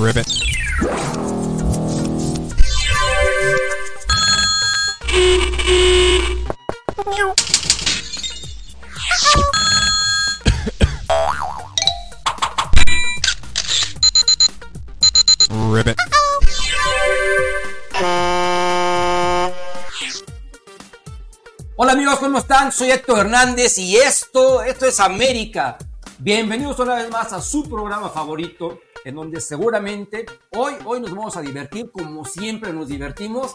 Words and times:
Ribbit. 0.00 0.26
Ribbit. 15.50 15.96
Hola 21.76 21.92
amigos, 21.92 22.18
¿cómo 22.20 22.38
están? 22.38 22.72
Soy 22.72 22.90
Héctor 22.90 23.18
Hernández 23.18 23.76
y 23.76 23.98
esto, 23.98 24.62
esto 24.62 24.86
es 24.86 24.98
América. 24.98 25.76
Bienvenidos 26.18 26.78
una 26.78 26.94
vez 26.94 27.10
más 27.10 27.34
a 27.34 27.42
su 27.42 27.68
programa 27.68 28.08
favorito, 28.08 28.78
en 29.04 29.14
donde 29.14 29.40
seguramente 29.40 30.26
hoy, 30.56 30.74
hoy 30.84 31.00
nos 31.00 31.10
vamos 31.10 31.36
a 31.36 31.40
divertir 31.40 31.90
como 31.90 32.24
siempre 32.24 32.72
nos 32.72 32.88
divertimos. 32.88 33.54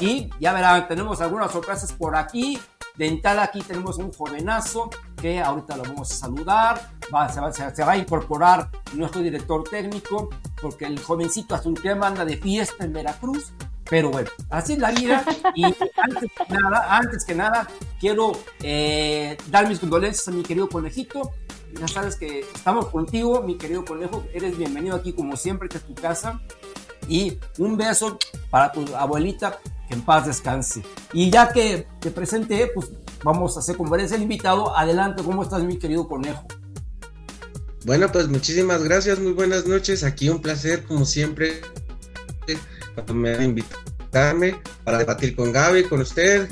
Y 0.00 0.30
ya 0.40 0.52
verán, 0.52 0.88
tenemos 0.88 1.20
algunas 1.20 1.52
sorpresas 1.52 1.92
por 1.92 2.16
aquí. 2.16 2.58
De 2.96 3.06
entrada 3.06 3.42
aquí 3.42 3.60
tenemos 3.60 3.98
un 3.98 4.10
jovenazo 4.12 4.88
que 5.20 5.40
ahorita 5.40 5.76
lo 5.76 5.82
vamos 5.84 6.10
a 6.12 6.14
saludar. 6.14 6.90
Va, 7.14 7.28
se, 7.28 7.40
va, 7.40 7.52
se, 7.52 7.84
va 7.84 7.92
a 7.92 7.96
incorporar 7.96 8.70
nuestro 8.94 9.20
director 9.20 9.64
técnico, 9.64 10.30
porque 10.60 10.86
el 10.86 10.98
jovencito 10.98 11.58
tema 11.82 12.08
anda 12.08 12.24
de 12.24 12.36
fiesta 12.36 12.84
en 12.84 12.92
Veracruz. 12.92 13.52
Pero 13.88 14.10
bueno, 14.10 14.28
así 14.50 14.74
es 14.74 14.78
la 14.78 14.90
vida. 14.90 15.24
Y 15.54 15.64
antes 15.64 16.30
que 16.36 16.54
nada, 16.54 16.96
antes 16.96 17.24
que 17.24 17.34
nada, 17.34 17.68
quiero 18.00 18.32
eh, 18.62 19.36
dar 19.48 19.68
mis 19.68 19.78
condolencias 19.78 20.26
a 20.28 20.32
mi 20.32 20.42
querido 20.42 20.68
conejito. 20.68 21.32
Ya 21.78 21.88
sabes 21.88 22.16
que 22.16 22.40
estamos 22.40 22.86
contigo, 22.88 23.42
mi 23.42 23.56
querido 23.58 23.84
conejo. 23.84 24.24
Eres 24.32 24.56
bienvenido 24.56 24.96
aquí 24.96 25.12
como 25.12 25.36
siempre, 25.36 25.68
que 25.68 25.78
es 25.78 25.84
tu 25.84 25.94
casa. 25.94 26.40
Y 27.08 27.38
un 27.58 27.76
beso 27.76 28.18
para 28.50 28.72
tu 28.72 28.84
abuelita, 28.96 29.60
que 29.88 29.94
en 29.94 30.02
paz 30.02 30.26
descanse. 30.26 30.82
Y 31.12 31.30
ya 31.30 31.52
que 31.52 31.86
te 32.00 32.10
presenté, 32.10 32.70
pues 32.74 32.88
vamos 33.22 33.56
a 33.56 33.60
hacer 33.60 33.76
como 33.76 33.94
el 33.94 34.22
invitado. 34.22 34.76
Adelante, 34.76 35.22
¿cómo 35.22 35.42
estás, 35.42 35.62
mi 35.64 35.78
querido 35.78 36.08
conejo? 36.08 36.46
Bueno, 37.84 38.10
pues 38.10 38.28
muchísimas 38.28 38.82
gracias, 38.82 39.18
muy 39.18 39.32
buenas 39.32 39.66
noches. 39.66 40.02
Aquí 40.02 40.28
un 40.28 40.40
placer, 40.40 40.84
como 40.84 41.04
siempre, 41.04 41.60
me 43.12 43.44
invitarme 43.44 44.60
para 44.82 44.98
debatir 44.98 45.36
con 45.36 45.52
Gaby, 45.52 45.84
con 45.84 46.00
usted, 46.00 46.48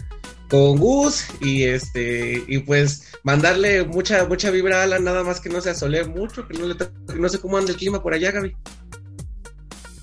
con 0.50 0.78
Gus 0.78 1.24
y 1.40 1.64
este 1.64 2.44
y 2.46 2.58
pues 2.58 3.03
mandarle 3.24 3.84
mucha 3.84 4.26
mucha 4.26 4.50
vibra 4.50 4.80
a 4.80 4.82
Alan, 4.84 5.02
nada 5.02 5.24
más 5.24 5.40
que 5.40 5.48
no 5.48 5.60
se 5.60 5.70
asole 5.70 6.04
mucho, 6.04 6.46
que 6.46 6.56
no, 6.56 6.66
le, 6.66 6.76
que 6.76 7.18
no 7.18 7.28
sé 7.28 7.40
cómo 7.40 7.56
anda 7.56 7.72
el 7.72 7.76
clima 7.76 8.00
por 8.00 8.14
allá, 8.14 8.30
Gaby. 8.30 8.56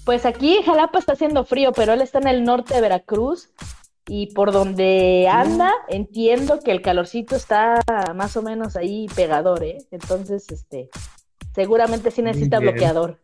Pues 0.04 0.26
aquí 0.26 0.62
Jalapa 0.66 1.00
está 1.00 1.14
haciendo 1.14 1.46
frío, 1.46 1.72
pero 1.72 1.94
él 1.94 2.02
está 2.02 2.20
en 2.20 2.28
el 2.28 2.44
norte 2.44 2.74
de 2.74 2.82
Veracruz 2.82 3.52
y 4.08 4.34
por 4.34 4.52
donde 4.52 5.30
anda 5.32 5.72
entiendo 5.88 6.60
que 6.60 6.72
el 6.72 6.82
calorcito 6.82 7.36
está 7.36 7.80
más 8.16 8.36
o 8.36 8.42
menos 8.42 8.76
ahí 8.76 9.08
pegador, 9.16 9.64
¿eh? 9.64 9.78
Entonces, 9.92 10.50
este, 10.50 10.90
seguramente 11.54 12.10
sí 12.10 12.24
necesita 12.24 12.60
bloqueador. 12.60 13.20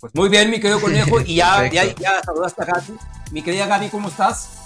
Pues 0.00 0.14
muy 0.14 0.28
bien, 0.28 0.50
mi 0.50 0.58
querido 0.58 0.80
conejo, 0.80 1.20
y 1.20 1.36
ya, 1.36 1.70
ya, 1.70 1.84
ya 1.94 2.20
saludaste 2.22 2.62
a 2.62 2.66
Gaby. 2.66 2.98
Mi 3.30 3.42
querida 3.42 3.66
Gaby, 3.66 3.88
¿cómo 3.88 4.08
estás? 4.08 4.64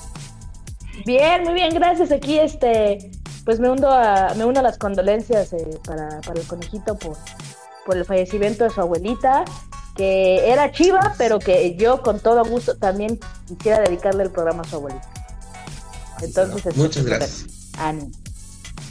Bien, 1.05 1.45
muy 1.45 1.55
bien, 1.55 1.73
gracias. 1.75 2.11
Aquí, 2.11 2.39
este, 2.39 3.11
pues 3.49 3.61
me 3.61 3.71
uno 3.71 3.91
a, 3.91 4.35
me 4.35 4.45
uno 4.45 4.61
a 4.61 4.63
las 4.63 4.77
condolencias 4.77 5.55
eh, 5.55 5.81
para, 5.83 6.21
para, 6.21 6.39
el 6.39 6.47
conejito 6.47 6.99
por, 6.99 7.17
por 7.87 7.97
el 7.97 8.05
fallecimiento 8.05 8.65
de 8.65 8.69
su 8.69 8.79
abuelita, 8.79 9.47
que 9.97 10.53
era 10.53 10.71
chiva, 10.71 11.15
pero 11.17 11.39
que 11.39 11.75
yo 11.75 12.03
con 12.03 12.21
todo 12.21 12.45
gusto 12.45 12.77
también 12.77 13.19
quisiera 13.47 13.81
dedicarle 13.81 14.25
el 14.25 14.31
programa 14.31 14.65
a 14.65 14.69
su 14.69 14.77
abuelita. 14.77 15.09
Entonces, 16.21 16.77
muchas 16.77 17.07
gracias. 17.07 17.47
Ánimo. 17.79 18.11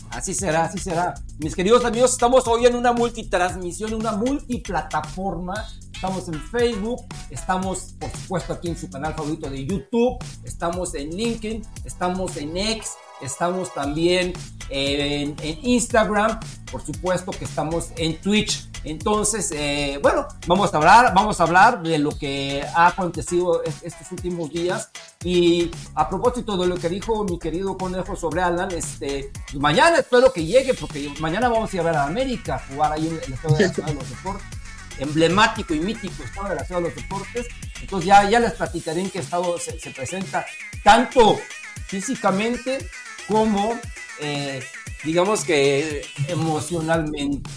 Así 0.10 0.34
será, 0.34 0.64
así 0.64 0.80
será. 0.80 1.14
Mis 1.38 1.56
queridos 1.56 1.86
amigos, 1.86 2.14
estamos 2.14 2.48
hoy 2.48 2.66
en 2.66 2.74
una 2.74 2.94
multitransmisión, 2.94 3.92
en 3.92 4.00
una 4.00 4.14
multiplataforma 4.14 5.68
Estamos 5.98 6.28
en 6.28 6.40
Facebook, 6.40 7.08
estamos 7.32 7.96
por 8.00 8.12
supuesto 8.12 8.54
aquí 8.54 8.68
en 8.68 8.78
su 8.78 8.88
canal 8.88 9.16
favorito 9.16 9.50
de 9.50 9.66
YouTube, 9.66 10.20
estamos 10.44 10.94
en 10.94 11.10
LinkedIn, 11.10 11.64
estamos 11.86 12.38
en 12.38 12.56
X, 12.56 12.92
estamos 13.22 13.74
también 13.74 14.34
en, 14.70 15.36
Instagram, 15.64 16.40
por 16.72 16.86
supuesto 16.86 17.32
que 17.32 17.46
estamos 17.46 17.90
en 17.98 18.20
Twitch. 18.22 18.70
Entonces, 18.84 19.52
eh, 19.52 20.00
bueno, 20.02 20.28
vamos 20.46 20.74
a 20.74 20.78
hablar, 20.78 21.14
vamos 21.14 21.40
a 21.40 21.44
hablar 21.44 21.82
de 21.82 21.98
lo 21.98 22.12
que 22.12 22.64
ha 22.76 22.88
acontecido 22.88 23.64
estos 23.64 24.12
últimos 24.12 24.52
días. 24.52 24.90
Y 25.24 25.72
a 25.96 26.08
propósito 26.08 26.56
de 26.58 26.68
lo 26.68 26.76
que 26.76 26.90
dijo 26.90 27.24
mi 27.24 27.38
querido 27.40 27.78
conejo 27.78 28.16
sobre 28.16 28.42
Alan, 28.42 28.72
este, 28.72 29.32
mañana 29.56 29.98
espero 29.98 30.32
que 30.32 30.46
llegue, 30.46 30.74
porque 30.74 31.12
mañana 31.20 31.50
vamos 31.50 31.72
a 31.72 31.76
ir 31.76 31.82
a 31.82 31.86
ver 31.86 31.96
a 31.96 32.04
América, 32.04 32.64
jugar 32.70 32.94
ahí 32.94 33.08
en 33.08 33.20
el 33.26 33.34
Estado 33.34 33.56
de 33.56 33.68
la 33.68 33.74
Ciudad 33.74 33.90
de 33.90 33.96
los 33.96 34.10
Deportes 34.10 34.58
emblemático 35.00 35.76
y 35.76 35.80
mítico 35.80 36.24
estado 36.24 36.50
de 36.50 36.56
la 36.56 36.66
ciudad 36.66 36.82
de 36.82 36.88
los 36.88 36.96
deportes. 36.96 37.48
Entonces 37.82 38.08
ya, 38.08 38.30
ya 38.30 38.40
les 38.40 38.54
platicaré 38.54 39.02
en 39.02 39.12
qué 39.12 39.20
estado 39.20 39.58
se 39.60 39.92
presenta, 39.92 40.44
tanto 40.84 41.40
físicamente 41.88 42.90
como, 43.28 43.74
eh, 44.20 44.62
digamos 45.04 45.44
que 45.44 46.04
emocionalmente. 46.28 47.50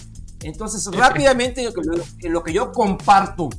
Entonces, 0.43 0.85
rápidamente, 0.91 1.61
en 1.61 2.33
lo, 2.33 2.43
que, 2.43 2.51
en 2.51 2.55
yo 2.55 2.71
comparto, 2.71 3.49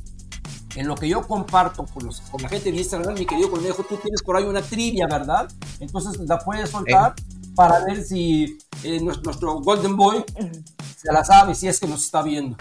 en 0.75 0.87
lo 0.87 0.95
que 0.95 1.07
yo 1.07 1.25
comparto 1.25 1.85
con, 1.85 2.05
los, 2.05 2.21
con 2.21 2.41
la 2.41 2.49
gente 2.49 2.71
de 2.71 2.77
Instagram, 2.77 3.13
mi 3.13 3.25
querido 3.25 3.49
conejo, 3.49 3.83
tú 3.83 3.97
tienes 3.97 4.21
por 4.21 4.35
ahí 4.35 4.43
una 4.43 4.61
trivia, 4.61 5.07
¿verdad? 5.07 5.47
Entonces 5.79 6.19
la 6.27 6.39
puedes 6.39 6.69
soltar 6.69 7.13
eh. 7.17 7.23
para 7.55 7.85
ver 7.85 8.03
si 8.03 8.57
eh, 8.83 8.99
nuestro, 8.99 9.23
nuestro 9.23 9.53
Golden 9.61 9.95
Boy 9.95 10.25
se 10.97 11.11
la 11.11 11.23
sabe, 11.23 11.55
si 11.55 11.67
es 11.67 11.79
que 11.79 11.87
nos 11.87 12.03
está 12.03 12.21
viendo. 12.21 12.57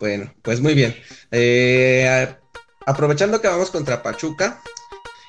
Bueno, 0.00 0.32
pues 0.42 0.60
muy 0.60 0.74
bien. 0.74 0.94
Eh, 1.30 2.36
aprovechando 2.86 3.40
que 3.40 3.48
vamos 3.48 3.70
contra 3.70 4.02
Pachuca 4.02 4.60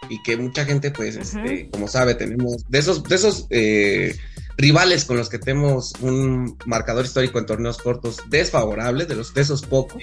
y 0.07 0.21
que 0.23 0.37
mucha 0.37 0.65
gente, 0.65 0.91
pues, 0.91 1.15
uh 1.15 1.19
-huh. 1.19 1.43
este, 1.45 1.69
como 1.69 1.87
sabe, 1.87 2.15
tenemos 2.15 2.63
de 2.69 2.79
esos, 2.79 3.03
de 3.03 3.15
esos 3.15 3.47
eh, 3.49 4.15
rivales 4.57 5.05
con 5.05 5.17
los 5.17 5.29
que 5.29 5.39
tenemos 5.39 5.93
un 6.01 6.57
marcador 6.65 7.05
histórico 7.05 7.39
en 7.39 7.45
torneos 7.45 7.77
cortos 7.77 8.17
desfavorable, 8.29 9.05
de 9.05 9.15
los 9.15 9.33
de 9.33 9.41
esos 9.41 9.61
pocos, 9.61 10.01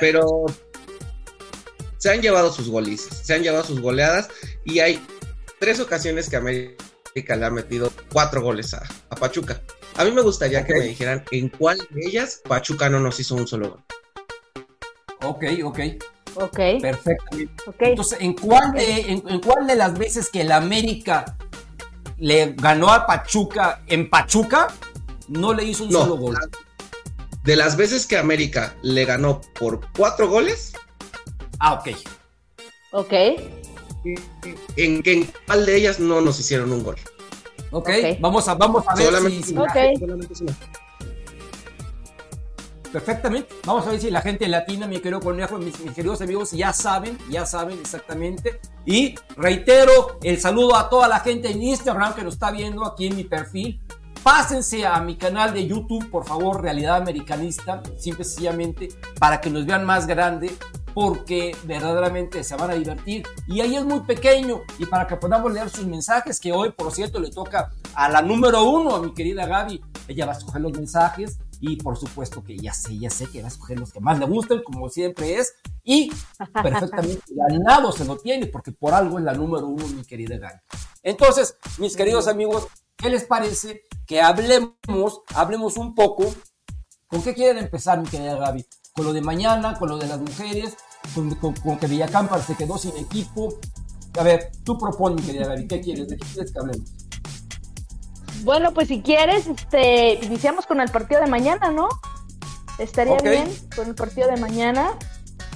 pero 0.00 0.46
se 1.98 2.10
han 2.10 2.20
llevado 2.20 2.52
sus 2.52 2.68
golices, 2.68 3.22
se 3.24 3.34
han 3.34 3.42
llevado 3.42 3.64
sus 3.64 3.80
goleadas 3.80 4.28
y 4.64 4.80
hay 4.80 5.00
tres 5.58 5.80
ocasiones 5.80 6.28
que 6.28 6.36
América 6.36 7.36
le 7.36 7.44
ha 7.44 7.50
metido 7.50 7.92
cuatro 8.12 8.42
goles 8.42 8.74
a, 8.74 8.82
a 9.08 9.16
Pachuca. 9.16 9.62
A 9.96 10.04
mí 10.04 10.10
me 10.10 10.20
gustaría 10.20 10.60
okay. 10.60 10.74
que 10.74 10.80
me 10.80 10.86
dijeran 10.86 11.24
en 11.30 11.48
cuál 11.48 11.78
de 11.90 12.06
ellas 12.06 12.42
Pachuca 12.46 12.88
no 12.90 13.00
nos 13.00 13.18
hizo 13.18 13.34
un 13.34 13.46
solo 13.46 13.70
gol. 13.70 13.84
Ok, 15.22 15.44
ok. 15.64 15.78
Ok. 16.36 16.58
Perfecto. 16.80 17.36
Okay. 17.66 17.90
Entonces, 17.90 18.18
¿en 18.20 18.34
cuál, 18.34 18.72
de, 18.72 19.00
en, 19.00 19.22
en 19.28 19.40
cuál 19.40 19.66
de 19.66 19.76
las 19.76 19.98
veces 19.98 20.30
que 20.30 20.42
el 20.42 20.52
América 20.52 21.36
le 22.18 22.54
ganó 22.54 22.90
a 22.90 23.06
Pachuca 23.06 23.82
en 23.86 24.08
Pachuca 24.08 24.68
no 25.28 25.52
le 25.52 25.64
hizo 25.64 25.84
un 25.84 25.90
no, 25.90 26.00
solo 26.00 26.16
gol? 26.16 26.38
De 27.42 27.56
las 27.56 27.76
veces 27.76 28.06
que 28.06 28.16
América 28.16 28.74
le 28.82 29.04
ganó 29.04 29.40
por 29.58 29.80
cuatro 29.96 30.28
goles. 30.28 30.72
Ah, 31.58 31.74
ok. 31.74 31.88
Ok. 32.92 33.12
En, 34.76 35.02
en 35.04 35.32
cuál 35.46 35.66
de 35.66 35.76
ellas 35.76 35.98
no 35.98 36.20
nos 36.20 36.38
hicieron 36.38 36.72
un 36.72 36.84
gol. 36.84 36.96
Okay. 37.70 38.12
ok, 38.12 38.20
vamos 38.20 38.46
a, 38.48 38.54
vamos 38.54 38.84
a 38.86 38.94
ver 38.94 39.06
solamente 39.06 39.46
si... 39.46 39.52
si 39.52 39.58
okay. 39.58 39.96
solamente 39.96 40.34
si 40.34 40.46
Perfectamente, 42.92 43.54
vamos 43.64 43.86
a 43.86 43.90
ver 43.90 44.00
si 44.00 44.10
la 44.10 44.20
gente 44.22 44.48
latina, 44.48 44.86
mi 44.86 44.98
querido 45.00 45.20
conejo, 45.20 45.58
mis, 45.58 45.78
mis 45.80 45.92
queridos 45.92 46.20
amigos, 46.22 46.52
ya 46.52 46.72
saben, 46.72 47.18
ya 47.30 47.44
saben 47.44 47.78
exactamente. 47.78 48.60
Y 48.84 49.14
reitero 49.36 50.18
el 50.22 50.40
saludo 50.40 50.76
a 50.76 50.88
toda 50.88 51.08
la 51.08 51.20
gente 51.20 51.50
en 51.50 51.62
Instagram 51.62 52.14
que 52.14 52.22
nos 52.22 52.34
está 52.34 52.50
viendo 52.50 52.86
aquí 52.86 53.06
en 53.06 53.16
mi 53.16 53.24
perfil. 53.24 53.80
Pásense 54.22 54.84
a 54.86 55.00
mi 55.00 55.16
canal 55.16 55.54
de 55.54 55.66
YouTube, 55.66 56.10
por 56.10 56.24
favor, 56.24 56.60
Realidad 56.60 56.96
Americanista, 56.96 57.80
simple 57.96 58.22
y 58.22 58.28
sencillamente, 58.28 58.88
para 59.20 59.40
que 59.40 59.50
nos 59.50 59.66
vean 59.66 59.84
más 59.84 60.06
grande, 60.06 60.56
porque 60.94 61.54
verdaderamente 61.62 62.42
se 62.42 62.56
van 62.56 62.70
a 62.70 62.74
divertir. 62.74 63.22
Y 63.46 63.60
ahí 63.60 63.76
es 63.76 63.84
muy 63.84 64.00
pequeño, 64.00 64.62
y 64.78 64.86
para 64.86 65.06
que 65.06 65.16
podamos 65.16 65.52
leer 65.52 65.70
sus 65.70 65.86
mensajes, 65.86 66.40
que 66.40 66.52
hoy, 66.52 66.72
por 66.72 66.90
cierto, 66.90 67.20
le 67.20 67.30
toca 67.30 67.70
a 67.94 68.08
la 68.08 68.20
número 68.20 68.64
uno, 68.64 68.96
a 68.96 69.00
mi 69.02 69.14
querida 69.14 69.46
Gaby. 69.46 69.80
Ella 70.08 70.26
va 70.26 70.32
a 70.32 70.36
escoger 70.38 70.60
los 70.60 70.72
mensajes, 70.72 71.38
y 71.72 71.76
por 71.76 71.96
supuesto 71.96 72.42
que 72.42 72.56
ya 72.56 72.72
sé, 72.72 72.98
ya 72.98 73.10
sé 73.10 73.26
que 73.26 73.40
va 73.40 73.48
a 73.48 73.50
escoger 73.50 73.78
los 73.78 73.92
que 73.92 74.00
más 74.00 74.18
le 74.18 74.26
gusten, 74.26 74.62
como 74.62 74.88
siempre 74.88 75.36
es, 75.38 75.54
y 75.82 76.10
perfectamente 76.62 77.22
ganado 77.28 77.92
se 77.92 78.04
lo 78.04 78.16
tiene, 78.16 78.46
porque 78.46 78.72
por 78.72 78.94
algo 78.94 79.18
es 79.18 79.24
la 79.24 79.34
número 79.34 79.66
uno, 79.66 79.86
mi 79.88 80.04
querida 80.04 80.38
Gaby. 80.38 80.60
Entonces, 81.02 81.56
mis 81.78 81.96
queridos 81.96 82.28
amigos, 82.28 82.66
¿qué 82.96 83.08
les 83.10 83.24
parece 83.24 83.82
que 84.06 84.20
hablemos, 84.20 85.22
hablemos 85.34 85.76
un 85.76 85.94
poco? 85.94 86.24
¿Con 87.06 87.22
qué 87.22 87.34
quieren 87.34 87.58
empezar, 87.58 88.00
mi 88.00 88.08
querida 88.08 88.36
Gaby? 88.36 88.66
con 88.96 89.04
lo 89.04 89.12
de 89.12 89.20
mañana, 89.20 89.78
con 89.78 89.90
lo 89.90 89.98
de 89.98 90.06
las 90.06 90.18
mujeres, 90.18 90.74
con, 91.14 91.34
con, 91.34 91.52
con 91.54 91.78
que 91.78 91.86
Villacampa 91.86 92.40
se 92.40 92.56
quedó 92.56 92.78
sin 92.78 92.96
equipo. 92.96 93.58
A 94.18 94.22
ver, 94.22 94.50
tú 94.64 94.78
propones, 94.78 95.24
querida 95.24 95.46
Gaby, 95.48 95.68
¿qué 95.68 95.80
quieres? 95.82 96.08
¿De 96.08 96.16
qué 96.16 96.26
quieres 96.32 96.50
que 96.50 96.58
hablemos? 96.58 97.05
Bueno, 98.42 98.72
pues 98.72 98.88
si 98.88 99.02
quieres, 99.02 99.46
este, 99.46 100.14
iniciamos 100.24 100.66
con 100.66 100.80
el 100.80 100.88
partido 100.90 101.20
de 101.20 101.26
mañana, 101.26 101.70
¿no? 101.70 101.88
Estaría 102.78 103.16
bien 103.18 103.48
con 103.74 103.88
el 103.88 103.94
partido 103.94 104.28
de 104.28 104.36
mañana. 104.36 104.90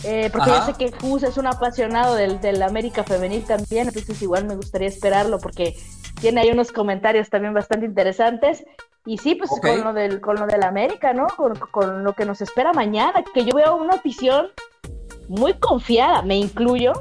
eh, 0.04 0.30
porque 0.32 0.50
Ajá. 0.50 0.60
yo 0.60 0.72
sé 0.72 0.78
que 0.78 0.92
Jus 0.98 1.22
es 1.22 1.36
un 1.36 1.46
apasionado 1.46 2.14
del, 2.14 2.40
del 2.40 2.62
América 2.62 3.04
Femenil 3.04 3.44
también, 3.44 3.88
entonces 3.88 4.20
igual 4.22 4.46
me 4.46 4.56
gustaría 4.56 4.88
esperarlo 4.88 5.38
porque 5.38 5.74
tiene 6.22 6.40
ahí 6.40 6.50
unos 6.50 6.72
comentarios 6.72 7.28
también 7.28 7.52
bastante 7.52 7.84
interesantes. 7.84 8.64
Y 9.06 9.18
sí, 9.18 9.34
pues 9.34 9.50
con 9.60 9.82
lo 9.82 9.92
del 9.94 10.20
con 10.20 10.36
lo 10.36 10.46
del 10.46 10.62
América, 10.62 11.12
¿no? 11.12 11.26
Con, 11.28 11.54
con 11.70 12.04
lo 12.04 12.14
que 12.14 12.24
nos 12.26 12.40
espera 12.42 12.72
mañana, 12.72 13.22
que 13.34 13.44
yo 13.44 13.54
veo 13.54 13.76
una 13.76 13.94
afición 13.94 14.48
muy 15.28 15.54
confiada, 15.54 16.22
me 16.22 16.36
incluyo, 16.36 16.92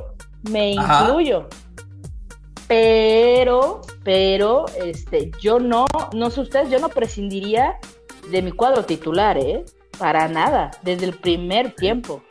me 0.49 0.77
Ajá. 0.77 1.05
incluyo. 1.05 1.47
Pero, 2.69 3.81
pero, 4.03 4.67
este, 4.77 5.31
yo 5.41 5.59
no, 5.59 5.87
no 6.13 6.29
sé 6.29 6.41
ustedes, 6.41 6.69
yo 6.69 6.77
no 6.77 6.89
prescindiría 6.89 7.79
de 8.29 8.43
mi 8.43 8.51
cuadro 8.51 8.85
titular, 8.85 9.39
¿eh? 9.39 9.65
Para 9.97 10.27
nada, 10.27 10.69
desde 10.83 11.05
el 11.05 11.17
primer 11.17 11.73
tiempo. 11.73 12.21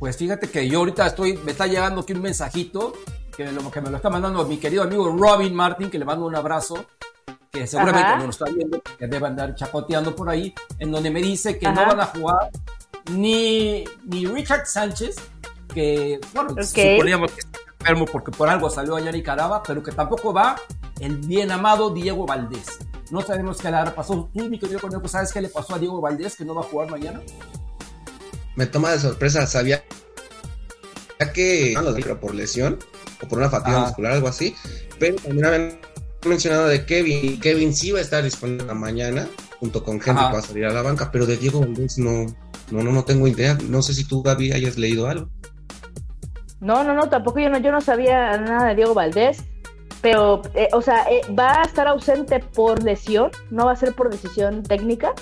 Pues 0.00 0.16
fíjate 0.16 0.50
que 0.50 0.68
yo 0.68 0.80
ahorita 0.80 1.06
estoy, 1.06 1.36
me 1.44 1.52
está 1.52 1.68
llegando 1.68 2.00
aquí 2.00 2.12
un 2.12 2.22
mensajito 2.22 2.92
que 3.36 3.44
me 3.44 3.52
lo, 3.52 3.70
que 3.70 3.80
me 3.80 3.88
lo 3.88 3.98
está 3.98 4.10
mandando 4.10 4.44
mi 4.46 4.56
querido 4.56 4.82
amigo 4.82 5.16
Robin 5.16 5.54
Martin, 5.54 5.90
que 5.90 5.98
le 6.00 6.04
mando 6.04 6.26
un 6.26 6.34
abrazo, 6.34 6.84
que 7.52 7.68
seguramente 7.68 8.16
no 8.16 8.24
lo 8.24 8.30
está 8.30 8.46
viendo, 8.46 8.82
que 8.82 9.06
debe 9.06 9.28
andar 9.28 9.54
chacoteando 9.54 10.16
por 10.16 10.28
ahí, 10.28 10.52
en 10.80 10.90
donde 10.90 11.12
me 11.12 11.22
dice 11.22 11.56
que 11.56 11.68
no 11.68 11.86
van 11.86 12.00
a 12.00 12.06
jugar 12.06 12.50
ni, 13.12 13.84
ni 14.06 14.26
Richard 14.26 14.66
Sánchez, 14.66 15.14
que, 15.72 16.18
bueno, 16.34 16.50
suponíamos 16.60 17.30
que 17.30 17.42
enfermo 17.80 18.06
porque 18.06 18.30
por 18.30 18.48
algo 18.48 18.70
salió 18.70 18.96
allá 18.96 19.12
Nicaragua, 19.12 19.62
pero 19.66 19.82
que 19.82 19.92
tampoco 19.92 20.32
va 20.32 20.56
el 21.00 21.16
bien 21.16 21.50
amado 21.50 21.90
Diego 21.90 22.26
Valdés. 22.26 22.78
No 23.10 23.22
sabemos 23.22 23.58
qué 23.58 23.70
le 23.70 23.90
pasó. 23.92 24.28
Tú, 24.34 24.48
mi 24.48 24.58
querido 24.58 24.80
Conejo, 24.80 25.08
¿sabes 25.08 25.32
qué 25.32 25.40
le 25.40 25.48
pasó 25.48 25.74
a 25.74 25.78
Diego 25.78 26.00
Valdés 26.00 26.36
que 26.36 26.44
no 26.44 26.54
va 26.54 26.62
a 26.62 26.64
jugar 26.64 26.90
mañana? 26.90 27.20
Me 28.56 28.66
toma 28.66 28.90
de 28.90 28.98
sorpresa, 28.98 29.46
sabía 29.46 29.82
que 31.34 31.72
no 31.74 31.82
lo 31.82 31.92
dije, 31.92 32.08
pero 32.08 32.20
por 32.20 32.34
lesión 32.34 32.78
o 33.22 33.28
por 33.28 33.38
una 33.38 33.50
fatiga 33.50 33.76
Ajá. 33.78 33.86
muscular, 33.86 34.12
algo 34.12 34.28
así, 34.28 34.54
pero 34.98 35.16
también 35.16 35.44
habían 35.44 35.80
mencionado 36.24 36.66
de 36.68 36.84
Kevin, 36.84 37.40
Kevin 37.40 37.74
sí 37.74 37.90
va 37.90 37.98
a 37.98 38.02
estar 38.02 38.22
disponible 38.22 38.66
la 38.66 38.74
mañana, 38.74 39.28
junto 39.60 39.82
con 39.82 40.00
Ajá. 40.00 40.30
para 40.30 40.42
salir 40.42 40.64
a 40.66 40.72
la 40.72 40.82
banca, 40.82 41.10
pero 41.10 41.26
de 41.26 41.36
Diego 41.36 41.60
Valdés 41.60 41.98
no, 41.98 42.26
no, 42.70 42.82
no, 42.82 42.92
no 42.92 43.04
tengo 43.04 43.26
idea, 43.26 43.58
no 43.68 43.82
sé 43.82 43.94
si 43.94 44.04
tú, 44.04 44.22
Gaby, 44.22 44.52
hayas 44.52 44.76
leído 44.76 45.08
algo. 45.08 45.28
No, 46.60 46.82
no, 46.84 46.94
no, 46.94 47.08
tampoco 47.08 47.38
yo 47.38 47.50
no, 47.50 47.58
yo 47.58 47.70
no 47.70 47.80
sabía 47.80 48.36
nada 48.38 48.68
de 48.68 48.74
Diego 48.74 48.94
Valdés, 48.94 49.44
pero, 50.00 50.42
eh, 50.54 50.68
o 50.72 50.82
sea, 50.82 51.06
eh, 51.10 51.20
va 51.34 51.60
a 51.60 51.62
estar 51.62 51.86
ausente 51.88 52.40
por 52.40 52.82
lesión, 52.82 53.30
no 53.50 53.66
va 53.66 53.72
a 53.72 53.76
ser 53.76 53.94
por 53.94 54.10
decisión 54.10 54.62
técnica. 54.62 55.12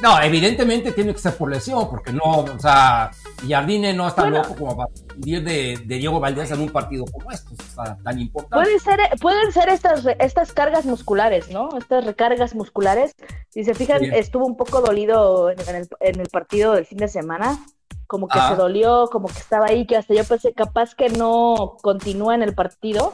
No, 0.00 0.20
evidentemente 0.22 0.92
tiene 0.92 1.12
que 1.12 1.18
ser 1.18 1.34
por 1.36 1.50
lesión, 1.50 1.90
porque 1.90 2.12
no, 2.12 2.22
o 2.22 2.58
sea, 2.60 3.10
Jardine 3.48 3.92
no 3.92 4.06
está 4.06 4.22
Bueno. 4.22 4.38
loco 4.38 4.54
como 4.54 4.76
para 4.76 4.90
ir 5.24 5.42
de, 5.42 5.76
de 5.84 5.96
Diego 5.96 6.20
Valdés 6.20 6.52
en 6.52 6.60
un 6.60 6.68
partido 6.70 7.04
como 7.06 7.32
este, 7.32 7.54
o 7.54 7.84
sea, 7.84 7.98
tan 8.04 8.20
importante. 8.20 8.54
Pueden 8.54 8.78
ser, 8.78 9.00
pueden 9.20 9.52
ser 9.52 9.68
estas, 9.68 10.06
estas 10.20 10.52
cargas 10.52 10.84
musculares, 10.84 11.50
¿no? 11.50 11.76
Estas 11.76 12.04
recargas 12.04 12.54
musculares. 12.54 13.16
Si 13.48 13.64
se 13.64 13.74
fijan, 13.74 14.04
estuvo 14.04 14.46
un 14.46 14.56
poco 14.56 14.80
dolido 14.80 15.50
en, 15.50 15.58
en 15.68 15.74
el, 15.74 15.88
en 15.98 16.20
el 16.20 16.28
partido 16.28 16.74
del 16.74 16.86
fin 16.86 16.98
de 16.98 17.08
semana. 17.08 17.58
Como 18.08 18.26
que 18.26 18.38
Ah. 18.40 18.48
se 18.48 18.56
dolió, 18.56 19.08
como 19.12 19.28
que 19.28 19.38
estaba 19.38 19.66
ahí, 19.66 19.86
que 19.86 19.96
hasta 19.96 20.14
yo 20.14 20.24
pensé 20.24 20.52
capaz 20.54 20.96
que 20.96 21.08
no 21.10 21.76
continúa 21.82 22.34
en 22.34 22.42
el 22.42 22.54
partido. 22.54 23.12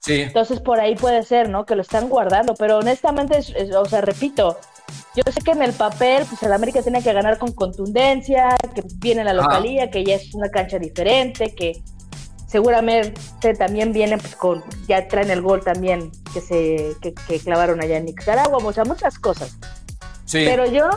Sí, 0.00 0.20
Entonces 0.20 0.60
por 0.60 0.78
ahí 0.78 0.94
puede 0.94 1.24
ser, 1.24 1.48
¿no? 1.48 1.66
Que 1.66 1.74
lo 1.74 1.82
están 1.82 2.08
guardando. 2.08 2.54
Pero 2.54 2.78
honestamente, 2.78 3.38
es- 3.38 3.50
es- 3.56 3.74
o 3.74 3.84
sea, 3.86 4.00
repito, 4.00 4.56
yo 5.16 5.22
sé 5.32 5.40
que 5.40 5.50
en 5.50 5.62
el 5.62 5.72
papel, 5.72 6.24
pues 6.28 6.40
el 6.44 6.52
América 6.52 6.80
tiene 6.82 7.02
que 7.02 7.12
ganar 7.12 7.36
con 7.38 7.52
contundencia, 7.52 8.56
que 8.74 8.82
viene 8.96 9.24
la 9.24 9.32
localía, 9.32 9.90
que 9.90 10.04
ya 10.04 10.14
es 10.14 10.32
una 10.34 10.50
cancha 10.50 10.78
diferente, 10.78 11.54
que 11.54 11.82
seguramente 12.46 13.54
también 13.58 13.92
viene 13.92 14.16
pues 14.18 14.34
con, 14.36 14.64
ya 14.86 15.06
traen 15.08 15.30
el 15.30 15.42
gol 15.42 15.62
también 15.62 16.10
que 16.32 16.40
se, 16.40 16.96
que, 17.02 17.12
que 17.14 17.38
clavaron 17.40 17.80
allá 17.82 17.98
en 17.98 18.06
Nicaragua, 18.06 18.58
o 18.62 18.72
sea, 18.72 18.84
muchas 18.84 19.18
cosas. 19.18 19.56
sí. 20.24 20.44
Pero 20.46 20.66
yo 20.66 20.88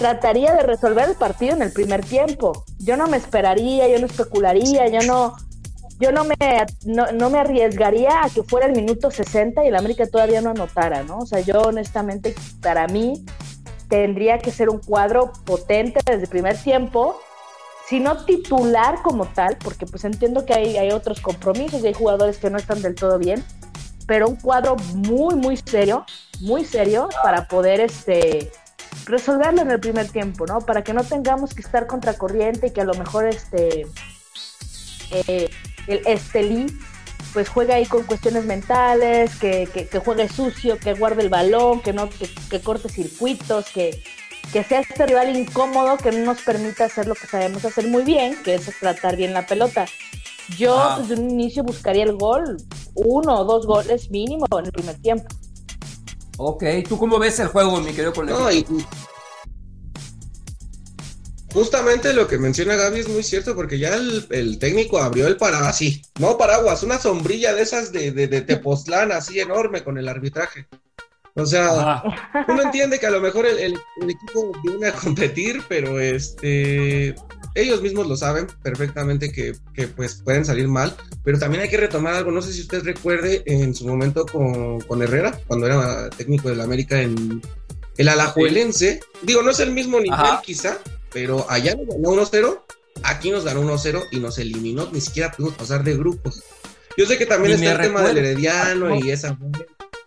trataría 0.00 0.54
de 0.54 0.62
resolver 0.62 1.10
el 1.10 1.14
partido 1.14 1.54
en 1.54 1.60
el 1.60 1.72
primer 1.72 2.02
tiempo. 2.02 2.64
Yo 2.78 2.96
no 2.96 3.06
me 3.06 3.18
esperaría, 3.18 3.86
yo 3.86 3.98
no 3.98 4.06
especularía, 4.06 4.88
yo 4.88 5.02
no, 5.06 5.36
yo 5.98 6.10
no 6.10 6.24
me, 6.24 6.36
no, 6.86 7.12
no 7.12 7.28
me 7.28 7.38
arriesgaría 7.38 8.24
a 8.24 8.30
que 8.30 8.42
fuera 8.42 8.66
el 8.66 8.72
minuto 8.72 9.10
60 9.10 9.62
y 9.62 9.68
el 9.68 9.76
América 9.76 10.06
todavía 10.06 10.40
no 10.40 10.50
anotara, 10.50 11.02
¿no? 11.02 11.18
O 11.18 11.26
sea, 11.26 11.40
yo 11.40 11.60
honestamente, 11.60 12.34
para 12.62 12.86
mí, 12.88 13.26
tendría 13.90 14.38
que 14.38 14.50
ser 14.50 14.70
un 14.70 14.78
cuadro 14.78 15.32
potente 15.44 16.00
desde 16.06 16.22
el 16.22 16.28
primer 16.30 16.56
tiempo, 16.56 17.20
si 17.86 18.00
no 18.00 18.24
titular 18.24 19.02
como 19.02 19.26
tal, 19.26 19.58
porque 19.62 19.84
pues 19.84 20.04
entiendo 20.04 20.46
que 20.46 20.54
hay, 20.54 20.78
hay 20.78 20.92
otros 20.92 21.20
compromisos 21.20 21.84
y 21.84 21.88
hay 21.88 21.92
jugadores 21.92 22.38
que 22.38 22.48
no 22.48 22.56
están 22.56 22.80
del 22.80 22.94
todo 22.94 23.18
bien, 23.18 23.44
pero 24.06 24.30
un 24.30 24.36
cuadro 24.36 24.76
muy, 24.94 25.34
muy 25.34 25.58
serio, 25.58 26.06
muy 26.40 26.64
serio 26.64 27.10
para 27.22 27.48
poder 27.48 27.80
este 27.80 28.50
resolverlo 29.10 29.62
en 29.62 29.70
el 29.70 29.80
primer 29.80 30.08
tiempo, 30.08 30.46
¿no? 30.46 30.60
Para 30.60 30.82
que 30.82 30.92
no 30.92 31.04
tengamos 31.04 31.54
que 31.54 31.62
estar 31.62 31.86
contracorriente 31.86 32.68
y 32.68 32.70
que 32.70 32.80
a 32.80 32.84
lo 32.84 32.94
mejor 32.94 33.26
este 33.26 33.86
eh, 35.10 35.50
el 35.86 36.06
Estelí 36.06 36.66
pues 37.32 37.48
juega 37.48 37.76
ahí 37.76 37.86
con 37.86 38.02
cuestiones 38.04 38.44
mentales, 38.44 39.36
que, 39.36 39.68
que, 39.72 39.86
que 39.86 39.98
juegue 40.00 40.28
sucio, 40.28 40.78
que 40.78 40.94
guarde 40.94 41.22
el 41.22 41.28
balón, 41.28 41.80
que 41.80 41.92
no, 41.92 42.08
que, 42.08 42.28
que 42.50 42.60
corte 42.60 42.88
circuitos, 42.88 43.66
que, 43.70 44.02
que 44.52 44.64
sea 44.64 44.80
este 44.80 45.06
rival 45.06 45.36
incómodo 45.36 45.96
que 45.96 46.10
no 46.10 46.24
nos 46.24 46.42
permita 46.42 46.86
hacer 46.86 47.06
lo 47.06 47.14
que 47.14 47.26
sabemos 47.28 47.64
hacer 47.64 47.86
muy 47.86 48.02
bien, 48.02 48.36
que 48.42 48.54
es 48.54 48.68
tratar 48.80 49.16
bien 49.16 49.32
la 49.32 49.46
pelota. 49.46 49.86
Yo 50.58 50.76
Ah. 50.76 50.98
desde 51.00 51.22
un 51.22 51.30
inicio 51.30 51.62
buscaría 51.62 52.02
el 52.02 52.16
gol, 52.16 52.56
uno 52.94 53.40
o 53.40 53.44
dos 53.44 53.66
goles 53.66 54.10
mínimo 54.10 54.46
en 54.58 54.66
el 54.66 54.72
primer 54.72 55.00
tiempo. 55.00 55.28
Ok, 56.42 56.64
¿tú 56.88 56.96
cómo 56.98 57.18
ves 57.18 57.38
el 57.38 57.48
juego, 57.48 57.78
mi 57.82 57.90
querido 57.92 58.14
conejo? 58.14 58.38
No, 58.40 58.50
y 58.50 58.64
justamente 61.52 62.12
lo 62.14 62.26
que 62.28 62.38
menciona 62.38 62.76
Gaby 62.76 63.00
es 63.00 63.08
muy 63.08 63.22
cierto 63.22 63.54
porque 63.54 63.78
ya 63.78 63.94
el, 63.94 64.26
el 64.30 64.58
técnico 64.58 64.98
abrió 64.98 65.26
el 65.26 65.36
paraguas, 65.36 65.68
así, 65.68 66.00
no 66.18 66.38
paraguas, 66.38 66.82
una 66.82 66.98
sombrilla 66.98 67.52
de 67.54 67.60
esas 67.62 67.92
de, 67.92 68.12
de, 68.12 68.26
de 68.26 68.40
Tepoztlán 68.40 69.12
así 69.12 69.38
enorme 69.40 69.84
con 69.84 69.98
el 69.98 70.08
arbitraje. 70.08 70.66
O 71.34 71.44
sea, 71.46 72.02
uno 72.48 72.62
entiende 72.62 72.98
que 72.98 73.06
a 73.06 73.10
lo 73.10 73.20
mejor 73.20 73.44
el, 73.46 73.58
el- 73.58 73.78
el 74.00 74.10
equipo 74.10 74.50
viene 74.64 74.86
a 74.88 74.92
competir, 74.94 75.62
pero 75.68 76.00
este 76.00 77.14
ellos 77.54 77.82
mismos 77.82 78.06
lo 78.06 78.16
saben 78.16 78.46
perfectamente 78.62 79.32
que, 79.32 79.54
que, 79.74 79.88
pues 79.88 80.22
pueden 80.22 80.44
salir 80.44 80.68
mal, 80.68 80.94
pero 81.24 81.38
también 81.38 81.62
hay 81.62 81.68
que 81.68 81.76
retomar 81.76 82.14
algo, 82.14 82.30
no 82.30 82.42
sé 82.42 82.52
si 82.52 82.62
usted 82.62 82.82
recuerde 82.82 83.42
en 83.46 83.74
su 83.74 83.86
momento 83.86 84.26
con, 84.26 84.80
con 84.80 85.02
Herrera, 85.02 85.38
cuando 85.46 85.66
era 85.66 86.10
técnico 86.10 86.48
del 86.48 86.60
América 86.60 87.00
en 87.00 87.42
el 87.96 88.08
Alajuelense, 88.08 89.00
digo, 89.22 89.42
no 89.42 89.50
es 89.50 89.60
el 89.60 89.72
mismo 89.72 89.98
nivel 90.00 90.18
Ajá. 90.18 90.42
quizá, 90.44 90.78
pero 91.12 91.46
allá 91.50 91.74
nos 91.74 91.88
ganó 91.88 92.22
1-0, 92.22 92.60
aquí 93.02 93.30
nos 93.30 93.44
ganó 93.44 93.62
1-0 93.62 94.06
y 94.12 94.20
nos 94.20 94.38
eliminó, 94.38 94.88
ni 94.92 95.00
siquiera 95.00 95.32
pudimos 95.32 95.56
pasar 95.56 95.84
de 95.84 95.96
grupos. 95.96 96.42
Yo 96.96 97.06
sé 97.06 97.18
que 97.18 97.26
también 97.26 97.54
está 97.54 97.72
el 97.72 97.80
tema 97.80 98.02
del. 98.02 98.18
Herediano 98.18 98.94
y 98.96 99.10
esa 99.10 99.38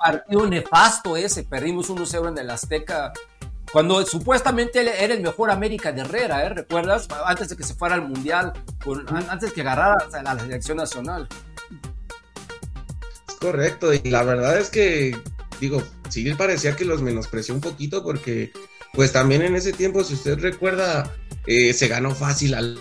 partido 0.03 0.45
nefasto 0.45 1.15
ese, 1.15 1.43
perdimos 1.43 1.89
1-0 1.89 2.29
en 2.29 2.37
el 2.37 2.49
Azteca, 2.49 3.13
cuando 3.73 4.05
supuestamente 4.05 4.81
él 4.81 4.87
era 4.87 5.15
el 5.15 5.21
mejor 5.21 5.49
América 5.49 5.91
de 5.91 6.01
Herrera, 6.01 6.45
¿eh? 6.45 6.49
¿Recuerdas? 6.49 7.07
Antes 7.25 7.49
de 7.49 7.57
que 7.57 7.63
se 7.63 7.73
fuera 7.73 7.95
al 7.95 8.07
Mundial, 8.07 8.53
con- 8.85 9.03
antes 9.29 9.51
que 9.51 9.61
agarrara 9.61 9.97
a 10.13 10.21
la 10.21 10.39
selección 10.39 10.77
nacional. 10.77 11.27
Es 13.27 13.35
correcto, 13.35 13.91
y 13.91 13.99
la 14.09 14.21
verdad 14.23 14.59
es 14.59 14.69
que, 14.69 15.17
digo, 15.59 15.81
sí 16.09 16.31
parecía 16.35 16.75
que 16.75 16.85
los 16.85 17.01
menospreció 17.01 17.55
un 17.55 17.61
poquito 17.61 18.03
porque, 18.03 18.53
pues 18.93 19.11
también 19.11 19.41
en 19.41 19.55
ese 19.55 19.73
tiempo, 19.73 20.03
si 20.03 20.13
usted 20.13 20.37
recuerda, 20.37 21.11
eh, 21.47 21.73
se 21.73 21.87
ganó 21.87 22.13
fácil 22.13 22.53
al 22.53 22.79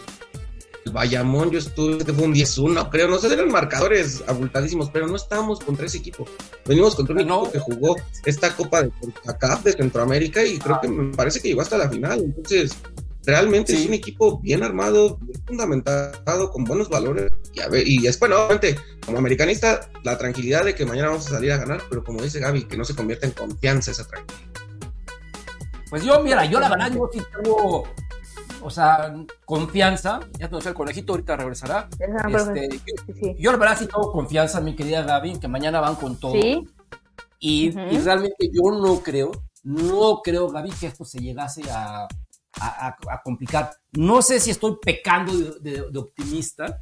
al 0.87 0.93
Bayamón, 0.93 1.51
yo 1.51 1.59
estuve, 1.59 2.05
que 2.05 2.13
fue 2.13 2.25
un 2.25 2.35
10-1, 2.35 2.89
creo, 2.91 3.09
no 3.09 3.19
sé, 3.19 3.33
eran 3.33 3.51
marcadores 3.51 4.23
abultadísimos, 4.27 4.91
pero 4.91 5.07
no 5.07 5.17
estábamos 5.17 5.61
contra 5.61 5.87
ese 5.87 5.99
equipo. 5.99 6.27
Venimos 6.67 6.95
contra 6.95 7.15
un 7.15 7.21
Ah, 7.21 7.25
no. 7.25 7.41
equipo 7.47 7.53
que 7.53 7.59
jugó 7.61 7.97
esta 8.25 8.55
Copa 8.57 8.83
de 8.83 8.91
CONCACAF 8.91 9.65
de 9.65 9.73
Centroamérica 9.73 10.45
y 10.45 10.59
creo 10.59 10.77
Ah. 10.77 10.81
que 10.81 10.89
me 10.89 11.15
parece 11.15 11.41
que 11.41 11.49
llegó 11.49 11.61
hasta 11.63 11.79
la 11.79 11.89
final, 11.89 12.21
entonces 12.21 12.77
realmente 13.25 13.77
Sí. 13.77 13.83
es 13.83 13.89
un 13.89 13.95
equipo 13.95 14.41
bien 14.41 14.65
armado, 14.65 15.17
bien 15.21 15.41
fundamentado, 15.47 16.51
con 16.51 16.65
buenos 16.65 16.89
valores. 16.89 17.31
Y, 17.55 17.61
a 17.61 17.69
ver, 17.69 17.87
y 17.87 18.05
es 18.07 18.19
bueno, 18.19 18.37
obviamente, 18.37 18.77
como 19.07 19.19
americanista, 19.19 19.89
la 20.03 20.19
tranquilidad 20.19 20.65
de 20.65 20.75
que 20.75 20.85
mañana 20.85 21.09
vamos 21.11 21.27
a 21.29 21.31
salir 21.31 21.53
a 21.53 21.59
ganar, 21.59 21.83
pero 21.89 22.03
como 22.03 22.21
dice 22.23 22.41
Gaby, 22.41 22.65
que 22.65 22.77
no 22.77 22.85
se 22.85 22.97
convierta 22.97 23.27
en 23.27 23.33
confianza 23.33 23.93
esa 23.93 24.05
tranquilidad. 24.09 24.49
Pues 25.91 26.03
yo, 26.05 26.21
mira, 26.25 26.45
yo 26.47 26.59
la 26.59 26.69
verdad, 26.71 26.91
yo 26.93 27.09
sí 27.13 27.21
tengo. 27.37 27.85
O 28.63 28.71
sea, 28.71 29.15
confianza. 29.45 30.21
Ya 30.39 30.49
no 30.49 30.61
sé, 30.61 30.71
el 30.71 30.75
conejito 30.75 31.13
ahorita 31.13 31.37
regresará. 31.37 31.89
Este, 32.29 33.37
yo, 33.39 33.53
la 33.53 33.59
verdad 33.59 33.79
sí 33.79 33.87
tengo 33.87 34.13
confianza, 34.13 34.61
mi 34.61 34.75
querida 34.75 35.03
Gaby, 35.03 35.39
que 35.39 35.49
mañana 35.49 35.81
van 35.81 35.97
con 35.97 36.19
todo. 36.19 36.33
¿Sí? 36.33 36.69
Y, 37.41 37.71
realmente 37.71 38.49
yo 38.53 38.71
no 38.71 39.01
creo, 39.01 39.33
no 39.65 40.21
creo, 40.23 40.49
Gaby, 40.49 40.71
que 40.71 40.87
esto 40.87 41.05
se 41.05 41.19
llegase 41.19 41.63
a, 41.71 42.09
complicar. 43.25 43.71
No 43.93 44.23
sé 44.23 44.39
si 44.39 44.51
estoy 44.51 44.77
pecando 44.81 45.33
de, 45.33 45.99
optimista, 45.99 46.81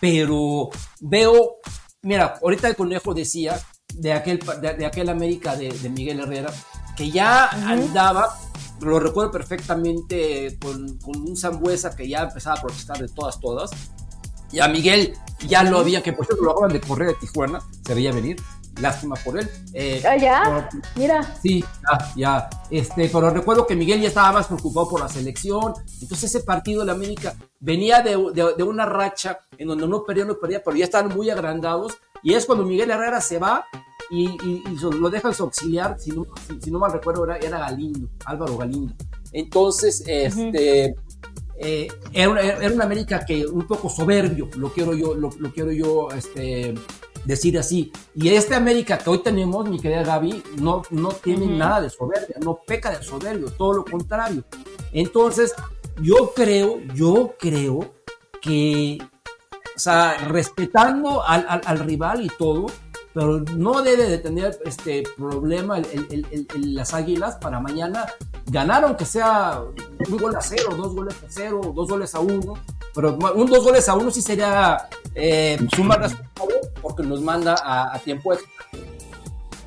pero 0.00 0.70
veo, 1.00 1.56
mira, 2.02 2.34
ahorita 2.42 2.68
el 2.68 2.76
conejo 2.76 3.14
decía 3.14 3.58
de 3.94 4.12
aquel, 4.12 4.40
de, 4.60 4.86
aquel 4.86 5.08
América 5.08 5.54
de, 5.54 5.70
Miguel 5.88 6.20
Herrera, 6.20 6.52
que 6.96 7.10
ya 7.10 7.48
andaba 7.48 8.34
lo 8.80 9.00
recuerdo 9.00 9.30
perfectamente 9.30 10.58
con, 10.60 10.98
un 11.04 11.36
Zambuesa 11.36 11.94
que 11.94 12.08
ya 12.08 12.22
empezaba 12.22 12.56
a 12.58 12.62
protestar 12.62 12.98
de 12.98 13.08
todas, 13.08 13.40
todas. 13.40 13.70
Y 14.52 14.60
a 14.60 14.68
Miguel 14.68 15.14
ya 15.46 15.62
lo 15.62 15.78
había, 15.78 16.02
que 16.02 16.12
por 16.12 16.26
cierto 16.26 16.44
lo 16.44 16.52
acaban 16.52 16.72
de 16.72 16.80
correr 16.80 17.08
de 17.08 17.14
Tijuana, 17.14 17.60
se 17.84 17.94
veía 17.94 18.12
venir. 18.12 18.36
Lástima 18.80 19.16
por 19.16 19.38
él. 19.38 19.50
Eh, 19.74 20.02
ah, 20.06 20.16
ya, 20.16 20.70
mira. 20.94 21.36
Sí, 21.42 21.62
ya, 21.62 22.12
ya. 22.16 22.50
Este, 22.70 23.10
pero 23.12 23.28
recuerdo 23.28 23.66
que 23.66 23.76
Miguel 23.76 24.00
ya 24.00 24.08
estaba 24.08 24.32
más 24.32 24.46
preocupado 24.46 24.88
por 24.88 25.00
la 25.00 25.08
selección. 25.08 25.74
Entonces 26.00 26.24
ese 26.24 26.40
partido 26.40 26.80
de 26.80 26.86
la 26.86 26.92
América 26.92 27.34
venía 27.58 28.00
de, 28.00 28.12
de, 28.56 28.62
una 28.62 28.86
racha 28.86 29.40
en 29.58 29.68
donde 29.68 29.86
no 29.86 30.04
perdía, 30.04 30.24
no 30.24 30.38
perdía, 30.38 30.62
pero 30.64 30.76
ya 30.76 30.84
estaban 30.84 31.14
muy 31.14 31.28
agrandados. 31.28 31.98
Y 32.22 32.34
es 32.34 32.46
cuando 32.46 32.64
Miguel 32.64 32.90
Herrera 32.90 33.20
se 33.20 33.38
va 33.38 33.66
y, 34.10 34.36
lo 34.98 35.08
dejan 35.08 35.32
su 35.32 35.44
auxiliar, 35.44 35.96
si 35.98 36.10
no, 36.10 36.26
si, 36.60 36.70
no 36.70 36.80
mal 36.80 36.92
recuerdo, 36.92 37.24
era, 37.24 37.36
era, 37.36 37.58
Galindo, 37.58 38.08
Álvaro 38.24 38.56
Galindo. 38.56 38.92
Entonces, 39.32 40.02
este, 40.06 40.96
eh, 41.56 41.88
era, 42.12 42.40
era, 42.40 42.74
una, 42.74 42.84
América 42.84 43.24
que 43.24 43.46
un 43.46 43.66
poco 43.68 43.88
soberbio, 43.88 44.48
lo 44.56 44.72
quiero 44.72 44.94
yo, 44.94 45.14
lo, 45.14 45.30
quiero 45.52 45.70
yo 45.70 46.08
este, 46.10 46.74
decir 47.24 47.56
así. 47.56 47.92
Y 48.16 48.30
este 48.30 48.56
América 48.56 48.98
que 48.98 49.10
hoy 49.10 49.18
tenemos, 49.22 49.68
mi 49.68 49.78
querida 49.78 50.02
Gaby, 50.02 50.42
no, 50.56 50.82
no 50.90 51.10
tiene 51.10 51.46
nada 51.46 51.80
de 51.80 51.90
soberbia, 51.90 52.36
no 52.44 52.60
peca 52.66 52.90
de 52.90 53.04
soberbio, 53.04 53.52
todo 53.52 53.74
lo 53.74 53.84
contrario. 53.84 54.42
Entonces, 54.92 55.54
yo 56.02 56.32
creo, 56.34 56.80
yo 56.94 57.36
creo 57.38 57.94
que, 58.42 58.98
o 59.76 59.78
sea, 59.78 60.16
respetando 60.26 61.22
al, 61.22 61.46
al, 61.48 61.60
al 61.64 61.78
rival 61.78 62.24
y 62.24 62.28
todo, 62.36 62.66
pero 63.12 63.40
no 63.40 63.82
debe 63.82 64.08
de 64.08 64.18
tener 64.18 64.58
este 64.64 65.02
problema 65.16 65.78
el, 65.78 66.26
las 66.74 66.94
Águilas 66.94 67.36
para 67.36 67.60
mañana. 67.60 68.06
Ganar, 68.46 68.84
aunque 68.84 69.04
sea 69.04 69.62
un 70.08 70.16
gol 70.16 70.34
a 70.36 70.40
cero, 70.40 70.74
dos 70.76 70.94
goles 70.94 71.14
a 71.22 71.26
cero, 71.28 71.60
dos 71.74 71.88
goles 71.88 72.14
a 72.14 72.20
uno, 72.20 72.54
pero 72.94 73.16
un 73.34 73.46
dos 73.46 73.64
goles 73.64 73.88
a 73.88 73.94
uno 73.94 74.10
sí 74.10 74.22
sería 74.22 74.88
eh, 75.14 75.58
sumar 75.74 76.00
resultado 76.00 76.48
porque 76.80 77.02
nos 77.02 77.20
manda 77.20 77.56
a, 77.62 77.98
tiempo 78.00 78.32
extra. 78.32 78.50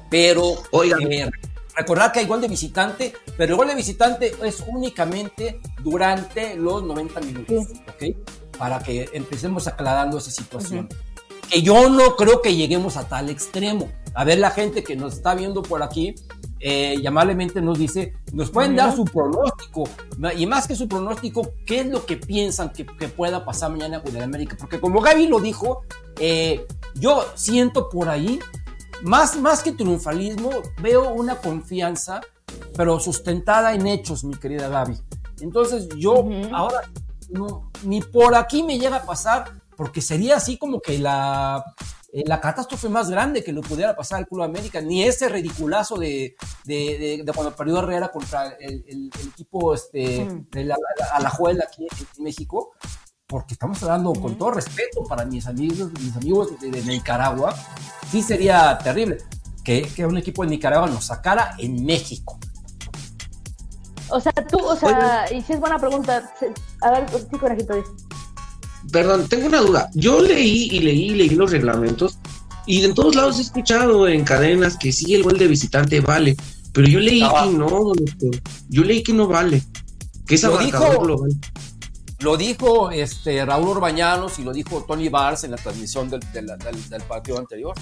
Pero 0.09 0.53
eh, 0.83 1.29
recordar 1.75 2.11
que 2.11 2.19
hay 2.19 2.25
gol 2.25 2.41
de 2.41 2.47
visitante, 2.47 3.13
pero 3.37 3.53
el 3.53 3.57
gol 3.57 3.67
de 3.67 3.75
visitante 3.75 4.33
es 4.43 4.63
únicamente 4.67 5.59
durante 5.81 6.55
los 6.55 6.83
90 6.83 7.19
minutos, 7.21 7.67
¿ok? 7.87 8.57
Para 8.57 8.79
que 8.79 9.09
empecemos 9.13 9.67
aclarando 9.67 10.17
esa 10.17 10.31
situación 10.31 10.87
que 11.49 11.61
yo 11.61 11.89
no 11.89 12.15
creo 12.15 12.41
que 12.41 12.55
lleguemos 12.55 12.97
a 12.97 13.07
tal 13.07 13.29
extremo. 13.29 13.89
A 14.15 14.23
ver, 14.23 14.39
la 14.39 14.51
gente 14.51 14.83
que 14.83 14.95
nos 14.95 15.13
está 15.13 15.33
viendo 15.35 15.61
por 15.63 15.81
aquí, 15.81 16.15
eh, 16.59 17.01
amablemente 17.05 17.61
nos 17.61 17.77
dice, 17.79 18.13
nos 18.31 18.51
pueden 18.51 18.75
dar 18.75 18.95
su 18.95 19.05
pronóstico, 19.05 19.83
y 20.37 20.45
más 20.45 20.67
que 20.67 20.75
su 20.75 20.87
pronóstico, 20.87 21.53
¿qué 21.65 21.81
es 21.81 21.87
lo 21.87 22.05
que 22.05 22.17
piensan 22.17 22.71
que, 22.71 22.85
pueda 22.85 23.43
pasar 23.43 23.71
mañana 23.71 24.01
con 24.01 24.15
el 24.15 24.21
América? 24.21 24.55
Porque 24.57 24.79
como 24.79 25.01
Gaby 25.01 25.27
lo 25.27 25.39
dijo, 25.39 25.81
eh, 26.19 26.65
yo 26.95 27.25
siento 27.35 27.89
por 27.89 28.07
ahí, 28.09 28.39
más, 29.01 29.35
más 29.37 29.63
que 29.63 29.73
triunfalismo, 29.73 30.51
veo 30.81 31.11
una 31.11 31.37
confianza, 31.37 32.21
pero 32.77 32.99
sustentada 32.99 33.73
en 33.73 33.87
hechos, 33.87 34.23
mi 34.23 34.35
querida 34.35 34.69
Gaby. 34.69 34.97
Entonces 35.41 35.89
yo 35.97 36.23
ahora 36.53 36.81
no, 37.29 37.71
ni 37.83 38.01
por 38.01 38.35
aquí 38.35 38.63
me 38.63 38.79
llega 38.79 38.97
a 38.97 39.05
pasar 39.05 39.62
porque 39.75 40.01
sería 40.01 40.37
así 40.37 40.57
como 40.57 40.81
que 40.81 40.99
la, 40.99 41.63
eh, 42.15 42.23
la 42.27 42.39
catástrofe 42.39 42.89
más 42.89 43.09
grande 43.09 43.43
que 43.43 43.51
le 43.51 43.61
pudiera 43.61 43.95
pasar 43.95 44.19
al 44.19 44.27
Club 44.27 44.43
América, 44.43 44.79
ni 44.79 45.01
ese 45.01 45.29
ridiculazo 45.29 45.97
de, 45.97 46.35
de, 46.63 47.25
cuando 47.33 47.55
perdió 47.55 47.79
Herrera 47.79 48.09
contra 48.09 48.49
el, 48.59 49.09
equipo 49.31 49.73
este, 49.73 50.27
de 50.51 50.63
la, 50.63 50.77
Alajuela 51.13 51.65
aquí 51.67 51.87
en 52.17 52.23
México, 52.23 52.73
porque 53.25 53.55
estamos 53.55 53.81
hablando 53.81 54.13
con 54.13 54.37
todo 54.37 54.51
respeto 54.51 55.03
para 55.05 55.25
mis 55.25 55.47
amigos, 55.47 55.91
mis 55.99 56.15
amigos 56.15 56.59
de, 56.59 56.69
Nicaragua, 56.83 57.55
sí 58.11 58.21
sería 58.21 58.77
terrible 58.77 59.17
que, 59.63 59.81
que, 59.81 60.05
un 60.05 60.17
equipo 60.17 60.43
de 60.43 60.51
Nicaragua 60.51 60.87
nos 60.87 61.05
sacara 61.05 61.55
en 61.57 61.83
México. 61.83 62.37
O 64.09 64.19
sea, 64.19 64.33
tú, 64.33 64.63
o 64.63 64.75
sea, 64.75 65.25
y 65.33 65.41
si 65.41 65.53
es 65.53 65.59
buena 65.59 65.79
pregunta, 65.79 66.31
a 66.81 66.91
ver, 66.91 67.09
sí, 67.09 67.39
conejito, 67.39 67.73
dice 67.73 67.89
perdón, 68.91 69.27
tengo 69.27 69.47
una 69.47 69.61
duda. 69.61 69.89
Yo 69.93 70.21
leí 70.21 70.69
y 70.71 70.79
leí 70.79 71.05
y 71.05 71.15
leí 71.15 71.29
los 71.29 71.51
reglamentos 71.51 72.17
y 72.65 72.83
en 72.83 72.93
todos 72.93 73.15
lados 73.15 73.39
he 73.39 73.41
escuchado 73.41 74.07
en 74.07 74.23
cadenas 74.23 74.77
que 74.77 74.91
sí 74.91 75.13
el 75.13 75.23
gol 75.23 75.37
de 75.37 75.47
visitante 75.47 75.99
vale, 75.99 76.35
pero 76.71 76.87
yo 76.87 76.99
leí 76.99 77.19
que 77.19 77.57
no, 77.57 77.93
Yo 78.69 78.83
leí 78.83 79.03
que 79.03 79.13
no 79.13 79.27
vale. 79.27 79.63
Que 80.25 80.35
esa 80.35 80.47
lo 80.47 80.57
dijo, 80.59 81.27
Lo 82.23 82.37
dijo 82.37 82.89
este, 82.89 83.45
Raúl 83.45 83.69
Orbañanos 83.69 84.39
y 84.39 84.43
lo 84.43 84.53
dijo 84.53 84.83
Tony 84.87 85.09
Bars 85.09 85.43
en 85.43 85.51
la 85.51 85.57
transmisión 85.57 86.09
del, 86.09 86.21
del, 86.31 87.01
partido 87.03 87.37
anterior. 87.37 87.75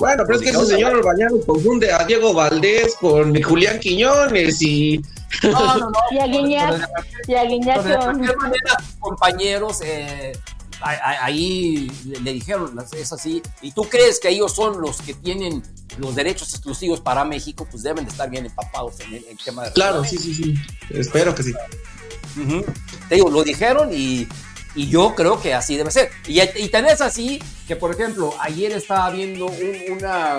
Bueno, 0.00 0.24
pero 0.26 0.38
es 0.38 0.44
que 0.44 0.50
ese 0.50 0.66
señor 0.66 0.96
Orbañanos 0.96 1.44
confunde 1.46 1.92
a 1.92 2.04
Diego 2.04 2.34
Valdés 2.34 2.96
con 2.96 3.40
Julián 3.40 3.78
Quiñones 3.78 4.60
y 4.60 5.00
no, 5.44 5.50
no, 5.50 5.78
no. 5.90 5.92
Y 6.10 6.18
a 6.18 6.26
Guiñac. 6.26 6.88
Y 7.28 7.34
a 7.34 7.44
Guiñac. 7.44 7.84
De 7.84 7.96
cualquier 7.96 8.36
manera, 8.36 8.76
compañeros, 8.98 9.80
eh, 9.82 10.32
ahí 10.80 11.90
le, 12.04 12.32
dijeron, 12.32 12.76
es 12.92 13.12
así, 13.12 13.42
y 13.62 13.72
tú 13.72 13.84
crees 13.84 14.20
que 14.20 14.28
ellos 14.28 14.54
son 14.54 14.80
los 14.80 15.00
que 15.00 15.14
tienen 15.14 15.62
los 15.98 16.14
derechos 16.14 16.52
exclusivos 16.52 17.00
para 17.00 17.24
México, 17.24 17.66
pues 17.70 17.82
deben 17.82 18.04
de 18.04 18.10
estar 18.10 18.28
bien 18.28 18.46
empapados 18.46 19.00
en 19.00 19.14
el, 19.14 19.38
tema 19.42 19.64
de... 19.64 19.72
Claro, 19.72 20.04
sí, 20.04 20.18
sí, 20.18 20.34
sí, 20.34 20.54
espero 20.90 21.34
que 21.34 21.42
sí. 21.44 21.52
Te 23.08 23.14
digo, 23.14 23.30
lo 23.30 23.44
dijeron 23.44 23.90
y, 23.92 24.26
y, 24.74 24.88
yo 24.88 25.14
creo 25.14 25.40
que 25.40 25.54
así 25.54 25.76
debe 25.76 25.90
ser. 25.90 26.10
Y, 26.26 26.40
y 26.40 26.68
tenés 26.68 27.00
así 27.00 27.40
que, 27.66 27.76
por 27.76 27.94
ejemplo, 27.94 28.34
ayer 28.40 28.72
estaba 28.72 29.10
viendo 29.10 29.46
un, 29.46 29.76
una, 29.96 30.36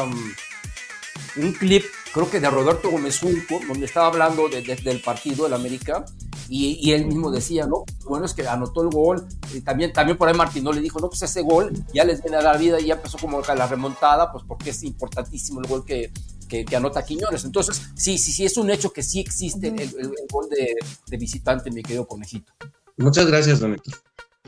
un 1.35 1.53
clip 1.53 1.85
creo 2.15 2.29
que 2.29 2.39
de 2.39 2.49
Roberto 2.49 2.89
Gómez 2.89 3.21
Unco, 3.23 3.59
donde 3.67 3.87
estaba 3.87 4.07
hablando 4.07 4.47
del 4.47 5.01
partido 5.01 5.43
del 5.43 5.53
América, 5.53 6.05
y, 6.47 6.93
él 6.93 7.07
mismo 7.07 7.29
decía, 7.29 7.67
¿no? 7.67 7.83
Bueno, 8.05 8.25
es 8.25 8.33
que 8.33 8.47
anotó 8.47 8.83
el 8.83 8.89
gol, 8.89 9.27
y 9.53 9.59
también, 9.59 9.91
también 9.91 10.17
por 10.17 10.29
ahí 10.29 10.33
Martino 10.33 10.71
le 10.71 10.79
dijo, 10.79 10.97
no, 11.01 11.09
pues 11.09 11.23
ese 11.23 11.41
gol 11.41 11.73
ya 11.93 12.05
les 12.05 12.21
viene 12.21 12.37
a 12.37 12.41
dar 12.41 12.57
vida 12.57 12.79
y 12.79 12.85
ya 12.85 12.93
empezó 12.93 13.17
como 13.17 13.41
la 13.41 13.67
remontada, 13.67 14.31
pues 14.31 14.45
porque 14.47 14.69
es 14.69 14.81
importantísimo 14.83 15.59
el 15.59 15.67
gol 15.67 15.83
que, 15.83 16.09
que, 16.47 16.65
anota 16.73 17.03
Quiñones. 17.03 17.43
Entonces, 17.43 17.81
sí, 17.95 18.17
sí, 18.17 18.31
sí, 18.31 18.45
es 18.45 18.55
un 18.55 18.69
hecho 18.69 18.93
que 18.93 19.03
sí 19.03 19.19
existe 19.19 19.67
el, 19.67 20.13
gol 20.31 20.47
de, 20.49 21.17
visitante, 21.17 21.69
mi 21.69 21.83
querido 21.83 22.07
conejito. 22.07 22.53
Muchas 22.95 23.25
gracias, 23.25 23.59
Don 23.59 23.75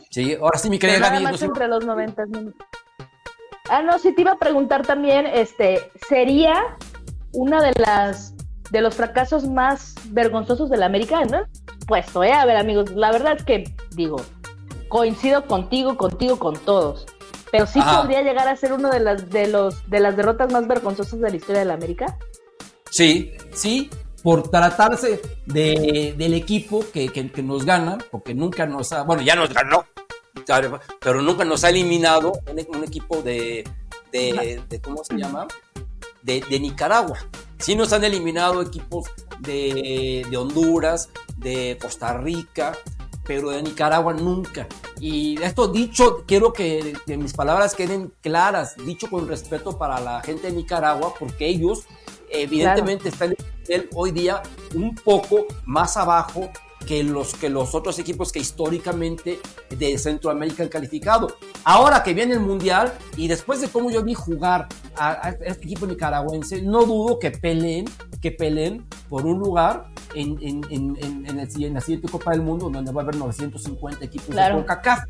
Sí, 0.10 0.36
ahora 0.36 0.58
sí, 0.58 0.70
mi 0.70 0.80
querida 0.80 1.00
Gaby. 1.00 1.22
Más 1.22 1.42
entre 1.42 1.68
los 1.68 1.84
90 1.84 2.24
Ah, 3.70 3.82
no, 3.82 4.00
sí 4.00 4.16
te 4.16 4.22
iba 4.22 4.32
a 4.32 4.40
preguntar 4.40 4.88
también, 4.88 5.26
este, 5.26 5.92
¿sería 6.08 6.78
una 7.38 7.62
de 7.62 7.72
las 7.80 8.34
de 8.72 8.82
los 8.82 8.96
fracasos 8.96 9.48
más 9.48 9.96
vergonzosos 10.10 10.70
de 10.70 10.78
la 10.78 10.88
América, 10.88 11.24
¿no? 11.24 11.44
Pues, 11.88 12.06
eh, 12.22 12.34
a 12.34 12.46
ver, 12.46 12.58
amigos, 12.58 12.92
la 12.92 13.12
verdad 13.12 13.38
es 13.38 13.46
que 13.46 13.74
digo, 13.92 14.18
coincido 14.90 15.46
contigo, 15.46 15.96
contigo, 15.96 16.38
con 16.38 16.58
todos. 16.58 17.06
Pero 17.50 17.66
sí 17.66 17.80
podría 17.80 18.24
llegar 18.24 18.50
a 18.50 18.58
ser 18.58 18.74
uno 18.74 18.90
de 18.90 19.00
las 19.00 19.30
de 19.30 19.48
los 19.48 19.90
de 19.90 20.02
las 20.02 20.18
derrotas 20.18 20.52
más 20.52 20.68
vergonzosas 20.68 21.22
de 21.22 21.30
la 21.30 21.36
historia 21.36 21.60
de 21.60 21.66
la 21.66 21.76
América. 21.76 22.18
Sí, 22.90 23.32
sí, 23.54 23.90
por 24.22 24.50
tratarse 24.50 25.22
de, 25.46 26.16
del 26.18 26.34
equipo 26.34 26.84
que, 26.92 27.10
que, 27.10 27.44
nos 27.44 27.66
gana, 27.66 27.98
porque 28.12 28.34
nunca 28.34 28.66
nos 28.66 28.92
ha, 28.92 29.04
bueno, 29.04 29.22
ya 29.22 29.36
nos 29.36 29.54
ganó, 29.54 29.86
pero 31.00 31.22
nunca 31.22 31.46
nos 31.46 31.64
ha 31.64 31.70
eliminado 31.70 32.34
un, 32.50 32.84
equipo 32.84 33.22
de, 33.22 33.64
de, 34.12 34.62
de, 34.68 34.82
¿cómo 34.82 35.04
se 35.04 35.16
llama? 35.16 35.48
De, 36.22 36.42
Nicaragua. 36.60 37.18
Sí 37.60 37.76
nos 37.76 37.94
han 37.94 38.04
eliminado 38.04 38.62
equipos 38.62 39.08
de, 39.40 40.26
Honduras, 40.38 41.10
de 41.38 41.78
Costa 41.82 42.18
Rica, 42.18 42.78
pero 43.26 43.50
de 43.50 43.62
Nicaragua 43.64 44.14
nunca. 44.14 44.68
Y 45.00 45.42
esto 45.42 45.68
dicho, 45.68 46.24
quiero 46.26 46.54
que, 46.54 46.96
mis 47.08 47.34
palabras 47.34 47.76
queden 47.76 48.14
claras, 48.22 48.76
dicho 48.78 49.10
con 49.10 49.28
respeto 49.28 49.78
para 49.78 50.00
la 50.00 50.22
gente 50.22 50.48
de 50.48 50.54
Nicaragua, 50.54 51.14
porque 51.18 51.48
ellos 51.48 51.86
evidentemente 52.30 53.10
están 53.10 53.36
hoy 53.94 54.12
día 54.12 54.42
un 54.76 54.96
poco 54.96 55.46
más 55.66 55.98
abajo 55.98 56.50
que 56.86 57.04
los, 57.04 57.34
que 57.34 57.50
los 57.50 57.76
otros 57.76 58.00
equipos 58.00 58.32
que 58.32 58.40
históricamente 58.40 59.40
de 59.70 59.98
Centroamérica 59.98 60.64
han 60.64 60.70
calificado. 60.70 61.36
Ahora 61.64 62.04
que 62.04 62.14
viene 62.14 62.34
el 62.34 62.40
Mundial 62.40 62.94
y 63.16 63.28
después 63.28 63.62
de 63.62 63.68
cómo 63.68 63.90
yo 63.92 64.04
vi 64.04 64.14
jugar 64.14 64.68
a, 64.96 65.30
este 65.42 65.66
equipo 65.66 65.86
nicaragüense, 65.86 66.62
no 66.62 66.86
dudo 66.86 67.20
que 67.20 67.32
peleen, 67.32 67.86
que 68.22 68.32
peleen 68.32 68.86
por 69.10 69.26
un 69.26 69.40
lugar 69.40 69.86
en, 70.16 70.38
en, 70.42 70.62
en, 70.70 70.98
en, 71.28 71.40
el, 71.40 71.74
la 71.74 71.82
siguiente 71.82 72.08
Copa 72.10 72.32
del 72.32 72.42
Mundo, 72.42 72.70
donde 72.70 72.92
va 72.92 73.02
a 73.02 73.04
haber 73.04 73.16
950 73.16 74.06
equipos 74.06 74.36
de 74.36 74.52
CONCACAF. 74.52 75.04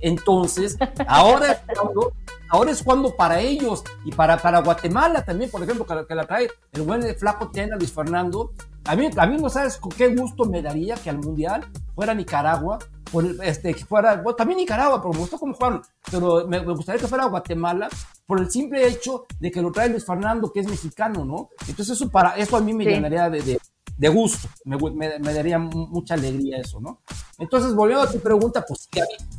Entonces, 0.00 0.76
ahora 1.06 1.52
es, 1.52 1.78
cuando, 1.78 2.12
ahora 2.48 2.70
es 2.72 2.82
cuando 2.82 3.14
para 3.14 3.40
ellos 3.40 3.84
y 4.04 4.10
para, 4.10 4.36
para 4.36 4.60
Guatemala 4.60 5.24
también, 5.24 5.50
por 5.50 5.62
ejemplo, 5.62 5.86
que, 6.06 6.14
la 6.14 6.26
trae 6.26 6.48
el 6.72 6.82
buen 6.82 7.02
flaco 7.16 7.50
Tena, 7.50 7.76
Luis 7.76 7.92
Fernando, 7.92 8.52
a 8.84 8.96
mí, 8.96 9.08
a 9.16 9.26
mí 9.26 9.36
no 9.36 9.48
sabes 9.48 9.76
con 9.76 9.92
qué 9.92 10.08
gusto 10.14 10.44
me 10.44 10.60
daría 10.60 10.96
que 10.96 11.10
al 11.10 11.18
Mundial 11.18 11.64
fuera 11.94 12.14
Nicaragua, 12.14 12.78
por, 13.10 13.24
este, 13.44 13.74
que 13.74 13.84
fuera, 13.84 14.16
bueno, 14.16 14.34
también 14.34 14.58
Nicaragua, 14.58 15.00
pero 15.00 15.12
me 15.12 15.20
gustó 15.20 15.38
cómo 15.38 15.54
jugaron, 15.54 15.82
pero 16.10 16.46
me, 16.48 16.58
gustaría 16.60 17.00
que 17.00 17.06
fuera 17.06 17.26
Guatemala 17.26 17.88
por 18.26 18.40
el 18.40 18.50
simple 18.50 18.86
hecho 18.88 19.26
de 19.38 19.50
que 19.50 19.60
lo 19.60 19.70
trae 19.70 19.88
Luis 19.88 20.04
Fernando, 20.04 20.52
que 20.52 20.60
es 20.60 20.66
mexicano, 20.66 21.24
¿no? 21.24 21.50
Entonces 21.68 21.96
eso, 21.96 22.10
para, 22.10 22.36
eso 22.36 22.56
a 22.56 22.60
mí 22.60 22.72
me 22.72 22.84
llenaría 22.84 23.28
de, 23.28 23.60
de, 23.98 24.08
gusto, 24.08 24.48
me, 24.64 24.76
me, 24.78 25.34
daría 25.34 25.58
mucha 25.58 26.14
alegría 26.14 26.58
eso, 26.58 26.80
¿no? 26.80 27.02
Entonces, 27.38 27.74
volviendo 27.74 28.04
a 28.04 28.10
tu 28.10 28.20
pregunta, 28.20 28.64
pues 28.66 28.88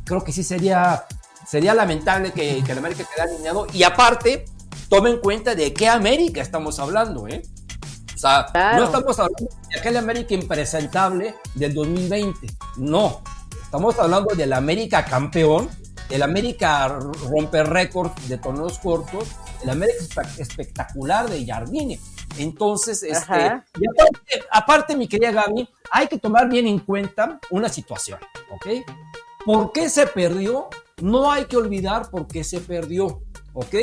creo 0.04 0.22
que 0.22 0.32
sí 0.32 0.42
sería, 0.44 1.04
sería 1.46 1.74
lamentable 1.74 2.32
que, 2.32 2.62
que 2.64 2.72
el 2.72 2.78
América 2.78 3.04
quedara 3.12 3.30
alineado, 3.30 3.66
y 3.72 3.82
aparte, 3.82 4.44
tome 4.88 5.10
en 5.10 5.18
cuenta 5.18 5.54
de 5.54 5.74
qué 5.74 5.88
América 5.88 6.40
estamos 6.40 6.78
hablando, 6.78 7.26
¿eh? 7.28 7.42
No 8.24 8.84
estamos 8.84 9.18
hablando 9.18 9.48
de 9.68 9.78
aquel 9.78 9.96
América 9.96 10.34
impresentable 10.34 11.34
del 11.54 11.74
2020, 11.74 12.46
no. 12.78 13.22
Estamos 13.62 13.98
hablando 13.98 14.34
del 14.34 14.52
América 14.52 15.04
campeón, 15.04 15.68
el 16.10 16.22
América 16.22 16.88
rompe 16.88 17.62
récord 17.64 18.12
de 18.28 18.38
torneos 18.38 18.78
cortos, 18.78 19.28
el 19.62 19.70
América 19.70 20.22
espectacular 20.38 21.28
de 21.28 21.44
Jardine. 21.44 21.98
Entonces, 22.38 23.02
este, 23.02 23.62
aparte, 24.50 24.96
mi 24.96 25.06
querida 25.06 25.32
Gaby, 25.32 25.68
hay 25.90 26.06
que 26.08 26.18
tomar 26.18 26.48
bien 26.48 26.66
en 26.66 26.78
cuenta 26.78 27.38
una 27.50 27.68
situación, 27.68 28.18
¿ok? 28.50 28.66
¿Por 29.44 29.72
qué 29.72 29.88
se 29.90 30.06
perdió? 30.06 30.68
No 31.00 31.30
hay 31.30 31.44
que 31.44 31.56
olvidar 31.56 32.10
por 32.10 32.26
qué 32.26 32.42
se 32.42 32.60
perdió, 32.60 33.22
¿ok? 33.52 33.74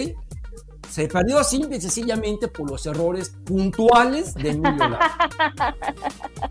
Se 0.91 1.07
perdió 1.07 1.41
simple 1.43 1.77
y 1.77 1.81
sencillamente 1.81 2.49
por 2.49 2.69
los 2.69 2.85
errores 2.85 3.33
puntuales 3.45 4.33
de 4.33 4.49
Emilio 4.49 4.99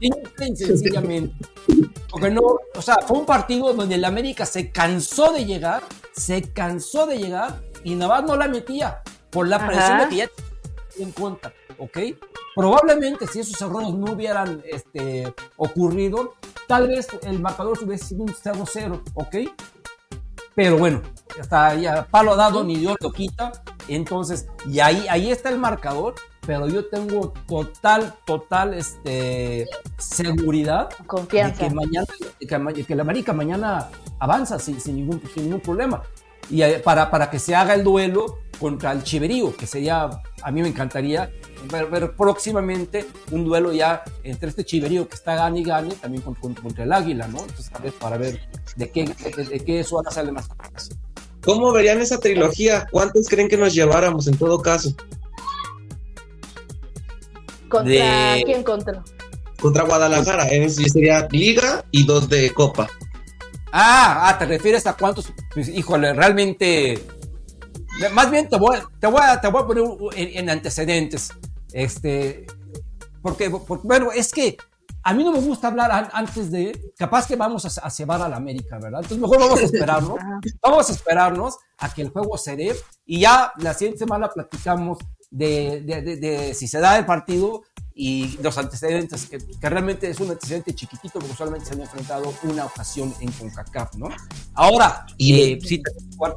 Simple 0.01 0.49
y 0.49 0.57
sencillamente. 0.57 1.35
Porque 2.11 2.31
no, 2.31 2.41
o 2.75 2.83
sea, 2.83 2.97
fue 3.07 3.19
un 3.19 3.27
partido 3.27 3.75
donde 3.75 3.97
el 3.97 4.05
América 4.05 4.47
se 4.47 4.71
cansó 4.71 5.31
de 5.33 5.45
llegar, 5.45 5.83
se 6.13 6.43
cansó 6.43 7.07
de 7.07 7.19
llegar 7.19 7.61
y 7.85 7.95
Navas 7.95 8.25
no 8.25 8.35
la 8.35 8.49
metía 8.49 9.03
por 9.29 9.47
la 9.47 9.67
presión 9.67 9.99
de 9.99 10.09
que 10.09 10.17
ya 10.17 10.31
en 10.99 11.13
cuenta, 11.13 11.53
¿ok? 11.79 11.99
Probablemente 12.55 13.27
si 13.27 13.41
esos 13.41 13.61
errores 13.61 13.93
no 13.93 14.13
hubieran 14.13 14.63
este, 14.65 15.35
ocurrido, 15.59 16.35
tal 16.67 16.89
vez 16.89 17.09
el 17.25 17.41
marcador 17.41 17.79
hubiese 17.83 18.07
sido 18.07 18.23
un 18.23 18.33
0-0, 18.33 19.03
¿ok? 19.15 19.37
Pero 20.55 20.79
bueno, 20.79 21.03
hasta 21.41 21.75
ya 21.75 22.07
palo 22.07 22.37
dado 22.37 22.65
ni 22.65 22.77
Dios 22.77 22.97
lo 23.01 23.13
quita. 23.13 23.53
Entonces, 23.89 24.47
y 24.67 24.81
ahí, 24.81 25.07
ahí 25.09 25.31
está 25.31 25.49
el 25.49 25.59
marcador, 25.59 26.15
pero 26.47 26.69
yo 26.69 26.87
tengo 26.87 27.33
total, 27.49 28.15
total 28.25 28.75
este, 28.75 29.67
seguridad 29.99 30.91
Confianza. 31.07 31.63
de 31.63 31.69
que 31.69 31.75
mañana, 31.75 32.07
que, 32.75 32.85
que 32.85 32.95
la 32.95 33.03
América 33.03 33.33
mañana 33.33 33.89
avanza 34.19 34.59
sin, 34.59 34.81
sin, 34.81 34.97
ningún, 34.97 35.23
sin 35.35 35.45
ningún 35.45 35.61
problema. 35.61 36.03
Y 36.51 36.63
eh, 36.63 36.81
para, 36.81 37.11
para 37.11 37.31
que 37.31 37.39
se 37.39 37.55
haga 37.55 37.75
el 37.75 37.85
duelo 37.85 38.41
contra 38.59 38.93
el 38.93 39.03
Chiverío, 39.03 39.57
que 39.57 39.67
sería, 39.67 40.11
a 40.43 40.51
mí 40.51 40.63
me 40.63 40.69
encantaría 40.69 41.31
ver, 41.69 42.13
próximamente 42.13 43.07
un 43.31 43.45
duelo 43.45 43.73
ya 43.73 44.03
entre 44.23 44.51
este 44.51 44.65
Chiverío 44.65 45.09
que 45.09 45.15
está 45.15 45.35
gane 45.35 45.61
y 45.61 45.65
gane, 45.65 45.95
también 45.95 46.23
contra, 46.23 46.85
el 46.85 46.93
Águila, 46.93 47.27
¿no? 47.29 47.41
Entonces, 47.41 47.71
para 47.99 48.17
ver 48.17 48.41
de 48.77 48.91
qué, 48.91 49.05
de, 49.05 49.61
qué 49.61 49.81
eso 49.81 49.97
van 49.97 50.09
a 50.09 50.11
salir 50.11 50.33
más 50.33 50.49
cosas. 50.49 50.91
¿Cómo 51.43 51.73
verían 51.73 52.01
esa 52.01 52.19
trilogía? 52.19 52.87
¿Cuántos 52.91 53.29
creen 53.29 53.49
que 53.49 53.57
nos 53.57 53.73
lleváramos 53.73 54.27
en 54.27 54.37
todo 54.37 54.61
caso? 54.61 54.95
¿Contra 57.69 58.37
quién 58.45 58.63
contra? 58.63 59.03
Contra 59.61 59.85
Guadalajara, 59.85 60.49
sería 60.69 61.29
Liga 61.31 61.85
y 61.91 62.05
dos 62.05 62.29
de 62.29 62.53
Copa. 62.53 62.89
Ah, 63.73 64.29
ah, 64.29 64.39
¿te 64.39 64.47
refieres 64.47 64.87
a 64.87 64.97
cuántos? 64.97 65.33
Pues, 65.55 65.69
híjole, 65.69 66.13
realmente. 66.13 67.07
Más 68.13 68.31
bien 68.31 68.49
te 68.49 68.57
voy, 68.57 68.79
te 68.99 69.07
voy, 69.07 69.21
a, 69.23 69.41
te 69.41 69.49
voy 69.49 69.63
a 69.63 69.67
poner 69.67 69.85
en, 70.15 70.51
antecedentes. 70.51 71.31
Este. 71.73 72.47
Porque, 73.23 73.49
bueno, 73.49 74.11
es 74.13 74.33
que 74.33 74.57
a 75.03 75.15
mí 75.15 75.25
no 75.25 75.33
me 75.33 75.41
gusta 75.41 75.69
hablar 75.69 76.11
antes 76.13 76.51
de, 76.51 76.93
capaz 76.97 77.27
que 77.27 77.37
vamos 77.37 77.65
a, 77.65 77.87
a 77.87 77.91
cebar 77.91 78.21
a 78.23 78.29
la 78.29 78.37
América, 78.37 78.79
¿verdad? 78.79 79.01
Entonces 79.03 79.19
mejor 79.19 79.39
vamos 79.39 79.61
a 79.61 79.65
esperarnos, 79.65 80.19
vamos 80.63 80.89
a 80.89 80.93
esperarnos 80.93 81.57
a 81.79 81.93
que 81.93 82.03
el 82.03 82.11
juego 82.11 82.37
se 82.39 82.57
dé 82.57 82.77
y 83.07 83.21
ya 83.21 83.53
la 83.59 83.75
siguiente 83.75 83.99
semana 83.99 84.29
platicamos 84.29 84.99
de, 85.31 85.83
de, 85.83 86.17
de, 86.17 86.55
si 86.55 86.67
se 86.67 86.81
da 86.81 86.99
el 86.99 87.07
partido 87.07 87.63
y 88.03 88.39
los 88.43 88.57
antecedentes, 88.57 89.27
que, 89.27 89.39
realmente 89.61 90.09
es 90.09 90.19
un 90.21 90.31
antecedente 90.31 90.75
chiquitito, 90.75 91.19
porque 91.19 91.37
solamente 91.37 91.67
se 91.67 91.75
han 91.75 91.83
enfrentado 91.83 92.33
una 92.45 92.65
ocasión 92.65 93.15
en 93.21 93.31
CONCACAF, 93.31 93.97
¿no? 93.97 94.09
Ahora, 94.55 95.05
y 95.19 95.39
eh, 95.39 95.59
sí, 95.63 95.83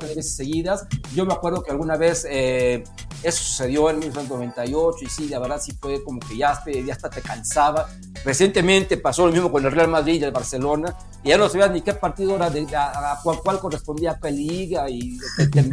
veces 0.02 0.36
seguidas, 0.36 0.86
yo 1.16 1.26
me 1.26 1.32
acuerdo 1.32 1.64
que 1.64 1.72
alguna 1.72 1.96
vez 1.96 2.28
eh, 2.30 2.84
eso 3.24 3.42
sucedió 3.46 3.90
en 3.90 4.00
1998 4.00 5.06
y 5.06 5.10
sí, 5.10 5.30
la 5.30 5.40
verdad 5.40 5.62
sí 5.64 5.72
fue 5.80 6.04
como 6.04 6.20
que 6.20 6.36
ya, 6.36 6.62
te, 6.62 6.84
ya 6.84 6.96
hasta 6.96 7.10
te 7.10 7.22
cansaba. 7.22 7.88
Recientemente 8.26 8.98
pasó 8.98 9.26
lo 9.26 9.32
mismo 9.32 9.50
con 9.50 9.64
el 9.64 9.72
Real 9.72 9.88
Madrid 9.88 10.20
y 10.20 10.26
el 10.26 10.32
Barcelona, 10.32 10.94
y 11.24 11.30
ya 11.30 11.38
no 11.38 11.48
sabías 11.48 11.72
ni 11.72 11.80
qué 11.80 11.94
partido 11.94 12.36
era, 12.36 12.50
de, 12.50 12.68
a, 12.76 13.20
cuál, 13.24 13.60
correspondía 13.62 14.12
a 14.12 14.20
qué 14.20 14.32
liga, 14.32 14.90
y 14.90 15.18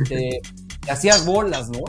te, 0.08 0.40
hacías 0.88 1.26
bolas, 1.26 1.68
¿no? 1.68 1.80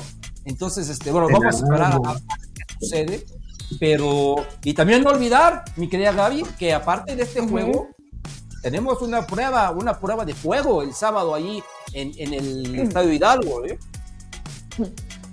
Entonces, 0.46 0.90
este, 0.90 1.12
bueno, 1.12 1.28
vamos 1.32 1.46
a 1.46 1.50
esperar 1.60 1.84
a, 1.84 1.96
a 1.98 2.16
qué 2.18 2.64
sucede 2.80 3.41
pero, 3.80 4.46
y 4.64 4.74
también 4.74 5.04
no 5.04 5.10
olvidar, 5.10 5.64
mi 5.76 5.88
querida 5.88 6.12
Gaby, 6.12 6.44
que 6.58 6.74
aparte 6.74 7.16
de 7.16 7.24
este 7.24 7.42
juego, 7.42 7.90
tenemos 8.62 9.02
una 9.02 9.26
prueba, 9.26 9.72
una 9.72 10.00
prueba 10.00 10.26
de 10.26 10.34
fuego 10.34 10.82
el 10.82 10.94
sábado 10.94 11.34
ahí 11.34 11.64
en, 11.94 12.12
en 12.18 12.34
el 12.34 12.80
Estadio 12.80 13.12
Hidalgo, 13.12 13.66
¿eh? 13.66 13.80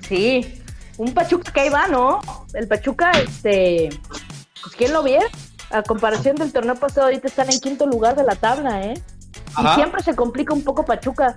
Sí, 0.08 0.62
un 0.96 1.12
Pachuca 1.12 1.52
que 1.52 1.60
ahí 1.60 1.68
va, 1.68 1.86
¿no? 1.88 2.20
El 2.54 2.66
Pachuca, 2.66 3.10
este, 3.12 3.90
pues 4.62 4.74
quién 4.76 4.92
lo 4.92 5.02
ve, 5.02 5.18
a 5.70 5.82
comparación 5.82 6.36
del 6.36 6.52
torneo 6.52 6.76
pasado, 6.76 7.06
ahorita 7.06 7.28
están 7.28 7.50
en 7.50 7.60
quinto 7.60 7.86
lugar 7.86 8.16
de 8.16 8.24
la 8.24 8.34
tabla, 8.34 8.82
¿eh? 8.82 8.94
Y 9.58 9.74
siempre 9.74 10.02
se 10.02 10.14
complica 10.14 10.54
un 10.54 10.62
poco 10.62 10.84
Pachuca. 10.84 11.36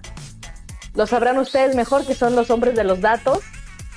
Lo 0.94 1.08
sabrán 1.08 1.38
ustedes 1.38 1.76
mejor 1.76 2.06
que 2.06 2.16
son 2.16 2.36
los 2.36 2.50
hombres 2.50 2.76
de 2.76 2.84
los 2.84 3.02
datos. 3.02 3.40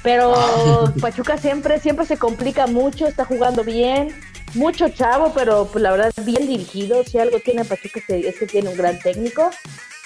Pero 0.04 0.34
ah. 0.36 0.92
Pachuca 1.00 1.36
siempre, 1.38 1.80
siempre 1.80 2.06
se 2.06 2.18
complica 2.18 2.68
mucho, 2.68 3.08
está 3.08 3.24
jugando 3.24 3.64
bien, 3.64 4.10
mucho 4.54 4.88
chavo, 4.90 5.32
pero 5.34 5.66
pues, 5.72 5.82
la 5.82 5.90
verdad 5.90 6.12
bien 6.24 6.46
dirigido. 6.46 7.02
Si 7.02 7.18
algo 7.18 7.40
tiene 7.40 7.64
Pachuca 7.64 8.00
es 8.08 8.38
que 8.38 8.46
tiene 8.46 8.68
un 8.68 8.76
gran 8.76 9.00
técnico. 9.00 9.50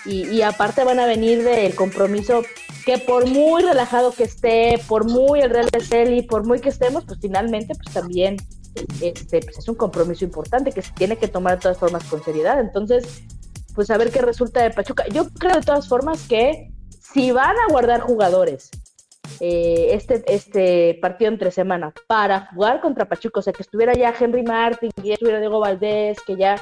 Y, 0.07 0.41
aparte 0.41 0.85
van 0.85 1.01
a 1.01 1.07
venir 1.07 1.43
del 1.43 1.75
compromiso 1.75 2.43
que 2.87 2.97
por 2.97 3.27
muy 3.27 3.63
relajado 3.63 4.13
que 4.13 4.25
esté, 4.25 4.81
por 4.89 5.05
muy 5.05 5.41
el 5.41 5.51
Real 5.51 6.15
y 6.15 6.23
por 6.23 6.47
muy 6.47 6.61
que 6.61 6.71
estemos, 6.71 7.05
pues 7.05 7.19
finalmente 7.21 7.75
pues 7.75 7.93
también 7.93 8.37
este, 9.03 9.41
pues, 9.41 9.59
es 9.59 9.69
un 9.69 9.75
compromiso 9.75 10.25
importante 10.25 10.73
que 10.73 10.81
se 10.81 10.93
tiene 10.93 11.19
que 11.19 11.29
tomar 11.29 11.57
de 11.57 11.63
todas 11.63 11.77
formas 11.77 12.05
con 12.05 12.25
seriedad. 12.25 12.59
Entonces, 12.59 13.23
pues 13.75 13.91
a 13.91 13.99
ver 13.99 14.11
qué 14.11 14.23
resulta 14.23 14.63
de 14.63 14.71
Pachuca. 14.71 15.05
Yo 15.09 15.29
creo 15.29 15.57
de 15.57 15.67
todas 15.67 15.87
formas 15.89 16.23
que 16.27 16.73
si 17.13 17.31
van 17.31 17.57
a 17.59 17.71
guardar 17.71 18.01
jugadores 18.01 18.71
eh, 19.41 19.89
este, 19.93 20.23
este 20.27 20.99
partido 21.01 21.31
entre 21.31 21.51
semana 21.51 21.93
para 22.07 22.47
jugar 22.47 22.81
contra 22.81 23.05
Pachuco, 23.09 23.41
o 23.41 23.43
sea, 23.43 23.53
que 23.53 23.63
estuviera 23.63 23.95
ya 23.95 24.15
Henry 24.19 24.43
Martin, 24.43 24.91
que 24.97 25.09
ya 25.09 25.15
estuviera 25.15 25.41
Diego 25.41 25.61
Valdés, 25.61 26.19
que 26.27 26.37
ya 26.37 26.57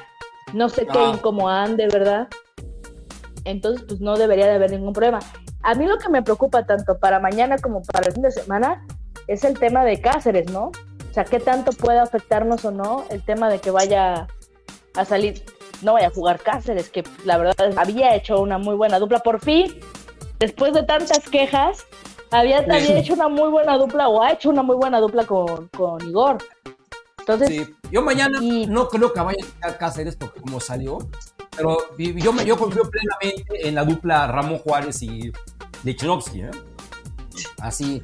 no 0.52 0.68
sé 0.68 0.86
qué, 0.86 0.98
ah. 0.98 1.18
como 1.20 1.48
ande, 1.48 1.88
¿verdad? 1.88 2.28
Entonces, 3.44 3.84
pues 3.86 4.00
no 4.00 4.16
debería 4.16 4.46
de 4.46 4.54
haber 4.54 4.70
ningún 4.70 4.92
problema. 4.92 5.20
A 5.62 5.74
mí 5.74 5.86
lo 5.86 5.98
que 5.98 6.08
me 6.08 6.22
preocupa 6.22 6.66
tanto 6.66 6.98
para 6.98 7.18
mañana 7.20 7.58
como 7.58 7.82
para 7.82 8.06
el 8.06 8.12
fin 8.12 8.22
de 8.22 8.30
semana 8.30 8.86
es 9.26 9.44
el 9.44 9.58
tema 9.58 9.84
de 9.84 10.00
Cáceres, 10.00 10.50
¿no? 10.50 10.66
O 10.66 11.14
sea, 11.14 11.24
qué 11.24 11.40
tanto 11.40 11.72
puede 11.72 11.98
afectarnos 11.98 12.64
o 12.64 12.70
no 12.70 13.04
el 13.10 13.24
tema 13.24 13.48
de 13.48 13.58
que 13.58 13.70
vaya 13.70 14.26
a 14.94 15.04
salir, 15.04 15.42
no 15.82 15.94
vaya 15.94 16.08
a 16.08 16.10
jugar 16.10 16.40
Cáceres, 16.40 16.90
que 16.90 17.04
la 17.24 17.38
verdad 17.38 17.72
había 17.76 18.14
hecho 18.14 18.40
una 18.40 18.58
muy 18.58 18.74
buena 18.74 18.98
dupla. 18.98 19.20
Por 19.20 19.40
fin, 19.40 19.74
después 20.38 20.72
de 20.72 20.82
tantas 20.82 21.28
quejas, 21.28 21.86
había, 22.30 22.66
también 22.66 22.96
hecho 22.98 23.14
una 23.14 23.28
muy 23.28 23.48
buena 23.50 23.76
dupla 23.78 24.08
o 24.08 24.22
ha 24.22 24.32
hecho 24.32 24.50
una 24.50 24.62
muy 24.62 24.76
buena 24.76 25.00
dupla 25.00 25.24
con, 25.26 25.68
con 25.68 26.06
Igor. 26.08 26.38
Entonces, 27.18 27.68
Yo 27.90 28.02
mañana 28.02 28.38
Y- 28.42 28.66
no 28.66 28.88
creo 28.88 29.12
que 29.12 29.20
vaya 29.20 29.44
a 29.62 29.72
Cáceres 29.76 30.14
porque 30.16 30.40
como 30.40 30.60
salió, 30.60 30.98
pero 31.56 31.76
yo, 31.98 32.32
me- 32.32 32.44
yo 32.44 32.56
confío 32.56 32.82
plenamente 32.88 33.68
en 33.68 33.74
la 33.74 33.84
dupla 33.84 34.26
Ramón 34.28 34.58
Juárez 34.58 35.02
y 35.02 35.32
Lichnowsky, 35.84 36.42
¿eh? 36.42 36.50
Así, 37.60 38.02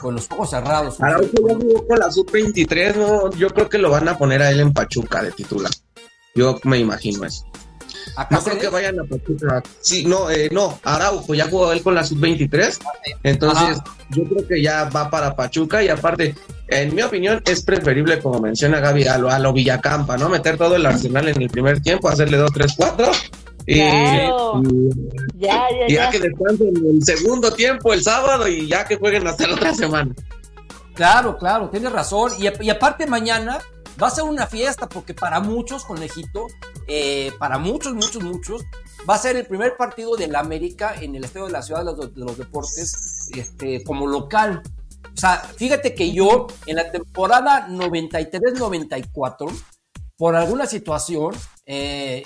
con 0.00 0.14
los 0.14 0.30
ojos 0.30 0.50
cerrados. 0.50 1.00
Araujo 1.00 1.24
ya 1.48 1.54
jugó 1.54 1.86
con 1.86 1.98
la 1.98 2.10
sub-23, 2.10 2.96
no, 2.96 3.30
yo 3.32 3.48
creo 3.50 3.68
que 3.68 3.78
lo 3.78 3.90
van 3.90 4.08
a 4.08 4.16
poner 4.18 4.42
a 4.42 4.50
él 4.50 4.60
en 4.60 4.72
Pachuca 4.72 5.22
de 5.22 5.32
titular. 5.32 5.70
Yo 6.34 6.58
me 6.64 6.78
imagino 6.78 7.24
eso. 7.24 7.44
¿A 8.16 8.26
No 8.30 8.42
creo 8.42 8.58
que 8.58 8.68
vayan 8.68 9.00
a 9.00 9.04
Pachuca. 9.04 9.62
Sí, 9.80 10.04
no, 10.06 10.30
eh, 10.30 10.48
no, 10.52 10.78
Araujo 10.84 11.34
ya 11.34 11.48
jugó 11.48 11.72
él 11.72 11.82
con 11.82 11.94
la 11.94 12.04
sub-23, 12.04 12.78
entonces 13.22 13.78
yo 14.10 14.24
creo 14.24 14.46
que 14.46 14.62
ya 14.62 14.84
va 14.90 15.10
para 15.10 15.34
Pachuca 15.34 15.82
y 15.82 15.88
aparte, 15.88 16.34
en 16.68 16.94
mi 16.94 17.02
opinión, 17.02 17.42
es 17.46 17.62
preferible, 17.62 18.20
como 18.20 18.40
menciona 18.40 18.80
Gaby, 18.80 19.06
a 19.06 19.18
lo, 19.18 19.30
a 19.30 19.38
lo 19.38 19.52
Villacampa, 19.52 20.16
¿no? 20.16 20.28
Meter 20.28 20.56
todo 20.56 20.76
el 20.76 20.86
arsenal 20.86 21.28
en 21.28 21.40
el 21.42 21.48
primer 21.50 21.80
tiempo, 21.80 22.08
hacerle 22.08 22.36
2, 22.36 22.50
3, 22.52 22.72
4 22.76 23.10
y, 23.66 23.74
Claro. 23.80 24.62
y- 24.62 24.90
Ya, 25.38 25.48
ya, 25.70 25.86
y 25.88 25.92
ya 25.94 26.04
ya. 26.04 26.10
que 26.10 26.18
descansen 26.20 26.72
el 26.86 27.02
segundo 27.04 27.52
tiempo, 27.52 27.92
el 27.92 28.02
sábado, 28.02 28.46
y 28.48 28.66
ya 28.68 28.84
que 28.84 28.96
jueguen 28.96 29.26
hasta 29.26 29.46
la 29.46 29.54
otra 29.54 29.74
semana. 29.74 30.14
Claro, 30.94 31.36
claro, 31.38 31.68
tienes 31.70 31.90
razón. 31.92 32.32
Y, 32.38 32.46
y 32.64 32.70
aparte 32.70 33.06
mañana 33.06 33.58
va 34.00 34.08
a 34.08 34.10
ser 34.10 34.24
una 34.24 34.46
fiesta 34.46 34.88
porque 34.88 35.12
para 35.14 35.40
muchos, 35.40 35.84
conejito, 35.84 36.46
eh, 36.86 37.32
para 37.38 37.58
muchos, 37.58 37.94
muchos, 37.94 38.22
muchos, 38.22 38.62
va 39.08 39.14
a 39.14 39.18
ser 39.18 39.36
el 39.36 39.46
primer 39.46 39.76
partido 39.76 40.16
del 40.16 40.34
América 40.36 40.94
en 41.00 41.14
el 41.14 41.24
Estadio 41.24 41.46
de 41.46 41.52
la 41.52 41.62
Ciudad 41.62 41.80
de 41.80 41.86
los, 41.86 42.14
de 42.14 42.20
los 42.20 42.38
Deportes 42.38 43.30
este, 43.34 43.82
como 43.84 44.06
local. 44.06 44.62
O 45.14 45.16
sea, 45.16 45.38
fíjate 45.38 45.94
que 45.94 46.12
yo 46.12 46.46
en 46.66 46.76
la 46.76 46.90
temporada 46.90 47.68
93-94, 47.68 49.50
por 50.16 50.34
alguna 50.34 50.66
situación, 50.66 51.34
eh, 51.66 52.22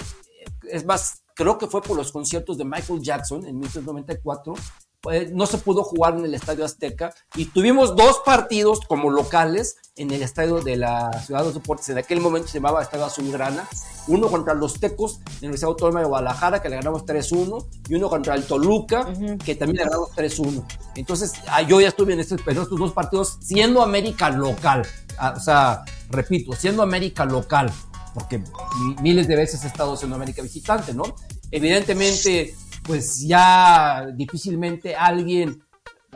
es 0.71 0.85
más, 0.85 1.23
creo 1.35 1.59
que 1.59 1.67
fue 1.67 1.83
por 1.83 1.97
los 1.97 2.13
conciertos 2.13 2.59
de 2.59 2.65
Michael 2.65 3.03
Jackson 3.03 3.47
en 3.47 3.59
1994, 3.59 4.55
pues, 5.01 5.31
no 5.33 5.47
se 5.47 5.59
pudo 5.59 5.85
jugar 5.85 6.15
en 6.19 6.25
el 6.25 6.35
Estadio 6.35 6.65
Azteca 6.65 7.15
y 7.37 7.47
tuvimos 7.47 7.95
dos 7.97 8.21
partidos 8.25 8.81
como 8.87 9.11
locales 9.11 9.77
en 9.97 10.11
el 10.11 10.23
Estadio 10.23 10.61
de 10.61 10.77
la 10.77 11.11
Ciudad 11.25 11.41
de 11.41 11.47
los 11.47 11.55
Deportes. 11.55 11.89
En 11.91 11.99
aquel 11.99 12.21
momento 12.21 12.49
se 12.49 12.55
llamaba 12.59 12.83
Estadio 12.83 13.05
Azulgrana. 13.05 13.67
Uno 14.07 14.29
contra 14.29 14.55
los 14.55 14.81
Tecos 14.81 15.19
de 15.19 15.25
la 15.25 15.39
Universidad 15.49 15.69
Autónoma 15.71 16.01
de 16.01 16.07
Guadalajara, 16.07 16.63
que 16.63 16.69
le 16.71 16.77
ganamos 16.77 17.05
3-1, 17.05 17.67
y 17.89 17.95
uno 17.95 18.09
contra 18.09 18.35
el 18.35 18.45
Toluca, 18.45 19.07
que 19.45 19.55
también 19.55 19.77
le 19.79 19.85
ganamos 19.85 20.11
3-1. 20.17 20.65
Entonces, 20.95 21.33
ah, 21.49 21.61
yo 21.63 21.81
ya 21.81 21.89
estuve 21.89 22.15
en 22.15 22.21
estos, 22.21 22.41
en 22.47 22.57
estos 22.59 22.79
dos 22.79 22.93
partidos 22.93 23.39
siendo 23.43 23.83
América 23.83 24.31
local. 24.31 24.87
Ah, 25.19 25.35
o 25.37 25.41
sea, 25.41 25.85
repito, 26.11 26.53
siendo 26.55 26.83
América 26.83 27.25
local, 27.27 27.71
porque 28.15 28.39
mi- 28.39 28.97
miles 29.03 29.29
de 29.29 29.37
veces 29.37 29.63
he 29.65 29.67
estado 29.67 29.97
siendo 29.97 30.17
América 30.17 30.41
visitante, 30.43 30.95
¿no? 30.95 31.03
Evidentemente, 31.51 32.55
pues 32.89 33.21
ya 33.21 34.09
difícilmente 34.17 34.97
alguien, 34.97 35.63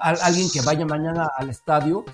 al- 0.01 0.19
alguien 0.23 0.49
que 0.51 0.61
vaya 0.63 0.85
mañana 0.85 1.31
al 1.37 1.51
estadio 1.51 2.05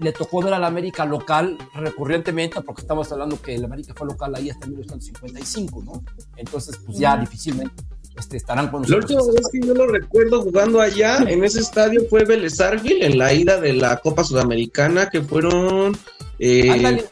le 0.00 0.12
tocó 0.12 0.42
ver 0.42 0.54
al 0.54 0.64
América 0.64 1.04
local 1.04 1.58
recurrentemente, 1.74 2.60
porque 2.62 2.80
estamos 2.82 3.12
hablando 3.12 3.40
que 3.42 3.54
el 3.54 3.64
América 3.64 3.92
fue 3.96 4.06
local 4.08 4.34
ahí 4.34 4.48
hasta 4.50 4.66
1955, 4.66 5.82
¿no? 5.84 6.02
Entonces, 6.36 6.78
pues 6.84 6.98
ya 6.98 7.16
difícilmente 7.16 7.84
este, 8.16 8.36
estarán 8.36 8.68
con 8.70 8.82
La 8.82 8.88
nosotros. 8.88 9.22
última 9.26 9.32
vez 9.34 9.48
que 9.52 9.60
yo 9.66 9.74
lo 9.74 9.86
recuerdo 9.88 10.42
jugando 10.42 10.80
allá 10.80 11.18
en 11.18 11.42
ese 11.44 11.60
estadio 11.60 12.02
fue 12.08 12.24
Vélez 12.24 12.60
Argil 12.60 13.02
en 13.02 13.18
la 13.18 13.32
ida 13.34 13.60
de 13.60 13.72
la 13.74 13.96
Copa 13.98 14.24
Sudamericana, 14.24 15.10
que 15.10 15.20
fueron 15.22 15.96
eh, 16.38 17.04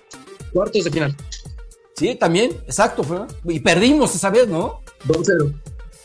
cuartos 0.53 0.85
de 0.85 0.91
final. 0.91 1.17
Sí, 1.97 2.15
también, 2.17 2.51
exacto, 2.67 3.05
fue. 3.05 3.21
Y 3.45 3.61
perdimos 3.61 4.15
esa 4.15 4.31
vez, 4.31 4.49
¿no? 4.49 4.81
2-0. 5.07 5.53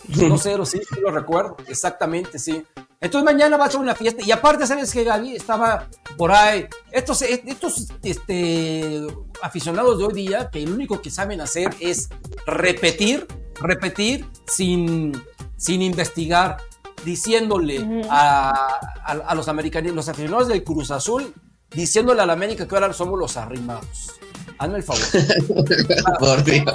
1-0, 0.09 0.65
sí, 0.65 0.79
sí 0.79 0.99
lo 1.01 1.11
recuerdo, 1.11 1.57
exactamente, 1.67 2.39
sí. 2.39 2.63
Entonces 2.99 3.25
mañana 3.25 3.57
va 3.57 3.65
a 3.65 3.71
ser 3.71 3.79
una 3.79 3.95
fiesta. 3.95 4.23
Y 4.25 4.31
aparte, 4.31 4.65
¿sabes 4.65 4.91
qué, 4.91 5.03
Gaby? 5.03 5.35
Estaba 5.35 5.87
por 6.17 6.31
ahí. 6.31 6.67
Estos, 6.91 7.21
estos 7.21 7.87
este, 8.01 9.05
aficionados 9.41 9.99
de 9.99 10.05
hoy 10.05 10.13
día, 10.13 10.49
que 10.49 10.65
lo 10.65 10.73
único 10.73 11.01
que 11.01 11.11
saben 11.11 11.41
hacer 11.41 11.75
es 11.79 12.09
repetir, 12.45 13.27
repetir 13.61 14.25
sin, 14.47 15.11
sin 15.57 15.81
investigar, 15.81 16.57
diciéndole 17.05 18.03
a, 18.09 18.79
a, 19.05 19.11
a 19.11 19.35
los 19.35 19.47
americanos, 19.47 19.93
los 19.93 20.09
aficionados 20.09 20.47
del 20.47 20.63
Cruz 20.63 20.89
Azul, 20.89 21.33
diciéndole 21.69 22.21
a 22.21 22.25
la 22.25 22.33
América 22.33 22.67
que 22.67 22.75
ahora 22.75 22.91
somos 22.93 23.19
los 23.19 23.37
arrimados. 23.37 24.13
Hazme 24.59 24.77
el 24.77 24.83
favor. 24.83 25.01
Por 26.19 26.43
Dios. 26.43 26.65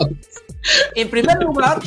En 0.94 1.10
primer 1.10 1.42
lugar, 1.42 1.80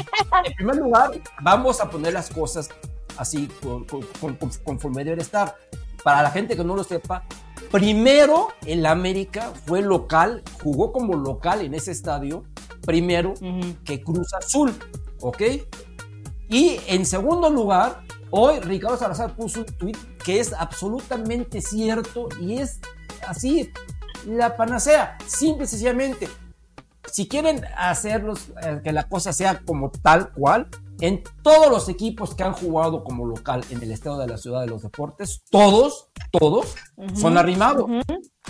en 0.43 0.53
primer 0.55 0.75
lugar, 0.77 1.11
vamos 1.41 1.79
a 1.79 1.89
poner 1.89 2.13
las 2.13 2.29
cosas 2.29 2.69
así 3.17 3.47
con- 3.61 3.85
con- 3.85 4.05
con- 4.19 4.35
con- 4.35 4.51
conforme 4.63 5.03
debe 5.03 5.21
estar. 5.21 5.55
Para 6.03 6.21
la 6.21 6.29
gente 6.31 6.55
que 6.55 6.63
no 6.63 6.75
lo 6.75 6.83
sepa, 6.83 7.23
primero 7.71 8.49
el 8.65 8.85
América 8.85 9.51
fue 9.65 9.81
local, 9.81 10.43
jugó 10.61 10.91
como 10.91 11.15
local 11.15 11.61
en 11.61 11.73
ese 11.73 11.91
estadio, 11.91 12.43
primero 12.85 13.31
Ujú. 13.41 13.75
que 13.83 14.03
Cruz 14.03 14.33
Azul, 14.33 14.73
¿ok? 15.21 15.41
Y 16.49 16.79
en 16.87 17.05
segundo 17.07 17.49
lugar, 17.49 18.01
hoy 18.29 18.59
Ricardo 18.59 18.97
Salazar 18.97 19.35
puso 19.35 19.61
un 19.61 19.65
tweet 19.65 19.95
que 20.23 20.39
es 20.39 20.53
absolutamente 20.53 21.59
cierto 21.61 22.29
y 22.39 22.59
es 22.59 22.79
así, 23.27 23.71
la 24.25 24.55
panacea, 24.57 25.17
simple 25.25 25.65
y 25.65 25.67
sencillamente. 25.67 26.27
Si 27.11 27.27
quieren 27.27 27.63
hacerlos, 27.77 28.49
eh, 28.63 28.81
que 28.83 28.91
la 28.91 29.07
cosa 29.07 29.31
sea 29.31 29.59
como 29.63 29.91
tal 29.91 30.31
cual, 30.33 30.67
en 31.01 31.21
todos 31.43 31.69
los 31.69 31.87
equipos 31.89 32.33
que 32.35 32.43
han 32.43 32.53
jugado 32.53 33.03
como 33.03 33.25
local 33.25 33.63
en 33.69 33.83
el 33.83 33.91
estado 33.91 34.17
de 34.17 34.27
la 34.27 34.37
Ciudad 34.37 34.61
de 34.61 34.67
los 34.67 34.81
Deportes, 34.81 35.43
todos, 35.51 36.09
todos 36.31 36.73
son 37.15 37.37
arrimados 37.37 37.85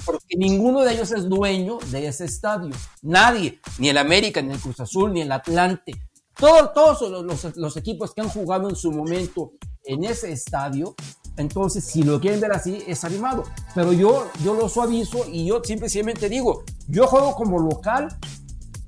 porque 0.06 0.36
ninguno 0.38 0.82
de 0.82 0.94
ellos 0.94 1.12
es 1.12 1.28
dueño 1.28 1.80
de 1.92 2.08
ese 2.08 2.26
estadio. 2.26 2.70
Nadie, 3.02 3.60
ni 3.80 3.90
el 3.90 3.98
América, 3.98 4.42
ni 4.42 4.54
el 4.54 4.60
Cruz 4.60 4.80
Azul, 4.80 5.12
ni 5.12 5.22
el 5.22 5.32
Atlante. 5.32 5.94
Todo- 6.38 6.70
todos 6.72 7.02
los, 7.10 7.24
los- 7.44 7.58
los 7.58 7.78
equipos 7.78 8.14
que 8.14 8.22
han 8.22 8.30
jugado 8.30 8.70
en 8.70 8.76
su 8.76 8.92
momento 8.92 9.54
en 9.84 10.04
ese 10.04 10.32
estadio, 10.32 10.96
entonces 11.38 11.84
si 11.84 12.04
lo 12.04 12.20
quieren 12.20 12.40
ver 12.40 12.52
así, 12.54 12.84
es 12.88 13.04
animado. 13.04 13.44
Pero 13.74 13.92
yo, 13.94 14.28
yo 14.44 14.54
lo 14.54 14.70
suavizo 14.70 15.26
y 15.30 15.46
yo 15.46 15.62
simplemente 15.64 16.30
digo, 16.30 16.64
yo 16.88 17.08
juego 17.08 17.36
como 17.36 17.60
local 17.60 18.16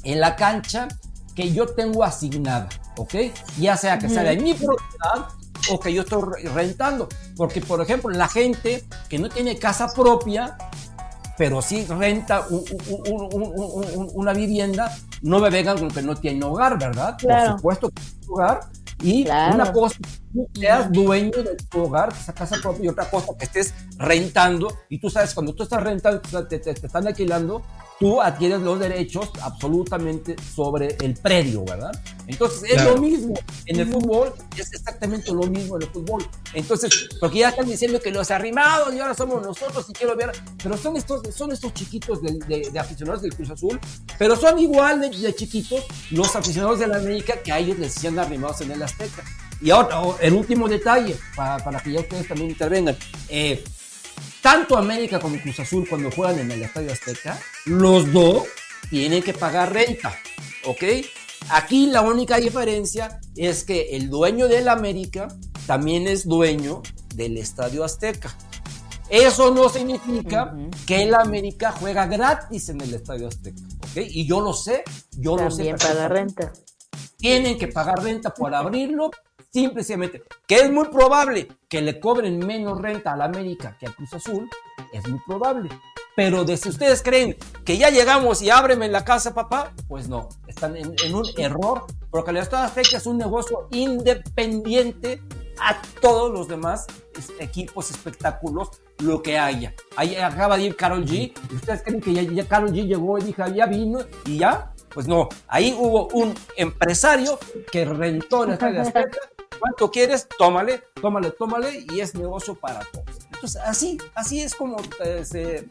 en 0.03 0.19
la 0.19 0.35
cancha 0.35 0.87
que 1.35 1.51
yo 1.51 1.67
tengo 1.67 2.03
asignada, 2.03 2.69
¿ok? 2.97 3.15
Ya 3.59 3.77
sea 3.77 3.99
que 3.99 4.09
sea 4.09 4.23
de 4.23 4.37
mi 4.37 4.53
propiedad 4.53 5.27
o 5.69 5.79
que 5.79 5.93
yo 5.93 6.01
estoy 6.03 6.21
re- 6.23 6.49
rentando. 6.49 7.07
Porque, 7.35 7.61
por 7.61 7.81
ejemplo, 7.81 8.09
la 8.09 8.27
gente 8.27 8.83
que 9.09 9.19
no 9.19 9.29
tiene 9.29 9.57
casa 9.59 9.87
propia, 9.93 10.57
pero 11.37 11.61
sí 11.61 11.85
renta 11.85 12.45
un- 12.49 12.63
un- 12.89 13.41
un- 13.95 14.11
una 14.13 14.33
vivienda, 14.33 14.95
no 15.21 15.39
me 15.39 15.49
vengan 15.51 15.77
con 15.77 15.89
que 15.89 16.01
no 16.01 16.15
tiene 16.15 16.43
hogar, 16.45 16.79
¿verdad? 16.79 17.15
Claro. 17.19 17.51
Por 17.51 17.57
supuesto 17.57 17.89
que 17.89 18.01
tiene 18.01 18.25
hogar. 18.29 18.59
Y 19.01 19.23
Claro. 19.25 19.55
una 19.55 19.71
cosa, 19.71 19.97
tú 20.33 20.47
seas 20.53 20.91
dueño 20.91 21.43
de 21.43 21.55
tu 21.69 21.83
hogar, 21.83 22.09
esa 22.19 22.33
casa 22.33 22.57
propia, 22.61 22.85
y 22.85 22.87
otra 22.89 23.09
cosa 23.09 23.27
que 23.37 23.45
estés 23.45 23.73
rentando. 23.97 24.75
Y 24.89 24.99
tú 24.99 25.09
sabes, 25.09 25.33
cuando 25.33 25.53
tú 25.53 25.63
estás 25.63 25.83
rentando, 25.83 26.19
te, 26.21 26.59
te- 26.59 26.73
te 26.73 26.87
están 26.87 27.05
alquilando, 27.05 27.61
tú 27.99 28.21
adquieres 28.21 28.59
los 28.61 28.79
derechos 28.79 29.29
absolutamente 29.41 30.35
sobre 30.55 30.95
el 31.01 31.13
predio, 31.15 31.63
¿verdad? 31.65 31.91
Entonces 32.27 32.63
es 32.63 32.73
Claro. 32.73 32.95
lo 32.95 33.01
mismo 33.01 33.33
en 33.65 33.79
el 33.79 33.91
fútbol, 33.91 34.33
es 34.55 34.71
exactamente 34.73 35.31
lo 35.31 35.43
mismo 35.43 35.77
en 35.77 35.83
el 35.83 35.89
fútbol. 35.89 36.27
Entonces, 36.53 37.09
porque 37.19 37.39
ya 37.39 37.49
están 37.49 37.67
diciendo 37.67 37.99
que 37.99 38.11
los 38.11 38.29
arrimados 38.31 38.93
y 38.93 38.99
ahora 38.99 39.13
somos 39.13 39.41
nosotros 39.45 39.85
y 39.89 39.93
quiero 39.93 40.15
ver, 40.15 40.31
pero 40.61 40.77
son 40.77 40.95
estos, 40.95 41.21
son 41.33 41.51
estos 41.51 41.73
chiquitos 41.73 42.21
de, 42.21 42.33
de- 42.47 42.69
de 42.71 42.79
aficionados 42.79 43.21
del 43.21 43.33
Cruz 43.35 43.49
Azul, 43.49 43.79
pero 44.19 44.35
son 44.35 44.59
igual 44.59 45.01
de, 45.01 45.09
de 45.09 45.33
chiquitos 45.35 45.83
los 46.11 46.35
aficionados 46.35 46.79
de 46.79 46.87
la 46.87 46.97
América 46.97 47.41
que 47.43 47.51
a 47.51 47.59
ellos 47.59 47.79
les 47.79 47.95
decían 47.95 48.17
arrimados 48.19 48.61
en 48.61 48.71
el 48.71 48.83
Azteca. 48.83 49.23
Y 49.59 49.71
ahora, 49.71 50.01
el 50.21 50.33
último 50.33 50.67
detalle, 50.67 51.17
para, 51.35 51.63
para 51.63 51.79
que 51.79 51.91
ya 51.91 52.01
ustedes 52.01 52.27
también 52.27 52.51
intervengan. 52.51 52.95
Eh, 53.27 53.63
tanto 54.41 54.77
América 54.77 55.19
como 55.19 55.39
Cruz 55.41 55.59
Azul 55.59 55.87
cuando 55.87 56.11
juegan 56.11 56.39
en 56.39 56.51
el 56.51 56.63
Estadio 56.63 56.91
Azteca, 56.91 57.39
los 57.65 58.11
dos 58.11 58.45
tienen 58.89 59.21
que 59.23 59.33
pagar 59.33 59.73
renta, 59.73 60.15
¿ok? 60.65 60.83
Aquí 61.49 61.87
la 61.87 62.01
única 62.01 62.37
diferencia 62.37 63.19
es 63.35 63.63
que 63.63 63.95
el 63.95 64.09
dueño 64.09 64.47
del 64.47 64.67
América 64.69 65.27
también 65.65 66.07
es 66.07 66.27
dueño 66.27 66.81
del 67.15 67.37
Estadio 67.37 67.83
Azteca. 67.83 68.35
Eso 69.09 69.53
no 69.53 69.69
significa 69.69 70.53
que 70.85 71.03
el 71.03 71.15
América 71.15 71.71
juega 71.71 72.05
gratis 72.07 72.67
en 72.69 72.81
el 72.81 72.93
Estadio 72.93 73.29
Azteca, 73.29 73.61
¿ok? 73.77 73.97
Y 74.09 74.27
yo 74.27 74.41
lo 74.41 74.53
sé, 74.53 74.83
yo 75.11 75.37
lo 75.37 75.49
sé. 75.49 75.63
También 75.63 75.77
paga 75.77 76.07
renta. 76.09 76.53
tienen 77.17 77.57
que 77.57 77.69
pagar 77.69 78.03
renta 78.03 78.33
por 78.33 78.53
abrirlo, 78.53 79.11
simplemente, 79.51 80.23
que 80.47 80.55
es 80.55 80.71
muy 80.71 80.87
probable 80.89 81.47
que 81.67 81.81
le 81.81 81.99
cobren 81.99 82.39
menos 82.39 82.79
renta 82.81 83.13
a 83.13 83.17
la 83.17 83.25
América 83.25 83.77
que 83.79 83.87
a 83.87 83.91
Cruz 83.91 84.13
Azul, 84.13 84.49
es 84.93 85.07
muy 85.07 85.19
probable. 85.25 85.69
Pero 86.15 86.43
de 86.43 86.57
si 86.57 86.69
ustedes 86.69 87.03
creen 87.03 87.37
que 87.63 87.77
ya 87.77 87.91
llegamos 87.91 88.41
y 88.41 88.49
ábreme 88.49 88.89
la 88.89 89.05
casa, 89.05 89.35
papá, 89.35 89.71
pues 89.87 90.09
no, 90.09 90.29
están 90.47 90.75
en, 90.75 90.95
un 91.13 91.25
error, 91.37 91.85
porque 92.09 92.31
la 92.31 92.39
Estado 92.39 92.63
Azteca 92.63 92.97
es 92.97 93.05
un 93.05 93.19
negocio 93.19 93.67
independiente 93.71 95.21
a 95.59 95.79
todos 96.01 96.31
los 96.31 96.47
demás 96.47 96.87
equipos, 97.39 97.91
espectáculos, 97.91 98.69
lo 98.99 99.21
que 99.21 99.37
haya. 99.37 99.75
Ahí 99.95 100.15
acaba 100.15 100.57
de 100.57 100.63
ir 100.63 100.75
Carol 100.75 101.05
G. 101.05 101.33
¿Y 101.51 101.55
ustedes 101.55 101.83
creen 101.83 102.01
que 102.01 102.13
ya, 102.13 102.23
ya 102.23 102.47
Carol 102.47 102.71
G 102.71 102.87
llegó 102.87 103.19
y 103.19 103.21
dijo, 103.21 103.45
ya 103.47 103.67
vino 103.67 103.99
y 104.25 104.39
ya? 104.39 104.73
Pues 104.93 105.07
no, 105.07 105.29
ahí 105.47 105.75
hubo 105.77 106.07
un 106.13 106.33
empresario 106.55 107.37
que 107.71 107.85
rentó 107.85 108.43
la 108.43 108.53
Estadio. 108.53 108.83
¿Cuánto 109.59 109.91
quieres? 109.91 110.27
Tómale, 110.37 110.83
tómale, 111.01 111.31
tómale 111.31 111.85
y 111.89 111.99
es 111.99 112.15
negocio 112.15 112.55
para 112.55 112.79
todos. 112.79 113.17
Entonces, 113.33 113.61
así, 113.63 113.97
así 114.15 114.41
es 114.41 114.55
como 114.55 114.77
eh, 115.03 115.23
se, 115.25 115.67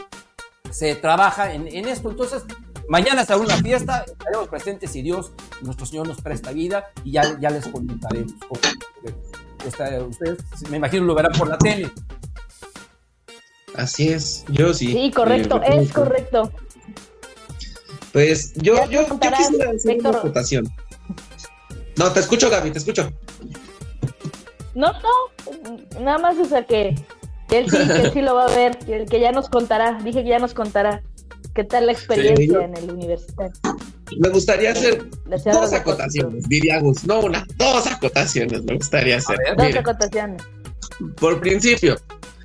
se 0.71 0.95
trabaja 0.97 1.53
en, 1.53 1.67
en, 1.69 1.89
esto. 1.89 2.11
Entonces, 2.11 2.45
mañana 2.89 3.25
será 3.25 3.39
una 3.39 3.57
fiesta, 3.57 4.05
estaremos 4.07 4.49
presentes 4.49 4.91
si 4.91 5.03
Dios, 5.03 5.33
nuestro 5.63 5.87
Señor, 5.87 6.09
nos 6.09 6.21
presta 6.21 6.53
vida 6.53 6.91
y 7.05 7.13
ya, 7.13 7.39
ya 7.41 7.51
les 7.51 7.67
comentaremos. 7.69 8.33
ustedes, 9.65 10.39
me 10.71 10.77
imagino, 10.77 11.05
lo 11.05 11.15
verán 11.15 11.33
por 11.33 11.49
la 11.49 11.59
tele. 11.59 11.91
Así 13.75 14.09
es, 14.09 14.45
yo 14.49 14.73
sí. 14.73 14.93
Sí, 14.93 15.11
correcto, 15.11 15.61
eh, 15.63 15.83
es 15.83 15.93
correcto. 15.93 16.51
Pues 18.13 18.55
yo, 18.55 18.77
yo, 18.89 19.07
yo 19.07 19.21
quisiera 19.21 19.71
hacer 19.71 19.99
una 20.01 20.11
votación. 20.13 20.73
No, 21.97 22.13
te 22.13 22.21
escucho, 22.21 22.49
Gaby, 22.49 22.71
te 22.71 22.79
escucho. 22.79 23.11
No, 24.77 24.93
no, 24.93 26.01
nada 26.01 26.19
más, 26.19 26.37
o 26.37 26.45
sea, 26.45 26.67
que 26.67 26.95
él 27.51 27.71
sí, 27.71 27.79
que 27.79 28.11
sí 28.13 28.21
lo 28.21 28.35
va 28.35 28.45
a 28.45 28.55
ver, 28.55 28.77
que, 28.79 29.07
que 29.07 29.21
ya 29.21 29.33
nos 29.33 29.49
contará, 29.49 29.99
dije 30.05 30.23
que 30.23 30.29
ya 30.29 30.39
nos 30.39 30.53
contará 30.53 31.03
qué 31.55 31.65
tal 31.65 31.87
la 31.87 31.93
experiencia 31.93 32.61
en 32.61 32.77
el 32.77 32.91
universitario. 32.91 33.55
Me 34.19 34.29
gustaría 34.29 34.73
hacer 34.73 35.09
dos 35.25 35.73
acotaciones, 35.73 36.47
diría 36.47 36.79
Gus, 36.81 37.07
no 37.07 37.21
una, 37.21 37.47
dos 37.57 37.87
acotaciones 37.87 38.63
me 38.65 38.75
gustaría 38.75 39.17
hacer. 39.17 39.39
dos 39.57 39.75
acotaciones. 39.75 40.43
Por 41.19 41.41
principio, 41.41 41.97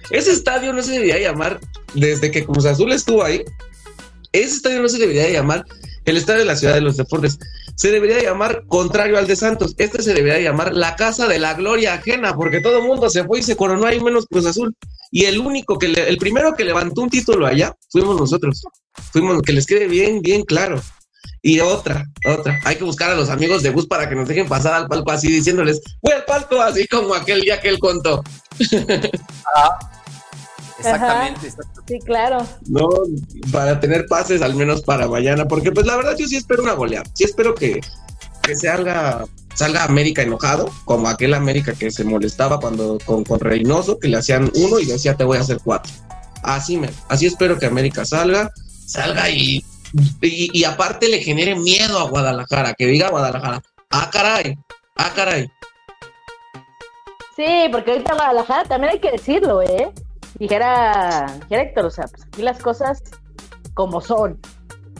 ese 0.09 0.31
estadio 0.31 0.71
no 0.71 0.81
se 0.81 0.93
debería 0.93 1.19
llamar, 1.19 1.59
desde 1.93 2.31
que 2.31 2.45
Cruz 2.45 2.65
Azul 2.65 2.93
estuvo 2.93 3.25
ahí, 3.25 3.43
ese 4.31 4.55
estadio 4.55 4.81
no 4.81 4.87
se 4.87 4.99
debería 4.99 5.29
llamar 5.29 5.65
el 6.05 6.15
estadio 6.15 6.39
de 6.39 6.45
la 6.45 6.55
ciudad 6.55 6.75
de 6.75 6.81
los 6.81 6.95
deportes. 6.95 7.37
Se 7.75 7.91
debería 7.91 8.21
llamar 8.21 8.63
contrario 8.67 9.17
al 9.17 9.27
de 9.27 9.35
Santos. 9.35 9.73
Este 9.77 10.01
se 10.01 10.13
debería 10.13 10.39
llamar 10.39 10.73
la 10.73 10.95
casa 10.95 11.27
de 11.27 11.39
la 11.39 11.53
gloria 11.53 11.95
ajena, 11.95 12.35
porque 12.35 12.61
todo 12.61 12.79
el 12.79 12.83
mundo 12.85 13.09
se 13.09 13.23
fue 13.23 13.39
y 13.39 13.43
se 13.43 13.55
coronó 13.55 13.85
ahí 13.85 13.99
menos 13.99 14.25
Cruz 14.27 14.45
Azul. 14.45 14.75
Y 15.11 15.25
el 15.25 15.39
único 15.39 15.77
que, 15.77 15.87
el 15.87 16.17
primero 16.17 16.53
que 16.53 16.63
levantó 16.63 17.01
un 17.01 17.09
título 17.09 17.45
allá, 17.47 17.75
fuimos 17.89 18.19
nosotros. 18.19 18.63
Fuimos, 19.11 19.41
que 19.41 19.53
les 19.53 19.65
quede 19.65 19.87
bien, 19.87 20.21
bien 20.21 20.43
claro. 20.43 20.81
Y 21.43 21.59
otra, 21.59 22.05
otra, 22.27 22.59
hay 22.65 22.75
que 22.75 22.83
buscar 22.83 23.09
a 23.09 23.15
los 23.15 23.29
amigos 23.29 23.63
de 23.63 23.71
bus 23.71 23.87
para 23.87 24.07
que 24.07 24.15
nos 24.15 24.27
dejen 24.27 24.47
pasar 24.47 24.73
al 24.73 24.87
palco 24.87 25.11
así 25.11 25.27
diciéndoles, 25.31 25.81
voy 26.01 26.13
al 26.13 26.25
palco, 26.25 26.61
así 26.61 26.87
como 26.87 27.15
aquel 27.15 27.41
día 27.41 27.59
que 27.59 27.69
él 27.69 27.79
contó. 27.79 28.23
Ah, 29.53 30.00
exactamente, 30.85 31.49
Sí, 31.87 31.99
claro. 31.99 32.45
No, 32.67 32.87
para 33.51 33.79
tener 33.79 34.05
pases 34.07 34.41
al 34.41 34.55
menos 34.55 34.81
para 34.81 35.07
mañana, 35.07 35.47
porque 35.47 35.71
pues 35.71 35.85
la 35.85 35.95
verdad 35.95 36.15
yo 36.17 36.27
sí 36.27 36.35
espero 36.35 36.63
una 36.63 36.73
goleada, 36.73 37.05
sí 37.13 37.23
espero 37.23 37.55
que, 37.55 37.81
que 38.43 38.55
salga, 38.55 39.25
salga 39.55 39.83
América 39.83 40.21
enojado, 40.21 40.69
como 40.85 41.09
aquel 41.09 41.33
América 41.33 41.73
que 41.73 41.91
se 41.91 42.03
molestaba 42.03 42.59
cuando 42.59 42.97
con, 43.05 43.23
con 43.23 43.39
Reynoso, 43.39 43.99
que 43.99 44.07
le 44.07 44.17
hacían 44.17 44.51
uno 44.55 44.79
y 44.79 44.85
decía 44.85 45.15
te 45.15 45.23
voy 45.23 45.37
a 45.37 45.41
hacer 45.41 45.59
cuatro. 45.63 45.91
Así 46.43 46.77
me, 46.77 46.89
así 47.09 47.27
espero 47.27 47.59
que 47.59 47.65
América 47.65 48.05
salga, 48.05 48.51
salga 48.85 49.29
y 49.29 49.63
y, 50.21 50.63
aparte 50.63 51.09
le 51.09 51.19
genere 51.19 51.55
miedo 51.55 51.99
a 51.99 52.09
Guadalajara, 52.09 52.73
que 52.73 52.85
diga 52.85 53.09
Guadalajara, 53.09 53.61
ah, 53.89 54.09
caray, 54.11 54.57
ah, 54.95 55.11
caray. 55.15 55.51
Sí, 57.35 57.67
porque 57.71 57.91
ahorita 57.91 58.13
Guadalajara 58.13 58.69
también 58.69 58.93
hay 58.93 58.99
que 58.99 59.11
decirlo, 59.11 59.61
¿eh? 59.61 59.91
Dijera, 60.37 61.25
dijera 61.41 61.61
Héctor, 61.61 61.85
o 61.85 61.89
sea, 61.89 62.05
pues 62.07 62.23
aquí 62.25 62.41
las 62.41 62.59
cosas 62.59 63.03
como 63.73 64.01
son. 64.01 64.39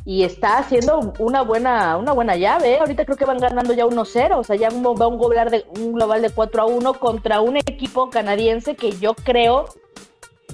Y 0.04 0.24
está 0.24 0.58
haciendo 0.58 1.14
una 1.20 1.44
buena, 1.44 1.96
una 1.98 2.12
buena 2.12 2.36
llave, 2.36 2.74
¿eh? 2.74 2.80
Ahorita 2.80 3.06
creo 3.06 3.18
que 3.18 3.26
van 3.26 3.38
ganando 3.38 3.74
ya 3.74 3.86
1-0, 3.86 4.36
o 4.36 4.44
sea, 4.44 4.56
ya 4.56 4.70
va 4.70 5.08
un 5.08 5.20
global, 5.20 5.50
de, 5.52 5.66
un 5.80 5.94
global 5.94 6.22
de 6.24 6.32
4 6.32 6.62
a 6.62 6.66
1 6.66 6.94
contra 6.96 7.42
un 7.42 7.58
equipo 7.58 8.10
canadiense 8.10 8.76
que 8.76 8.92
yo 8.94 9.14
creo 9.14 9.66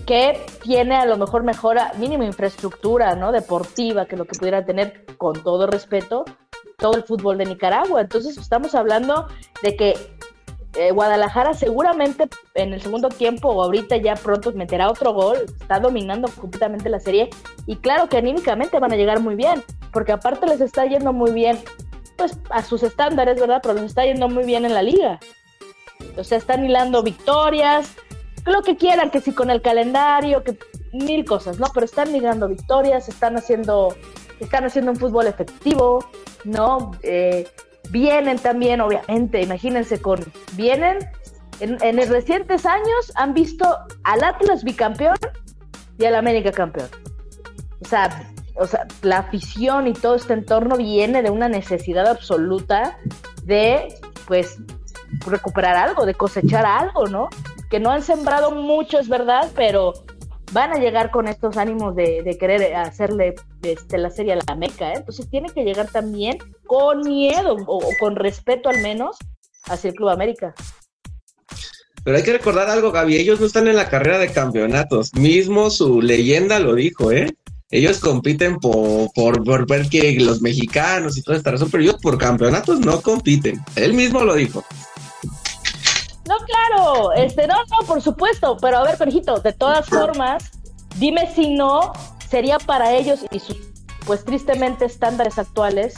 que 0.05 0.45
tiene 0.63 0.95
a 0.95 1.05
lo 1.05 1.17
mejor 1.17 1.43
mejora 1.43 1.93
mínima 1.97 2.25
infraestructura, 2.25 3.15
¿no? 3.15 3.31
Deportiva 3.31 4.05
que 4.05 4.17
lo 4.17 4.25
que 4.25 4.37
pudiera 4.37 4.65
tener, 4.65 5.05
con 5.17 5.41
todo 5.43 5.67
respeto, 5.67 6.25
todo 6.77 6.95
el 6.95 7.03
fútbol 7.03 7.37
de 7.37 7.45
Nicaragua. 7.45 8.01
Entonces 8.01 8.37
estamos 8.37 8.75
hablando 8.75 9.27
de 9.63 9.75
que 9.75 10.16
eh, 10.77 10.91
Guadalajara 10.91 11.53
seguramente 11.53 12.29
en 12.53 12.73
el 12.73 12.81
segundo 12.81 13.09
tiempo 13.09 13.49
o 13.49 13.63
ahorita 13.63 13.97
ya 13.97 14.15
pronto 14.15 14.51
meterá 14.53 14.89
otro 14.89 15.13
gol, 15.13 15.37
está 15.59 15.79
dominando 15.79 16.29
completamente 16.29 16.89
la 16.89 16.99
serie 16.99 17.29
y 17.65 17.77
claro 17.77 18.07
que 18.09 18.17
anímicamente 18.17 18.79
van 18.79 18.93
a 18.93 18.95
llegar 18.95 19.19
muy 19.19 19.35
bien, 19.35 19.63
porque 19.91 20.11
aparte 20.11 20.45
les 20.45 20.61
está 20.61 20.85
yendo 20.85 21.13
muy 21.13 21.31
bien, 21.31 21.59
pues 22.15 22.37
a 22.49 22.63
sus 22.63 22.83
estándares, 22.83 23.39
¿verdad? 23.39 23.59
Pero 23.61 23.73
les 23.75 23.85
está 23.85 24.05
yendo 24.05 24.29
muy 24.29 24.43
bien 24.43 24.65
en 24.65 24.73
la 24.73 24.83
liga. 24.83 25.19
O 26.15 26.23
sea, 26.23 26.37
están 26.37 26.63
hilando 26.63 27.01
victorias, 27.01 27.95
lo 28.45 28.61
que 28.61 28.77
quieran, 28.77 29.09
que 29.09 29.19
si 29.19 29.33
con 29.33 29.49
el 29.49 29.61
calendario, 29.61 30.43
que 30.43 30.57
mil 30.93 31.25
cosas, 31.25 31.59
¿no? 31.59 31.67
Pero 31.73 31.85
están 31.85 32.11
migrando 32.11 32.47
victorias, 32.47 33.09
están 33.09 33.35
haciendo, 33.35 33.95
están 34.39 34.65
haciendo 34.65 34.91
un 34.91 34.97
fútbol 34.97 35.27
efectivo, 35.27 36.05
¿no? 36.43 36.91
Eh, 37.03 37.47
vienen 37.89 38.39
también, 38.39 38.81
obviamente, 38.81 39.41
imagínense 39.41 40.01
con, 40.01 40.19
vienen, 40.53 40.97
en, 41.59 41.77
en 41.81 42.09
recientes 42.09 42.65
años 42.65 43.11
han 43.15 43.33
visto 43.33 43.65
al 44.03 44.23
Atlas 44.23 44.63
bicampeón 44.63 45.17
y 45.97 46.05
al 46.05 46.15
América 46.15 46.51
campeón. 46.51 46.89
O 47.81 47.85
sea, 47.85 48.31
o 48.55 48.65
sea, 48.65 48.87
la 49.01 49.19
afición 49.19 49.87
y 49.87 49.93
todo 49.93 50.15
este 50.15 50.33
entorno 50.33 50.77
viene 50.77 51.21
de 51.21 51.29
una 51.29 51.47
necesidad 51.47 52.07
absoluta 52.07 52.97
de, 53.43 53.93
pues, 54.27 54.57
recuperar 55.25 55.75
algo, 55.75 56.05
de 56.05 56.13
cosechar 56.13 56.65
algo, 56.65 57.07
¿no? 57.07 57.29
que 57.69 57.79
no 57.79 57.91
han 57.91 58.01
sembrado 58.01 58.51
mucho, 58.51 58.99
es 58.99 59.09
verdad, 59.09 59.49
pero 59.55 59.93
van 60.51 60.71
a 60.71 60.79
llegar 60.79 61.11
con 61.11 61.27
estos 61.27 61.57
ánimos 61.57 61.95
de, 61.95 62.37
querer 62.39 62.75
hacerle 62.75 63.35
este, 63.63 63.97
la 63.97 64.09
serie 64.09 64.33
a 64.33 64.39
la 64.47 64.55
Meca, 64.55 64.91
¿eh? 64.91 64.97
entonces 64.97 65.29
tiene 65.29 65.49
que 65.49 65.63
llegar 65.63 65.89
también 65.91 66.37
con 66.65 67.01
miedo 67.01 67.57
o, 67.67 67.81
con 67.99 68.15
respeto 68.15 68.69
al 68.69 68.81
menos 68.81 69.17
hacia 69.65 69.89
el 69.89 69.95
Club 69.95 70.09
América. 70.09 70.53
Pero 72.03 72.15
hay 72.15 72.23
que 72.23 72.33
recordar 72.33 72.69
algo, 72.69 72.91
Gaby, 72.91 73.17
ellos 73.17 73.39
no 73.39 73.47
están 73.47 73.67
en 73.67 73.75
la 73.75 73.89
carrera 73.89 74.17
de 74.17 74.31
campeonatos, 74.31 75.13
mismo 75.13 75.69
su 75.69 76.01
leyenda 76.01 76.59
lo 76.59 76.75
dijo, 76.75 77.11
¿eh? 77.11 77.35
Ellos 77.69 77.99
compiten 77.99 78.59
por, 78.59 79.11
por, 79.13 79.43
por 79.43 79.67
ver 79.67 79.89
que 79.89 80.17
los 80.21 80.41
mexicanos 80.41 81.17
y 81.17 81.21
toda 81.21 81.37
esta 81.37 81.51
razón, 81.51 81.69
pero 81.69 81.83
ellos 81.83 81.97
por 82.01 82.17
campeonatos 82.17 82.79
no 82.79 83.01
compiten. 83.01 83.59
Él 83.75 83.93
mismo 83.93 84.23
lo 84.23 84.35
dijo. 84.35 84.63
No, 86.27 86.35
claro, 86.45 87.13
este, 87.13 87.47
no, 87.47 87.55
no, 87.55 87.87
por 87.87 88.01
supuesto, 88.01 88.57
pero 88.61 88.79
a 88.79 88.83
ver, 88.83 88.97
conejito, 88.97 89.39
de 89.39 89.53
todas 89.53 89.85
formas, 89.87 90.51
dime 90.97 91.31
si 91.33 91.53
no 91.53 91.93
sería 92.29 92.57
para 92.59 92.93
ellos 92.93 93.25
y 93.31 93.39
sus, 93.39 93.57
pues 94.05 94.25
tristemente, 94.25 94.85
estándares 94.85 95.39
actuales, 95.39 95.95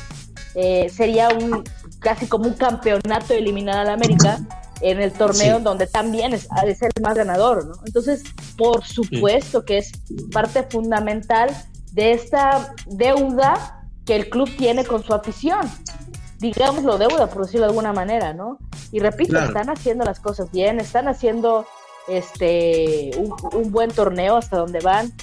eh, 0.55 0.89
sería 0.89 1.29
un 1.29 1.63
casi 1.99 2.27
como 2.27 2.45
un 2.45 2.53
campeonato 2.53 3.33
eliminar 3.33 3.77
a 3.77 3.83
la 3.83 3.93
América 3.93 4.39
en 4.81 5.01
el 5.01 5.11
torneo 5.11 5.59
donde 5.59 5.87
también 5.87 6.33
es, 6.33 6.47
ha 6.51 6.65
de 6.65 6.75
ser 6.75 6.91
el 6.95 7.03
más 7.03 7.15
ganador, 7.15 7.65
¿no? 7.65 7.73
Entonces, 7.85 8.23
por 8.57 8.85
supuesto 8.85 9.65
que 9.65 9.79
es 9.79 9.91
parte 10.31 10.63
fundamental 10.63 11.49
de 11.91 12.13
esta 12.13 12.73
deuda 12.87 13.83
que 14.05 14.15
el 14.15 14.29
club 14.29 14.49
tiene 14.57 14.85
con 14.85 15.03
su 15.03 15.13
afición 15.13 15.61
digámoslo, 16.39 16.97
deuda, 16.97 17.28
por 17.28 17.43
decirlo 17.45 17.65
de 17.65 17.71
alguna 17.71 17.93
manera, 17.93 18.34
¿no? 18.34 18.58
Y 18.91 18.99
repito, 18.99 19.39
están 19.39 19.69
haciendo 19.69 20.06
las 20.06 20.19
cosas 20.19 20.52
bien, 20.52 20.80
están 20.80 21.08
haciendo 21.08 21.65
este 22.08 23.12
un, 23.17 23.71
buen 23.71 23.91
torneo 23.91 24.38
hasta 24.38 24.58
donde 24.58 24.80
van, 24.80 25.13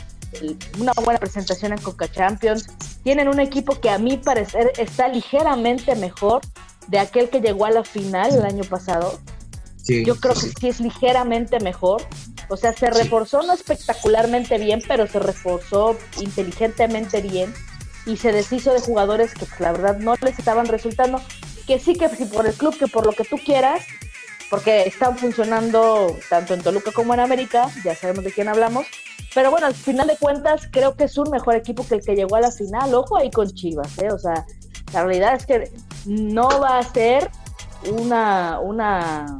una 0.78 0.92
buena 1.02 1.18
presentación 1.18 1.72
en 1.72 1.78
Coca 1.78 2.08
Champions, 2.08 2.68
tienen 3.02 3.28
un 3.28 3.40
equipo 3.40 3.80
que 3.80 3.90
a 3.90 3.98
mi 3.98 4.18
parecer 4.18 4.72
está 4.78 5.08
ligeramente 5.08 5.96
mejor 5.96 6.42
de 6.88 6.98
aquel 6.98 7.30
que 7.30 7.40
llegó 7.40 7.64
a 7.64 7.70
la 7.70 7.84
final 7.84 8.34
el 8.34 8.44
año 8.44 8.64
pasado. 8.64 9.18
Yo 9.86 10.16
creo 10.16 10.34
que 10.34 10.40
sí 10.40 10.68
es 10.68 10.80
ligeramente 10.80 11.60
mejor. 11.60 12.02
O 12.48 12.56
sea, 12.56 12.72
se 12.72 12.90
reforzó 12.90 13.42
no 13.42 13.52
espectacularmente 13.52 14.58
bien, 14.58 14.82
pero 14.86 15.06
se 15.06 15.20
reforzó 15.20 15.96
inteligentemente 16.20 17.20
bien 17.22 17.52
y 18.06 18.16
se 18.16 18.32
deshizo 18.32 18.72
de 18.72 18.80
jugadores 18.80 19.34
que 19.34 19.46
pues, 19.46 19.60
la 19.60 19.72
verdad 19.72 19.98
no 19.98 20.14
les 20.22 20.38
estaban 20.38 20.66
resultando, 20.66 21.20
que 21.66 21.78
sí 21.78 21.94
que 21.94 22.08
si 22.08 22.24
por 22.24 22.46
el 22.46 22.54
club, 22.54 22.78
que 22.78 22.86
por 22.86 23.04
lo 23.04 23.12
que 23.12 23.24
tú 23.24 23.36
quieras, 23.36 23.84
porque 24.48 24.84
están 24.86 25.18
funcionando 25.18 26.16
tanto 26.30 26.54
en 26.54 26.62
Toluca 26.62 26.92
como 26.92 27.14
en 27.14 27.20
América, 27.20 27.68
ya 27.84 27.94
sabemos 27.96 28.24
de 28.24 28.32
quién 28.32 28.48
hablamos, 28.48 28.86
pero 29.36 29.50
bueno, 29.50 29.66
al 29.66 29.74
final 29.74 30.06
de 30.06 30.16
cuentas 30.16 30.68
creo 30.70 30.96
que 30.96 31.04
es 31.04 31.18
un 31.18 31.30
mejor 31.30 31.56
equipo 31.56 31.86
que 31.86 31.96
el 31.96 32.00
que 32.00 32.16
llegó 32.16 32.36
a 32.36 32.40
la 32.40 32.50
final. 32.50 32.94
Ojo 32.94 33.18
ahí 33.18 33.30
con 33.30 33.46
Chivas, 33.50 33.98
¿eh? 33.98 34.08
O 34.10 34.18
sea, 34.18 34.46
la 34.94 35.04
realidad 35.04 35.34
es 35.34 35.44
que 35.44 35.70
no 36.06 36.48
va 36.58 36.78
a 36.78 36.82
ser 36.82 37.30
una, 38.00 38.58
una, 38.60 39.38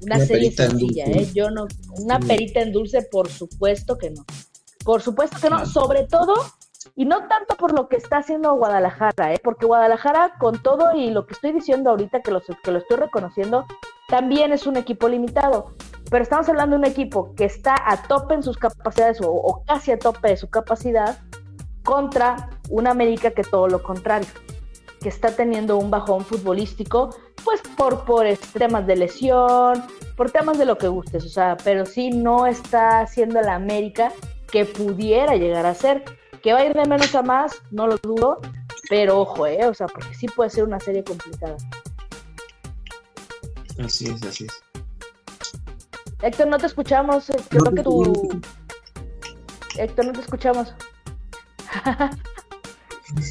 una, 0.00 0.26
serie 0.26 0.50
sencilla, 0.50 1.04
¿eh? 1.04 1.30
Yo 1.32 1.48
no, 1.50 1.68
una 1.90 2.18
perita 2.18 2.60
en 2.60 2.72
dulce, 2.72 3.02
por 3.02 3.28
supuesto 3.30 3.96
que 3.96 4.10
no. 4.10 4.24
Por 4.84 5.00
supuesto 5.00 5.36
que 5.40 5.48
no, 5.48 5.64
sobre 5.64 6.08
todo, 6.08 6.34
y 6.96 7.04
no 7.04 7.28
tanto 7.28 7.56
por 7.56 7.76
lo 7.76 7.88
que 7.88 7.96
está 7.96 8.18
haciendo 8.18 8.54
Guadalajara, 8.54 9.34
¿eh? 9.34 9.40
porque 9.44 9.66
Guadalajara, 9.66 10.34
con 10.38 10.62
todo 10.62 10.96
y 10.96 11.10
lo 11.10 11.26
que 11.26 11.34
estoy 11.34 11.52
diciendo 11.52 11.90
ahorita, 11.90 12.22
que 12.22 12.30
lo, 12.30 12.40
que 12.40 12.70
lo 12.72 12.78
estoy 12.78 12.96
reconociendo, 12.96 13.66
también 14.08 14.50
es 14.50 14.66
un 14.66 14.78
equipo 14.78 15.06
limitado. 15.06 15.72
Pero 16.10 16.22
estamos 16.22 16.48
hablando 16.48 16.76
de 16.76 16.80
un 16.80 16.86
equipo 16.86 17.34
que 17.34 17.44
está 17.44 17.74
a 17.84 18.02
tope 18.02 18.34
en 18.34 18.42
sus 18.42 18.56
capacidades 18.56 19.18
o, 19.22 19.62
casi 19.66 19.92
a 19.92 19.98
tope 19.98 20.28
de 20.28 20.36
su 20.38 20.48
capacidad 20.48 21.18
contra 21.84 22.48
una 22.70 22.92
América 22.92 23.30
que 23.30 23.42
todo 23.42 23.68
lo 23.68 23.82
contrario 23.82 24.28
que 25.00 25.10
está 25.10 25.36
teniendo 25.36 25.76
un 25.76 25.90
bajón 25.90 26.24
futbolístico, 26.24 27.10
pues 27.44 27.60
por, 27.76 28.06
por 28.06 28.24
temas 28.54 28.86
de 28.86 28.96
lesión, 28.96 29.84
por 30.16 30.30
temas 30.30 30.56
de 30.56 30.64
lo 30.64 30.78
que 30.78 30.88
gustes, 30.88 31.26
o 31.26 31.28
sea, 31.28 31.58
pero 31.62 31.84
sí 31.84 32.08
no 32.10 32.46
está 32.46 33.00
haciendo 33.00 33.42
la 33.42 33.54
América 33.54 34.10
que 34.50 34.64
pudiera 34.64 35.36
llegar 35.36 35.66
a 35.66 35.74
ser. 35.74 36.02
Que 36.42 36.52
va 36.52 36.60
a 36.60 36.64
ir 36.64 36.74
de 36.74 36.84
menos 36.86 37.14
a 37.14 37.22
más, 37.22 37.56
no 37.70 37.86
lo 37.86 37.96
dudo, 37.98 38.40
pero 38.88 39.20
ojo, 39.20 39.46
eh, 39.46 39.66
o 39.66 39.74
sea, 39.74 39.86
porque 39.86 40.14
sí 40.14 40.26
puede 40.28 40.50
ser 40.50 40.64
una 40.64 40.78
serie 40.80 41.02
complicada. 41.02 41.56
Así 43.84 44.08
es, 44.08 44.22
así 44.22 44.46
es. 44.46 44.62
Héctor, 46.22 46.46
no 46.46 46.58
te 46.58 46.66
escuchamos, 46.66 47.28
eh, 47.30 47.36
creo 47.48 47.72
que 47.72 47.82
tú... 47.82 48.40
Héctor, 49.76 50.06
no 50.06 50.12
te 50.12 50.20
escuchamos. 50.20 50.74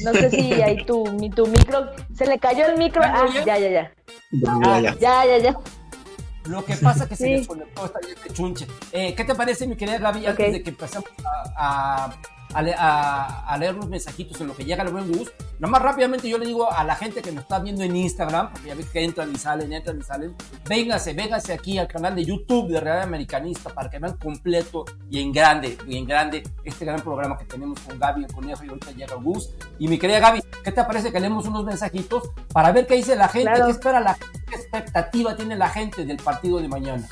No 0.02 0.12
sé 0.14 0.30
si 0.30 0.52
ahí 0.62 0.84
tu, 0.86 1.04
mi, 1.12 1.28
tu 1.28 1.46
micro, 1.46 1.90
se 2.14 2.26
le 2.26 2.38
cayó 2.38 2.64
el 2.66 2.78
micro. 2.78 3.02
Ah, 3.04 3.26
ya, 3.44 3.58
ya, 3.58 3.68
ya. 3.68 3.92
Ya, 4.32 4.80
ya. 4.80 4.94
Ya, 4.98 5.26
ya, 5.26 5.38
ya. 5.38 5.56
Lo 6.46 6.64
que 6.64 6.74
pasa 6.76 7.04
es 7.04 7.10
que 7.10 7.16
se 7.16 7.24
Sí. 7.24 7.32
desconectó 7.32 7.84
esta 7.84 8.00
chunche. 8.32 8.66
Eh, 8.92 9.14
¿Qué 9.14 9.24
te 9.24 9.34
parece, 9.34 9.66
mi 9.66 9.76
querida 9.76 9.98
Gaby, 9.98 10.26
antes 10.26 10.52
de 10.52 10.62
que 10.62 10.70
empecemos 10.70 11.10
a, 11.56 12.06
a, 12.06 12.16
a 12.54 12.62
le- 12.62 12.74
a- 12.74 13.46
a 13.46 13.58
leer 13.58 13.74
los 13.74 13.88
mensajitos 13.88 14.40
en 14.40 14.46
lo 14.48 14.54
que 14.56 14.64
llega 14.64 14.82
el 14.82 14.90
buen 14.90 15.10
bus? 15.10 15.30
Nada 15.58 15.70
más 15.72 15.82
rápidamente 15.82 16.28
yo 16.28 16.36
le 16.38 16.46
digo 16.46 16.70
a 16.70 16.84
la 16.84 16.94
gente 16.96 17.22
que 17.22 17.32
nos 17.32 17.42
está 17.44 17.58
viendo 17.58 17.82
en 17.82 17.96
Instagram, 17.96 18.50
porque 18.52 18.68
ya 18.68 18.74
ves 18.74 18.86
que 18.90 19.02
entran 19.04 19.32
y 19.32 19.36
salen, 19.36 19.72
entran 19.72 19.98
y 19.98 20.02
salen, 20.02 20.34
véngase, 20.68 21.14
véngase 21.14 21.52
aquí 21.54 21.78
al 21.78 21.88
canal 21.88 22.14
de 22.14 22.24
YouTube 22.24 22.68
de 22.68 22.80
Real 22.80 23.00
Americanista 23.02 23.70
para 23.70 23.88
que 23.88 23.98
vean 23.98 24.16
completo 24.18 24.84
y 25.10 25.20
en 25.20 25.32
grande, 25.32 25.78
y 25.86 25.96
en 25.96 26.06
grande 26.06 26.42
este 26.64 26.84
gran 26.84 27.00
programa 27.00 27.38
que 27.38 27.46
tenemos 27.46 27.80
con 27.80 27.98
Gaby, 27.98 28.24
el 28.24 28.32
conejo 28.32 28.64
y 28.64 28.68
ahorita 28.68 28.90
llega 28.92 29.14
Gus. 29.16 29.50
Y 29.78 29.88
mi 29.88 29.98
querida 29.98 30.20
Gaby, 30.20 30.42
¿qué 30.62 30.72
te 30.72 30.84
parece 30.84 31.10
que 31.12 31.20
leemos 31.20 31.46
unos 31.46 31.64
mensajitos 31.64 32.30
para 32.52 32.70
ver 32.72 32.86
qué 32.86 32.94
dice 32.96 33.16
la 33.16 33.28
gente, 33.28 33.50
Claro. 33.50 33.66
qué 33.66 33.72
espera 33.72 34.00
la 34.00 34.14
gente, 34.14 34.40
qué 34.48 34.56
expectativa 34.56 35.36
tiene 35.36 35.56
la 35.56 35.68
gente 35.70 36.04
del 36.04 36.18
partido 36.18 36.58
de 36.58 36.68
mañana? 36.68 37.06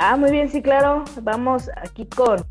Ah, 0.00 0.16
muy 0.16 0.30
bien, 0.30 0.48
sí, 0.50 0.62
claro. 0.62 1.04
Vamos 1.22 1.68
aquí 1.76 2.06
con, 2.06 2.44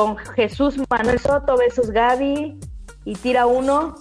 con 0.00 0.16
Jesús 0.34 0.76
Manuel 0.88 1.18
Soto, 1.18 1.58
besos 1.58 1.90
Gaby, 1.90 2.58
y 3.04 3.14
tira 3.16 3.44
uno. 3.44 3.94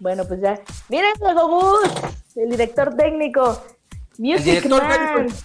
Bueno, 0.00 0.26
pues 0.26 0.40
ya. 0.40 0.60
Miren, 0.88 1.12
Gus, 1.20 1.88
el 2.34 2.50
director 2.50 2.96
técnico. 2.96 3.64
Music 4.18 4.44
director 4.44 4.82
Man. 4.82 5.14
técnico. 5.14 5.36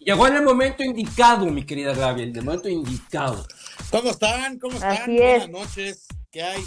Llegó 0.00 0.26
en 0.26 0.36
el 0.36 0.42
momento 0.42 0.82
indicado, 0.82 1.46
mi 1.46 1.64
querida 1.64 1.94
Gaby, 1.94 2.22
en 2.22 2.36
el 2.36 2.44
momento 2.44 2.68
indicado. 2.68 3.46
¿Cómo 3.92 4.10
están? 4.10 4.58
¿Cómo 4.58 4.74
están? 4.74 5.02
Así 5.02 5.18
es. 5.18 5.48
Buenas 5.48 5.68
noches. 5.68 6.06
¿Qué 6.32 6.42
hay? 6.42 6.64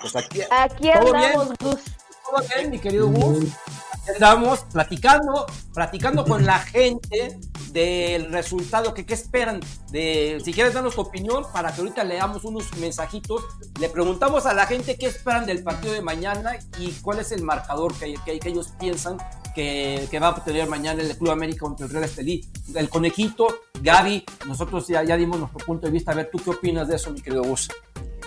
Pues 0.00 0.16
aquí, 0.16 0.40
Aquí 0.50 0.90
¿Todo 0.92 1.14
andamos, 1.14 1.48
Gus. 1.60 1.80
todo 2.24 2.44
bien, 2.56 2.70
mi 2.70 2.78
querido 2.80 3.06
Gus. 3.06 3.44
Aquí 3.44 4.14
Andamos 4.14 4.64
platicando, 4.72 5.46
platicando 5.72 6.24
con 6.24 6.44
la 6.44 6.58
gente 6.58 7.38
del 7.72 8.32
resultado, 8.32 8.94
que 8.94 9.06
qué 9.06 9.14
esperan. 9.14 9.60
De, 9.90 10.40
si 10.44 10.52
quieres 10.52 10.74
darnos 10.74 10.94
tu 10.94 11.00
opinión, 11.00 11.44
para 11.52 11.72
que 11.72 11.80
ahorita 11.80 12.04
leamos 12.04 12.44
unos 12.44 12.74
mensajitos. 12.78 13.42
Le 13.78 13.88
preguntamos 13.88 14.46
a 14.46 14.54
la 14.54 14.66
gente 14.66 14.96
qué 14.96 15.06
esperan 15.06 15.46
del 15.46 15.62
partido 15.62 15.92
de 15.92 16.02
mañana 16.02 16.58
y 16.78 16.92
cuál 17.02 17.20
es 17.20 17.32
el 17.32 17.42
marcador 17.42 17.94
que, 17.94 18.14
que, 18.24 18.48
ellos 18.48 18.72
piensan 18.78 19.18
que, 19.54 20.18
va 20.20 20.28
a 20.28 20.44
tener 20.44 20.68
mañana 20.68 21.02
el 21.02 21.16
Club 21.16 21.30
América 21.30 21.60
contra 21.60 21.86
el 21.86 21.92
Real 21.92 22.04
Estelí. 22.04 22.48
El 22.74 22.88
conejito, 22.88 23.46
Gaby, 23.80 24.24
nosotros 24.46 24.86
ya, 24.88 25.02
ya 25.02 25.16
dimos 25.16 25.38
nuestro 25.38 25.64
punto 25.64 25.86
de 25.86 25.92
vista. 25.92 26.12
A 26.12 26.14
ver, 26.14 26.30
¿tú 26.30 26.38
qué 26.38 26.50
opinas 26.50 26.88
de 26.88 26.96
eso, 26.96 27.10
mi 27.10 27.20
querido 27.20 27.42
Gus? 27.42 27.68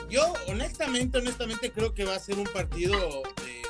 Yo, 0.10 0.22
honestamente, 0.48 1.18
honestamente, 1.18 1.72
creo 1.72 1.94
que 1.94 2.06
va 2.06 2.16
a 2.16 2.20
ser 2.20 2.38
un 2.38 2.46
partido 2.46 3.00
de, 3.00 3.64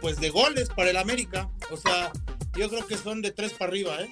pues 0.00 0.20
de 0.20 0.30
goles 0.30 0.68
para 0.68 0.90
el 0.90 0.96
América. 0.96 1.50
O 1.70 1.76
sea, 1.76 2.12
yo 2.54 2.68
creo 2.68 2.86
que 2.86 2.96
son 2.96 3.22
de 3.22 3.30
tres 3.30 3.52
para 3.52 3.70
arriba, 3.70 4.00
¿eh? 4.00 4.10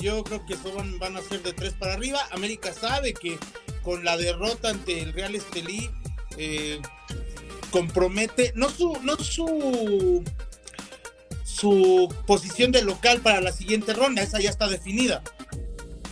Yo 0.00 0.24
creo 0.24 0.44
que 0.46 0.56
son, 0.56 0.98
van 0.98 1.16
a 1.16 1.22
ser 1.22 1.42
de 1.42 1.52
tres 1.52 1.74
para 1.74 1.94
arriba. 1.94 2.20
América 2.30 2.72
sabe 2.72 3.12
que 3.12 3.38
con 3.82 4.04
la 4.04 4.16
derrota 4.16 4.70
ante 4.70 5.00
el 5.00 5.12
Real 5.12 5.34
Estelí 5.34 5.90
eh, 6.36 6.80
compromete, 7.70 8.52
no 8.54 8.70
su, 8.70 8.98
no 9.02 9.16
su, 9.16 10.24
su 11.44 12.14
posición 12.26 12.72
de 12.72 12.82
local 12.82 13.20
para 13.20 13.40
la 13.40 13.52
siguiente 13.52 13.92
ronda, 13.92 14.22
esa 14.22 14.40
ya 14.40 14.50
está 14.50 14.68
definida 14.68 15.22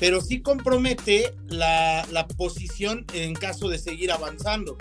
pero 0.01 0.21
sí 0.21 0.41
compromete 0.41 1.35
la, 1.49 2.07
la 2.11 2.27
posición 2.27 3.05
en 3.13 3.35
caso 3.35 3.69
de 3.69 3.79
seguir 3.79 4.13
avanzando, 4.13 4.77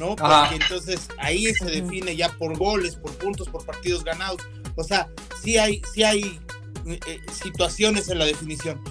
¿no? 0.00 0.16
Porque 0.16 0.24
Ajá. 0.24 0.54
entonces 0.54 1.06
ahí 1.18 1.44
se 1.54 1.66
define 1.66 2.16
ya 2.16 2.30
por 2.36 2.56
goles, 2.58 2.96
por 2.96 3.12
puntos, 3.18 3.48
por 3.48 3.64
partidos 3.64 4.02
ganados. 4.02 4.42
O 4.74 4.82
sea, 4.82 5.08
sí 5.42 5.58
hay, 5.58 5.80
sí 5.94 6.02
hay 6.02 6.40
eh, 6.86 6.98
eh, 7.06 7.20
situaciones 7.32 8.08
en 8.08 8.18
la 8.18 8.24
definición. 8.24 8.82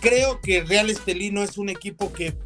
Creo 0.00 0.40
que 0.40 0.62
Real 0.62 0.90
Estelí 0.90 1.30
no 1.32 1.42
es 1.42 1.58
un 1.58 1.68
equipo 1.70 2.12
que 2.12 2.36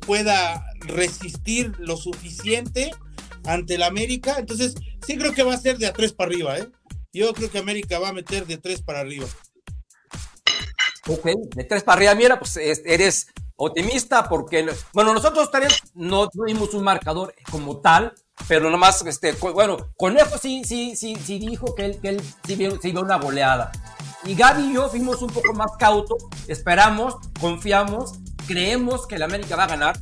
pueda 0.00 0.64
resistir 0.80 1.72
lo 1.78 1.96
suficiente 1.96 2.90
ante 3.44 3.74
el 3.76 3.82
América. 3.82 4.36
Entonces, 4.38 4.74
sí 5.06 5.16
creo 5.16 5.32
que 5.32 5.42
va 5.42 5.54
a 5.54 5.58
ser 5.58 5.78
de 5.78 5.86
a 5.86 5.92
tres 5.92 6.12
para 6.12 6.28
arriba, 6.30 6.58
¿eh? 6.58 6.68
Yo 7.12 7.32
creo 7.32 7.50
que 7.50 7.58
América 7.58 7.98
va 7.98 8.10
a 8.10 8.12
meter 8.12 8.46
de 8.46 8.58
tres 8.58 8.82
para 8.82 9.00
arriba. 9.00 9.26
Ok, 11.06 11.24
de 11.56 11.64
tres 11.64 11.82
para 11.82 11.96
arriba, 11.96 12.14
mira, 12.14 12.38
pues 12.38 12.56
es- 12.58 12.82
eres 12.84 13.28
optimista 13.58 14.28
porque, 14.28 14.66
bueno, 14.92 15.12
nosotros 15.12 15.50
no 15.94 16.28
tuvimos 16.28 16.72
un 16.74 16.84
marcador 16.84 17.34
como 17.50 17.78
tal, 17.78 18.14
pero 18.46 18.70
nomás, 18.70 19.04
este, 19.04 19.32
bueno, 19.32 19.76
Conejo 19.96 20.38
sí, 20.38 20.62
sí, 20.64 20.94
sí, 20.96 21.16
sí 21.16 21.38
dijo 21.40 21.74
que 21.74 21.84
él, 21.86 22.00
que 22.00 22.08
él 22.10 22.22
sí 22.46 22.54
vio, 22.54 22.80
sí 22.80 22.92
vio 22.92 23.02
una 23.02 23.16
goleada. 23.18 23.72
Y 24.24 24.34
Gaby 24.34 24.70
y 24.70 24.74
yo 24.74 24.88
fuimos 24.88 25.22
un 25.22 25.30
poco 25.30 25.52
más 25.54 25.72
cautos, 25.78 26.24
esperamos, 26.46 27.16
confiamos, 27.40 28.14
creemos 28.46 29.06
que 29.06 29.16
el 29.16 29.22
América 29.22 29.56
va 29.56 29.64
a 29.64 29.68
ganar 29.68 29.98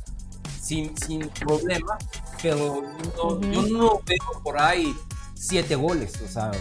sin, 0.61 0.95
sin 0.97 1.27
problema, 1.29 1.97
pero 2.41 2.83
no- 3.17 3.41
yo 3.41 3.61
no 3.63 4.01
veo 4.05 4.43
por 4.43 4.61
ahí 4.61 4.95
siete 5.35 5.75
goles, 5.75 6.13
o 6.21 6.27
sea, 6.27 6.51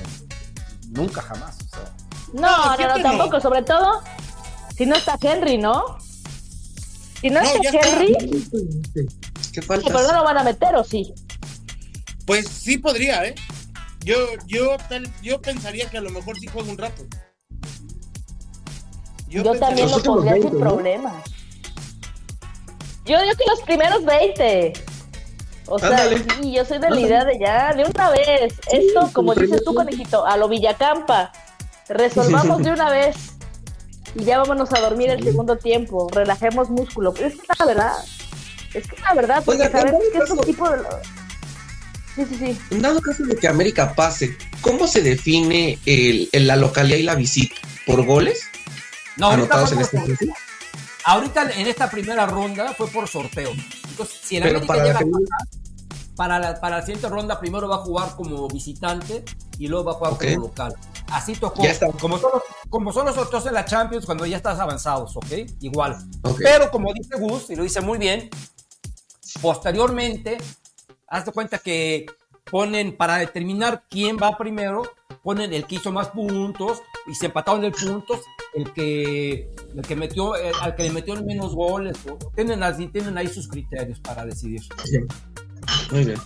nunca 0.88 1.20
jamás, 1.20 1.58
o 1.60 1.68
sea. 1.76 1.94
No, 2.32 2.76
no. 2.96 3.02
tampoco. 3.02 3.40
Sobre 3.40 3.62
todo, 3.62 4.00
si 4.76 4.86
no 4.86 4.96
está 4.96 5.18
Henry, 5.20 5.58
¿no? 5.58 5.98
Si 7.20 7.30
no, 7.30 7.40
No, 7.42 7.62
ya 7.62 7.70
está. 7.70 7.88
Henry, 7.88 8.14
¿Qué 9.52 9.62
pero 9.62 9.80
no 9.82 9.90
falta? 9.90 10.16
lo 10.16 10.24
van 10.24 10.38
a 10.38 10.44
meter, 10.44 10.74
¿o 10.76 10.84
sí? 10.84 11.14
Pues 12.26 12.48
sí 12.48 12.78
podría, 12.78 13.24
¿eh? 13.24 13.34
Yo, 14.04 14.16
yo, 14.46 14.76
tal, 14.88 15.10
yo 15.22 15.40
pensaría 15.40 15.88
que 15.88 15.98
a 15.98 16.00
lo 16.00 16.10
mejor 16.10 16.38
sí 16.38 16.46
juega 16.46 16.70
un 16.70 16.78
rato. 16.78 17.02
Yo, 19.28 19.42
también 19.58 19.90
lo 19.90 19.98
pondría 20.02 20.32
20, 20.32 20.48
sin 20.48 20.58
¿no? 20.58 20.64
problemas. 20.64 21.14
Yo 23.04 23.20
digo 23.20 23.34
que 23.36 23.44
los 23.48 23.60
primeros 23.62 24.04
20. 24.04 24.72
O 25.68 25.78
sea, 25.78 26.08
sí, 26.08 26.52
yo 26.52 26.64
soy 26.64 26.78
de 26.78 26.90
la 26.90 27.00
idea 27.00 27.24
de 27.24 27.38
ya, 27.38 27.72
de 27.74 27.84
una 27.84 28.10
vez. 28.10 28.54
Esto, 28.70 29.10
como 29.12 29.34
dices 29.34 29.64
tú, 29.64 29.74
conejito, 29.74 30.24
a 30.24 30.36
lo 30.36 30.48
Villacampa. 30.48 31.32
Resolvamos 31.88 32.62
de 32.62 32.70
una 32.70 32.90
vez. 32.90 33.35
Y 34.18 34.24
ya 34.24 34.38
vámonos 34.38 34.72
a 34.72 34.80
dormir 34.80 35.10
el 35.10 35.22
segundo 35.22 35.56
tiempo. 35.58 36.08
Relajemos 36.12 36.70
músculo. 36.70 37.12
Pero 37.12 37.28
es 37.28 37.34
que 37.34 37.42
es 37.42 37.58
la 37.58 37.66
verdad. 37.66 37.92
Es 38.74 38.86
que 38.86 38.96
es 38.96 39.02
la 39.02 39.14
verdad, 39.14 39.42
porque 39.44 39.62
Oiga, 39.62 39.70
sabemos 39.78 40.02
que 40.12 40.18
caso- 40.18 40.36
tipos 40.38 40.70
de. 40.70 40.78
Sí, 42.14 42.24
sí, 42.30 42.36
sí. 42.38 42.58
En 42.70 42.82
dado 42.82 43.00
caso 43.00 43.22
de 43.24 43.36
que 43.36 43.46
América 43.46 43.94
pase, 43.94 44.36
¿cómo 44.62 44.86
se 44.86 45.02
define 45.02 45.78
el, 45.84 46.28
el- 46.32 46.46
la 46.46 46.56
localidad 46.56 46.96
y 46.96 47.02
la 47.02 47.14
visita? 47.14 47.54
¿Por 47.86 48.04
goles? 48.06 48.42
No, 49.16 49.28
anotados 49.30 49.72
en 49.72 49.80
este? 49.80 49.98
Ahorita 51.04 51.50
en 51.52 51.66
esta 51.66 51.88
primera 51.90 52.26
ronda 52.26 52.72
fue 52.74 52.88
por 52.88 53.06
sorteo. 53.06 53.52
Entonces, 53.90 54.18
si 54.24 54.36
el 54.36 54.42
Pero 54.44 54.56
América 54.58 54.66
para 54.74 54.82
llega 54.84 55.00
la 55.00 55.06
a 55.06 55.10
pasar, 55.10 55.48
para 56.16 56.38
la, 56.38 56.58
para 56.60 56.78
la 56.78 56.82
siguiente 56.82 57.08
ronda, 57.08 57.38
primero 57.38 57.68
va 57.68 57.76
a 57.76 57.78
jugar 57.78 58.16
como 58.16 58.48
visitante 58.48 59.22
y 59.58 59.68
luego 59.68 59.84
va 59.84 59.92
a 59.92 59.94
jugar 59.96 60.12
Ok. 60.14 60.24
como 60.34 60.46
local. 60.48 60.74
Así 61.12 61.34
tocó. 61.34 61.62
Como 62.00 62.18
todos, 62.18 62.42
como 62.68 62.92
son 62.92 63.06
los 63.06 63.16
otros 63.18 63.46
en 63.46 63.54
la 63.54 63.64
Champions 63.64 64.06
cuando 64.06 64.26
ya 64.26 64.38
estás 64.38 64.58
avanzados, 64.58 65.16
¿ok? 65.16 65.26
Igual. 65.60 65.96
Ok. 66.22 66.38
Pero 66.42 66.70
como 66.70 66.92
dice 66.94 67.16
Gus, 67.18 67.50
y 67.50 67.56
lo 67.56 67.62
dice 67.62 67.80
muy 67.80 67.98
bien, 67.98 68.28
posteriormente, 69.40 70.38
haz 71.06 71.26
de 71.26 71.32
cuenta 71.32 71.58
que 71.58 72.06
ponen 72.50 72.96
para 72.96 73.16
determinar 73.18 73.84
quién 73.90 74.16
va 74.22 74.36
primero, 74.38 74.82
ponen 75.22 75.52
el 75.52 75.66
que 75.66 75.76
hizo 75.76 75.92
más 75.92 76.08
puntos 76.08 76.80
y 77.06 77.14
se 77.14 77.26
empataron 77.26 77.64
en 77.64 77.72
puntos, 77.72 78.20
el 78.54 78.72
que, 78.72 79.52
el 79.74 79.82
que 79.86 79.96
metió, 79.96 80.34
el- 80.36 80.54
al 80.62 80.74
que 80.74 80.84
le 80.84 80.90
metió 80.90 81.14
menos 81.22 81.54
goles. 81.54 81.96
o- 82.10 82.16
Tienen, 82.34 82.62
así, 82.62 82.88
tienen 82.88 83.18
ahí 83.18 83.28
sus 83.28 83.48
criterios 83.48 84.00
para 84.00 84.24
decidir. 84.24 84.62
Muy 85.90 86.04
bien. 86.04 86.20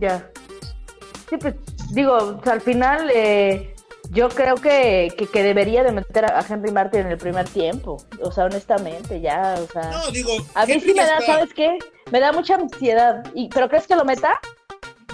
Ya. 0.00 0.30
Sí, 1.28 1.36
pues 1.38 1.54
digo, 1.92 2.14
o 2.16 2.42
sea, 2.42 2.54
al 2.54 2.60
final 2.60 3.10
eh, 3.14 3.74
yo 4.10 4.28
creo 4.28 4.54
que, 4.56 5.12
que, 5.16 5.26
que 5.26 5.42
debería 5.42 5.82
de 5.82 5.92
meter 5.92 6.24
a 6.26 6.44
Henry 6.48 6.70
Martin 6.72 7.00
en 7.00 7.06
el 7.08 7.18
primer 7.18 7.48
tiempo. 7.48 8.02
O 8.20 8.30
sea, 8.32 8.44
honestamente, 8.44 9.20
ya, 9.20 9.56
o 9.58 9.66
sea. 9.72 9.90
No, 9.90 10.10
digo. 10.10 10.30
a 10.54 10.66
mí 10.66 10.72
Henry 10.74 10.88
sí 10.88 10.94
me 10.94 11.04
da, 11.04 11.18
está- 11.18 11.32
¿sabes 11.34 11.54
qué? 11.54 11.78
Me 12.10 12.20
da 12.20 12.32
mucha 12.32 12.54
ansiedad. 12.56 13.24
Y, 13.34 13.48
¿Pero 13.48 13.68
crees 13.68 13.86
que 13.86 13.96
lo 13.96 14.04
meta? 14.04 14.40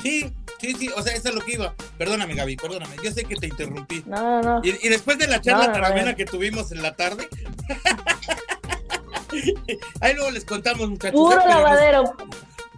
Sí, 0.03 0.33
sí, 0.61 0.75
sí, 0.75 0.89
o 0.97 1.03
sea, 1.03 1.15
eso 1.15 1.29
es 1.29 1.35
lo 1.35 1.41
que 1.43 1.53
iba. 1.55 1.75
Perdóname, 1.99 2.35
Gaby, 2.35 2.57
perdóname. 2.57 2.97
Yo 3.03 3.11
sé 3.13 3.25
que 3.25 3.37
te 3.37 3.47
interrumpí. 3.49 4.03
No, 4.07 4.41
no, 4.41 4.43
no. 4.43 4.61
Y, 4.65 4.71
y 4.85 4.89
después 4.89 5.19
de 5.19 5.27
la 5.29 5.41
charla 5.41 5.67
No, 5.67 5.73
no, 5.75 5.81
tan 5.81 5.85
amena 5.93 6.11
no. 6.13 6.17
que 6.17 6.25
tuvimos 6.25 6.73
en 6.73 6.83
la 6.83 6.95
tarde. 6.97 7.29
Ahí 10.01 10.15
luego 10.15 10.31
les 10.31 10.45
contamos, 10.45 10.89
muchachos. 10.89 11.19
Puro 11.19 11.33
¿eh? 11.33 11.43
Pero 11.45 11.55
nos- 11.55 11.63
lavadero. 11.63 12.17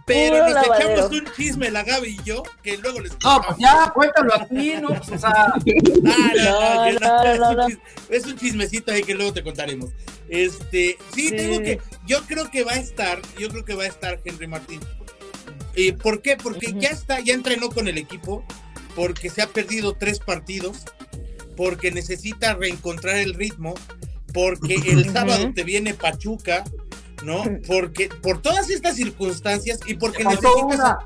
Pero 0.05 0.31
puro 0.35 0.43
nos 0.49 0.53
lavadero. 0.53 0.91
echamos 0.91 1.11
un 1.21 1.33
chisme, 1.33 1.71
la 1.71 1.83
Gaby 1.83 2.09
y 2.19 2.23
yo, 2.23 2.43
que 2.61 2.77
luego 2.77 2.99
les 2.99 3.11
No, 3.13 3.17
contamos. 3.19 3.45
pues 3.47 3.57
ya, 3.59 3.91
cuéntalo 3.95 4.35
aquí, 4.35 4.73
¿no? 4.81 4.87
Pues, 4.89 5.09
o 5.11 5.17
sea, 5.17 5.31
Ah, 5.55 6.33
no, 6.35 6.43
No, 6.43 6.99
no, 6.99 7.23
no, 7.23 7.23
es, 7.31 7.39
no, 7.39 7.49
un 7.51 7.55
no. 7.57 7.67
es 8.09 8.25
un 8.25 8.37
chismecito 8.37 8.91
ahí 8.91 9.03
que 9.03 9.13
luego 9.15 9.31
te 9.33 9.43
contaremos. 9.43 9.91
Este, 10.27 10.97
sí, 11.13 11.29
Sí. 11.29 11.31
te 11.31 11.47
digo 11.47 11.59
que 11.63 11.79
yo 12.05 12.21
creo 12.23 12.49
que 12.51 12.63
va 12.65 12.73
a 12.73 12.77
estar, 12.79 13.21
yo 13.39 13.49
creo 13.49 13.63
que 13.63 13.75
va 13.75 13.83
a 13.83 13.87
estar 13.87 14.19
Henry 14.25 14.47
Martín. 14.47 14.81
¿Y 15.75 15.93
por 15.93 16.21
qué? 16.21 16.35
Porque 16.35 16.71
Ujú. 16.71 16.79
ya 16.79 16.89
está, 16.89 17.19
ya 17.21 17.33
entrenó 17.33 17.69
con 17.69 17.87
el 17.87 17.97
equipo, 17.97 18.43
porque 18.95 19.29
se 19.29 19.41
ha 19.41 19.47
perdido 19.47 19.93
tres 19.95 20.19
partidos, 20.19 20.83
porque 21.55 21.91
necesita 21.91 22.55
reencontrar 22.55 23.15
el 23.17 23.33
ritmo, 23.35 23.73
porque 24.33 24.75
el 24.75 25.11
sábado 25.11 25.51
te 25.53 25.63
viene 25.63 25.93
Pachuca, 25.93 26.63
¿no? 27.23 27.43
Porque 27.67 28.09
por 28.21 28.41
todas 28.41 28.69
estas 28.69 28.95
circunstancias 28.95 29.79
y 29.85 29.93
porque 29.95 30.19
te 30.19 30.23
faltó 30.25 30.67
necesitas 30.67 30.75
una. 30.79 30.97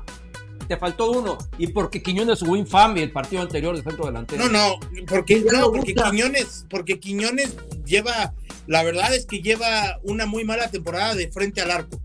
Te 0.66 0.76
faltó 0.76 1.10
uno. 1.12 1.38
Y 1.56 1.68
porque 1.68 2.02
Quiñones 2.02 2.40
jugó 2.40 2.54
infame 2.56 3.02
el 3.02 3.10
partido 3.10 3.40
anterior 3.40 3.74
de 3.74 3.82
centro 3.82 4.04
delantero. 4.06 4.44
No, 4.44 4.50
no, 4.50 4.78
porque, 5.06 5.40
no, 5.50 5.72
porque. 5.72 5.94
Quiñones, 5.94 6.66
porque 6.68 7.00
Quiñones 7.00 7.56
lleva, 7.86 8.34
la 8.66 8.82
verdad 8.82 9.14
es 9.14 9.24
que 9.24 9.40
lleva 9.40 9.98
una 10.02 10.26
muy 10.26 10.44
mala 10.44 10.70
temporada 10.70 11.14
de 11.14 11.30
frente 11.32 11.62
al 11.62 11.70
arco. 11.70 11.98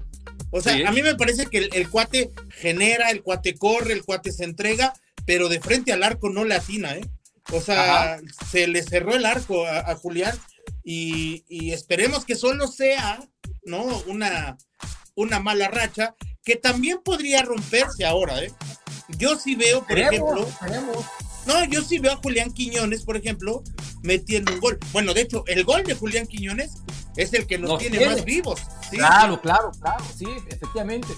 O 0.52 0.62
sea, 0.62 0.74
Sí. 0.78 0.84
a 0.84 0.92
mí 0.92 1.02
me 1.02 1.16
parece 1.16 1.48
que 1.48 1.58
el, 1.58 1.70
el 1.74 1.90
cuate 1.90 2.32
genera, 2.52 3.10
el 3.10 3.22
cuate 3.22 3.56
corre, 3.56 3.92
el 3.92 4.04
cuate 4.06 4.32
se 4.32 4.46
entrega, 4.46 4.94
pero 5.26 5.50
de 5.50 5.60
frente 5.60 5.92
al 5.92 6.04
arco 6.04 6.30
no 6.30 6.46
le 6.46 6.56
atina, 6.56 6.96
¿eh? 6.96 7.06
O 7.52 7.60
sea, 7.60 8.14
Ajá. 8.14 8.22
se 8.50 8.68
le 8.68 8.82
cerró 8.84 9.14
el 9.16 9.26
arco 9.26 9.66
a, 9.66 9.80
a 9.80 9.96
Julián 9.96 10.38
y, 10.84 11.44
y 11.48 11.72
esperemos 11.72 12.26
que 12.26 12.36
solo 12.36 12.68
sea, 12.68 13.20
¿no? 13.66 13.84
Una, 14.08 14.58
una 15.16 15.40
mala 15.40 15.68
racha 15.70 16.16
que 16.44 16.56
también 16.56 17.00
podría 17.04 17.42
romperse 17.44 18.06
ahora, 18.06 18.44
¿eh? 18.44 18.52
Yo 19.18 19.38
sí 19.38 19.56
veo, 19.56 19.84
por 19.86 19.98
Esperemos, 19.98 20.32
ejemplo, 20.34 20.48
esperemos. 20.50 21.06
no, 21.46 21.66
yo 21.66 21.82
sí 21.84 22.00
veo 22.00 22.14
a 22.14 22.18
Julián 22.18 22.52
Quiñones, 22.54 23.04
por 23.04 23.16
ejemplo, 23.18 23.64
metiendo 24.02 24.54
un 24.54 24.60
gol. 24.60 24.80
Bueno, 24.92 25.14
de 25.14 25.22
hecho, 25.22 25.44
el 25.48 25.64
gol 25.64 25.84
de 25.84 25.94
Julián 25.94 26.26
Quiñones 26.28 26.72
es 27.16 27.34
el 27.34 27.46
que 27.48 27.58
nos, 27.58 27.70
Nos 27.70 27.80
tiene, 27.80 27.98
tiene. 28.00 28.16
más 28.16 28.26
vivos. 28.26 28.60
¿sí? 28.90 28.98
Claro, 28.98 29.40
claro, 29.42 29.72
claro, 29.80 30.04
sí, 30.18 30.26
efectivamente. 30.50 31.10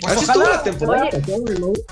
Pues 0.00 0.16
Así 0.16 0.24
ojalá- 0.24 0.44
estuvo 0.44 0.56
la 0.56 0.62
temporada 0.62 1.08
Oye. 1.12 1.82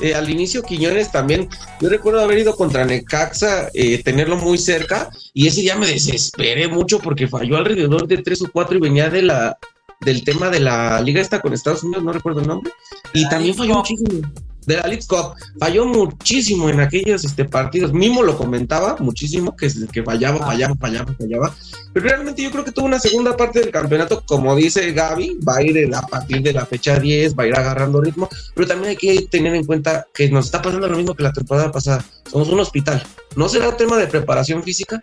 Eh, 0.00 0.14
al 0.14 0.30
inicio 0.30 0.62
Quiñones 0.62 1.12
también, 1.12 1.48
yo 1.80 1.88
recuerdo 1.88 2.20
haber 2.20 2.38
ido 2.38 2.56
contra 2.56 2.84
Necaxa, 2.84 3.68
eh, 3.74 4.02
tenerlo 4.02 4.36
muy 4.36 4.56
cerca, 4.56 5.10
y 5.34 5.46
ese 5.46 5.60
día 5.60 5.76
me 5.76 5.86
desesperé 5.86 6.68
mucho 6.68 6.98
porque 7.00 7.28
falló 7.28 7.56
alrededor 7.56 8.06
de 8.06 8.18
tres 8.18 8.40
o 8.42 8.50
cuatro 8.50 8.78
y 8.78 8.80
venía 8.80 9.10
de 9.10 9.22
la 9.22 9.58
del 10.00 10.24
tema 10.24 10.48
de 10.48 10.60
la 10.60 10.98
liga 11.02 11.20
esta 11.20 11.40
con 11.40 11.52
Estados 11.52 11.82
Unidos, 11.82 12.02
no 12.02 12.12
recuerdo 12.12 12.40
el 12.40 12.46
nombre, 12.46 12.72
y 13.12 13.24
La 13.24 13.28
también 13.28 13.54
falló 13.54 13.74
muchísimo. 13.74 14.22
De 14.66 14.76
la 14.76 14.82
League 14.86 15.04
Cup, 15.08 15.34
falló 15.58 15.86
muchísimo 15.86 16.68
en 16.68 16.80
aquellos 16.80 17.24
este, 17.24 17.44
partidos. 17.44 17.92
Mimo 17.92 18.22
lo 18.22 18.36
comentaba 18.36 18.96
muchísimo, 19.00 19.56
que, 19.56 19.68
que 19.90 20.02
fallaba, 20.02 20.38
Ah. 20.42 20.46
fallaba, 20.46 20.74
fallaba, 20.78 21.14
fallaba. 21.18 21.54
Pero 21.92 22.06
realmente 22.08 22.42
yo 22.42 22.50
creo 22.50 22.64
que 22.64 22.70
tuvo 22.72 22.86
una 22.86 23.00
segunda 23.00 23.36
parte 23.36 23.60
del 23.60 23.70
campeonato, 23.70 24.22
como 24.26 24.54
dice 24.54 24.92
Gaby, 24.92 25.38
va 25.46 25.56
a 25.56 25.62
ir 25.62 25.92
a 25.94 26.02
partir 26.02 26.42
de 26.42 26.52
la 26.52 26.66
fecha 26.66 26.98
10, 26.98 27.34
va 27.36 27.44
a 27.44 27.46
ir 27.46 27.54
agarrando 27.56 28.00
ritmo, 28.00 28.28
pero 28.54 28.68
también 28.68 28.90
hay 28.90 28.96
que 28.96 29.22
tener 29.30 29.54
en 29.54 29.64
cuenta 29.64 30.06
que 30.14 30.28
nos 30.30 30.44
está 30.46 30.60
pasando 30.62 30.86
lo 30.88 30.96
mismo 30.96 31.14
que 31.14 31.22
la 31.22 31.32
temporada 31.32 31.72
pasada. 31.72 32.04
Somos 32.30 32.48
un 32.50 32.60
hospital. 32.60 33.02
¿No 33.36 33.48
será 33.48 33.76
tema 33.76 33.96
de 33.96 34.06
preparación 34.06 34.62
física? 34.62 35.00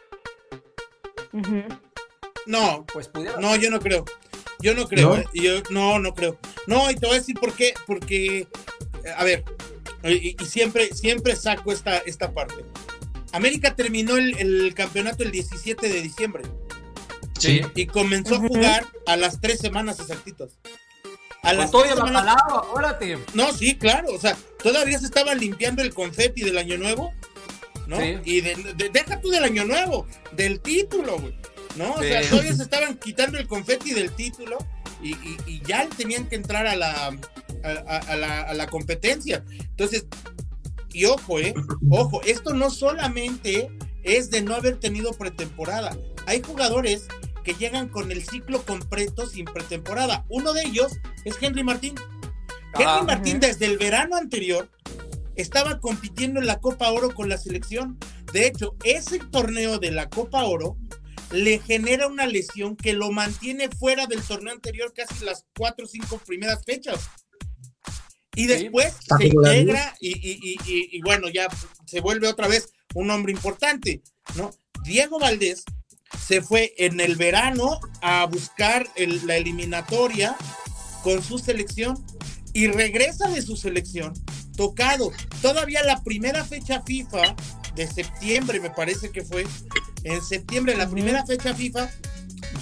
No, 2.46 2.86
Pues 2.94 3.08
pudiera. 3.08 3.40
no, 3.40 3.56
yo 3.56 3.70
no 3.70 3.80
creo. 3.80 4.06
Yo 4.60 4.74
no 4.74 4.88
creo. 4.88 5.10
¿No? 5.10 5.16
¿eh? 5.18 5.26
Yo, 5.34 5.52
no, 5.70 6.00
no 6.00 6.14
creo. 6.14 6.38
No, 6.66 6.90
y 6.90 6.96
te 6.96 7.06
voy 7.06 7.16
a 7.18 7.20
decir 7.20 7.36
por 7.40 7.54
qué. 7.54 7.74
Porque, 7.86 8.48
a 9.16 9.24
ver, 9.24 9.44
y, 10.04 10.36
y 10.42 10.46
siempre, 10.46 10.94
siempre 10.94 11.36
saco 11.36 11.72
esta, 11.72 11.98
esta 12.00 12.32
parte. 12.34 12.56
América 13.34 13.76
terminó 13.76 14.18
el, 14.18 14.38
el 14.38 14.74
campeonato 14.74 15.24
el 15.24 15.32
17 15.32 15.90
de 15.90 16.02
diciembre 16.02 16.44
Sí. 17.40 17.62
y 17.76 17.86
comenzó 17.86 18.36
a 18.36 18.40
jugar 18.40 18.86
a 19.06 19.16
las 19.16 19.40
tres 19.42 19.60
semanas 19.60 20.00
exactitas. 20.00 20.58
A 21.44 21.50
Pues 21.50 21.58
las 21.58 21.72
todavía 21.72 21.94
tres 21.96 22.08
semanas-. 22.08 22.36
No, 23.36 23.54
sí, 23.54 23.76
claro. 23.78 24.08
O 24.14 24.20
sea, 24.20 24.36
todavía 24.64 24.98
se 24.98 25.06
estaba 25.06 25.36
limpiando 25.36 25.82
el 25.84 25.94
confeti 25.94 26.42
del 26.42 26.58
año 26.58 26.78
nuevo, 26.78 27.14
¿no? 27.86 28.00
Sí. 28.00 28.18
Y 28.26 28.42
de, 28.42 28.56
de- 28.76 28.90
deja 28.90 29.22
tú 29.22 29.30
del 29.30 29.44
año 29.44 29.66
nuevo, 29.66 30.08
del 30.32 30.60
título, 30.62 31.20
güey. 31.20 31.36
¿No? 31.76 31.92
O 31.94 32.02
Sí. 32.02 32.08
sea, 32.08 32.28
todavía 32.28 32.56
se 32.56 32.64
estaban 32.64 32.98
quitando 32.98 33.38
el 33.38 33.46
confeti 33.48 33.94
del 33.94 34.12
título 34.14 34.58
y, 35.02 35.12
y- 35.16 35.38
y 35.46 35.62
ya 35.64 35.88
tenían 35.96 36.26
que 36.28 36.36
entrar 36.38 36.66
a 36.66 36.76
la, 36.76 37.16
a, 37.64 37.70
a- 37.70 37.98
a 38.14 38.16
la, 38.16 38.42
a 38.42 38.54
la 38.54 38.68
competencia. 38.68 39.44
Entonces, 39.60 40.06
y 40.92 41.06
ojo, 41.06 41.40
¿eh? 41.40 41.54
Ojo, 41.90 42.22
esto 42.24 42.54
no 42.54 42.70
solamente 42.70 43.70
es 44.04 44.32
de 44.32 44.42
no 44.42 44.56
haber 44.56 44.80
tenido 44.80 45.12
pretemporada. 45.14 45.96
Hay 46.26 46.42
jugadores 46.42 47.08
que 47.44 47.54
llegan 47.54 47.88
con 47.88 48.12
el 48.12 48.24
ciclo 48.26 48.64
completo 48.64 49.28
sin 49.28 49.46
pretemporada. 49.46 50.26
Uno 50.30 50.54
de 50.54 50.64
ellos 50.64 50.94
es 51.26 51.36
Henry 51.42 51.64
Martín. 51.64 51.96
Henry 52.74 52.86
Ah. 52.86 53.04
Martín 53.06 53.38
Ujú. 53.38 53.48
desde 53.48 53.66
el 53.66 53.78
verano 53.78 54.16
anterior 54.18 54.70
estaba 55.36 55.80
compitiendo 55.80 56.40
en 56.40 56.48
la 56.48 56.60
Copa 56.60 56.90
Oro 56.92 57.14
con 57.14 57.30
la 57.30 57.38
selección. 57.38 57.98
De 58.34 58.48
hecho, 58.48 58.76
ese 58.84 59.20
torneo 59.20 59.78
de 59.80 59.92
la 59.92 60.10
Copa 60.10 60.44
Oro 60.46 60.78
le 61.32 61.60
genera 61.60 62.08
una 62.08 62.26
lesión 62.26 62.76
que 62.76 62.94
lo 62.94 63.12
mantiene 63.12 63.70
fuera 63.70 64.08
del 64.08 64.22
torneo 64.22 64.54
anterior 64.54 64.94
casi 64.96 65.24
las 65.26 65.46
cuatro 65.58 65.86
o 65.86 65.88
cinco 65.88 66.18
primeras 66.26 66.64
fechas. 66.66 67.10
Y 68.42 68.46
después 68.48 68.94
se 69.18 69.28
integra 69.28 69.96
y, 70.00 70.10
y- 70.10 70.40
y- 70.44 70.72
y- 70.72 70.90
y 70.98 71.02
bueno, 71.02 71.28
ya 71.30 71.48
se 71.86 72.02
vuelve 72.02 72.28
otra 72.28 72.48
vez 72.48 72.70
un 72.94 73.10
hombre 73.12 73.32
importante, 73.32 74.02
¿no? 74.36 74.52
Diego 74.84 75.20
Valdés 75.20 75.64
se 76.26 76.42
fue 76.42 76.74
en 76.78 77.00
el 77.00 77.16
verano 77.16 77.80
a 78.02 78.26
buscar 78.26 78.88
el- 78.96 79.26
la 79.28 79.36
eliminatoria 79.38 80.36
con 81.04 81.24
su 81.24 81.38
selección 81.40 82.04
y 82.54 82.68
regresa 82.68 83.28
de 83.30 83.42
su 83.42 83.56
selección 83.58 84.14
tocado. 84.56 85.12
Todavía 85.42 85.84
la 85.84 86.02
primera 86.04 86.44
fecha 86.46 86.82
FIFA 86.86 87.36
de 87.76 87.88
septiembre, 87.88 88.60
me 88.60 88.70
parece 88.72 89.12
que 89.12 89.24
fue, 89.24 89.46
en 90.04 90.22
septiembre, 90.24 90.76
la 90.76 90.90
primera 90.90 91.26
fecha 91.26 91.54
FIFA, 91.54 91.90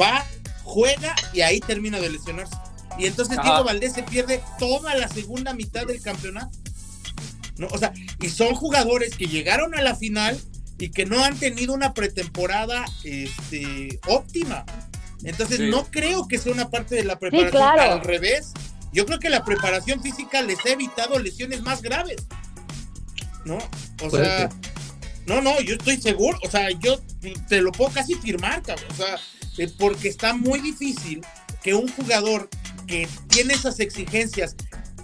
va, 0.01 0.25
juega 0.63 1.15
y 1.33 1.41
ahí 1.41 1.59
termina 1.61 1.99
de 1.99 2.09
lesionarse. 2.09 2.55
Y 2.97 3.05
entonces 3.07 3.37
Ajá. 3.37 3.47
Diego 3.49 3.63
Valdés 3.65 3.93
se 3.93 4.03
pierde 4.03 4.41
toda 4.59 4.95
la 4.95 5.07
segunda 5.07 5.53
mitad 5.53 5.85
del 5.85 6.01
campeonato. 6.01 6.55
¿no? 7.57 7.67
O 7.67 7.77
sea, 7.77 7.93
y 8.21 8.29
son 8.29 8.53
jugadores 8.55 9.15
que 9.15 9.27
llegaron 9.27 9.75
a 9.75 9.81
la 9.81 9.95
final 9.95 10.39
y 10.77 10.89
que 10.89 11.05
no 11.05 11.23
han 11.23 11.37
tenido 11.37 11.73
una 11.73 11.93
pretemporada 11.93 12.85
este, 13.03 13.99
óptima. 14.07 14.65
Entonces, 15.23 15.57
Sí. 15.57 15.69
no 15.69 15.85
creo 15.85 16.27
que 16.27 16.37
sea 16.37 16.51
una 16.51 16.69
parte 16.69 16.95
de 16.95 17.03
la 17.05 17.17
preparación. 17.17 17.51
claro. 17.51 17.93
Al 17.93 18.01
revés, 18.01 18.51
yo 18.91 19.05
creo 19.05 19.19
que 19.19 19.29
la 19.29 19.43
preparación 19.45 20.01
física 20.01 20.41
les 20.41 20.59
ha 20.65 20.69
evitado 20.69 21.17
lesiones 21.19 21.61
más 21.61 21.81
graves. 21.81 22.17
¿No? 23.45 23.57
O 24.03 24.09
sea, 24.09 24.49
no, 25.25 25.41
no, 25.41 25.59
yo 25.61 25.75
estoy 25.75 25.97
seguro. 26.01 26.37
O 26.43 26.49
sea, 26.49 26.69
yo 26.71 26.99
te 27.47 27.61
lo 27.61 27.71
puedo 27.71 27.91
casi 27.91 28.15
firmar, 28.15 28.61
cabrón. 28.63 28.85
O 28.91 28.95
sea, 28.95 29.17
porque 29.79 30.09
está 30.09 30.33
muy 30.33 30.59
difícil 30.59 31.21
que 31.63 31.73
un 31.73 31.87
jugador 31.93 32.49
que 32.87 33.07
tiene 33.29 33.53
esas 33.53 33.79
exigencias 33.79 34.55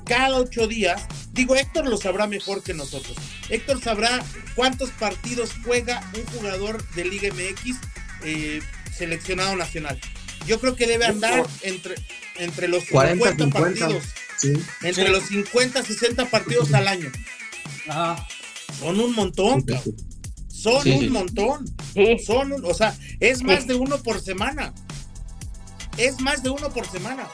cada 0.06 0.38
ocho 0.38 0.68
días 0.68 1.02
Digo, 1.34 1.56
Héctor 1.56 1.88
lo 1.88 1.96
sabrá 1.96 2.28
mejor 2.28 2.62
que 2.62 2.74
nosotros. 2.74 3.16
Héctor 3.48 3.82
sabrá 3.82 4.22
cuántos 4.54 4.90
partidos 4.90 5.52
juega 5.64 6.02
un 6.14 6.26
jugador 6.38 6.86
de 6.94 7.06
Liga 7.06 7.30
MX 7.34 7.78
eh, 8.26 8.62
seleccionado 8.94 9.56
nacional. 9.56 9.98
Yo 10.46 10.60
creo 10.60 10.76
que 10.76 10.88
debe 10.88 11.06
andar 11.06 11.46
entre, 11.62 11.96
entre 12.36 12.68
los 12.68 12.84
40, 12.84 13.30
50, 13.30 13.46
50. 13.46 13.60
partidos. 13.88 14.04
Sí. 14.38 14.52
Entre 14.82 15.06
Sí. 15.06 15.12
los 15.12 15.24
50, 15.24 15.84
60 15.84 16.26
partidos 16.30 16.74
al 16.74 16.90
año. 16.90 17.10
Ajá. 17.88 18.28
Son 18.78 19.00
un 19.00 19.16
montón, 19.16 19.62
cabrón. 19.62 19.96
Son 20.50 20.84
Sí, 20.84 20.92
un 20.92 21.00
sí. 21.00 21.10
montón. 21.10 21.66
Sí. 21.94 22.18
Son 22.26 22.52
un- 22.52 22.66
o 22.66 22.74
sea, 22.74 22.94
es 23.22 23.42
más 23.42 23.68
de 23.68 23.76
uno 23.76 24.04
por 24.04 24.20
semana. 24.20 24.74
Es 25.98 26.20
más 26.20 26.44
de 26.44 26.50
uno 26.50 26.70
por 26.74 26.86
semana. 26.92 27.30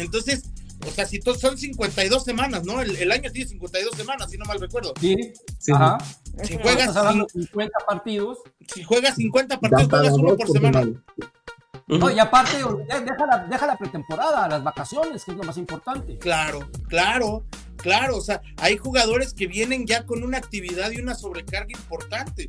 Entonces, 0.00 0.44
o 0.86 0.90
sea, 0.90 1.04
si 1.06 1.20
to- 1.20 1.34
son 1.34 1.58
52 1.58 2.24
semanas, 2.24 2.64
¿no? 2.64 2.80
El, 2.80 2.96
el 2.96 3.12
año 3.12 3.30
tiene 3.30 3.48
52 3.48 3.94
semanas, 3.96 4.30
si 4.30 4.38
no 4.38 4.44
mal 4.46 4.58
recuerdo. 4.60 4.92
Sí. 5.00 5.16
Sí. 5.58 5.72
Ajá. 5.72 5.98
Si 6.44 6.54
juegas, 6.56 6.88
Estás 6.88 6.96
hablando 6.96 7.26
de 7.34 7.42
50 7.42 7.78
partidos. 7.86 8.38
si 8.72 8.82
juegas 8.82 9.16
50 9.16 9.56
Da 9.56 9.60
partidos, 9.60 9.90
juegas 9.90 10.12
uno 10.14 10.36
por 10.36 10.48
semana. 10.50 10.86
No, 11.86 12.08
y 12.08 12.18
aparte, 12.20 12.56
de- 12.58 13.00
deja 13.00 13.26
la, 13.26 13.46
deja 13.50 13.66
la 13.66 13.76
pretemporada, 13.76 14.48
las 14.48 14.62
vacaciones, 14.62 15.24
que 15.24 15.32
es 15.32 15.36
lo 15.36 15.42
más 15.42 15.56
importante. 15.58 16.16
Claro, 16.18 16.68
claro, 16.88 17.44
claro. 17.76 18.16
O 18.16 18.20
sea, 18.20 18.40
hay 18.58 18.76
jugadores 18.76 19.34
que 19.34 19.48
vienen 19.48 19.86
ya 19.86 20.06
con 20.06 20.22
una 20.22 20.38
actividad 20.38 20.92
y 20.92 21.00
una 21.00 21.16
sobrecarga 21.16 21.72
importante. 21.76 22.48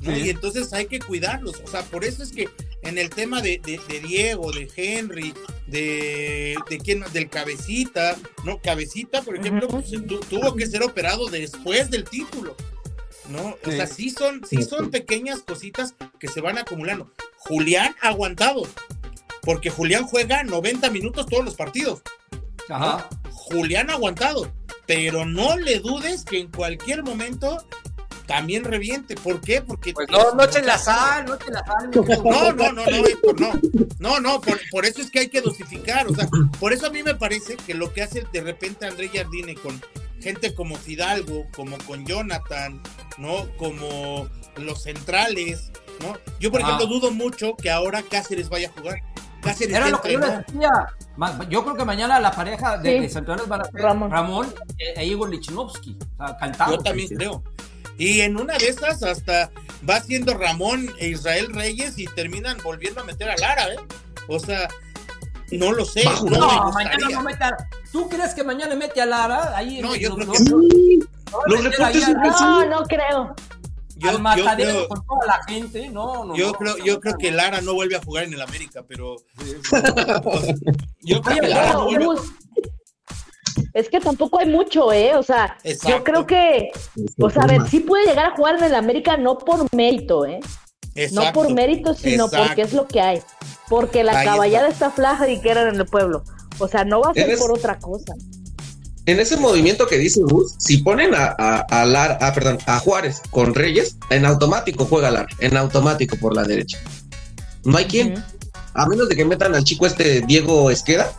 ¿No? 0.00 0.14
Sí. 0.14 0.22
Y 0.26 0.30
entonces 0.30 0.72
hay 0.72 0.86
que 0.86 0.98
cuidarlos. 0.98 1.60
O 1.64 1.66
sea, 1.66 1.82
por 1.82 2.04
eso 2.04 2.22
es 2.22 2.32
que 2.32 2.48
en 2.82 2.96
el 2.98 3.10
tema 3.10 3.42
de, 3.42 3.60
de- 3.64 3.80
de 3.88 4.00
Diego, 4.00 4.50
de 4.52 4.70
Henry, 4.76 5.34
de, 5.66 6.56
de 6.68 6.78
quién 6.78 7.00
más, 7.00 7.12
del 7.12 7.28
Cabecita, 7.28 8.16
¿no? 8.44 8.58
Cabecita, 8.60 9.22
por 9.22 9.36
ejemplo, 9.36 9.68
pues, 9.68 9.90
tu- 9.90 10.20
tuvo 10.20 10.54
que 10.56 10.66
ser 10.66 10.82
operado 10.82 11.28
después 11.28 11.90
del 11.90 12.04
título. 12.04 12.56
¿No? 13.28 13.56
O 13.64 13.70
sea, 13.70 13.86
sí 13.86 14.10
son, 14.10 14.40
sí 14.48 14.62
son 14.64 14.90
pequeñas 14.90 15.40
cositas 15.40 15.94
que 16.18 16.26
se 16.26 16.40
van 16.40 16.58
acumulando. 16.58 17.12
Julián 17.36 17.94
aguantado, 18.00 18.66
porque 19.42 19.70
Julián 19.70 20.02
juega 20.04 20.42
90 20.42 20.90
minutos 20.90 21.26
todos 21.26 21.44
los 21.44 21.54
partidos. 21.54 22.02
Ajá. 22.68 23.08
Julián 23.30 23.88
ha 23.90 23.92
aguantado, 23.92 24.52
pero 24.86 25.24
no 25.26 25.56
le 25.56 25.78
dudes 25.78 26.24
que 26.24 26.38
en 26.40 26.50
cualquier 26.50 27.04
momento 27.04 27.64
también 28.30 28.62
reviente. 28.62 29.16
¿Por 29.16 29.40
qué? 29.40 29.60
Porque 29.60 29.92
Pues 29.92 30.08
no, 30.08 30.34
no 30.34 30.44
echen 30.44 30.64
la 30.64 30.78
sal, 30.78 31.24
no 31.26 31.34
echen 31.34 31.52
la 31.52 31.64
sal. 31.64 31.90
no, 31.92 32.52
no, 32.52 32.72
no, 32.72 32.84
no, 32.86 33.06
Héctor, 33.06 33.40
no. 33.40 33.50
No, 33.98 34.20
no, 34.20 34.40
por, 34.40 34.56
por 34.70 34.86
eso 34.86 35.00
es 35.02 35.10
que 35.10 35.18
hay 35.18 35.28
que 35.28 35.40
dosificar. 35.40 36.06
O 36.06 36.14
sea, 36.14 36.28
por 36.60 36.72
eso 36.72 36.86
a 36.86 36.90
mí 36.90 37.02
me 37.02 37.16
parece 37.16 37.56
que 37.56 37.74
lo 37.74 37.92
que 37.92 38.02
hace 38.02 38.24
de 38.32 38.40
repente 38.40 38.86
André 38.86 39.08
Jardine 39.12 39.56
con 39.56 39.82
gente 40.20 40.54
como 40.54 40.76
Fidalgo, 40.76 41.46
como 41.56 41.76
con 41.78 42.06
Jonathan, 42.06 42.80
¿no? 43.18 43.48
Como 43.56 44.28
los 44.56 44.82
centrales, 44.84 45.72
¿no? 46.00 46.16
Yo, 46.38 46.52
por 46.52 46.60
Ah. 46.62 46.66
ejemplo, 46.66 46.86
dudo 46.86 47.10
mucho 47.10 47.56
que 47.56 47.68
ahora 47.70 48.02
Cáceres 48.08 48.48
vaya 48.48 48.68
a 48.68 48.72
jugar. 48.80 49.02
Cáceres 49.42 49.74
Era 49.74 49.88
lo 49.88 50.00
que 50.00 50.12
yo 50.12 50.20
decía. 50.20 50.70
Yo 51.48 51.64
creo 51.64 51.74
que 51.76 51.84
mañana 51.84 52.20
la 52.20 52.30
pareja 52.30 52.78
de, 52.78 52.92
Sí. 52.96 53.00
de 53.00 53.08
centrales 53.08 53.48
van 53.48 53.62
a 53.62 53.64
ser 53.64 53.74
Ramón. 53.82 54.10
Ramón, 54.10 54.54
e, 54.78 55.00
e 55.00 55.06
Igor 55.06 55.30
Lichnowsky. 55.30 55.96
O 56.18 56.26
sea, 56.26 56.36
cantado. 56.36 56.76
Yo 56.76 56.82
también 56.82 57.08
creo. 57.08 57.42
Y 58.00 58.22
en 58.22 58.40
una 58.40 58.56
de 58.56 58.68
esas 58.68 59.02
hasta 59.02 59.50
va 59.88 60.00
siendo 60.00 60.32
Ramón 60.32 60.90
e 60.98 61.08
Israel 61.08 61.48
Reyes 61.52 61.98
y 61.98 62.06
terminan 62.06 62.56
volviendo 62.64 63.02
a 63.02 63.04
meter 63.04 63.28
a 63.28 63.36
Lara, 63.36 63.74
¿eh? 63.74 63.76
O 64.26 64.38
sea, 64.40 64.68
no 65.52 65.70
lo 65.72 65.84
sé. 65.84 66.04
No, 66.04 66.24
No, 66.24 66.72
mañana 66.72 67.08
no 67.10 67.22
mete 67.22 67.44
a... 67.44 67.56
¿Tú 67.92 68.08
crees 68.08 68.32
que 68.34 68.42
mañana 68.42 68.74
mete 68.74 69.02
a 69.02 69.06
Lara? 69.06 69.54
Ahí 69.54 69.82
No, 69.82 69.94
en- 69.94 70.00
yo 70.00 70.08
no- 70.10 70.16
creo 70.16 70.32
que 70.32 70.40
no- 70.44 70.58
Los 71.46 71.62
reportes 71.64 72.04
a- 72.04 72.12
No, 72.12 72.64
no 72.66 72.82
creo. 72.84 73.34
Yo, 73.96 74.08
al 74.26 74.38
yo 74.38 74.44
creo, 74.56 74.88
con 74.88 75.04
toda 75.06 75.26
la 75.26 75.40
gente. 75.46 75.90
No, 75.90 76.24
no, 76.24 76.34
yo 76.34 76.46
no, 76.46 76.52
creo, 76.54 76.78
yo 76.78 77.00
creo 77.00 77.18
que 77.18 77.30
Lara 77.30 77.60
no 77.60 77.74
vuelve 77.74 77.96
a 77.96 78.02
jugar 78.02 78.24
en 78.24 78.32
el 78.32 78.40
América, 78.40 78.82
pero 78.88 79.16
yo 81.02 81.20
creo 81.20 81.36
Oye, 81.36 81.40
que 81.40 81.48
Lara 81.48 81.72
no 81.74 81.84
vuelve 81.84 82.04
a 82.06 82.49
es 83.74 83.88
que 83.88 84.00
tampoco 84.00 84.38
hay 84.40 84.46
mucho, 84.48 84.92
¿eh? 84.92 85.14
O 85.16 85.22
sea, 85.22 85.56
Exacto. 85.64 85.88
yo 85.98 86.04
creo 86.04 86.26
que, 86.26 86.70
o 87.18 87.30
sea, 87.30 87.42
a 87.42 87.46
ver, 87.46 87.62
sí 87.68 87.80
puede 87.80 88.06
llegar 88.06 88.26
a 88.26 88.36
jugar 88.36 88.56
en 88.58 88.64
el 88.64 88.74
América 88.74 89.16
no 89.16 89.38
por 89.38 89.66
mérito, 89.74 90.24
¿eh? 90.26 90.40
No 90.42 91.02
Exacto. 91.02 91.32
por 91.40 91.52
mérito, 91.52 91.94
sino 91.94 92.24
Exacto. 92.26 92.46
porque 92.48 92.62
es 92.62 92.72
lo 92.72 92.86
que 92.86 93.00
hay. 93.00 93.22
Porque 93.68 94.02
la 94.04 94.18
Ahí 94.18 94.26
caballada 94.26 94.68
está 94.68 94.90
flaja 94.90 95.28
y 95.28 95.40
que 95.40 95.50
era 95.50 95.68
en 95.68 95.76
el 95.76 95.86
pueblo. 95.86 96.24
O 96.58 96.66
sea, 96.68 96.84
no 96.84 97.00
va 97.00 97.10
a 97.10 97.14
ser 97.14 97.24
Eres- 97.30 97.40
por 97.40 97.52
otra 97.52 97.78
cosa. 97.78 98.14
En 99.06 99.18
ese 99.18 99.36
movimiento 99.38 99.86
que 99.86 99.96
dice 99.98 100.20
Gus, 100.22 100.54
si 100.58 100.78
ponen 100.78 101.14
a, 101.14 101.34
a, 101.38 101.60
a 101.60 101.84
Lara- 101.86 102.18
ah, 102.20 102.32
perdón, 102.34 102.58
a 102.66 102.78
Juárez 102.80 103.22
con 103.30 103.54
Reyes, 103.54 103.96
en 104.10 104.24
automático 104.26 104.84
juega 104.84 105.10
Lara, 105.10 105.28
en 105.38 105.56
automático 105.56 106.16
por 106.16 106.34
la 106.34 106.42
derecha. 106.44 106.78
No 107.64 107.78
hay 107.78 107.86
quien, 107.86 108.22
a 108.74 108.86
menos 108.86 109.08
de 109.08 109.16
que 109.16 109.24
metan 109.24 109.54
al 109.54 109.64
chico 109.64 109.86
este 109.86 110.20
Diego 110.22 110.70
Esqueda 110.70 111.10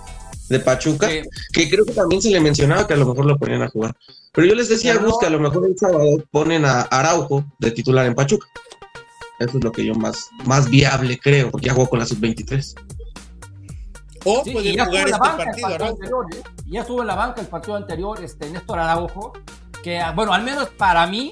de 0.51 0.59
Pachuca, 0.59 1.07
Sí. 1.09 1.21
que 1.53 1.69
creo 1.69 1.85
que 1.85 1.93
también 1.93 2.21
se 2.21 2.29
le 2.29 2.39
mencionaba 2.39 2.85
que 2.85 2.93
a 2.93 2.97
lo 2.97 3.07
mejor 3.07 3.25
lo 3.25 3.37
ponían 3.37 3.61
a 3.63 3.69
jugar. 3.69 3.95
Pero 4.33 4.47
yo 4.47 4.55
les 4.55 4.69
decía 4.69 4.95
no. 4.95 5.17
que 5.19 5.25
a 5.25 5.29
lo 5.29 5.39
mejor 5.39 5.65
el 5.65 5.77
sábado 5.77 6.05
ponen 6.31 6.65
a 6.65 6.81
Araujo 6.81 7.43
de 7.59 7.71
titular 7.71 8.05
en 8.05 8.15
Pachuca. 8.15 8.47
Eso 9.39 9.57
es 9.57 9.63
lo 9.63 9.71
que 9.71 9.83
yo 9.85 9.95
más, 9.95 10.29
más 10.45 10.69
viable 10.69 11.17
creo, 11.19 11.49
porque 11.49 11.67
ya 11.67 11.73
jugó 11.73 11.89
con 11.89 11.99
la 11.99 12.05
sub-23. 12.05 12.75
O 14.23 14.43
Sí, 14.43 14.51
puede 14.51 14.69
y 14.69 14.75
ya 14.75 14.83
estuvo 14.83 14.97
jugar 14.99 15.05
en 15.07 15.11
la 15.11 15.17
este 15.17 15.29
banca 15.29 15.43
el 15.43 15.45
partido, 15.49 15.67
partido 15.69 15.89
anterior, 15.89 16.25
¿eh? 16.35 16.43
Y 16.65 16.71
Ya 16.73 16.81
estuvo 16.81 17.01
en 17.01 17.07
la 17.07 17.15
banca 17.15 17.41
el 17.41 17.47
partido 17.47 17.75
anterior, 17.75 18.23
este, 18.23 18.49
Néstor 18.51 18.79
Araujo, 18.79 19.33
que, 19.83 19.99
ah, 19.99 20.11
bueno, 20.11 20.31
al 20.33 20.43
menos 20.43 20.69
para 20.69 21.07
mí 21.07 21.31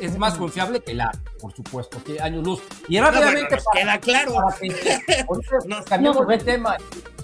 es 0.00 0.18
más 0.18 0.34
confiable 0.34 0.80
que 0.80 0.94
la, 0.94 1.12
por 1.40 1.54
supuesto, 1.54 2.02
que 2.02 2.20
años 2.20 2.44
luz. 2.44 2.60
Y 2.88 2.96
era 2.96 3.06
No, 3.10 3.12
bueno, 3.18 3.30
obviamente 3.30 3.54
nos 3.54 3.64
para, 3.64 3.80
queda 3.80 3.98
claro. 4.00 4.34
para 4.34 4.56
que 4.58 5.24
ahorita 5.28 5.64
No, 5.68 5.84
cambiamos 5.84 6.22
no, 6.22 6.26
de 6.26 6.38
tema 6.38 6.76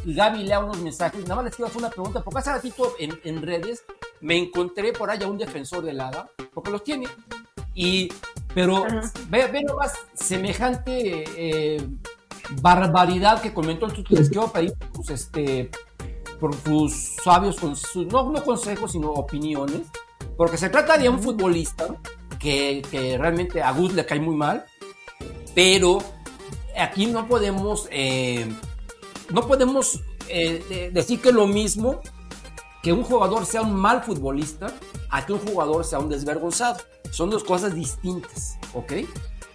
y 0.05 0.15
Gaby 0.15 0.45
lea 0.45 0.61
unos 0.61 0.79
mensajes. 0.79 1.23
Nada 1.23 1.37
más 1.37 1.45
les 1.47 1.57
quiero 1.57 1.69
hacer 1.69 1.79
una 1.79 1.91
pregunta, 1.91 2.23
porque 2.23 2.41
hace 2.41 2.53
ratito 2.53 2.95
en, 2.99 3.19
en 3.25 3.43
redes 3.43 3.85
me 4.21 4.37
encontré 4.37 4.93
por 4.93 5.11
allá 5.11 5.27
un 5.27 5.39
defensor 5.39 5.85
del 5.85 6.01
ADA, 6.01 6.31
porque 6.53 6.71
los 6.71 6.85
tiene. 6.85 7.07
Y, 7.75 8.13
pero 8.55 8.85
ve, 9.29 9.47
ve 9.49 9.63
nomás 9.63 9.93
semejante 10.15 11.25
eh, 11.37 11.87
barbaridad 12.63 13.41
que 13.41 13.53
comentó. 13.53 13.87
Entonces 13.87 14.19
les 14.19 14.29
quiero 14.31 14.53
pedir 14.53 14.75
pues, 14.93 15.11
este, 15.11 15.71
por 16.39 16.55
sus 16.55 17.17
sabios, 17.23 17.57
sus, 17.57 17.97
no, 18.07 18.31
no 18.31 18.45
consejos, 18.45 18.93
sino 18.93 19.11
opiniones, 19.11 19.83
porque 20.37 20.59
se 20.59 20.69
trata 20.69 20.99
de 20.99 21.09
un 21.09 21.21
futbolista 21.21 21.87
que, 22.39 22.83
que 22.91 23.17
realmente 23.19 23.63
a 23.63 23.73
Gus 23.73 23.95
le 23.95 24.05
cae 24.05 24.21
muy 24.21 24.37
mal, 24.37 24.65
pero 25.55 25.99
aquí 26.79 27.07
no 27.07 27.27
podemos, 27.27 27.89
eh, 27.91 28.47
no 29.31 29.47
podemos 29.47 30.01
eh, 30.29 30.65
de- 30.69 30.91
decir 30.91 31.21
que 31.21 31.33
lo 31.33 31.47
mismo 31.47 32.01
que 32.83 32.93
un 32.93 33.03
jugador 33.03 33.47
sea 33.47 33.63
un 33.63 33.75
mal 33.75 34.03
futbolista 34.03 34.67
a 35.11 35.25
que 35.25 35.33
un 35.33 35.39
jugador 35.41 35.85
sea 35.85 35.99
un 35.99 36.09
desvergonzado. 36.11 36.79
Son 37.11 37.31
dos 37.31 37.45
cosas 37.45 37.75
distintas, 37.75 38.59
¿ok? 38.75 38.93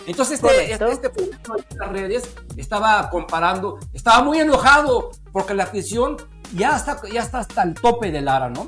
Entonces 0.07 0.41
este, 0.41 0.71
este, 0.71 1.07
este 1.07 1.07
en 1.71 1.77
las 1.77 1.89
redes 1.91 2.29
estaba 2.57 3.09
comparando, 3.11 3.77
estaba 3.93 4.23
muy 4.23 4.39
enojado 4.39 5.11
porque 5.31 5.53
la 5.53 5.65
afición 5.65 6.17
ya 6.55 6.75
está, 6.75 6.99
ya 7.11 7.21
está 7.21 7.39
hasta 7.39 7.61
el 7.63 7.75
tope 7.75 8.09
de 8.11 8.21
Lara, 8.21 8.49
¿no? 8.49 8.65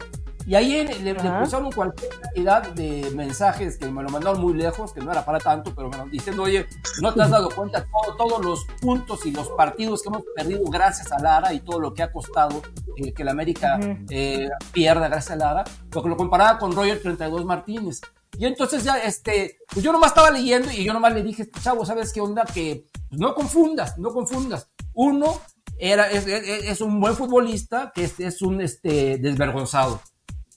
Y 0.48 0.56
ahí 0.56 0.84
le, 0.86 1.00
le 1.00 1.16
pusieron 1.16 1.72
cualquier 1.72 2.10
cantidad 2.20 2.64
de 2.74 3.12
mensajes 3.16 3.78
que 3.78 3.86
me 3.90 4.02
lo 4.04 4.10
mandaron 4.10 4.42
muy 4.42 4.54
lejos, 4.54 4.92
que 4.92 5.00
no 5.02 5.12
era 5.12 5.24
para 5.24 5.40
tanto, 5.40 5.74
pero 5.76 5.90
me 5.90 5.98
lo 5.98 6.06
diciendo, 6.06 6.44
oye, 6.44 6.66
¿no 7.02 7.14
te 7.14 7.22
has 7.22 7.30
dado 7.30 7.50
cuenta 7.50 7.86
todo, 7.86 8.16
todos 8.18 8.44
los 8.46 8.66
puntos 8.82 9.26
y 9.26 9.32
los 9.32 9.50
partidos 9.50 10.02
que 10.02 10.10
hemos 10.10 10.24
perdido 10.36 10.64
gracias 10.66 11.12
a 11.12 11.20
Lara 11.20 11.54
y 11.54 11.60
todo 11.60 11.80
lo 11.80 11.94
que 11.94 12.04
ha 12.04 12.12
costado 12.12 12.62
eh, 12.98 13.14
que 13.14 13.24
la 13.24 13.32
América 13.32 13.78
Ujú. 13.80 14.06
eh, 14.10 14.50
pierda 14.72 15.08
gracias 15.08 15.32
a 15.32 15.36
Lara? 15.36 15.64
Porque 15.92 16.10
lo 16.10 16.18
comparaba 16.18 16.58
con 16.58 16.72
Roger 16.74 17.02
32 17.02 17.46
Martínez. 17.46 18.02
Y 18.38 18.46
entonces 18.46 18.84
ya, 18.84 18.98
este, 18.98 19.60
pues 19.72 19.84
yo 19.84 19.92
nomás 19.92 20.12
estaba 20.12 20.32
leyendo 20.32 20.72
y 20.72 20.84
yo 20.84 20.94
nomás 20.94 21.14
le 21.14 21.22
dije, 21.22 21.48
chavo, 21.62 21.86
¿sabes 21.86 22.12
qué 22.12 22.22
onda? 22.22 22.46
Que 22.46 22.88
pues, 23.10 23.20
no 23.22 23.36
confundas, 23.36 23.98
no 24.00 24.12
confundas. 24.12 24.70
Uno 24.94 25.40
era, 25.78 26.10
es, 26.10 26.26
es- 26.28 26.64
es 26.66 26.82
un 26.82 27.00
buen 27.00 27.16
futbolista 27.16 27.92
que 27.94 28.06
es, 28.06 28.20
es 28.20 28.42
un 28.42 28.62
este, 28.62 29.18
desvergonzado 29.18 30.02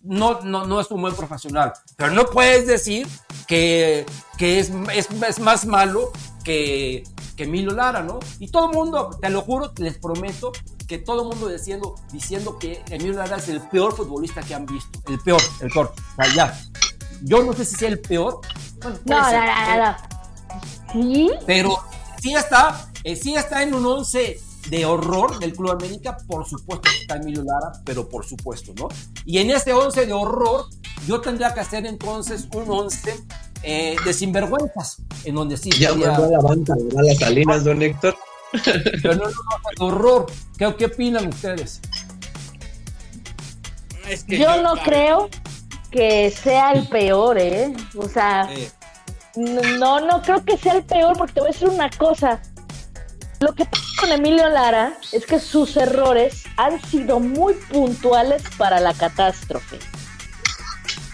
no, 0.05 0.41
no, 0.43 0.67
no 0.67 0.81
es 0.81 0.91
un 0.91 1.01
buen 1.01 1.15
profesional. 1.15 1.73
Pero 1.97 2.13
no 2.13 2.27
puedes 2.27 2.67
decir 2.67 3.09
que, 3.47 4.07
que 4.39 4.59
es, 4.61 4.71
es, 4.95 5.09
es 5.11 5.41
más 5.41 5.67
malo 5.67 6.13
que, 6.45 7.05
que 7.37 7.45
Emilio 7.45 7.73
Lara, 7.73 8.03
¿no? 8.03 8.21
Y 8.39 8.49
todo 8.49 8.71
el 8.71 8.77
mundo, 8.77 9.11
te 9.21 9.31
lo 9.31 9.43
juro, 9.43 9.73
les 9.79 9.99
prometo, 9.99 10.53
que 10.87 10.99
todo 10.99 11.23
el 11.23 11.29
mundo 11.29 11.49
diciendo, 11.49 11.95
diciendo 12.13 12.59
que 12.59 12.83
Emilio 12.91 13.15
Lara 13.15 13.39
es 13.39 13.49
el 13.49 13.61
peor 13.63 13.97
futbolista 13.97 14.43
que 14.43 14.55
han 14.55 14.67
visto. 14.67 15.01
El 15.09 15.19
peor, 15.21 15.41
el 15.61 15.71
peor. 15.71 15.95
O 15.97 16.23
sea, 16.23 16.35
ya. 16.35 16.61
Yo 17.23 17.43
no 17.43 17.53
sé 17.55 17.65
si 17.65 17.77
sea 17.77 17.89
el 17.89 18.01
peor. 18.01 18.41
Bueno, 18.83 18.99
No, 19.07 19.21
no, 19.21 19.31
ser, 19.31 19.41
no, 19.41 19.87
no. 19.87 19.97
¿Sí? 20.93 21.31
pero 21.47 21.83
sí 22.21 22.35
está, 22.35 22.89
eh, 23.03 23.17
sí 23.17 23.35
está 23.35 23.63
en 23.63 23.75
un 23.75 23.85
11 23.85 24.39
de 24.71 24.85
horror 24.87 25.39
del 25.39 25.53
Club 25.53 25.71
América, 25.73 26.17
por 26.27 26.47
supuesto 26.49 26.83
que 26.91 27.01
está 27.03 27.17
Emilio 27.17 27.43
Lara, 27.45 27.73
pero 27.85 28.09
por 28.09 28.25
supuesto, 28.25 28.73
¿no? 28.77 28.89
Y 29.25 29.39
en 29.39 29.51
este 29.51 29.73
11 29.73 30.07
de 30.07 30.13
horror, 30.13 30.67
yo 31.07 31.21
tendría 31.21 31.53
que 31.53 31.61
hacer 31.61 31.85
entonces 31.87 32.49
un 32.55 32.65
11 32.69 33.15
eh, 33.63 33.97
de 34.05 34.13
sinvergüenzas, 34.13 35.03
en 35.25 35.35
donde 35.35 35.57
sí 35.57 35.71
Ya 35.73 35.91
sería- 35.91 36.13
mandó 36.13 36.25
a 36.25 36.29
la 36.31 36.41
banca, 36.41 36.75
¿verdad? 36.77 37.03
Las 37.07 37.19
salinas, 37.19 37.65
don 37.65 37.83
Héctor. 37.83 38.17
pero 39.03 39.15
no, 39.17 39.25
no, 39.25 39.31
no, 39.31 39.35
de 39.79 39.85
horror. 39.95 40.27
¿Qué, 40.57 40.75
qué 40.79 40.85
opinan 40.87 41.29
ustedes? 41.29 41.81
Es 44.09 44.25
que 44.25 44.39
Yo 44.39 44.63
no 44.63 44.71
a 44.71 44.75
ver, 44.75 44.85
creo 44.85 45.29
que 45.91 46.31
sea 46.31 46.73
el 46.73 46.87
peor, 46.89 47.39
¿eh? 47.39 47.73
O 47.97 48.09
sea, 48.09 48.49
eh, 48.53 48.71
no, 49.37 50.01
no 50.01 50.23
creo 50.23 50.45
que 50.45 50.57
sea 50.59 50.75
el 50.75 50.85
peor 50.85 51.17
porque 51.17 51.33
te 51.35 51.41
voy 51.41 51.49
a 51.49 51.53
decir 51.53 51.69
una 51.69 51.91
cosa. 51.91 52.41
Lo 53.45 53.55
que 53.55 53.67
pasa 53.67 53.85
con 54.01 54.11
Emilio 54.11 54.49
Lara 54.49 54.95
es 55.13 55.27
que 55.27 55.39
sus 55.39 55.77
errores 55.77 56.45
han 56.57 56.81
sido 56.81 57.21
muy 57.21 57.53
puntuales 57.53 58.43
para 58.57 58.81
la 58.81 58.95
catástrofe. 58.95 59.79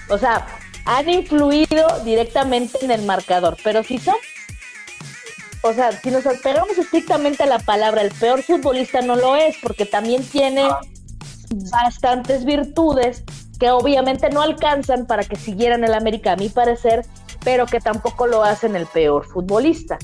O 0.09 0.17
sea, 0.17 0.47
han 0.85 1.09
influido 1.09 1.89
directamente 2.05 2.85
en 2.85 2.93
el 2.93 3.03
marcador. 3.03 3.57
Pero 3.65 3.83
si 3.83 3.99
son, 3.99 4.15
o 5.65 5.73
sea, 5.73 5.91
si 5.91 6.13
nos 6.13 6.23
pegamos 6.41 6.79
estrictamente 6.79 7.43
a 7.43 7.47
la 7.47 7.59
palabra, 7.59 8.03
el 8.03 8.13
peor 8.13 8.45
futbolista 8.45 9.03
no 9.03 9.17
lo 9.17 9.35
es, 9.35 9.57
porque 9.61 9.85
también 9.85 10.23
tiene 10.23 10.69
bastantes 11.73 12.45
virtudes 12.45 13.25
que 13.59 13.73
obviamente 13.73 14.31
no 14.31 14.41
alcanzan 14.41 15.05
para 15.07 15.25
que 15.25 15.35
siguieran 15.35 15.83
el 15.83 15.95
América, 15.95 16.35
a 16.35 16.37
mi 16.37 16.49
parecer, 16.49 17.05
pero 17.45 17.67
que 17.67 17.81
tampoco 17.81 18.27
lo 18.27 18.43
hacen 18.43 18.77
el 18.77 18.87
peor 18.87 19.27
futbolista. 19.27 19.99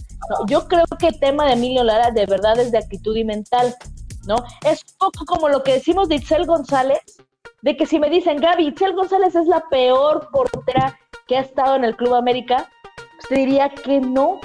Yo 0.47 0.67
creo 0.69 0.85
que 0.99 1.09
el 1.09 1.21
tema 1.21 1.47
de 1.47 1.53
Emilio 1.53 1.85
Lara 1.85 2.11
de 2.11 2.27
verdad 2.27 2.59
es 2.59 2.73
de 2.73 2.79
actitud 2.79 3.17
y 3.17 3.25
mental, 3.25 3.75
¿no? 4.27 4.37
Es 4.65 4.83
un 4.83 4.99
poco 4.99 5.25
como 5.27 5.49
lo 5.49 5.63
que 5.63 5.75
decimos 5.75 6.09
de 6.09 6.17
Itzel 6.17 6.47
González, 6.47 7.01
de 7.63 7.77
que 7.77 7.87
si 7.87 7.99
me 7.99 8.11
dicen, 8.11 8.39
Gaby, 8.39 8.69
Itzel 8.69 8.95
González 8.95 9.35
es 9.35 9.47
la 9.47 9.65
peor 9.71 10.29
portera 10.33 10.99
que 11.27 11.37
ha 11.37 11.41
estado 11.41 11.77
en 11.77 11.85
el 11.85 11.97
Club 11.97 12.15
América, 12.15 12.69
pues 12.95 13.29
te 13.29 13.35
diría 13.37 13.69
que 13.71 14.01
no, 14.01 14.41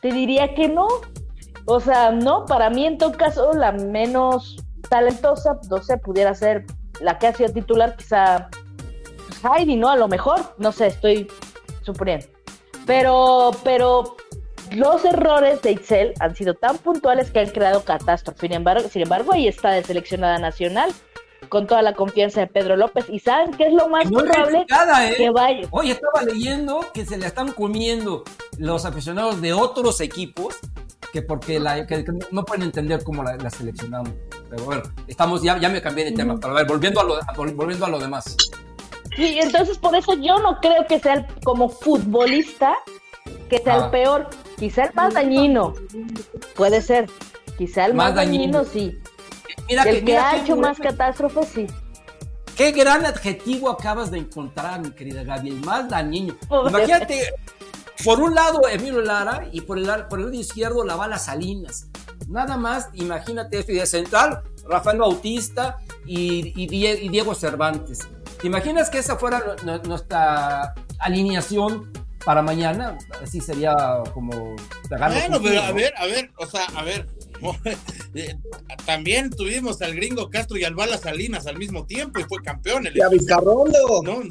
te 0.00 0.12
diría 0.12 0.54
que 0.54 0.68
no. 0.68 0.88
O 1.66 1.78
sea, 1.78 2.10
no, 2.10 2.44
para 2.46 2.70
mí 2.70 2.86
en 2.86 2.98
todo 2.98 3.12
caso 3.12 3.52
la 3.52 3.72
menos 3.72 4.56
talentosa, 4.90 5.58
no 5.70 5.78
sé, 5.78 5.96
pudiera 5.98 6.34
ser 6.34 6.66
la 7.00 7.18
que 7.18 7.28
ha 7.28 7.34
sido 7.34 7.52
titular, 7.52 7.96
quizá 7.96 8.48
Heidi, 9.42 9.76
¿no? 9.76 9.88
A 9.88 9.96
lo 9.96 10.08
mejor, 10.08 10.54
no 10.58 10.72
sé, 10.72 10.88
estoy 10.88 11.28
suponiendo. 11.82 12.26
Pero, 12.86 13.50
pero 13.62 14.16
los 14.72 15.04
errores 15.04 15.62
de 15.62 15.72
Itzel 15.72 16.14
han 16.20 16.34
sido 16.34 16.54
tan 16.54 16.78
puntuales 16.78 17.30
que 17.30 17.40
han 17.40 17.50
creado 17.50 17.84
catástrofe. 17.84 18.40
Sin 18.40 18.52
embargo, 18.52 18.88
sin 18.88 19.02
embargo, 19.02 19.32
ahí 19.32 19.48
está 19.48 19.70
de 19.70 19.84
seleccionada 19.84 20.38
nacional, 20.38 20.92
con 21.48 21.66
toda 21.66 21.82
la 21.82 21.94
confianza 21.94 22.40
de 22.40 22.46
Pedro 22.46 22.76
López. 22.76 23.06
¿Y 23.08 23.18
saben 23.18 23.52
qué 23.52 23.64
es 23.64 23.72
lo 23.72 23.88
más 23.88 24.10
Muy 24.10 24.22
probable? 24.22 24.60
¿eh? 24.60 25.14
Que 25.16 25.30
vaya. 25.30 25.68
Oye, 25.70 25.92
estaba 25.92 26.22
leyendo 26.22 26.80
que 26.94 27.04
se 27.04 27.18
la 27.18 27.26
están 27.26 27.52
comiendo 27.52 28.24
los 28.58 28.84
aficionados 28.84 29.40
de 29.40 29.52
otros 29.52 30.00
equipos 30.00 30.56
que 31.12 31.20
porque 31.20 31.60
la, 31.60 31.86
que, 31.86 32.04
no 32.30 32.44
pueden 32.44 32.62
entender 32.62 33.04
cómo 33.04 33.22
la, 33.22 33.36
la 33.36 33.50
seleccionamos. 33.50 34.10
Pero 34.48 34.64
bueno, 34.64 34.82
estamos, 35.06 35.42
ya, 35.42 35.58
ya 35.58 35.68
me 35.68 35.82
cambié 35.82 36.06
de 36.06 36.12
tema. 36.12 36.38
Pero 36.40 36.54
a 36.54 36.56
ver, 36.56 36.66
volviendo 36.66 37.00
a 37.00 37.04
lo, 37.04 37.20
volviendo 37.54 37.86
a 37.86 37.90
lo 37.90 37.98
demás. 37.98 38.36
Sí, 39.16 39.38
entonces 39.40 39.78
por 39.78 39.94
eso 39.94 40.14
yo 40.14 40.38
no 40.38 40.58
creo 40.60 40.86
que 40.86 40.98
sea 40.98 41.14
el- 41.14 41.26
como 41.44 41.68
futbolista 41.68 42.74
que 43.50 43.58
sea 43.58 43.74
Ah. 43.74 43.84
el 43.84 43.90
peor. 43.90 44.28
Quizá 44.58 44.84
el 44.84 44.94
más 44.94 45.14
dañino. 45.14 45.74
Puede 46.54 46.80
ser. 46.80 47.10
Quizá 47.58 47.86
el 47.86 47.94
más, 47.94 48.08
Más 48.08 48.14
dañino. 48.16 48.58
dañino, 48.58 48.64
sí. 48.64 48.98
Mira 49.68 49.82
el 49.84 49.96
que 49.96 50.02
mira 50.02 50.30
ha 50.30 50.34
qué 50.34 50.40
hecho 50.40 50.56
más 50.56 50.78
catástrofes, 50.78 51.48
sí. 51.48 51.66
Qué 52.56 52.72
gran 52.72 53.04
adjetivo 53.06 53.70
acabas 53.70 54.10
de 54.10 54.18
encontrar, 54.18 54.80
mi 54.80 54.90
querida 54.92 55.22
Gaby, 55.24 55.48
el 55.50 55.60
más 55.64 55.88
dañino. 55.88 56.34
Pobre. 56.48 56.70
Imagínate, 56.70 57.34
por 58.04 58.20
un 58.20 58.34
lado 58.34 58.60
Emilio 58.68 59.00
Lara 59.00 59.48
y 59.52 59.60
por 59.62 59.78
el, 59.78 59.86
lado- 59.86 60.08
por 60.08 60.18
el 60.18 60.26
lado 60.26 60.36
izquierdo 60.38 60.84
la 60.84 60.96
bala 60.96 61.18
Salinas. 61.18 61.86
Nada 62.28 62.56
más, 62.56 62.88
imagínate 62.94 63.58
esto, 63.58 63.72
y 63.72 63.76
de 63.76 63.86
central, 63.86 64.42
Rafael 64.68 64.98
Bautista 64.98 65.76
y, 66.06 66.52
y 66.60 66.66
Die- 66.66 67.02
y 67.04 67.08
Diego 67.08 67.34
Cervantes. 67.34 68.00
¿Te 68.42 68.48
imaginas 68.48 68.90
que 68.90 68.98
esa 68.98 69.16
fuera 69.16 69.40
nu- 69.64 69.72
nu- 69.72 69.82
nuestra 69.88 70.74
alineación 70.98 71.92
para 72.24 72.42
mañana? 72.42 72.98
Así 73.22 73.40
sería 73.40 73.72
como 74.12 74.30
Bueno, 74.90 75.40
pero 75.42 75.62
a 75.62 75.68
¿no? 75.68 75.74
ver, 75.74 75.94
a 75.96 76.06
ver, 76.06 76.30
o 76.36 76.46
sea, 76.46 76.64
a 76.74 76.82
ver. 76.82 77.06
eh, 78.14 78.36
También 78.84 79.30
tuvimos 79.30 79.80
al 79.82 79.94
gringo 79.94 80.28
Castro 80.30 80.56
y 80.58 80.64
al 80.64 80.74
Bala 80.74 80.98
Salinas 80.98 81.46
al 81.46 81.56
mismo 81.58 81.86
tiempo 81.86 82.20
y 82.20 82.24
fue 82.24 82.42
campeón. 82.42 82.86
El, 82.86 82.94
Ya, 82.94 83.08
Vizcarrondo. 83.08 84.02
¿no? 84.04 84.22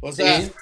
O 0.00 0.12
sea, 0.12 0.40
Sí. 0.40 0.52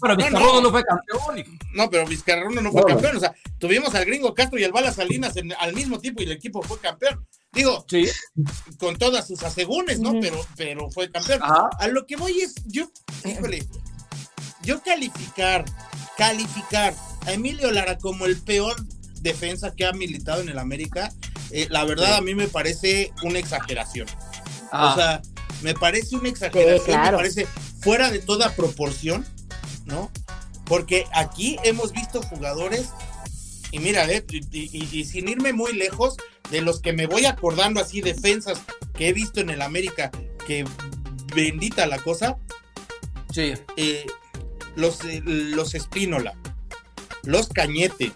Pero 0.00 0.16
No, 0.16 0.24
Vizcarrondo 0.24 0.54
no. 0.54 0.60
no, 0.62 0.70
fue 0.70 0.82
campeón. 0.84 1.44
no, 1.74 1.90
pero 1.90 2.06
Vizcarrondo 2.06 2.60
no 2.60 2.72
fue 2.72 2.82
campeón. 2.84 3.16
O 3.16 3.20
sea, 3.20 3.34
tuvimos 3.58 3.94
al 3.94 4.04
gringo 4.04 4.34
Castro 4.34 4.58
y 4.58 4.64
al 4.64 4.72
Bala 4.72 4.90
Salinas 4.92 5.36
en- 5.36 5.52
al 5.58 5.72
mismo 5.74 5.98
tiempo 6.00 6.22
y 6.22 6.26
el 6.26 6.32
equipo 6.32 6.62
fue 6.62 6.78
campeón. 6.80 7.26
Digo, 7.54 7.84
Sí. 7.88 8.06
con 8.78 8.96
todas 8.96 9.26
sus 9.28 9.42
asegúnes, 9.42 10.00
¿no? 10.00 10.12
Pero, 10.20 10.44
pero 10.56 10.90
fue 10.90 11.10
campeón. 11.10 11.42
Ajá. 11.42 11.70
A 11.78 11.88
lo 11.88 12.06
que 12.06 12.16
voy 12.16 12.40
es, 12.40 12.54
yo, 12.66 12.90
híjole, 13.24 13.66
yo 14.62 14.82
calificar, 14.82 15.64
calificar 16.16 16.94
a 17.26 17.32
Emilio 17.32 17.70
Lara 17.70 17.98
como 17.98 18.26
el 18.26 18.36
peor 18.40 18.74
defensa 19.20 19.72
que 19.74 19.86
ha 19.86 19.92
militado 19.92 20.40
en 20.42 20.48
el 20.48 20.58
América, 20.58 21.12
eh, 21.50 21.66
la 21.70 21.84
verdad 21.84 22.16
a 22.16 22.20
mí 22.20 22.34
me 22.34 22.48
parece 22.48 23.12
una 23.22 23.38
exageración. 23.38 24.06
Ah. 24.72 24.92
O 24.92 24.96
sea, 24.96 25.22
me 25.62 25.74
parece 25.74 26.16
una 26.16 26.28
exageración, 26.28 26.78
Sí, 26.80 26.84
claro. 26.86 27.12
me 27.12 27.16
parece 27.18 27.46
fuera 27.80 28.10
de 28.10 28.18
toda 28.18 28.54
proporción, 28.54 29.24
¿no? 29.84 30.10
Porque 30.66 31.06
aquí 31.12 31.58
hemos 31.62 31.92
visto 31.92 32.22
jugadores, 32.22 32.88
y 33.74 33.78
mira, 33.80 34.10
eh, 34.10 34.24
y, 34.30 34.38
y- 34.52 34.88
y 35.00 35.04
sin 35.04 35.28
irme 35.28 35.52
muy 35.52 35.72
lejos, 35.72 36.16
de 36.50 36.60
los 36.60 36.80
que 36.80 36.92
me 36.92 37.06
voy 37.06 37.24
acordando 37.26 37.80
así, 37.80 38.00
defensas 38.00 38.62
que 38.94 39.08
he 39.08 39.12
visto 39.12 39.40
en 39.40 39.50
el 39.50 39.62
América, 39.62 40.10
que 40.46 40.64
bendita 41.34 41.86
la 41.86 41.98
cosa, 41.98 42.36
sí. 43.32 43.54
eh, 43.76 44.06
los, 44.76 45.04
eh, 45.04 45.20
los 45.24 45.74
Espínola, 45.74 46.36
los 47.24 47.48
Cañete, 47.48 48.12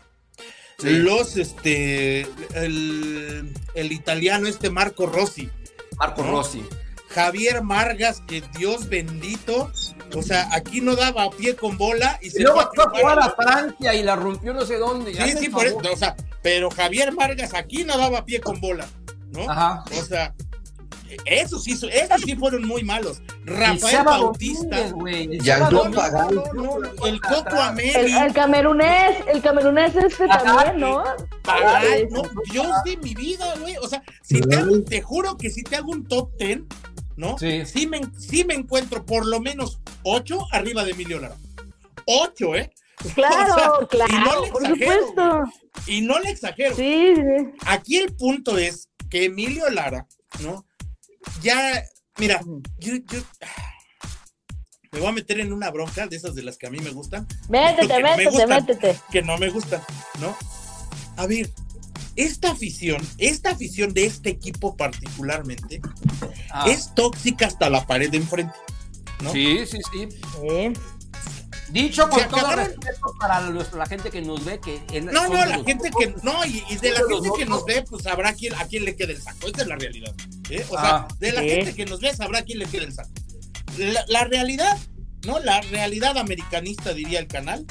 Sí. 0.81 0.91
los, 0.91 1.37
este, 1.37 2.21
el, 2.55 3.53
el 3.75 3.91
italiano 3.93 4.47
este 4.47 4.71
Marco 4.71 5.07
Rossi, 5.07 5.51
Marco 5.99 6.23
¿no? 6.23 6.31
Rossi. 6.31 6.63
Javier 7.19 7.63
Margas, 7.63 8.23
que 8.29 8.43
Dios 8.57 8.89
bendito, 8.89 9.73
o 10.17 10.23
sea, 10.23 10.49
aquí 10.53 10.81
no 10.81 10.95
daba 10.95 11.25
a 11.25 11.31
pie 11.31 11.57
con 11.57 11.77
bola 11.77 12.17
y 12.23 12.31
se 12.31 12.43
luego 12.43 12.71
fue 12.75 12.85
a 12.85 12.89
jugar 12.91 13.19
a. 13.19 13.31
Francia 13.31 13.93
y 13.95 14.05
la 14.05 14.15
rompió 14.15 14.55
no 14.55 14.65
sé 14.65 14.77
dónde. 14.79 15.13
Sí, 15.15 15.37
sí, 15.37 15.49
por 15.49 15.67
eso, 15.67 15.79
o 15.93 15.97
sea, 15.97 16.15
pero 16.43 16.71
Javier 16.71 17.13
Vargas 17.15 17.55
aquí 17.55 17.83
no 17.83 17.99
daba 17.99 18.25
pie 18.25 18.41
con 18.41 18.61
bola, 18.61 18.87
¿no? 19.33 19.51
Ajá. 19.51 19.83
O 19.99 20.05
sea, 20.05 20.33
esos 21.25 21.65
sí, 21.65 21.73
esos 21.73 22.21
sí 22.23 22.37
fueron 22.37 22.67
muy 22.69 22.83
malos. 22.85 23.21
Rafael 23.45 24.05
Bautista. 24.05 24.79
El 24.79 25.41
Jean-Claude 25.41 25.91
Seba 25.91 26.03
Pagan. 26.11 26.35
No, 26.35 26.53
no, 26.55 26.79
no, 26.81 27.07
el 27.07 27.21
Coco 27.21 27.49
El, 27.55 27.59
Ameli. 27.59 28.13
el 28.13 28.33
camerunés, 28.35 29.17
el 29.33 29.41
camerunés 29.43 29.97
este 29.97 30.25
Ajá. 30.25 30.43
también, 30.45 30.81
¿no? 30.81 31.03
Pagan, 31.43 31.83
no, 32.11 32.23
Dios 32.53 32.69
de 32.85 32.97
mi 32.99 33.15
vida, 33.15 33.55
güey. 33.61 33.77
O 33.79 33.89
sea, 33.89 34.03
si 34.23 34.41
te, 34.41 34.57
hago- 34.57 34.85
te 34.85 35.01
juro 35.01 35.37
que 35.39 35.49
si 35.51 35.63
te 35.63 35.77
hago 35.77 35.91
un 35.93 36.07
top 36.07 36.37
ten, 36.37 36.67
¿no? 37.19 37.37
Sí. 37.37 37.87
me, 37.89 38.01
sí 38.19 38.45
me 38.45 38.55
encuentro 38.55 39.05
por 39.05 39.27
lo 39.27 39.41
menos 39.41 39.81
ocho 40.05 40.47
arriba 40.53 40.85
de 40.85 40.93
Emilio 40.93 41.19
Lara. 41.21 41.37
Ocho, 42.07 42.55
¿eh? 42.55 42.73
Claro, 43.15 43.53
O 43.53 43.89
sea, 43.89 44.07
y 44.09 44.13
no 44.13 44.21
claro, 44.23 44.45
le 44.45 44.51
por 44.51 44.63
exagero, 44.65 45.07
supuesto. 45.07 45.43
Y 45.87 46.01
no 46.01 46.19
le 46.21 46.31
exagero. 46.31 46.75
Sí, 46.77 47.15
sí. 47.15 47.51
Aquí 47.67 47.97
el 47.97 48.13
punto 48.15 48.57
es 48.59 48.89
que 49.11 49.25
Emilio 49.27 49.69
Lara, 49.71 50.07
¿no? 50.41 50.65
Ya, 51.43 51.83
mira, 52.19 52.41
yo, 52.79 52.95
yo 52.97 53.21
me 54.93 55.01
voy 55.01 55.09
a 55.09 55.13
meter 55.13 55.41
en 55.41 55.53
una 55.53 55.71
bronca 55.71 56.07
de 56.07 56.17
esas 56.17 56.35
de 56.35 56.43
las 56.43 56.57
que 56.57 56.67
a 56.67 56.71
mí 56.71 56.79
me 56.79 56.91
gustan, 56.91 57.27
Métete, 57.49 57.87
Que 57.95 57.95
me 58.03 58.03
métete, 58.17 58.31
gustan. 58.31 58.49
métete. 58.49 59.01
que 59.11 59.23
no 59.23 59.39
me 59.39 59.49
gustan, 59.51 59.83
¿no? 60.21 60.37
A 61.17 61.27
ver, 61.27 61.51
esta 62.19 62.51
afición, 62.51 63.01
esta 63.19 63.51
afición 63.51 63.95
de 63.95 64.05
este 64.07 64.31
equipo 64.31 64.77
particularmente, 64.77 65.81
Ah, 66.51 66.65
es 66.69 66.95
tóxica 66.95 67.47
hasta 67.47 67.71
la 67.71 67.87
pared 67.87 68.11
de 68.11 68.17
enfrente, 68.19 68.55
¿no? 69.23 69.33
Sí, 69.33 69.65
sí, 69.67 69.79
sí. 69.93 70.09
Sí. 70.11 70.73
Dicho 71.71 72.09
con 72.09 72.27
todo 72.29 72.39
acabaron- 72.39 72.67
respeto 72.67 73.15
para 73.21 73.41
los- 73.51 73.73
la 73.75 73.85
gente 73.87 74.11
que 74.11 74.23
nos 74.23 74.43
ve, 74.45 74.59
que 74.59 74.81
en- 74.97 75.07
No, 75.07 75.29
no, 75.29 75.35
la 75.45 75.59
los 75.59 75.67
gente 75.67 75.91
que, 75.99 76.15
no, 76.23 76.45
y, 76.47 76.65
y 76.71 76.77
de 76.77 76.93
la 76.93 77.01
gente 77.09 77.29
que 77.37 77.45
nos 77.45 77.65
ve, 77.67 77.83
pues 77.89 78.03
sabrá 78.05 78.33
quién, 78.33 78.55
a 78.55 78.65
quién 78.67 78.85
le 78.87 78.97
queda 78.97 79.13
el 79.13 79.21
saco. 79.21 79.47
Esa 79.49 79.63
es 79.63 79.69
la 79.69 79.77
realidad. 79.77 80.15
¿eh? 80.49 80.65
O 80.71 80.79
Ah, 80.79 81.07
sea, 81.09 81.19
de 81.21 81.33
la 81.33 81.43
gente 81.43 81.75
que 81.75 81.85
nos 81.85 82.01
ve, 82.01 82.17
sabrá 82.17 82.43
quién 82.43 82.59
le 82.59 82.65
queda 82.67 82.85
el 82.85 82.93
saco. 82.95 83.11
La, 83.77 84.03
la 84.09 84.25
realidad, 84.25 84.79
¿no? 85.27 85.39
La 85.41 85.61
realidad 85.61 86.17
americanista, 86.17 86.95
diría 86.95 87.19
el 87.21 87.27
canal, 87.29 87.67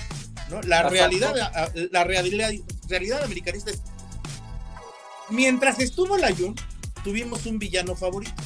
¿no? 0.51 0.61
La 0.61 0.77
Exacto. 0.77 0.89
realidad, 0.93 1.33
la 1.91 2.03
realidad, 2.03 2.51
realidad 2.87 3.23
americanista 3.23 3.71
es 3.71 3.81
mientras 5.29 5.79
estuvo 5.79 6.17
Layun, 6.17 6.55
tuvimos 7.03 7.45
un 7.45 7.59
villano 7.59 7.95
favorito, 7.95 8.41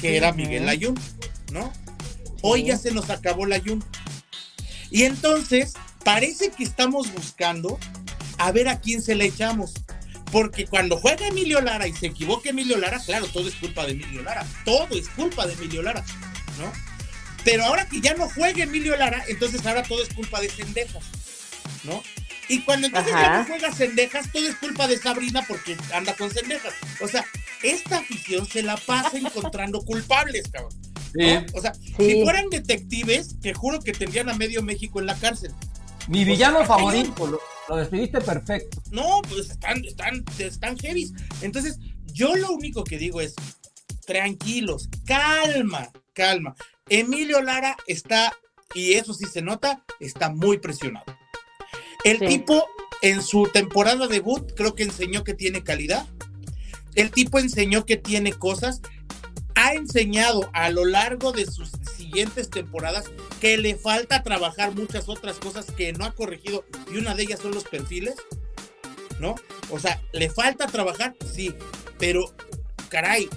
que 0.00 0.16
era 0.16 0.32
Miguel 0.32 0.66
Layun, 0.66 0.98
¿no? 1.52 1.72
Hoy 2.42 2.64
ya 2.64 2.78
se 2.78 2.92
nos 2.92 3.10
acabó 3.10 3.46
Layun. 3.46 3.84
Y 4.90 5.04
entonces, 5.04 5.74
parece 6.04 6.50
que 6.50 6.64
estamos 6.64 7.12
buscando 7.12 7.78
a 8.38 8.52
ver 8.52 8.68
a 8.68 8.80
quién 8.80 9.02
se 9.02 9.14
le 9.14 9.26
echamos. 9.26 9.74
Porque 10.30 10.66
cuando 10.66 10.98
juega 10.98 11.26
Emilio 11.26 11.60
Lara 11.60 11.86
y 11.86 11.94
se 11.94 12.06
equivoca 12.06 12.50
Emilio 12.50 12.76
Lara, 12.76 13.00
claro, 13.04 13.26
todo 13.28 13.48
es 13.48 13.54
culpa 13.54 13.86
de 13.86 13.92
Emilio 13.92 14.22
Lara. 14.22 14.46
Todo 14.64 14.88
es 14.90 15.08
culpa 15.08 15.46
de 15.46 15.54
Emilio 15.54 15.82
Lara, 15.82 16.04
¿no? 16.58 16.70
Pero 17.44 17.64
ahora 17.64 17.88
que 17.88 18.00
ya 18.00 18.14
no 18.14 18.28
juega 18.28 18.64
Emilio 18.64 18.96
Lara, 18.96 19.24
entonces 19.28 19.64
ahora 19.64 19.82
todo 19.82 20.02
es 20.02 20.12
culpa 20.12 20.40
de 20.40 20.50
Cendejas, 20.50 21.02
¿no? 21.84 22.02
Y 22.48 22.60
cuando 22.62 22.86
entonces 22.86 23.12
ya 23.12 23.38
no 23.38 23.44
juega 23.44 23.72
Cendejas, 23.72 24.32
todo 24.32 24.46
es 24.46 24.56
culpa 24.56 24.86
de 24.86 24.98
Sabrina 24.98 25.44
porque 25.46 25.76
anda 25.92 26.14
con 26.14 26.30
Cendejas. 26.30 26.72
O 27.00 27.08
sea, 27.08 27.24
esta 27.62 27.98
afición 27.98 28.46
se 28.46 28.62
la 28.62 28.76
pasa 28.76 29.16
encontrando 29.18 29.80
culpables, 29.82 30.48
cabrón. 30.50 30.72
O 31.54 31.60
sea, 31.60 31.72
si 31.74 32.22
fueran 32.22 32.48
detectives, 32.50 33.38
te 33.40 33.54
juro 33.54 33.80
que 33.80 33.92
tendrían 33.92 34.28
a 34.28 34.34
medio 34.34 34.62
México 34.62 35.00
en 35.00 35.06
la 35.06 35.14
cárcel. 35.16 35.52
Mi 36.06 36.24
villano 36.24 36.64
favorito, 36.64 37.26
lo, 37.26 37.40
lo, 37.68 37.76
despediste 37.76 38.20
perfecto. 38.20 38.82
No, 38.90 39.20
pues 39.28 39.50
están, 39.50 39.84
están, 39.84 40.24
están 40.38 40.78
heavy. 40.78 41.12
Entonces, 41.42 41.78
yo 42.06 42.34
lo 42.34 42.50
único 42.52 42.84
que 42.84 42.98
digo 42.98 43.20
es, 43.20 43.34
tranquilos, 44.06 44.88
calma, 45.04 45.90
calma. 46.14 46.54
Emilio 46.88 47.42
Lara 47.42 47.76
está, 47.86 48.32
y 48.74 48.94
eso 48.94 49.12
sí 49.12 49.26
se 49.26 49.42
nota, 49.42 49.84
está 50.00 50.30
muy 50.30 50.58
presionado. 50.58 51.04
El 52.04 52.20
tipo 52.20 52.66
en 53.02 53.22
su 53.22 53.48
temporada 53.52 54.06
debut 54.06 54.52
creo 54.54 54.74
que 54.74 54.84
enseñó 54.84 55.24
que 55.24 55.34
tiene 55.34 55.62
calidad. 55.62 56.06
El 56.94 57.10
tipo 57.10 57.38
enseñó 57.38 57.84
que 57.84 57.96
tiene 57.96 58.32
cosas. 58.32 58.80
Ha 59.54 59.74
enseñado 59.74 60.48
a 60.52 60.70
lo 60.70 60.84
largo 60.84 61.32
de 61.32 61.46
sus 61.46 61.70
siguientes 61.96 62.48
temporadas 62.48 63.06
que 63.40 63.58
le 63.58 63.76
falta 63.76 64.22
trabajar 64.22 64.74
muchas 64.74 65.08
otras 65.08 65.38
cosas 65.38 65.66
que 65.72 65.92
no 65.92 66.04
ha 66.04 66.14
corregido 66.14 66.64
y 66.92 66.96
una 66.96 67.14
de 67.14 67.24
ellas 67.24 67.40
son 67.40 67.52
los 67.52 67.64
perfiles, 67.64 68.14
¿no? 69.18 69.34
O 69.70 69.80
sea, 69.80 70.00
le 70.12 70.30
falta 70.30 70.66
trabajar, 70.68 71.16
sí, 71.32 71.54
pero 71.98 72.34
caray, 72.88 73.28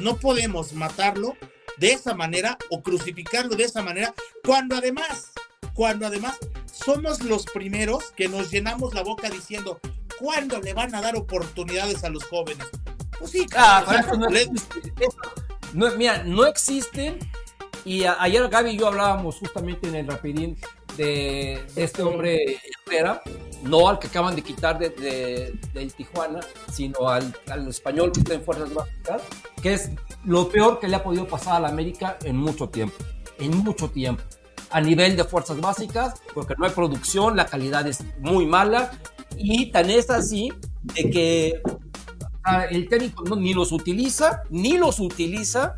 no 0.00 0.16
podemos 0.16 0.72
matarlo 0.72 1.36
de 1.76 1.92
esa 1.92 2.14
manera 2.14 2.56
o 2.70 2.82
crucificarlo 2.82 3.56
de 3.56 3.64
esa 3.64 3.82
manera 3.82 4.14
cuando 4.44 4.76
además, 4.76 5.32
cuando 5.74 6.06
además 6.06 6.38
somos 6.84 7.22
los 7.22 7.44
primeros 7.46 8.12
que 8.12 8.28
nos 8.28 8.50
llenamos 8.50 8.94
la 8.94 9.02
boca 9.02 9.28
diciendo, 9.28 9.80
¿cuándo 10.18 10.60
le 10.60 10.74
van 10.74 10.94
a 10.94 11.00
dar 11.00 11.16
oportunidades 11.16 12.04
a 12.04 12.10
los 12.10 12.24
jóvenes? 12.24 12.66
Pues 13.18 13.30
sí, 13.30 13.46
ah, 13.56 13.84
no, 14.16 15.88
no, 15.88 15.96
mira, 15.96 16.22
no 16.24 16.46
existen 16.46 17.18
y 17.84 18.04
ayer 18.04 18.48
Gaby 18.48 18.70
y 18.70 18.76
yo 18.76 18.88
hablábamos 18.88 19.36
justamente 19.36 19.88
en 19.88 19.94
el 19.96 20.06
rapidín 20.06 20.56
de, 20.96 21.64
este 21.76 22.02
hombre 22.02 22.60
Herrera, 22.86 23.22
no 23.62 23.88
al 23.88 23.98
que 23.98 24.08
acaban 24.08 24.36
de 24.36 24.42
quitar 24.42 24.78
de, 24.78 25.58
del 25.72 25.94
Tijuana, 25.94 26.40
sino 26.72 27.08
al, 27.08 27.34
al, 27.48 27.68
español 27.68 28.12
que 28.12 28.20
está 28.20 28.34
en 28.34 28.42
Fuerzas 28.42 28.74
Básicas, 28.74 29.22
que 29.62 29.74
es 29.74 29.90
lo 30.24 30.48
peor 30.48 30.80
que 30.80 30.88
le 30.88 30.96
ha 30.96 31.02
podido 31.02 31.26
pasar 31.26 31.56
a 31.56 31.60
la 31.60 31.68
América 31.68 32.18
en 32.24 32.36
mucho 32.36 32.68
tiempo, 32.68 32.96
en 33.38 33.56
mucho 33.58 33.88
tiempo. 33.90 34.22
A 34.70 34.80
nivel 34.80 35.16
de 35.16 35.24
Fuerzas 35.24 35.60
Básicas, 35.60 36.14
porque 36.34 36.54
no 36.58 36.66
hay 36.66 36.72
producción, 36.72 37.36
la 37.36 37.46
calidad 37.46 37.86
es 37.86 38.04
muy 38.20 38.46
mala, 38.46 38.90
y 39.36 39.70
tan 39.70 39.90
es 39.90 40.10
así 40.10 40.52
de 40.82 41.10
que 41.10 41.62
el 42.70 42.88
técnico 42.88 43.36
ni 43.36 43.54
los 43.54 43.72
utiliza, 43.72 44.42
ni 44.50 44.78
los 44.78 45.00
utiliza, 45.00 45.74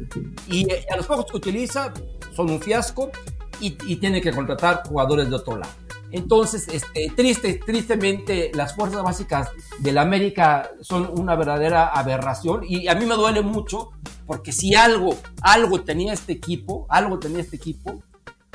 y 0.49 0.71
eh, 0.71 0.87
a 0.91 0.97
los 0.97 1.07
pocos 1.07 1.27
que 1.27 1.37
utiliza 1.37 1.93
son 2.35 2.51
un 2.51 2.61
fiasco 2.61 3.11
y, 3.61 3.71
tiene 3.97 4.21
que 4.21 4.33
contratar 4.33 4.83
jugadores 4.87 5.29
de 5.29 5.37
otro 5.37 5.59
lado. 5.59 5.73
Entonces, 6.13 6.67
este, 6.73 7.13
triste, 7.15 7.61
tristemente, 7.65 8.51
las 8.55 8.75
fuerzas 8.75 9.03
básicas 9.03 9.51
de 9.79 9.93
la 9.93 10.03
América 10.03 10.71
son 10.81 11.11
una 11.17 11.37
verdadera 11.37 11.89
aberración 11.89 12.63
y 12.67 12.89
a 12.89 12.95
mí 12.95 13.07
me 13.07 13.15
duele 13.15 13.43
mucho 13.43 13.91
porque 14.27 14.51
si 14.51 14.75
algo, 14.75 15.17
algo 15.43 15.83
tenía 15.83 16.13
este 16.13 16.33
equipo, 16.33 16.87
algo 16.89 17.19
tenía 17.19 17.41
este 17.41 17.57
equipo, 17.57 18.03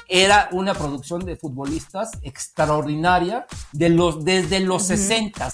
era 0.08 0.50
una 0.52 0.74
producción 0.74 1.26
de 1.26 1.36
futbolistas 1.36 2.12
extraordinaria 2.22 3.46
de 3.72 3.90
los, 3.90 4.24
desde 4.24 4.60
los 4.60 4.84
60. 4.84 5.50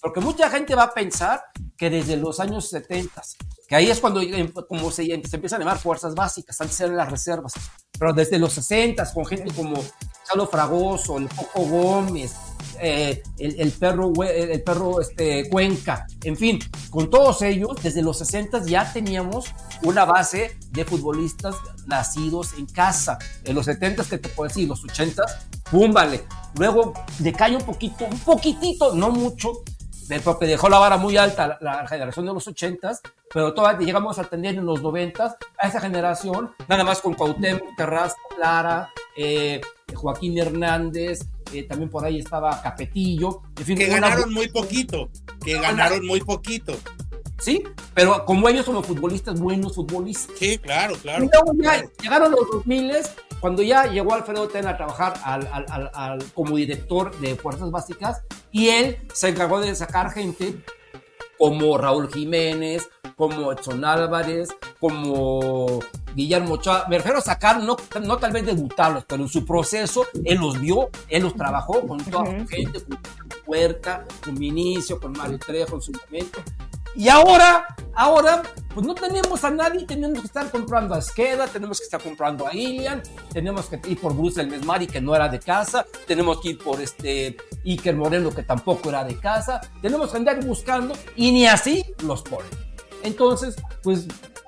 Porque 0.00 0.20
mucha 0.20 0.48
gente 0.48 0.74
va 0.74 0.84
a 0.84 0.94
pensar 0.94 1.42
que 1.76 1.90
desde 1.90 2.16
los 2.16 2.38
años 2.38 2.68
70, 2.68 3.20
que 3.66 3.74
ahí 3.74 3.90
es 3.90 3.98
cuando 4.00 4.20
em, 4.20 4.52
como 4.68 4.90
se, 4.90 5.04
se 5.04 5.36
empiezan 5.36 5.60
a 5.60 5.64
llamar 5.64 5.78
fuerzas 5.78 6.14
básicas, 6.14 6.60
antes 6.60 6.80
eran 6.80 6.96
las 6.96 7.10
reservas, 7.10 7.52
pero 7.98 8.12
desde 8.12 8.38
los 8.38 8.52
60 8.52 9.12
con 9.12 9.26
gente 9.26 9.52
como 9.54 9.74
Chalo 10.28 10.46
Fragoso, 10.46 11.18
el 11.18 11.28
Poco 11.28 11.62
Gómez, 11.62 12.36
eh, 12.80 13.22
el, 13.38 13.72
perro, 13.72 14.12
el 14.22 14.62
perro 14.62 15.00
este, 15.00 15.48
Cuenca, 15.48 16.06
en 16.22 16.36
fin, 16.36 16.58
con 16.90 17.10
todos 17.10 17.42
ellos, 17.42 17.70
desde 17.82 18.02
los 18.02 18.18
60 18.18 18.64
ya 18.64 18.92
teníamos 18.92 19.46
una 19.82 20.04
base 20.04 20.56
de 20.70 20.84
futbolistas 20.84 21.56
nacidos 21.86 22.52
en 22.58 22.66
casa. 22.66 23.18
En 23.44 23.54
los 23.54 23.64
70 23.66 24.04
que 24.04 24.18
te 24.18 24.28
puedo 24.28 24.48
decir, 24.48 24.68
los 24.68 24.84
80 24.84 25.22
pum, 25.70 25.92
vale. 25.92 26.24
Luego 26.58 26.92
decae 27.18 27.56
un 27.56 27.62
poquito, 27.62 28.04
un 28.04 28.18
poquitito, 28.20 28.94
no 28.94 29.10
mucho, 29.10 29.62
porque 30.24 30.46
dejó 30.46 30.68
la 30.68 30.78
vara 30.78 30.96
muy 30.96 31.16
alta 31.16 31.58
la, 31.60 31.86
generación 31.86 32.24
de 32.26 32.32
los 32.32 32.46
80 32.46 32.92
pero 33.32 33.52
todavía 33.52 33.86
llegamos 33.86 34.18
a 34.18 34.24
tener 34.24 34.54
en 34.54 34.64
los 34.64 34.80
90 34.80 35.36
a 35.58 35.68
esa 35.68 35.80
generación, 35.80 36.52
nada 36.66 36.82
más 36.82 37.02
con 37.02 37.12
Cuauhtémoc, 37.12 37.76
Terraz, 37.76 38.14
Lara, 38.38 38.90
eh, 39.16 39.60
Joaquín 39.94 40.38
Hernández, 40.38 41.20
eh, 41.52 41.62
también 41.64 41.90
por 41.90 42.04
ahí 42.04 42.18
estaba 42.18 42.60
Capetillo, 42.62 43.42
en 43.56 43.64
fin, 43.64 43.78
que 43.78 43.86
ganaron 43.86 44.32
muy 44.32 44.48
poquito, 44.48 45.10
que 45.44 45.58
ganaron 45.58 46.06
muy 46.06 46.20
poquito. 46.20 46.76
Sí, 47.40 47.62
pero 47.94 48.24
como 48.24 48.48
ellos 48.48 48.66
son 48.66 48.74
los 48.74 48.86
futbolistas, 48.86 49.38
buenos 49.40 49.76
futbolistas. 49.76 50.36
Sí, 50.38 50.58
claro, 50.58 50.96
claro. 50.96 51.28
Llegaron 52.02 52.32
los 52.32 52.50
2000 52.50 52.92
cuando 53.40 53.62
ya 53.62 53.86
llegó 53.86 54.14
Alfredo 54.14 54.48
Ten 54.48 54.66
a 54.66 54.76
trabajar 54.76 55.14
al, 55.22 56.18
como 56.34 56.56
director 56.56 57.16
de 57.20 57.36
Fuerzas 57.36 57.70
Básicas 57.70 58.22
y 58.50 58.68
él 58.68 58.98
se 59.12 59.28
encargó 59.28 59.60
de 59.60 59.74
sacar 59.76 60.10
gente 60.10 60.56
como 61.38 61.78
Raúl 61.78 62.12
Jiménez, 62.12 62.88
como 63.18 63.52
Edson 63.52 63.84
Álvarez, 63.84 64.48
como 64.80 65.80
Guillermo 66.14 66.56
Chávez. 66.58 66.88
Me 66.88 66.98
refiero 66.98 67.18
a 67.18 67.22
sacar, 67.22 67.62
no, 67.62 67.76
no 68.00 68.16
tal 68.16 68.32
vez 68.32 68.46
debutarlos, 68.46 69.04
pero 69.04 69.24
en 69.24 69.28
su 69.28 69.44
proceso 69.44 70.06
él 70.24 70.38
los 70.38 70.58
vio, 70.60 70.88
él 71.08 71.24
los 71.24 71.34
trabajó 71.34 71.86
con 71.86 71.98
toda 71.98 72.32
la 72.32 72.46
gente, 72.46 72.80
con 72.84 72.98
Puerta, 73.44 74.04
con 74.24 74.36
Vinicio, 74.36 75.00
con 75.00 75.12
Mario 75.12 75.38
Trejo 75.38 75.74
en 75.74 75.82
su 75.82 75.92
momento. 75.92 76.40
Y 76.94 77.08
ahora, 77.08 77.66
ahora, 77.94 78.42
pues 78.74 78.86
no 78.86 78.94
tenemos 78.94 79.44
a 79.44 79.50
nadie, 79.50 79.84
tenemos 79.84 80.20
que 80.20 80.26
estar 80.26 80.50
comprando 80.50 80.94
a 80.94 80.98
Esqueda, 80.98 81.46
tenemos 81.46 81.78
que 81.78 81.84
estar 81.84 82.02
comprando 82.02 82.46
a 82.46 82.54
Ilian, 82.54 83.02
tenemos 83.32 83.66
que 83.66 83.80
ir 83.88 84.00
por 84.00 84.14
Bruce 84.14 84.40
el 84.40 84.48
Mesmari, 84.48 84.86
que 84.86 85.00
no 85.00 85.14
era 85.14 85.28
de 85.28 85.38
casa, 85.38 85.84
tenemos 86.06 86.40
que 86.40 86.50
ir 86.50 86.58
por 86.58 86.80
este 86.80 87.36
Iker 87.64 87.94
Moreno, 87.94 88.30
que 88.30 88.42
tampoco 88.42 88.88
era 88.88 89.04
de 89.04 89.16
casa, 89.18 89.60
tenemos 89.82 90.10
que 90.10 90.16
andar 90.16 90.44
buscando 90.44 90.94
y 91.14 91.30
ni 91.32 91.46
así 91.46 91.84
los 92.02 92.22
ponen. 92.22 92.67
Entonces, 93.02 93.56
pues 93.82 94.06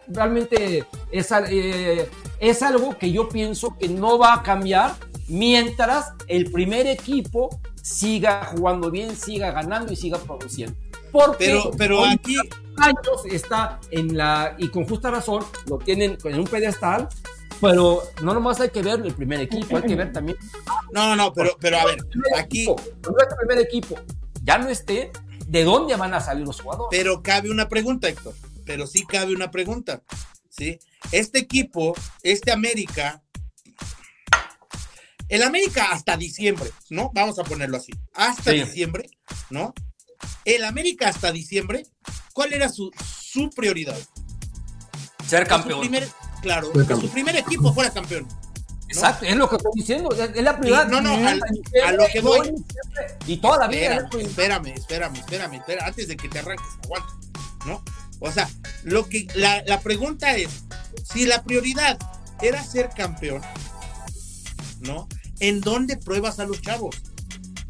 realmente 0.08 0.84
es, 1.10 1.30
eh, 1.48 2.08
es 2.40 2.62
algo 2.62 2.96
que 2.98 3.12
yo 3.12 3.28
pienso 3.28 3.76
que 3.78 3.88
no 3.88 4.18
va 4.18 4.34
a 4.34 4.42
cambiar 4.42 4.94
mientras 5.28 6.12
el 6.26 6.50
primer 6.50 6.86
equipo 6.86 7.48
siga 7.80 8.46
jugando 8.46 8.90
bien, 8.90 9.16
siga 9.16 9.52
ganando 9.52 9.92
y 9.92 9.96
siga 9.96 10.18
produciendo. 10.18 10.76
Porque 11.12 11.46
pero, 11.46 11.70
pero 11.76 12.04
aquí 12.04 12.36
años 12.76 13.24
está 13.30 13.80
en 13.90 14.16
la 14.16 14.54
y 14.58 14.68
con 14.68 14.86
justa 14.86 15.10
razón 15.10 15.44
lo 15.68 15.78
tienen 15.78 16.16
en 16.24 16.38
un 16.38 16.46
pedestal, 16.46 17.08
pero 17.60 18.02
no 18.22 18.34
nomás 18.34 18.60
hay 18.60 18.70
que 18.70 18.82
ver 18.82 19.00
el 19.04 19.12
primer 19.12 19.40
equipo, 19.40 19.76
hay 19.76 19.82
que 19.82 19.96
ver 19.96 20.12
también. 20.12 20.38
No, 20.92 21.08
no, 21.08 21.16
no, 21.16 21.32
pero, 21.32 21.56
pero 21.60 21.78
a 21.78 21.84
ver, 21.84 21.98
aquí 22.36 22.64
cuando 22.64 23.18
el 23.18 23.36
primer 23.38 23.58
equipo 23.58 23.96
ya 24.42 24.58
no 24.58 24.68
esté, 24.68 25.10
¿de 25.50 25.64
dónde 25.64 25.96
van 25.96 26.14
a 26.14 26.20
salir 26.20 26.46
los 26.46 26.60
jugadores? 26.60 26.88
Pero 26.96 27.22
cabe 27.22 27.50
una 27.50 27.68
pregunta, 27.68 28.08
Héctor. 28.08 28.34
Pero 28.64 28.86
sí 28.86 29.04
cabe 29.04 29.34
una 29.34 29.50
pregunta, 29.50 30.02
¿sí? 30.48 30.78
Este 31.10 31.40
equipo, 31.40 31.94
este 32.22 32.52
América, 32.52 33.22
el 35.28 35.42
América 35.42 35.88
hasta 35.90 36.16
diciembre, 36.16 36.70
¿no? 36.88 37.10
Vamos 37.14 37.38
a 37.38 37.44
ponerlo 37.44 37.76
así. 37.76 37.92
Hasta 38.14 38.52
diciembre, 38.52 39.10
¿no? 39.50 39.74
el 40.44 40.64
América 40.64 41.08
hasta 41.08 41.32
diciembre, 41.32 41.86
¿cuál 42.32 42.52
era 42.52 42.68
su, 42.68 42.90
su 43.22 43.50
prioridad? 43.50 43.98
Ser 45.26 45.46
campeón. 45.46 45.88
claro, 46.42 46.72
que 46.72 46.96
su 46.96 47.08
primer 47.10 47.36
equipo 47.36 47.72
fuera 47.72 47.90
campeón. 47.90 48.26
Exacto, 48.90 49.24
es 49.24 49.36
lo 49.36 49.48
que 49.48 49.56
estoy 49.56 49.72
diciendo, 49.74 50.10
es, 50.12 50.42
la 50.42 50.58
prioridad. 50.58 50.88
No, 50.88 51.00
no, 51.00 51.14
al- 51.14 51.40
a 51.86 51.92
lo 51.92 52.04
que 52.12 52.20
voy. 52.20 52.40
siempre, 52.46 52.64
Y 53.26 53.36
toda 53.38 53.58
la 53.58 53.68
vida. 53.68 53.94
Espérame, 53.96 54.26
espérame, 54.26 54.66
espérame, 54.74 55.16
espérame, 55.16 55.54
espérame, 55.54 55.84
antes 55.86 56.08
de 56.08 56.16
que 56.16 56.28
te 56.28 56.38
arranques, 56.40 56.66
aguanta, 56.84 57.08
¿no? 57.66 57.84
O 58.18 58.30
sea, 58.30 58.50
lo 58.84 59.08
que 59.08 59.26
la, 59.34 59.62
la 59.66 59.80
pregunta 59.80 60.36
es, 60.36 60.48
si 61.10 61.24
la 61.26 61.42
prioridad 61.42 61.98
era 62.42 62.62
ser 62.64 62.90
campeón, 62.96 63.42
¿no? 64.80 65.08
¿En 65.38 65.60
dónde 65.60 65.96
pruebas 65.96 66.38
a 66.40 66.44
los 66.44 66.60
chavos? 66.60 66.96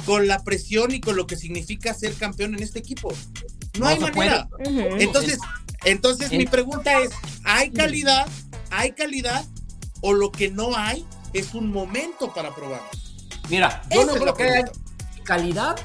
Con 0.06 0.26
la 0.26 0.42
presión 0.42 0.92
y 0.92 1.00
con 1.00 1.16
lo 1.16 1.26
que 1.26 1.36
significa 1.36 1.92
ser 1.94 2.14
campeón 2.14 2.54
en 2.54 2.62
este 2.62 2.78
equipo. 2.78 3.12
No, 3.74 3.80
No 3.80 3.86
hay 3.88 3.98
manera. 4.00 4.48
Entonces, 4.98 5.38
entonces 5.84 6.32
en- 6.32 6.38
mi 6.38 6.46
pregunta 6.46 6.98
es, 7.00 7.10
¿hay 7.44 7.70
calidad? 7.70 8.26
¿Hay 8.70 8.92
calidad? 8.92 9.44
¿O 10.00 10.12
lo 10.12 10.30
que 10.32 10.50
no 10.50 10.76
hay 10.76 11.06
es 11.32 11.54
un 11.54 11.70
momento 11.72 12.32
para 12.32 12.54
probar? 12.54 12.80
Mira, 13.48 13.82
yo 13.90 14.02
Esa 14.02 14.06
no 14.06 14.14
es 14.16 14.20
creo 14.22 14.34
que 14.34 14.42
haya 14.44 14.72
calidad 15.24 15.76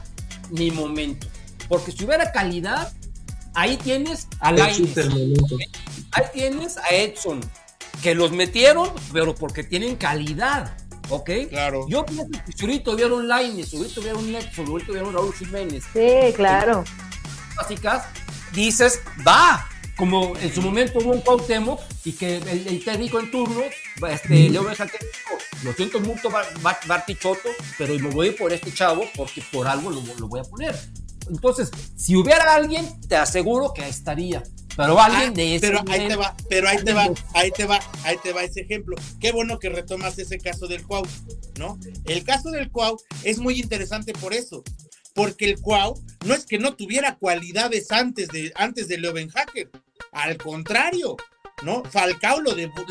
ni 0.51 0.71
momento. 0.71 1.27
Porque 1.67 1.91
si 1.91 2.05
hubiera 2.05 2.31
calidad, 2.31 2.93
ahí 3.53 3.77
tienes 3.77 4.27
a 4.39 4.51
Lainez, 4.51 4.97
ahí 6.11 6.23
tienes 6.33 6.77
a 6.77 6.89
Edson, 6.89 7.41
que 8.03 8.13
los 8.13 8.31
metieron, 8.31 8.91
pero 9.11 9.33
porque 9.35 9.63
tienen 9.63 9.95
calidad. 9.95 10.77
¿Ok? 11.09 11.29
Claro. 11.49 11.85
Yo 11.87 12.03
pienso 12.05 12.27
que 12.29 12.51
si 12.51 12.65
ahorita 12.65 12.91
hubiera 12.91 13.13
un 13.13 13.27
Lainez, 13.27 13.69
si 13.69 13.77
ahorita 13.77 13.99
hubiera 14.01 14.17
un 14.17 14.35
Edson, 14.35 14.65
si 14.65 14.71
ahorita 14.71 14.91
hubiera 14.91 15.07
un 15.07 15.13
Raúl 15.13 15.33
Jiménez, 15.35 15.83
Sí, 15.93 16.33
claro. 16.35 16.83
básicas, 17.55 18.05
dices, 18.53 19.01
va. 19.27 19.67
Como 19.97 20.35
en 20.37 20.53
su 20.53 20.61
momento 20.61 20.99
hubo 20.99 21.11
un 21.11 21.21
Cuauhtémoc 21.21 21.79
y 22.03 22.11
que 22.13 22.37
el, 22.37 22.67
el 22.67 22.83
técnico 22.83 23.19
en 23.19 23.31
turno, 23.31 23.61
este, 24.09 24.49
Leo 24.49 24.63
Benja, 24.63 24.85
que 24.87 24.97
dijo, 24.99 25.37
lo 25.63 25.73
siento 25.73 25.99
mucho, 26.01 26.29
Bar- 26.29 26.59
Bar- 26.61 26.79
Bartichotto, 26.85 27.49
pero 27.77 27.97
me 27.99 28.09
voy 28.09 28.27
a 28.27 28.31
ir 28.31 28.37
por 28.37 28.51
este 28.51 28.73
chavo 28.73 29.05
porque 29.15 29.41
por 29.51 29.67
algo 29.67 29.89
lo, 29.89 30.01
lo 30.19 30.27
voy 30.27 30.41
a 30.41 30.43
poner. 30.43 30.77
Entonces, 31.29 31.71
si 31.95 32.15
hubiera 32.15 32.53
alguien, 32.53 32.99
te 33.07 33.15
aseguro 33.15 33.73
que 33.73 33.87
estaría. 33.87 34.43
Pero 34.75 34.99
alguien 34.99 35.29
Ah, 35.29 35.33
de 35.33 35.55
ese 35.55 35.67
pero 35.67 35.79
ahí 35.89 36.05
te 36.09 36.15
va, 36.17 36.35
pero 36.49 36.67
ahí 36.67 36.77
te 36.83 36.93
va, 36.93 37.09
ahí 37.33 37.49
te 37.51 37.63
va, 37.65 37.79
ahí 38.03 38.17
te 38.21 38.33
va 38.33 38.43
ese 38.43 38.59
ejemplo. 38.59 38.97
Qué 39.21 39.31
bueno 39.31 39.57
que 39.57 39.69
retomas 39.69 40.19
ese 40.19 40.37
caso 40.37 40.67
del 40.67 40.85
Cuau, 40.85 41.03
¿no? 41.57 41.79
El 42.03 42.25
caso 42.25 42.51
del 42.51 42.69
Cuau 42.69 42.97
es 43.23 43.39
muy 43.39 43.57
interesante 43.61 44.11
por 44.11 44.33
eso, 44.33 44.65
porque 45.15 45.45
el 45.45 45.59
Cuau 45.59 45.99
no 46.25 46.33
es 46.35 46.45
que 46.45 46.59
no 46.59 46.75
tuviera 46.75 47.15
cualidades 47.15 47.91
antes 47.91 48.27
de 48.27 48.51
antes 48.55 48.87
de 48.87 48.99
Leo 48.99 49.13
Hacker, 49.13 49.71
al 50.11 50.37
contrario, 50.37 51.15
¿no? 51.63 51.83
Falcao 51.85 52.41
lo 52.41 52.53
debuta, 52.53 52.83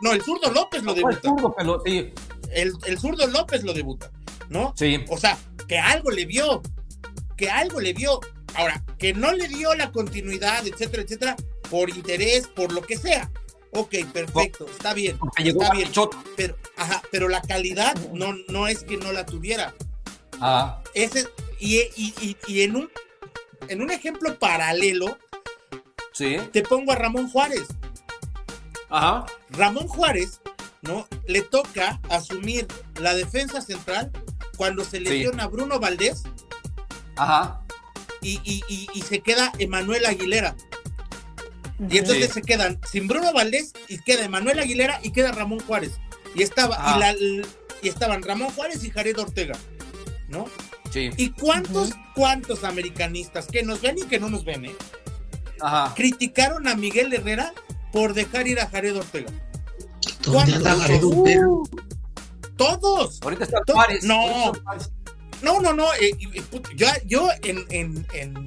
no, 0.00 0.12
el 0.12 0.22
zurdo 0.22 0.50
López 0.52 0.82
lo 0.84 0.92
el 0.92 0.98
debuta, 0.98 1.20
zurdo, 1.20 1.54
pero 1.58 1.82
sí, 1.84 2.12
el, 2.52 2.72
el 2.86 2.98
zurdo 2.98 3.26
López 3.26 3.64
lo 3.64 3.74
debuta, 3.74 4.10
¿no? 4.48 4.72
sí. 4.76 5.04
O 5.08 5.18
sea, 5.18 5.36
que 5.66 5.78
algo 5.78 6.10
le 6.10 6.24
vio, 6.24 6.62
que 7.36 7.50
algo 7.50 7.80
le 7.80 7.92
vio. 7.92 8.20
Ahora, 8.54 8.82
que 8.98 9.12
no 9.12 9.32
le 9.32 9.48
dio 9.48 9.74
la 9.74 9.92
continuidad, 9.92 10.66
etcétera, 10.66 11.02
etcétera, 11.02 11.36
por 11.68 11.90
interés, 11.90 12.46
por 12.46 12.72
lo 12.72 12.80
que 12.80 12.96
sea. 12.96 13.30
Ok, 13.72 13.96
perfecto, 14.14 14.64
está 14.66 14.94
bien, 14.94 15.18
llegó 15.36 15.60
está 15.60 15.74
bien. 15.74 15.90
Pero, 16.36 16.56
ajá, 16.76 17.02
pero 17.10 17.28
la 17.28 17.42
calidad 17.42 17.94
no, 18.14 18.34
no 18.48 18.66
es 18.66 18.82
que 18.84 18.96
no 18.96 19.12
la 19.12 19.26
tuviera. 19.26 19.74
Ah, 20.40 20.82
Ese, 20.94 21.26
y, 21.58 21.76
y, 21.96 22.14
y, 22.20 22.36
y 22.46 22.62
en 22.62 22.76
un 22.76 22.90
en 23.68 23.82
un 23.82 23.90
ejemplo 23.90 24.38
paralelo, 24.38 25.18
sí. 26.12 26.36
te 26.52 26.62
pongo 26.62 26.92
a 26.92 26.96
Ramón 26.96 27.28
Juárez. 27.30 27.64
Ajá. 28.90 29.26
Ramón 29.50 29.88
Juárez, 29.88 30.40
¿no? 30.82 31.08
Le 31.26 31.42
toca 31.42 32.00
asumir 32.08 32.66
la 33.00 33.14
defensa 33.14 33.60
central 33.60 34.12
cuando 34.56 34.84
se 34.84 35.00
lesiona 35.00 35.44
a 35.44 35.48
Bruno 35.48 35.80
Valdés 35.80 36.22
Ajá. 37.16 37.60
y, 38.22 38.40
y- 38.44 38.62
y- 38.68 38.88
y 38.94 39.02
se 39.02 39.20
queda 39.20 39.52
Emanuel 39.58 40.06
Aguilera. 40.06 40.54
Y 41.90 41.98
entonces 41.98 42.26
Sí. 42.28 42.32
se 42.34 42.42
quedan 42.42 42.80
sin 42.90 43.08
Bruno 43.08 43.32
Valdés 43.32 43.72
y 43.88 43.98
queda 43.98 44.24
Emanuel 44.24 44.60
Aguilera 44.60 45.00
y 45.02 45.10
queda 45.10 45.32
Ramón 45.32 45.58
Juárez. 45.60 45.92
Y 46.34 46.42
estaba, 46.42 46.76
Ah. 46.78 46.94
y, 46.96 47.00
la- 47.00 47.46
y 47.82 47.88
estaban 47.88 48.22
Ramón 48.22 48.50
Juárez 48.52 48.84
y 48.84 48.90
Jared 48.90 49.18
Ortega, 49.18 49.58
¿no? 50.28 50.46
Sí. 50.90 51.10
¿Y 51.16 51.30
cuántos, 51.30 51.90
cuántos 52.14 52.64
americanistas 52.64 53.46
que 53.46 53.62
nos 53.62 53.80
ven 53.80 53.98
y 53.98 54.02
que 54.04 54.18
no 54.20 54.28
nos 54.30 54.44
ven, 54.44 54.64
eh, 54.66 54.74
Ajá. 55.60 55.94
criticaron 55.94 56.66
a 56.68 56.74
Miguel 56.76 57.12
Herrera 57.12 57.52
por 57.92 58.14
dejar 58.14 58.46
ir 58.48 58.60
a 58.60 58.68
Jared 58.68 58.96
Ortega? 58.96 59.32
¿Dónde. 60.22 60.52
Jared 60.52 61.04
Ortega? 61.04 61.46
Todos. 62.56 63.20
Ahorita 63.22 63.44
está 63.44 63.58
Juárez. 63.70 64.04
no. 64.04 64.14
Ahorita 64.14 64.46
está 64.58 64.62
Juárez. 64.64 64.90
No, 65.42 65.60
no, 65.60 65.72
no. 65.74 65.92
eh, 65.94 66.16
eh, 66.34 66.42
yo, 66.76 66.86
yo 67.04 67.28
en, 67.42 67.64
en- 67.70 68.06
en 68.14 68.46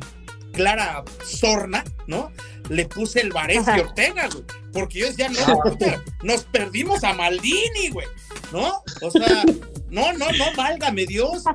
Clara 0.60 1.06
Sorna, 1.24 1.86
¿no? 2.06 2.34
Le 2.68 2.86
puse 2.86 3.22
el 3.22 3.32
Varese 3.32 3.72
Ajá. 3.72 3.80
Ortega, 3.80 4.28
güey. 4.28 4.44
Porque 4.74 5.00
yo 5.00 5.08
decía, 5.08 5.30
no, 5.30 5.58
puta, 5.62 6.04
nos 6.22 6.44
perdimos 6.44 7.02
a 7.06 7.14
Maldini, 7.14 7.92
güey. 7.94 8.08
¿No? 8.52 8.84
O 9.02 9.10
sea, 9.10 9.46
no, 9.90 10.12
no, 10.12 10.30
no, 10.34 10.46
válgame 10.58 11.06
Dios. 11.06 11.46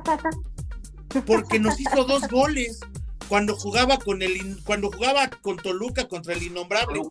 Porque 1.27 1.59
nos 1.59 1.79
hizo 1.79 2.03
dos 2.05 2.27
goles 2.29 2.79
cuando 3.27 3.55
jugaba 3.55 3.99
con 3.99 4.23
el 4.23 4.57
cuando 4.63 4.91
jugaba 4.91 5.29
con 5.29 5.57
Toluca 5.57 6.07
contra 6.07 6.33
el 6.33 6.41
innombrable. 6.41 7.03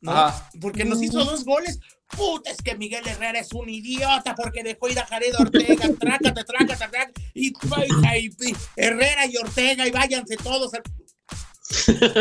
¿no? 0.00 0.34
Porque 0.60 0.84
nos 0.84 1.00
hizo 1.00 1.24
dos 1.24 1.44
goles. 1.44 1.78
Puta, 2.16 2.50
es 2.50 2.58
que 2.62 2.76
Miguel 2.76 3.06
Herrera 3.06 3.38
es 3.40 3.52
un 3.52 3.68
idiota 3.68 4.34
porque 4.34 4.62
dejó 4.62 4.88
ir 4.88 4.98
a 4.98 5.06
Jared 5.06 5.34
Ortega. 5.38 5.88
Trácate, 6.00 6.44
trácate, 6.44 6.76
trácate. 6.76 7.12
Y, 7.34 7.48
y- 7.48 8.26
y- 8.50 8.56
Herrera 8.76 9.26
y 9.26 9.36
Ortega 9.36 9.86
y 9.86 9.90
váyanse 9.90 10.36
todos. 10.36 10.72
al- 10.74 10.82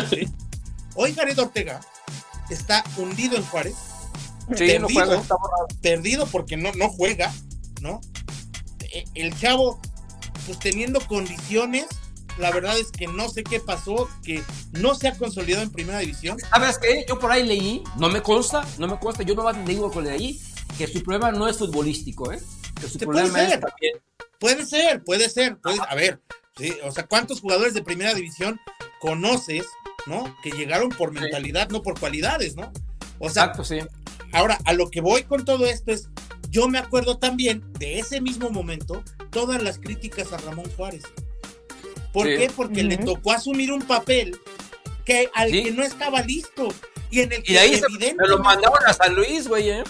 ¿Sí? 0.10 0.28
Hoy 0.96 1.14
Jared 1.14 1.38
Ortega 1.40 1.80
está 2.50 2.84
hundido 2.98 3.38
en 3.38 3.44
Juárez. 3.44 3.76
Sí, 4.56 4.78
no 4.80 4.88
perdido, 4.88 4.88
juega, 4.90 5.16
está 5.22 5.36
borrado. 5.36 5.68
perdido 5.82 6.28
porque 6.28 6.58
no, 6.58 6.72
no 6.74 6.90
juega, 6.90 7.34
¿no? 7.82 8.02
E- 8.92 9.06
El 9.16 9.38
chavo, 9.40 9.80
pues 10.46 10.60
teniendo 10.60 11.00
condiciones, 11.08 11.86
la 12.38 12.52
verdad 12.52 12.78
es 12.78 12.92
que 12.92 13.08
no 13.08 13.30
sé 13.30 13.44
qué 13.44 13.60
pasó, 13.60 14.10
que 14.24 14.44
no 14.74 14.96
se 14.96 15.08
ha 15.08 15.18
consolidado 15.18 15.64
en 15.64 15.72
primera 15.72 16.00
división. 16.00 16.38
¿Sabes 16.40 16.78
qué? 16.80 17.06
Yo 17.08 17.20
por 17.20 17.32
ahí 17.32 17.44
leí, 17.46 17.84
no 17.98 18.10
me 18.10 18.22
consta, 18.22 18.66
no 18.80 18.88
me 18.88 18.98
consta, 19.00 19.24
yo 19.24 19.36
no 19.36 19.52
le 19.52 19.64
digo 19.64 19.92
con 19.92 20.08
ahí, 20.08 20.40
que 20.78 20.88
su 20.88 21.04
problema 21.04 21.32
no 21.32 21.48
es 21.48 21.58
futbolístico, 21.58 22.32
¿eh? 22.32 22.40
Que 22.80 22.88
su 22.88 22.98
puede 23.00 23.06
problema 23.22 23.42
es 23.44 23.50
ser. 23.52 23.60
también. 23.60 23.94
Puede 24.40 24.66
ser, 24.66 25.04
puede 25.04 25.30
ser. 25.30 25.58
puede- 25.58 25.80
a 25.88 25.96
ver, 25.96 26.22
sí, 26.58 26.74
o 26.84 26.92
sea, 26.92 27.06
¿cuántos 27.06 27.40
jugadores 27.42 27.74
de 27.74 27.84
primera 27.84 28.14
división 28.14 28.60
conoces, 29.00 29.66
¿no? 30.08 30.36
Que 30.44 30.52
llegaron 30.52 30.90
por 30.90 31.12
mentalidad, 31.12 31.70
no 31.70 31.82
por 31.82 32.00
cualidades, 32.00 32.56
¿no? 32.56 32.72
O 33.20 33.30
sea, 33.30 33.44
Exacto, 33.46 33.64
sí. 33.64 33.80
Ahora, 34.34 34.58
a 34.66 34.74
lo 34.74 34.90
que 34.90 35.00
voy 35.02 35.24
con 35.24 35.46
todo 35.46 35.66
esto 35.66 35.92
es, 35.92 36.10
yo 36.50 36.68
me 36.68 36.80
acuerdo 36.80 37.18
también 37.20 37.64
de 37.80 38.00
ese 38.00 38.20
mismo 38.20 38.50
momento, 38.50 39.04
todas 39.30 39.62
las 39.62 39.78
críticas 39.80 40.34
a 40.34 40.38
Ramón 40.38 40.70
Juárez. 40.76 41.04
¿Por 42.14 42.28
Sí. 42.28 42.38
qué? 42.38 42.50
Porque 42.56 42.84
le 42.84 42.98
tocó 42.98 43.32
asumir 43.34 43.72
un 43.74 43.82
papel 43.82 44.40
que 45.06 45.30
al 45.34 45.50
Sí. 45.52 45.64
que 45.64 45.72
no 45.72 45.84
estaba 45.84 46.22
listo 46.22 46.70
y 47.10 47.20
en 47.22 47.34
el 47.34 47.44
que 47.44 47.54
Y 47.54 47.58
ahí 47.58 47.76
se, 47.76 47.82
me 47.82 47.88
evidentemente 47.96 48.28
lo 48.30 48.38
mandaron 48.40 48.80
a 48.88 48.94
San 48.94 49.14
Luis, 49.16 49.48
güey, 49.48 49.70
¿eh? 49.70 49.84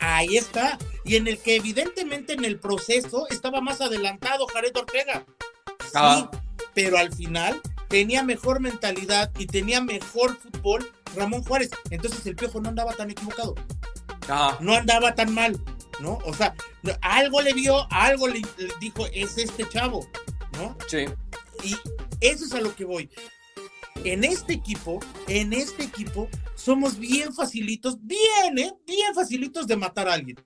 ahí 0.00 0.36
está 0.36 0.78
y 1.04 1.16
en 1.16 1.28
el 1.28 1.38
que 1.38 1.56
evidentemente 1.56 2.32
en 2.32 2.44
el 2.44 2.58
proceso 2.58 3.26
estaba 3.30 3.60
más 3.60 3.80
adelantado 3.80 4.46
Jared 4.48 4.76
Ortega. 4.76 5.24
Sí, 5.82 5.92
Ah. 5.94 6.30
pero 6.74 6.98
al 6.98 7.12
final 7.12 7.60
tenía 7.88 8.22
mejor 8.24 8.58
mentalidad 8.60 9.30
y 9.38 9.46
tenía 9.46 9.80
mejor 9.80 10.36
fútbol 10.36 10.90
Ramón 11.14 11.44
Juárez. 11.44 11.70
Entonces 11.90 12.26
el 12.26 12.34
Piojo 12.36 12.60
no 12.60 12.68
andaba 12.70 12.92
tan 12.94 13.10
equivocado 13.10 13.54
Ajá. 14.28 14.58
no 14.60 14.74
andaba 14.74 15.14
tan 15.14 15.32
mal, 15.32 15.58
¿no? 16.00 16.18
O 16.24 16.34
sea, 16.34 16.54
no- 16.82 16.92
algo 17.02 17.40
le 17.42 17.52
vio, 17.54 17.86
algo 17.92 18.26
le, 18.28 18.40
le 18.58 18.68
dijo, 18.80 19.06
es 19.12 19.38
este 19.38 19.68
chavo, 19.68 20.06
¿no? 20.58 20.76
Sí. 20.88 21.04
Y 21.62 21.74
eso 22.20 22.44
es 22.44 22.52
a 22.52 22.60
lo 22.60 22.74
que 22.74 22.84
voy. 22.84 23.10
En 24.04 24.24
este 24.24 24.52
equipo, 24.52 25.00
en 25.26 25.52
este 25.52 25.84
equipo, 25.84 26.28
somos 26.54 26.98
bien 26.98 27.32
facilitos, 27.34 27.96
bien, 28.00 28.58
¿eh? 28.58 28.72
Bien 28.86 29.14
facilitos 29.14 29.66
de 29.66 29.76
matar 29.76 30.08
a 30.08 30.14
alguien. 30.14 30.36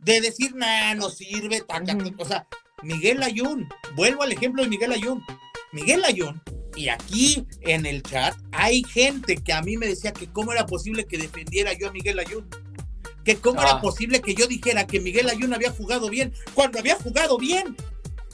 De 0.00 0.20
decir, 0.20 0.54
nah, 0.54 0.94
no 0.94 1.10
sirve, 1.10 1.60
taca, 1.62 1.96
o 2.18 2.24
sea, 2.24 2.46
Miguel 2.82 3.22
Ayun, 3.22 3.68
vuelvo 3.94 4.22
al 4.22 4.32
ejemplo 4.32 4.62
de 4.62 4.68
Miguel 4.68 4.92
Ayun. 4.92 5.22
Miguel 5.72 6.04
Ayun, 6.04 6.40
y 6.76 6.88
aquí 6.88 7.46
en 7.62 7.86
el 7.86 8.02
chat 8.02 8.34
hay 8.52 8.82
gente 8.84 9.36
que 9.36 9.52
a 9.52 9.62
mí 9.62 9.76
me 9.76 9.86
decía 9.86 10.12
que 10.12 10.26
cómo 10.30 10.52
era 10.52 10.66
posible 10.66 11.06
que 11.06 11.18
defendiera 11.18 11.72
yo 11.72 11.88
a 11.88 11.92
Miguel 11.92 12.18
Ayun. 12.18 12.48
Que 13.24 13.36
cómo 13.36 13.60
Ah. 13.60 13.64
era 13.64 13.80
posible 13.80 14.20
que 14.20 14.34
yo 14.34 14.46
dijera 14.46 14.86
que 14.86 15.00
Miguel 15.00 15.28
Ayun 15.28 15.52
había 15.52 15.72
jugado 15.72 16.08
bien, 16.08 16.32
cuando 16.54 16.78
había 16.78 16.94
jugado 16.96 17.38
bien, 17.38 17.76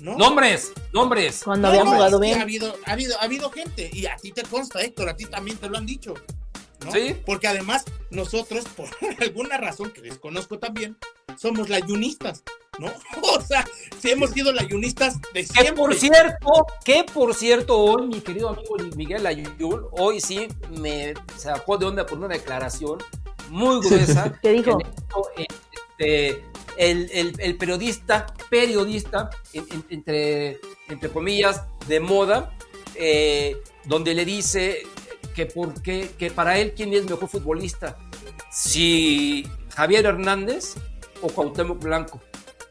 ¿no? 0.03 0.17
Nombres, 0.17 0.73
nombres. 0.93 1.43
Cuando 1.45 1.69
No, 1.69 1.75
había 1.75 1.87
jugado 1.87 2.21
que 2.21 2.27
bien. 2.27 2.39
Ha 2.41 2.43
habido, 2.43 2.75
ha, 2.85 2.93
habido, 2.93 3.19
ha 3.21 3.25
habido 3.25 3.51
gente, 3.51 3.89
y 3.93 4.07
a 4.07 4.17
ti 4.17 4.33
te 4.33 4.43
consta, 4.43 4.81
Héctor, 4.83 5.09
a 5.09 5.17
ti 5.17 5.27
también 5.27 5.57
te 5.57 5.69
lo 5.69 5.79
han 5.79 5.87
dicho. 5.87 6.15
¿no? 6.85 6.91
Sí. 6.91 7.15
Porque 7.25 7.47
además, 7.47 7.85
nosotros, 8.11 8.65
por 8.77 8.89
alguna 9.21 9.59
razón 9.59 9.93
que 9.93 10.01
desconozco 10.01 10.59
también, 10.59 10.99
somos 11.39 11.69
layunistas, 11.69 12.43
¿no? 12.81 12.93
O 13.23 13.41
sea, 13.41 13.65
si 14.01 14.11
hemos 14.11 14.31
sido 14.31 14.53
layunistas 14.53 15.21
de 15.33 15.43
Que 15.43 15.47
siempre. 15.47 15.75
por 15.75 15.95
cierto, 15.95 16.67
que 16.85 17.05
por 17.05 17.35
cierto, 17.35 17.79
hoy 17.79 18.09
mi 18.09 18.21
querido 18.21 18.49
amigo 18.49 18.77
Miguel 18.97 19.25
Ayul, 19.27 19.87
hoy 19.93 20.21
sí 20.21 20.49
me 20.81 21.15
sacó 21.37 21.79
de 21.79 21.87
onda 21.87 22.05
por 22.05 22.19
una 22.19 22.29
declaración 22.29 22.99
muy 23.51 23.79
gruesa. 23.81 24.37
¿Qué 24.43 24.51
dijo? 24.53 24.79
que 24.79 24.87
hizo, 24.89 25.31
este, 25.37 26.45
el, 26.77 27.11
el- 27.12 27.35
el 27.39 27.57
periodista, 27.57 28.27
periodista, 28.51 29.31
en- 29.53 29.66
en- 29.73 29.85
entre, 29.91 30.61
entre 30.89 31.09
comillas, 31.11 31.62
de 31.87 32.01
moda, 32.01 32.57
eh, 32.95 33.57
donde 33.85 34.14
le 34.14 34.25
dice 34.25 34.83
que, 35.35 35.47
por 35.47 35.81
qué- 35.83 36.11
que 36.18 36.31
para 36.31 36.59
él 36.59 36.73
quién 36.77 36.93
es 36.95 37.05
mejor 37.09 37.29
futbolista, 37.29 37.97
si 38.51 39.47
Javier 39.75 40.05
Hernández 40.07 40.75
o 41.20 41.29
Cuauhtémoc 41.29 41.83
Blanco. 41.83 42.20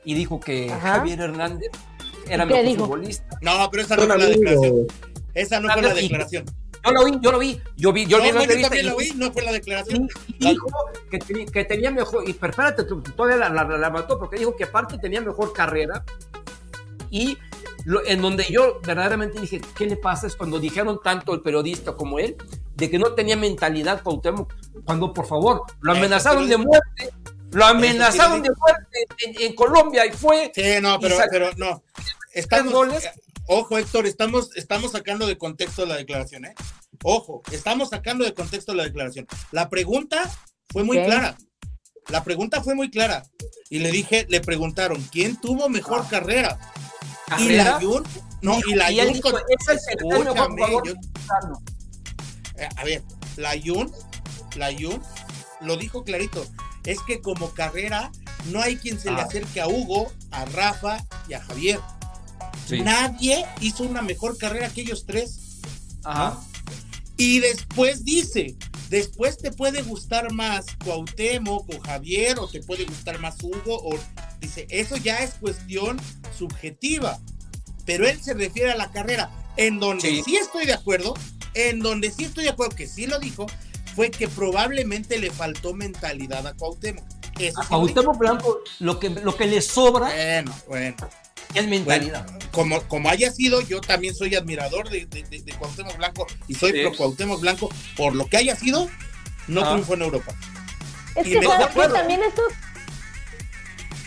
Y 0.04 0.14
dijo 0.16 0.40
que 0.40 0.72
Ajá. 0.72 0.96
Javier 0.96 1.20
Hernández 1.22 1.70
era 2.28 2.46
¿Y 2.46 2.48
qué 2.48 2.54
mejor 2.54 2.66
dijo? 2.70 2.84
futbolista. 2.86 3.26
No, 3.42 3.70
pero 3.72 3.84
esa 3.84 3.96
no 3.96 4.04
fue 4.08 4.18
la 4.18 4.26
declaración. 4.26 4.88
Esa 5.34 5.60
no 5.60 5.74
fue 5.74 5.82
la 5.82 5.94
Y- 6.00 6.02
declaración. 6.04 6.46
Yo 6.84 6.92
lo 6.92 7.06
vi, 7.06 7.18
yo 7.22 7.32
lo 7.32 7.40
vi, 7.40 7.62
yo 7.78 7.94
vi, 7.94 8.06
yo 8.08 8.18
No, 8.18 8.24
vi 8.24 8.32
la 8.32 8.46
yo 8.56 8.62
también 8.62 8.86
lo 8.88 8.98
vi, 8.98 9.12
no 9.16 9.32
fue 9.32 9.44
la 9.44 9.52
declaración. 9.52 10.10
dijo 10.40 10.68
que, 11.10 11.20
que 11.46 11.64
tenía 11.66 11.92
mejor, 11.92 12.28
y 12.28 12.32
espérate, 12.32 12.84
todavía 12.86 13.38
la, 13.38 13.50
la- 13.50 13.78
la 13.78 13.90
mató 13.90 14.18
porque 14.18 14.38
dijo 14.38 14.56
que 14.56 14.64
aparte 14.64 14.98
tenía 14.98 15.22
mejor 15.22 15.54
carrera 15.54 16.04
y 17.10 17.38
lo- 17.86 18.06
en 18.06 18.22
donde 18.22 18.46
yo 18.50 18.80
verdaderamente 18.86 19.40
dije, 19.40 19.62
¿qué 19.78 19.86
le 19.86 19.96
pasa? 19.98 20.28
Es 20.28 20.36
cuando 20.36 20.60
dijeron 20.60 21.00
tanto 21.04 21.34
el 21.34 21.42
periodista 21.42 21.94
como 21.94 22.18
él, 22.20 22.36
de 22.76 22.90
que 22.90 22.98
no 22.98 23.14
tenía 23.14 23.36
mentalidad 23.38 24.02
Cuauhtémoc, 24.02 24.54
cuando 24.86 25.14
por 25.14 25.28
favor, 25.28 25.64
lo 25.82 25.92
amenazaron 25.92 26.48
de 26.48 26.58
muerte, 26.58 27.12
lo 27.52 27.66
amenazaron 27.66 28.42
de 28.42 28.50
muerte 28.58 29.06
en, 29.20 29.42
en 29.50 29.56
Colombia 29.56 30.06
y 30.06 30.12
fue... 30.14 30.52
Sí, 30.56 30.64
no, 30.82 31.00
pero 31.00 31.16
no. 31.58 31.84
Estamos, 32.34 32.74
goles. 32.74 33.08
Ojo, 33.54 33.78
Héctor, 33.78 34.06
estamos, 34.08 34.56
estamos 34.56 34.92
sacando 34.94 35.28
de 35.28 35.38
contexto 35.38 35.86
la 35.86 35.96
declaración, 35.98 36.46
¿eh? 36.46 36.54
Ojo, 37.04 37.42
estamos 37.52 37.90
sacando 37.90 38.24
de 38.24 38.34
contexto 38.34 38.74
la 38.74 38.84
declaración. 38.84 39.28
La 39.52 39.70
pregunta 39.70 40.30
fue 40.70 40.84
muy 40.84 40.98
clara. 41.04 41.38
La 42.10 42.24
pregunta 42.24 42.64
fue 42.64 42.76
muy 42.76 42.90
clara. 42.90 43.24
Y 43.70 43.80
le 43.80 43.92
dije, 43.92 44.26
le 44.30 44.40
preguntaron, 44.42 45.02
¿quién 45.12 45.40
tuvo 45.40 45.68
mejor 45.70 46.02
Ah. 46.06 46.08
carrera? 46.10 46.60
Y 47.28 47.30
carrera. 47.30 47.64
la 47.64 47.80
Jun, 47.82 48.04
no, 48.42 48.60
y 48.68 48.76
la 48.76 48.88
Jun 48.88 49.22
con- 49.22 49.34
yo-. 50.84 50.94
Eh, 52.58 52.70
a 52.76 52.84
ver, 52.84 53.04
la 53.38 53.52
Jun, 53.64 53.92
la 54.56 54.72
Jun 54.74 55.02
lo 55.62 55.78
dijo 55.78 56.04
clarito. 56.04 56.46
Es 56.86 57.00
que 57.08 57.22
como 57.22 57.54
carrera 57.54 58.12
no 58.46 58.62
hay 58.62 58.76
quien 58.78 59.00
se 59.00 59.12
le 59.12 59.22
Ah. 59.22 59.26
acerque 59.26 59.62
a 59.62 59.68
Hugo, 59.68 60.12
a 60.32 60.46
Rafa 60.46 60.98
y 61.28 61.34
a 61.34 61.42
Javier. 61.42 61.80
Sí. 62.68 62.82
Nadie 62.82 63.46
hizo 63.60 63.84
una 63.84 64.02
mejor 64.02 64.38
carrera 64.38 64.70
que 64.70 64.82
ellos 64.82 65.06
tres. 65.06 65.60
Ajá. 66.04 66.40
Y 67.18 67.40
después 67.40 68.04
dice, 68.04 68.56
después 68.90 69.38
te 69.38 69.52
puede 69.52 69.84
gustar 69.84 70.32
más 70.32 70.66
Cuauhtémoc 70.84 71.70
o 71.70 71.80
Javier, 71.82 72.40
o 72.40 72.48
te 72.48 72.62
puede 72.62 72.86
gustar 72.86 73.20
más 73.20 73.36
Hugo, 73.44 73.78
o 73.84 73.96
dice, 74.40 74.66
eso 74.70 74.98
ya 74.98 75.20
es 75.20 75.36
cuestión 75.36 76.00
subjetiva. 76.38 77.20
Pero 77.86 78.08
él 78.08 78.22
se 78.22 78.34
refiere 78.34 78.72
a 78.72 78.78
la 78.78 78.92
carrera, 78.92 79.30
en 79.58 79.80
donde 79.80 80.10
Sí. 80.10 80.22
sí, 80.26 80.36
estoy 80.38 80.66
de 80.66 80.74
acuerdo, 80.74 81.14
en 81.54 81.80
donde 81.82 82.10
sí 82.12 82.24
estoy 82.24 82.46
de 82.46 82.52
acuerdo, 82.52 82.76
que 82.76 82.88
sí 82.88 83.06
lo 83.06 83.20
dijo, 83.20 83.46
fue 83.96 84.10
que 84.10 84.28
probablemente 84.28 85.20
le 85.20 85.30
faltó 85.32 85.74
mentalidad 85.74 86.48
a 86.48 86.54
Cuauhtémoc. 86.56 87.04
Eso 87.40 87.62
A. 87.62 87.68
Cuauhtémoc 87.68 88.18
Blanco 88.18 88.60
lo 88.80 89.00
que, 89.00 89.10
lo 89.10 89.36
que 89.36 89.46
le 89.48 89.62
sobra 89.62 90.08
Bueno, 90.08 90.56
bueno. 90.68 90.96
Es 91.54 91.68
mentalidad. 91.68 92.26
como, 92.52 92.82
como 92.84 93.10
haya 93.10 93.32
sido, 93.32 93.62
yo 93.62 93.80
también 93.82 94.14
soy 94.14 94.36
admirador 94.36 94.90
de, 94.90 95.06
de, 95.06 95.24
de- 95.24 95.42
de 95.42 95.54
Cuauhtémoc 95.54 95.96
Blanco 95.98 96.28
y 96.48 96.56
soy 96.56 96.72
Sí. 96.74 96.80
pro 96.82 96.94
Cuauhtémoc 96.96 97.40
Blanco. 97.42 97.70
Por 97.96 98.16
lo 98.16 98.28
que 98.28 98.38
haya 98.38 98.56
sido, 98.56 98.90
no 99.48 99.62
Ah. 99.62 99.70
triunfó 99.72 99.94
en 99.94 100.02
Europa. 100.02 100.34
Es 101.16 101.28
Y 101.28 101.32
que 101.32 101.40
me- 101.40 101.46
¿sabes 101.46 101.60
de 101.60 101.66
qué? 101.66 101.72
acuerdo. 101.72 101.94
también 101.96 102.22
estos 102.24 102.46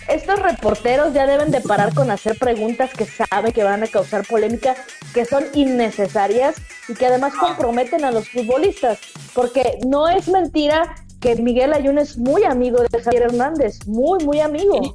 estos 0.08 0.38
reporteros 0.38 1.14
ya 1.14 1.26
deben 1.26 1.50
de 1.50 1.62
parar 1.62 1.94
con 1.94 2.10
hacer 2.10 2.38
preguntas 2.38 2.90
que 2.92 3.06
saben 3.06 3.52
que 3.52 3.64
van 3.64 3.82
a 3.82 3.86
causar 3.86 4.26
polémica, 4.26 4.74
que 5.14 5.24
son 5.24 5.44
innecesarias 5.54 6.56
y 6.88 6.94
que 6.94 7.06
además 7.06 7.32
comprometen 7.34 8.04
a 8.04 8.10
los 8.10 8.28
futbolistas, 8.28 8.98
porque 9.32 9.78
no 9.86 10.08
es 10.08 10.28
mentira 10.28 10.94
que 11.24 11.36
Miguel 11.36 11.72
Ayun 11.72 11.96
es 11.96 12.18
muy 12.18 12.44
amigo 12.44 12.82
de 12.82 13.00
Javier 13.00 13.22
Hernández, 13.22 13.86
muy 13.86 14.22
muy 14.26 14.40
amigo. 14.40 14.94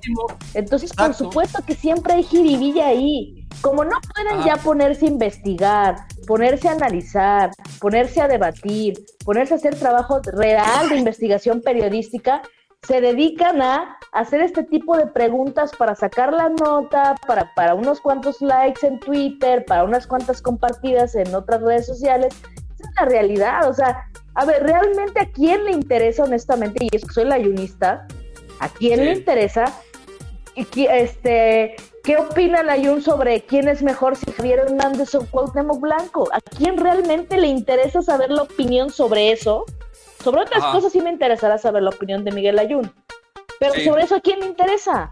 Entonces, 0.53 0.93
por 0.93 1.15
supuesto 1.15 1.59
que 1.65 1.73
siempre 1.73 2.13
hay 2.13 2.23
jiribilla 2.23 2.85
ahí. 2.85 3.47
Como 3.61 3.83
no 3.83 3.97
pueden 4.13 4.39
Ajá. 4.39 4.45
ya 4.45 4.57
ponerse 4.57 5.05
a 5.05 5.09
investigar, 5.09 5.95
ponerse 6.27 6.69
a 6.69 6.73
analizar, 6.73 7.49
ponerse 7.79 8.21
a 8.21 8.27
debatir, 8.27 8.93
ponerse 9.25 9.55
a 9.55 9.57
hacer 9.57 9.75
trabajo 9.79 10.21
real 10.23 10.87
de 10.89 10.97
investigación 10.97 11.61
periodística, 11.61 12.43
se 12.83 13.01
dedican 13.01 13.59
a 13.63 13.97
hacer 14.11 14.41
este 14.41 14.61
tipo 14.63 14.95
de 14.97 15.07
preguntas 15.07 15.71
para 15.75 15.95
sacar 15.95 16.31
la 16.31 16.49
nota, 16.49 17.15
para, 17.25 17.51
para 17.55 17.73
unos 17.73 18.01
cuantos 18.01 18.39
likes 18.39 18.85
en 18.85 18.99
Twitter, 18.99 19.65
para 19.65 19.83
unas 19.83 20.05
cuantas 20.05 20.43
compartidas 20.43 21.15
en 21.15 21.33
otras 21.33 21.59
redes 21.61 21.87
sociales. 21.87 22.35
Esa 22.75 22.87
es 22.87 22.95
la 22.99 23.05
realidad. 23.05 23.67
O 23.67 23.73
sea, 23.73 24.05
a 24.35 24.45
ver, 24.45 24.63
realmente 24.63 25.19
a 25.19 25.25
quién 25.31 25.65
le 25.65 25.71
interesa, 25.71 26.23
honestamente, 26.23 26.87
y 26.89 26.95
es 26.95 27.05
que 27.05 27.13
soy 27.13 27.25
la 27.25 27.35
ayunista, 27.35 28.07
¿a 28.59 28.69
quién 28.69 28.99
Sí. 28.99 29.05
le 29.05 29.11
interesa 29.13 29.65
este, 30.55 31.75
¿Qué 32.03 32.17
opina 32.17 32.63
la 32.63 32.75
Jun 32.75 33.01
sobre 33.01 33.41
quién 33.43 33.67
es 33.67 33.81
mejor, 33.83 34.15
si 34.15 34.31
Javier 34.31 34.59
Hernández 34.59 35.13
o 35.15 35.25
Cuauhtémoc 35.25 35.79
Blanco? 35.79 36.27
¿A 36.33 36.41
quién 36.41 36.77
realmente 36.77 37.37
le 37.37 37.47
interesa 37.47 38.01
saber 38.01 38.31
la 38.31 38.43
opinión 38.43 38.89
sobre 38.89 39.31
eso? 39.31 39.65
Sobre 40.23 40.41
otras 40.41 40.63
Ajá. 40.63 40.73
cosas 40.73 40.91
sí 40.91 41.01
me 41.01 41.11
interesará 41.11 41.57
saber 41.57 41.83
la 41.83 41.91
opinión 41.91 42.23
de 42.25 42.31
Miguel 42.31 42.59
Ayun. 42.59 42.91
Pero 43.59 43.73
Sí. 43.75 43.85
sobre 43.85 44.03
eso, 44.03 44.15
¿a 44.15 44.21
quién 44.21 44.39
le 44.39 44.47
interesa? 44.47 45.11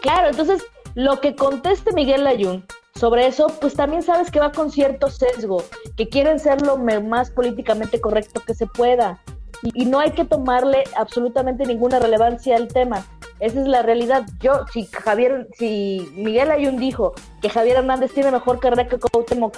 Claro, 0.00 0.28
entonces, 0.28 0.62
lo 0.94 1.20
que 1.20 1.34
conteste 1.34 1.92
Miguel 1.92 2.26
Ayun 2.26 2.64
sobre 3.00 3.26
eso, 3.26 3.46
pues 3.60 3.74
también 3.74 4.02
sabes 4.02 4.30
que 4.30 4.40
va 4.40 4.52
con 4.52 4.70
cierto 4.70 5.08
sesgo, 5.08 5.64
que 5.96 6.10
quieren 6.10 6.38
ser 6.38 6.60
lo 6.60 6.76
más 6.76 7.30
políticamente 7.30 7.98
correcto 7.98 8.42
que 8.46 8.54
se 8.54 8.66
pueda. 8.66 9.22
Y, 9.62 9.86
no 9.86 9.98
hay 10.00 10.10
que 10.10 10.24
tomarle 10.24 10.84
absolutamente 10.96 11.66
ninguna 11.66 11.98
relevancia 11.98 12.56
al 12.56 12.68
tema. 12.68 13.06
Esa 13.40 13.60
es 13.60 13.66
la 13.66 13.82
realidad. 13.82 14.26
Yo, 14.40 14.66
si 14.72 14.84
Javier, 14.84 15.48
si 15.58 16.10
Miguel 16.14 16.50
Ayun 16.50 16.78
dijo 16.78 17.14
que 17.40 17.48
Javier 17.48 17.78
Hernández 17.78 18.12
tiene 18.12 18.30
mejor 18.30 18.60
carrera 18.60 18.86
que 18.86 18.98
Cuauhtémoc, 18.98 19.56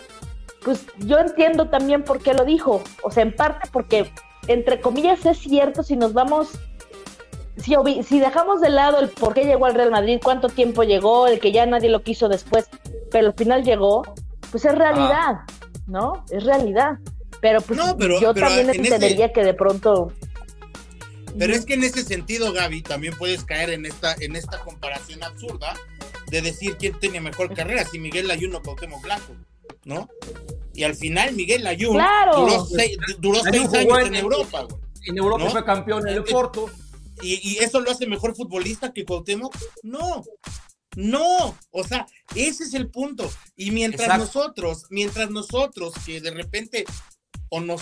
pues 0.65 0.87
yo 0.99 1.19
entiendo 1.19 1.69
también 1.69 2.05
por 2.05 2.21
qué 2.21 2.35
lo 2.35 2.45
dijo. 2.45 2.81
O 3.03 3.11
sea, 3.11 3.25
en 3.25 3.35
parte 3.35 3.69
porque, 3.73 4.13
entre 4.47 4.81
comillas, 4.81 5.27
es 5.27 5.39
cierto 5.39 5.83
si 5.83 5.97
nos 5.97 6.13
vamos 6.13 6.51
si, 7.59 7.77
si 8.03 8.19
dejamos 8.19 8.61
de 8.61 8.71
lado 8.71 8.99
el 8.99 9.09
por 9.09 9.35
qué 9.35 9.45
llegó 9.45 9.67
al 9.67 9.75
Real 9.75 9.91
Madrid, 9.91 10.21
cuánto 10.23 10.49
tiempo 10.49 10.85
llegó, 10.85 11.27
el 11.27 11.39
que 11.39 11.53
ya 11.53 11.67
nadie 11.67 11.91
lo 11.91 12.03
quiso 12.03 12.29
después, 12.29 12.69
pero 13.13 13.29
al 13.29 13.35
final 13.35 13.63
llegó, 13.63 14.03
pues 14.51 14.65
es 14.65 14.75
realidad, 14.75 15.41
¿no? 15.87 16.25
Es 16.31 16.43
realidad. 16.45 16.99
Pero 17.41 17.61
pues 17.61 17.79
No, 17.79 17.97
pero- 17.97 18.21
yo 18.21 18.33
pero 18.35 18.47
también 18.47 18.71
en 18.71 18.77
entendería 18.85 19.33
que 19.33 19.45
de 19.45 19.55
pronto... 19.55 20.13
Pero 21.39 21.55
es 21.55 21.65
que 21.65 21.75
en 21.75 21.83
ese 21.85 22.05
sentido, 22.05 22.53
Gaby, 22.53 22.83
también 22.83 23.15
puedes 23.17 23.45
caer 23.45 23.71
en 23.71 23.87
esta, 23.87 24.15
en 24.21 24.37
esta 24.37 24.59
comparación 24.61 25.23
absurda 25.23 25.75
de 26.31 26.43
decir 26.43 26.77
quién 26.79 26.99
tenía 26.99 27.21
mejor 27.23 27.55
carrera, 27.55 27.85
si 27.85 27.99
Miguel 27.99 28.29
Layun 28.29 28.55
o 28.55 28.63
Cuauhtémoc 28.63 29.03
Blanco, 29.03 29.33
¿no? 29.85 30.09
Y 30.75 30.85
al 30.85 30.95
final 30.95 31.33
Miguel 31.35 31.63
¡Claro! 31.63 32.37
duró 32.37 32.65
seis, 32.67 32.97
duró 33.19 33.41
seis 33.43 33.73
años 33.75 33.99
en- 34.01 34.07
en 34.09 34.15
Europa, 34.17 34.63
güey. 34.63 34.81
En 35.07 35.19
Europa 35.19 35.45
¿No? 35.45 35.51
fue 35.51 35.65
campeón 35.65 36.07
en 36.07 36.15
el 36.17 36.25
Porto. 36.25 36.71
¿Y, 37.23 37.41
y 37.51 37.59
eso 37.59 37.81
lo 37.81 37.91
hace 37.91 38.07
mejor 38.07 38.35
futbolista 38.37 38.93
que 38.93 39.05
Cuauhtémoc? 39.05 39.55
No, 39.83 40.23
no, 40.97 41.57
o 41.71 41.85
sea, 41.85 42.07
ese 42.35 42.65
es 42.65 42.75
el 42.75 42.89
punto. 42.89 43.31
Y 43.57 43.71
mientras 43.71 44.03
Exacto. 44.09 44.25
nosotros, 44.25 44.87
mientras 44.91 45.31
nosotros 45.31 45.95
que 46.05 46.21
de 46.21 46.31
repente 46.31 46.85
o 47.49 47.61
nos, 47.61 47.81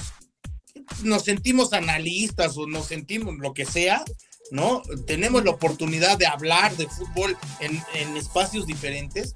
nos 1.03 1.23
sentimos 1.25 1.73
analistas 1.73 2.57
o 2.57 2.67
nos 2.67 2.87
sentimos 2.87 3.37
lo 3.39 3.53
que 3.55 3.65
sea, 3.67 4.05
¿no? 4.51 4.83
Tenemos 5.07 5.45
la 5.45 5.51
oportunidad 5.53 6.19
de 6.19 6.27
hablar 6.27 6.77
de 6.77 6.89
fútbol 6.89 7.37
en, 7.61 7.83
en 7.95 8.17
espacios 8.17 8.67
diferentes, 8.67 9.35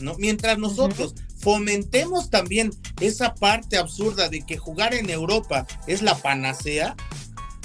¿no? 0.00 0.14
Mientras 0.18 0.58
nosotros 0.58 1.14
fomentemos 1.40 2.30
también 2.30 2.70
esa 3.00 3.34
parte 3.34 3.76
absurda 3.76 4.28
de 4.28 4.42
que 4.46 4.56
jugar 4.58 4.94
en 4.94 5.10
Europa 5.10 5.66
es 5.88 6.02
la 6.02 6.16
panacea, 6.16 6.94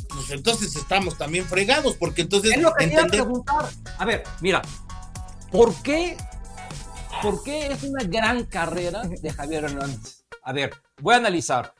pues 0.09 0.31
entonces 0.31 0.75
estamos 0.75 1.17
también 1.17 1.45
fregados, 1.45 1.95
porque 1.95 2.23
entonces 2.23 2.53
Es 2.53 2.61
lo 2.61 2.73
que 2.73 2.85
entender- 2.85 3.21
preguntar. 3.21 3.69
A 3.99 4.05
ver, 4.05 4.23
mira, 4.41 4.63
¿por 5.51 5.73
qué, 5.81 6.17
¿por 7.21 7.43
qué 7.43 7.67
es 7.67 7.83
una 7.83 8.03
gran 8.03 8.45
carrera 8.45 9.03
de 9.03 9.29
Javier 9.31 9.65
Hernández? 9.65 10.23
A 10.43 10.53
ver, 10.53 10.73
voy 11.01 11.15
a 11.15 11.17
analizar. 11.17 11.73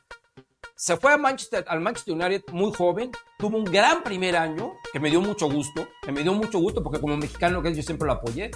se 0.76 0.96
fue 0.96 1.12
a 1.12 1.16
Manchester, 1.16 1.64
al 1.68 1.80
Manchester 1.80 2.14
United 2.14 2.44
muy 2.52 2.72
joven, 2.72 3.10
tuvo 3.38 3.58
un 3.58 3.64
gran 3.64 4.02
primer 4.02 4.36
año, 4.36 4.74
que 4.92 5.00
me 5.00 5.10
dio 5.10 5.20
mucho 5.20 5.50
gusto, 5.50 5.88
que 6.02 6.12
me 6.12 6.22
dio 6.22 6.32
mucho 6.34 6.58
gusto 6.58 6.82
porque 6.82 7.00
como 7.00 7.16
mexicano 7.16 7.62
que 7.62 7.70
es, 7.70 7.76
yo 7.76 7.82
siempre 7.82 8.06
lo 8.06 8.12
apoyé. 8.12 8.50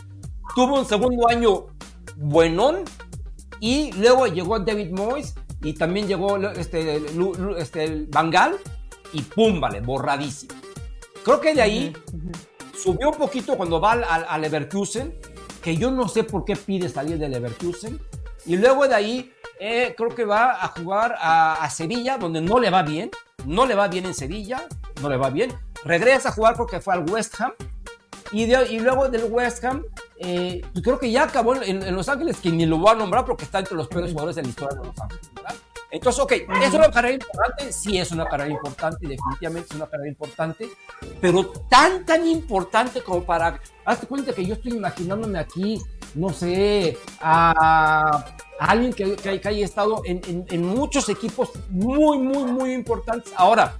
Tuvo 0.54 0.78
un 0.78 0.86
segundo 0.86 1.28
año 1.28 1.66
buenón 2.16 2.84
y 3.60 3.92
luego 3.92 4.26
llegó 4.26 4.58
David 4.58 4.90
Moyes 4.90 5.34
y 5.62 5.72
también 5.72 6.06
llegó 6.06 6.36
este, 6.36 7.00
este 7.58 8.06
Van 8.08 8.30
Gaal 8.30 8.58
y 9.12 9.22
pum, 9.22 9.60
vale, 9.60 9.80
borradísimo. 9.80 10.54
Creo 11.24 11.40
que 11.40 11.54
de 11.54 11.62
ahí 11.62 11.92
subió 12.82 13.10
un 13.10 13.16
poquito 13.16 13.56
cuando 13.56 13.80
va 13.80 13.92
al, 13.92 14.40
Leverkusen, 14.40 15.14
que 15.62 15.76
yo 15.76 15.90
no 15.90 16.08
sé 16.08 16.24
por 16.24 16.44
qué 16.44 16.56
pide 16.56 16.88
salir 16.88 17.18
del 17.18 17.32
Leverkusen. 17.32 18.00
Y 18.46 18.56
luego 18.56 18.88
de 18.88 18.94
ahí 18.94 19.32
eh, 19.60 19.94
creo 19.96 20.14
que 20.14 20.24
va 20.24 20.64
a 20.64 20.68
jugar 20.68 21.14
a, 21.18 21.68
Sevilla, 21.70 22.18
donde 22.18 22.40
no 22.40 22.58
le 22.58 22.70
va 22.70 22.82
bien. 22.82 23.10
No 23.46 23.66
le 23.66 23.74
va 23.74 23.88
bien 23.88 24.06
en 24.06 24.14
Sevilla, 24.14 24.66
no 25.00 25.08
le 25.08 25.16
va 25.16 25.30
bien. 25.30 25.52
Regresa 25.84 26.28
a 26.28 26.32
jugar 26.32 26.56
porque 26.56 26.80
fue 26.80 26.94
al 26.94 27.08
West 27.10 27.40
Ham. 27.40 27.52
Y, 28.32 28.44
y 28.44 28.80
luego 28.80 29.08
del 29.08 29.24
West 29.24 29.64
Ham, 29.64 29.84
eh, 30.18 30.62
creo 30.82 30.98
que 30.98 31.10
ya 31.10 31.24
acabó 31.24 31.60
en, 31.60 31.94
Los 31.94 32.08
Ángeles, 32.08 32.38
que 32.38 32.50
ni 32.50 32.66
lo 32.66 32.78
voy 32.78 32.90
a 32.90 32.94
nombrar 32.94 33.24
porque 33.24 33.44
está 33.44 33.58
entre 33.58 33.76
los 33.76 33.88
peores 33.88 34.10
jugadores 34.10 34.36
de 34.36 34.42
la 34.42 34.48
historia 34.48 34.80
de 34.80 34.86
Los 34.86 34.98
Ángeles. 34.98 35.30
Entonces, 35.92 36.22
ok, 36.22 36.32
¿es 36.62 36.72
una 36.72 36.90
carrera 36.90 37.14
importante? 37.14 37.70
Sí, 37.70 37.98
es 37.98 38.10
una 38.12 38.24
carrera 38.26 38.50
importante, 38.50 39.06
definitivamente 39.06 39.68
es 39.70 39.76
una 39.76 39.86
carrera 39.86 40.08
importante, 40.08 40.66
pero 41.20 41.44
tan, 41.68 42.06
tan 42.06 42.26
importante 42.26 43.02
como 43.02 43.22
para. 43.22 43.60
Hazte 43.84 44.06
cuenta 44.06 44.32
que 44.32 44.44
yo 44.46 44.54
estoy 44.54 44.72
imaginándome 44.72 45.38
aquí, 45.38 45.82
no 46.14 46.30
sé, 46.30 46.96
a, 47.20 48.24
a 48.58 48.64
alguien 48.70 48.94
que, 48.94 49.16
que, 49.16 49.38
que 49.38 49.48
haya 49.48 49.64
estado 49.66 50.00
en, 50.06 50.22
en- 50.28 50.46
en 50.50 50.64
muchos 50.64 51.10
equipos 51.10 51.50
muy, 51.68 52.16
muy, 52.18 52.44
muy 52.50 52.72
importantes. 52.72 53.30
Ahora, 53.36 53.74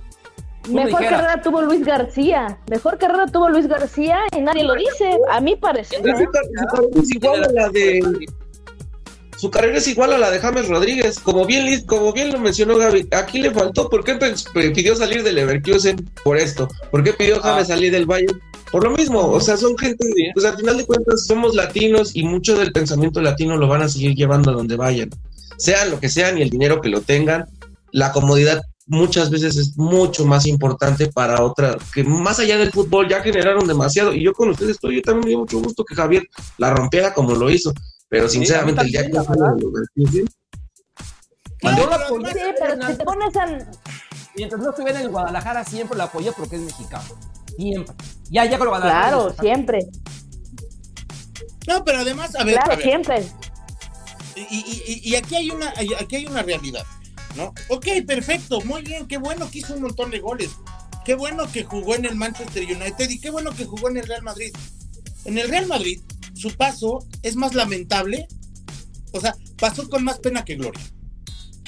me 0.69 0.85
Mejor 0.85 1.01
carrera 1.01 1.41
tuvo 1.43 1.63
Luis 1.63 1.83
García. 1.85 2.59
Mejor 2.71 2.99
carrera 2.99 3.27
tuvo 3.27 3.49
Luis 3.49 3.67
García 3.67 4.19
y 4.37 4.41
nadie 4.43 4.65
lo 4.65 4.75
dice. 4.75 5.19
A 5.31 5.41
mí 5.41 5.57
parece. 5.57 5.97
Su, 5.97 6.03
car- 6.03 6.45
su 6.45 6.67
carrera 6.67 7.01
es 7.03 7.15
igual 7.15 7.45
a 7.45 7.53
la 7.53 7.69
de. 7.71 8.27
Su 9.43 9.51
carrera 9.51 9.79
es 9.79 9.89
igual 9.89 10.13
a 10.13 10.19
la 10.19 10.31
de 10.31 10.39
James 10.39 10.69
Rodríguez. 10.69 11.19
Como 11.19 11.45
bien, 11.45 11.85
como 11.85 12.13
bien 12.13 12.31
lo 12.31 12.39
mencionó 12.39 12.77
Gaby, 12.77 13.09
aquí 13.11 13.41
le 13.41 13.51
faltó. 13.51 13.89
¿Por 13.91 14.05
qué 14.05 14.15
pidió 14.73 14.95
salir 14.95 15.25
del 15.25 15.35
Leverkusen? 15.35 16.09
Por 16.23 16.37
esto. 16.37 16.69
¿Por 16.93 17.03
qué 17.03 17.13
pidió 17.13 17.41
James 17.41 17.65
Ah. 17.65 17.75
salir 17.75 17.91
del 17.91 18.07
Bayern? 18.07 18.41
Por 18.71 18.85
lo 18.85 18.93
mismo. 18.93 19.19
O 19.19 19.41
sea, 19.41 19.57
son 19.57 19.77
gente. 19.77 20.07
Pues 20.33 20.47
al 20.47 20.57
final 20.57 20.77
de 20.77 20.87
cuentas 20.87 21.27
somos 21.27 21.57
latinos 21.57 22.15
y 22.15 22.23
mucho 22.23 22.57
del 22.57 22.71
pensamiento 22.71 23.21
latino 23.21 23.57
lo 23.57 23.67
van 23.67 23.83
a 23.83 23.89
seguir 23.89 24.15
llevando 24.15 24.53
a 24.53 24.55
donde 24.55 24.77
vayan. 24.77 25.11
Sean 25.59 25.91
lo 25.91 25.99
que 25.99 26.09
sean 26.09 26.39
y 26.39 26.43
el 26.43 26.51
dinero 26.51 26.81
que 26.81 26.89
lo 26.89 27.01
tengan, 27.01 27.47
la 27.91 28.13
comodidad 28.13 28.63
muchas 28.87 29.29
veces 29.29 29.57
es 29.57 29.77
mucho 29.77 30.25
más 30.25 30.47
importante 30.47 31.09
para 31.09 31.43
otra, 31.43 31.77
que 31.93 32.05
más 32.05 32.39
allá 32.39 32.59
del 32.59 32.71
fútbol 32.71 33.09
ya 33.09 33.23
generaron 33.23 33.67
demasiado, 33.67 34.15
y 34.15 34.23
yo 34.23 34.33
con 34.35 34.51
ustedes 34.51 34.73
estoy, 34.73 34.97
yo 34.97 35.03
también 35.03 35.25
me 35.25 35.29
dio 35.31 35.39
mucho 35.39 35.59
gusto 35.61 35.85
que 35.85 35.95
Javier 35.95 36.29
la 36.59 36.71
rompiera 36.75 37.15
como 37.15 37.35
lo 37.35 37.49
hizo, 37.49 37.73
pero 38.13 38.29
sinceramente 38.29 38.79
a 38.79 38.85
mí 38.85 38.91
el 38.91 38.93
día 38.93 39.07
que 39.07 39.13
la 39.15 39.21
apoyé, 39.23 40.25
Sí, 41.63 42.41
pero 42.59 42.87
si 42.87 42.95
te 42.99 43.05
pones 43.05 43.37
a... 43.37 43.47
mientras 44.37 44.61
no 44.61 44.69
estuviera 44.71 45.01
en 45.01 45.11
Guadalajara, 45.11 45.65
siempre 45.65 45.97
la 45.97 46.05
apoyé 46.05 46.31
porque 46.33 46.57
es 46.57 46.63
mexicano. 46.63 47.05
Siempre. 47.57 47.95
Ya, 48.31 48.45
ya 48.45 48.59
con 48.59 48.69
Guadalajara. 48.69 49.09
Claro, 49.09 49.35
siempre. 49.41 49.87
No, 51.67 51.83
pero 51.85 52.01
además, 52.01 52.35
a 52.37 52.45
ver, 52.45 52.59
a 52.59 52.65
Claro, 52.65 52.77
ver, 52.77 52.83
siempre. 52.87 53.27
y, 54.37 54.41
y- 54.41 54.83
y- 54.87 55.11
y 55.11 55.17
aquí 55.17 55.35
hay 55.37 55.51
una 55.51 55.73
aquí 55.99 56.17
hay 56.17 56.27
una 56.27 56.43
realidad, 56.43 56.85
¿no? 57.37 57.55
Ok, 57.71 57.87
perfecto, 58.07 58.61
muy 58.63 58.83
bien, 58.83 59.07
qué 59.07 59.17
bueno 59.17 59.51
que 59.51 59.61
hizo 59.61 59.73
un 59.75 59.83
montón 59.83 60.11
de 60.11 60.19
goles. 60.19 60.51
Qué 61.07 61.15
bueno 61.15 61.51
que 61.51 61.65
jugó 61.65 61.95
en 61.95 62.05
el 62.05 62.15
Manchester 62.17 62.63
United 62.65 63.09
y 63.09 63.19
qué 63.21 63.31
bueno 63.31 63.53
que 63.53 63.65
jugó 63.65 63.89
en 63.89 63.97
el 63.97 64.07
Real 64.07 64.23
Madrid. 64.23 64.53
En 65.25 65.39
el 65.39 65.49
Real 65.49 65.67
Madrid, 65.67 66.01
su 66.35 66.51
paso 66.57 67.07
es 67.23 67.37
más 67.37 67.55
lamentable, 67.55 68.27
o 69.13 69.21
sea, 69.21 69.35
pasó 69.59 69.89
con 69.89 70.05
más 70.05 70.19
pena 70.19 70.45
que 70.45 70.57
gloria. 70.57 70.81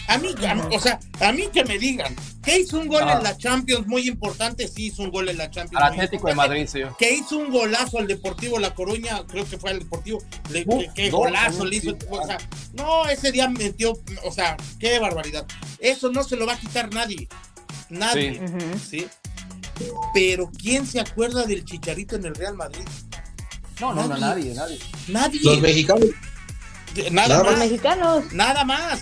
A 0.06 0.18
mí, 0.18 0.28
a 0.46 0.54
mí- 0.54 0.76
o 0.76 0.78
sea, 0.78 1.00
a 1.20 1.32
mí 1.32 1.44
que 1.50 1.64
me 1.64 1.78
digan 1.78 2.14
que 2.42 2.58
hizo 2.58 2.78
un 2.78 2.88
gol 2.88 3.04
Ah. 3.06 3.14
en 3.14 3.22
la 3.22 3.38
Champions 3.38 3.86
muy 3.86 4.06
importante, 4.06 4.68
sí 4.68 4.86
hizo 4.88 5.02
un 5.02 5.10
gol 5.10 5.30
en 5.30 5.38
la 5.38 5.50
Champions. 5.50 5.82
Al 5.82 5.92
Atlético 5.94 6.28
de. 6.28 6.34
Madrid, 6.34 6.68
sí. 6.70 6.80
que 6.98 7.14
hizo 7.14 7.38
un 7.38 7.50
golazo 7.50 7.98
al 7.98 8.06
Deportivo 8.06 8.58
La 8.58 8.74
Coruña, 8.74 9.24
creo 9.26 9.48
que 9.48 9.56
fue 9.56 9.70
al 9.70 9.78
Deportivo, 9.78 10.18
le, 10.50 10.62
Uf, 10.66 10.82
que, 10.82 10.92
que 10.94 11.10
dos 11.10 11.20
golazo 11.20 11.64
le 11.64 11.76
hizo, 11.76 11.90
sí. 11.92 11.96
o 12.10 12.26
sea, 12.26 12.36
no, 12.74 13.08
ese 13.08 13.32
día 13.32 13.48
metió, 13.48 13.94
o 14.24 14.30
sea, 14.30 14.58
qué 14.78 14.98
barbaridad. 14.98 15.46
Eso 15.78 16.10
no 16.10 16.22
se 16.22 16.36
lo 16.36 16.44
va 16.44 16.52
a 16.52 16.58
quitar 16.58 16.92
nadie, 16.92 17.26
nadie. 17.88 18.42
¿sí? 18.90 19.06
Pero 20.12 20.50
¿quién 20.56 20.86
se 20.86 21.00
acuerda 21.00 21.44
del 21.46 21.64
Chicharito 21.64 22.14
en 22.16 22.26
el 22.26 22.34
Real 22.34 22.54
Madrid? 22.54 22.84
No, 23.80 23.92
no, 23.94 24.06
no, 24.06 24.16
Nadie. 24.16 24.54
nadie, 24.54 24.78
nadie. 25.08 25.40
Los 25.42 25.60
mexicanos, 25.60 26.06
Nada 27.10 27.38
Los 27.38 27.46
más, 27.46 27.58
mexicanos. 27.58 28.32
nada 28.32 28.64
más, 28.64 29.00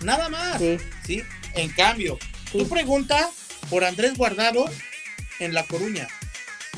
nada 0.00 0.28
más, 0.30 0.58
Sí. 0.58 0.78
¿sí? 1.04 1.22
En 1.54 1.68
cambio, 1.70 2.18
Sí. 2.50 2.58
tú 2.58 2.68
pregunta 2.68 3.28
por 3.68 3.84
Andrés 3.84 4.16
Guardado 4.16 4.64
en 5.40 5.52
La 5.52 5.66
Coruña. 5.66 6.08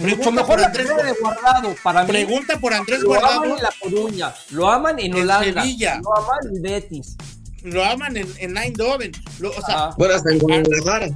Mucho 0.00 0.16
Pregunta 0.16 0.30
mejor 0.32 0.46
por 0.46 0.60
la 0.60 0.66
Andrés 0.66 0.88
de 0.88 1.12
Guardado. 1.20 1.74
Para 1.82 2.02
mí, 2.02 2.08
Pregunta 2.08 2.58
por 2.58 2.74
Andrés 2.74 3.00
lo 3.00 3.08
Guardado. 3.08 3.42
aman 3.42 3.50
en 3.56 3.62
La 3.62 3.72
Coruña, 3.80 4.34
lo 4.50 4.68
aman 4.70 4.98
en 4.98 5.06
En 5.14 5.22
Holanda, 5.22 5.62
Sevilla. 5.62 6.00
lo 6.02 6.16
aman 6.16 6.38
en 6.56 6.62
Betis. 6.62 7.16
lo 7.62 7.84
aman 7.84 8.16
en, 8.16 8.32
en 8.38 8.56
Eindhoven. 8.56 9.12
Lo- 9.40 9.50
o 9.50 9.54
sea, 9.64 9.86
Ah, 9.86 9.94
bueno, 9.98 10.14
hasta 10.14 10.30
en 10.30 10.38
Guadalajara. 10.38 11.08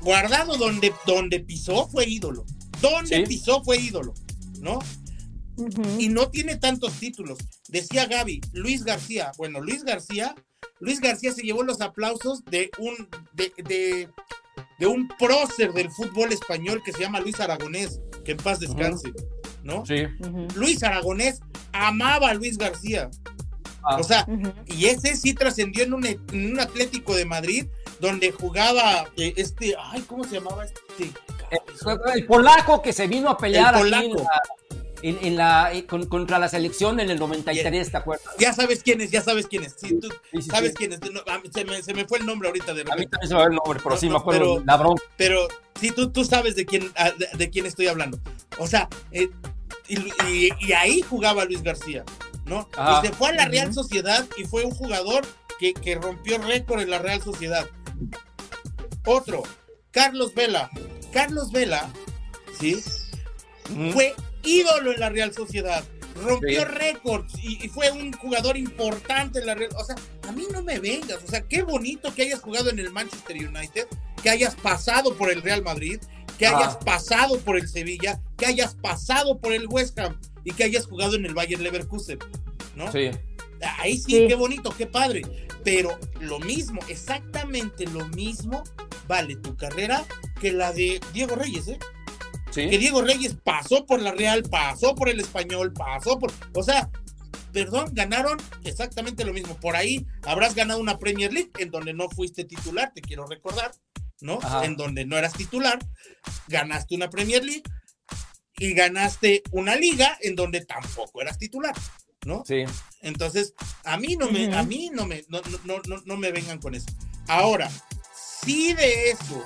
guardado 0.00 0.56
donde, 0.58 0.92
donde 1.06 1.40
pisó 1.40 1.88
fue 1.88 2.06
ídolo. 2.06 2.44
Donde 2.80 3.16
Sí. 3.16 3.22
pisó 3.26 3.62
fue 3.64 3.78
ídolo, 3.78 4.12
¿no? 4.60 4.78
Y 5.98 6.08
no 6.08 6.30
tiene 6.30 6.56
tantos 6.56 6.92
títulos. 6.94 7.38
Decía 7.68 8.06
Gaby, 8.06 8.40
Luis 8.52 8.84
García. 8.84 9.32
Bueno, 9.38 9.60
Luis 9.60 9.84
García, 9.84 10.34
Luis 10.80 11.00
García 11.00 11.32
se 11.32 11.42
llevó 11.42 11.62
los 11.62 11.80
aplausos 11.80 12.44
de 12.44 12.70
un, 12.78 13.08
de, 13.32 13.52
de, 13.64 14.08
de 14.78 14.86
un 14.86 15.08
prócer 15.18 15.72
del 15.72 15.90
fútbol 15.90 16.32
español 16.32 16.82
que 16.84 16.92
se 16.92 17.00
llama 17.00 17.20
Luis 17.20 17.40
Aragonés, 17.40 18.00
que 18.24 18.32
en 18.32 18.38
paz 18.38 18.60
descanse, 18.60 19.12
¿no? 19.62 19.84
sí. 19.86 20.04
Luis 20.54 20.82
Aragonés 20.82 21.40
amaba 21.72 22.30
a 22.30 22.34
Luis 22.34 22.56
García. 22.58 23.10
Ah. 23.82 23.96
O 23.98 24.02
sea, 24.02 24.26
y 24.66 24.86
ese 24.86 25.16
sí 25.16 25.34
trascendió 25.34 25.84
en 25.84 25.94
un, 25.94 26.04
en 26.06 26.20
un 26.52 26.60
Atlético 26.60 27.14
de 27.14 27.24
Madrid 27.24 27.66
donde 28.00 28.30
jugaba 28.32 29.06
eh, 29.16 29.32
este, 29.36 29.74
ay, 29.78 30.02
¿cómo 30.02 30.24
se 30.24 30.34
llamaba 30.34 30.64
este? 30.64 31.12
El 32.14 32.26
polaco 32.26 32.82
que 32.82 32.92
se 32.92 33.06
vino 33.06 33.30
a 33.30 33.38
pelear 33.38 33.74
El 33.76 33.94
aquí 33.94 34.04
en 34.06 34.12
polaco. 34.12 34.22
la- 34.30 34.42
en, 35.02 35.18
en 35.22 35.36
la, 35.36 35.72
eh, 35.72 35.86
con- 35.86 36.06
contra 36.06 36.38
la 36.38 36.48
selección 36.48 37.00
en 37.00 37.10
el 37.10 37.18
93, 37.18 37.90
¿te 37.90 37.96
acuerdas? 37.96 38.26
Ya 38.38 38.52
sabes 38.52 38.82
quién 38.82 39.00
es, 39.00 39.10
ya 39.10 39.22
sabes 39.22 39.46
quién 39.46 39.64
es. 39.64 39.76
Sí, 39.80 39.98
tú 40.00 40.08
Sí, 40.32 40.42
sí, 40.42 40.50
sabes 40.50 40.74
quién 40.74 40.92
es. 40.92 41.00
No, 41.00 41.20
a 41.32 41.38
mí 41.38 41.48
se, 41.52 41.64
me, 41.64 41.82
se 41.82 41.94
me 41.94 42.04
fue 42.06 42.18
el 42.18 42.26
nombre 42.26 42.48
ahorita 42.48 42.74
de 42.74 42.82
A 42.82 42.84
mí 42.84 42.90
repente. 42.90 43.10
también 43.10 43.28
se 43.28 43.34
me 43.34 43.40
va 43.40 43.46
el 43.46 43.54
nombre, 43.54 43.80
pero 43.82 43.94
No, 43.94 44.00
sí 44.00 44.06
no, 44.06 44.12
me 44.12 44.18
acuerdo 44.18 44.40
pero- 44.56 44.64
la 44.66 44.76
bronca. 44.76 45.02
Pero 45.16 45.48
sí, 45.80 45.90
tú, 45.90 46.10
tú 46.10 46.24
sabes 46.24 46.56
de 46.56 46.66
quién, 46.66 46.90
ah, 46.96 47.10
de, 47.16 47.28
de 47.36 47.50
quién 47.50 47.66
estoy 47.66 47.86
hablando. 47.88 48.18
O 48.58 48.66
sea, 48.66 48.88
eh, 49.12 49.28
y, 49.88 49.98
y- 50.28 50.50
y 50.60 50.72
ahí 50.72 51.00
jugaba 51.02 51.44
Luis 51.44 51.62
García, 51.62 52.04
¿no? 52.44 52.68
Ah. 52.76 53.00
Y 53.02 53.06
se 53.06 53.12
fue 53.12 53.28
a 53.30 53.32
la 53.32 53.46
Real. 53.46 53.72
Sociedad 53.72 54.26
y 54.36 54.44
fue 54.44 54.64
un 54.64 54.72
jugador 54.72 55.24
que, 55.58 55.72
que 55.74 55.94
rompió 55.94 56.38
récord 56.38 56.80
en 56.80 56.90
la 56.90 56.98
Real 56.98 57.22
Sociedad. 57.22 57.66
Otro, 59.04 59.42
Carlos 59.90 60.34
Vela. 60.34 60.70
Carlos 61.12 61.50
Vela, 61.52 61.88
¿sí? 62.60 62.76
Fue 63.92 64.14
ídolo 64.42 64.92
en 64.92 65.00
la 65.00 65.08
Real 65.10 65.32
Sociedad. 65.32 65.84
Rompió 66.22 66.60
Sí. 66.60 66.64
récords 66.64 67.32
y, 67.42 67.64
y 67.64 67.68
fue 67.68 67.90
un 67.92 68.12
jugador 68.12 68.56
importante 68.56 69.38
en 69.38 69.46
la 69.46 69.54
Real. 69.54 69.70
O 69.76 69.84
sea, 69.84 69.94
a 70.28 70.32
mí 70.32 70.46
no 70.52 70.62
me 70.62 70.78
vengas. 70.80 71.18
O 71.24 71.28
sea, 71.28 71.42
qué 71.42 71.62
bonito 71.62 72.12
que 72.14 72.22
hayas 72.22 72.40
jugado 72.40 72.70
en 72.70 72.78
el 72.80 72.90
Manchester 72.90 73.36
United, 73.36 73.86
que 74.22 74.30
hayas 74.30 74.56
pasado 74.56 75.14
por 75.14 75.30
el 75.30 75.42
Real 75.42 75.62
Madrid, 75.62 76.00
que 76.38 76.46
Ah. 76.46 76.56
hayas 76.56 76.76
pasado 76.78 77.38
por 77.40 77.56
el 77.56 77.68
Sevilla, 77.68 78.20
que 78.36 78.46
hayas 78.46 78.74
pasado 78.74 79.38
por 79.38 79.52
el 79.52 79.66
West 79.68 79.98
Ham 80.00 80.18
y 80.44 80.52
que 80.52 80.64
hayas 80.64 80.86
jugado 80.86 81.14
en 81.14 81.24
el 81.24 81.34
Bayern 81.34 81.62
Leverkusen. 81.62 82.18
¿No? 82.74 82.90
Sí. 82.90 83.10
Ahí 83.78 83.96
sí, 83.98 84.12
Sí. 84.12 84.24
qué 84.28 84.34
bonito, 84.34 84.74
qué 84.76 84.86
padre. 84.86 85.22
Pero 85.64 85.98
lo 86.20 86.38
mismo, 86.40 86.80
exactamente 86.88 87.84
lo 87.86 88.06
mismo, 88.08 88.62
vale 89.06 89.36
tu 89.36 89.56
carrera 89.56 90.04
que 90.40 90.52
la 90.52 90.72
de 90.72 91.00
Diego 91.12 91.34
Reyes, 91.34 91.68
¿eh? 91.68 91.78
Sí. 92.50 92.68
que 92.68 92.78
Diego 92.78 93.02
Reyes 93.02 93.36
pasó 93.44 93.86
por 93.86 94.00
la 94.00 94.12
Real, 94.12 94.42
pasó 94.42 94.94
por 94.94 95.08
el 95.08 95.20
Español, 95.20 95.72
pasó 95.72 96.18
por, 96.18 96.32
o 96.54 96.62
sea, 96.62 96.90
perdón, 97.52 97.90
ganaron 97.92 98.38
exactamente 98.64 99.24
lo 99.24 99.32
mismo. 99.32 99.56
Por 99.56 99.76
ahí 99.76 100.06
habrás 100.22 100.54
ganado 100.54 100.80
una 100.80 100.98
Premier 100.98 101.32
League 101.32 101.50
en 101.58 101.70
donde 101.70 101.92
no 101.92 102.08
fuiste 102.08 102.44
titular, 102.44 102.92
te 102.94 103.00
quiero 103.00 103.26
recordar, 103.26 103.72
¿no? 104.20 104.38
Ajá. 104.42 104.64
En 104.64 104.76
donde 104.76 105.04
no 105.04 105.16
eras 105.16 105.34
titular, 105.34 105.78
ganaste 106.48 106.94
una 106.94 107.10
Premier 107.10 107.44
League 107.44 107.62
y 108.58 108.72
ganaste 108.74 109.42
una 109.52 109.76
liga 109.76 110.16
en 110.20 110.34
donde 110.34 110.64
tampoco 110.64 111.20
eras 111.20 111.38
titular, 111.38 111.74
¿no? 112.26 112.42
Sí. 112.46 112.64
Entonces, 113.02 113.54
a 113.84 113.96
mí 113.96 114.16
no 114.16 114.30
me, 114.30 114.54
a 114.54 114.62
mí 114.62 114.90
no 114.92 115.06
me, 115.06 115.24
no, 115.28 115.40
no, 115.64 115.80
no, 115.86 116.02
no 116.04 116.16
me 116.16 116.32
vengan 116.32 116.58
con 116.58 116.74
eso. 116.74 116.88
Ahora, 117.28 117.70
si 118.42 118.72
de 118.72 119.10
eso 119.10 119.44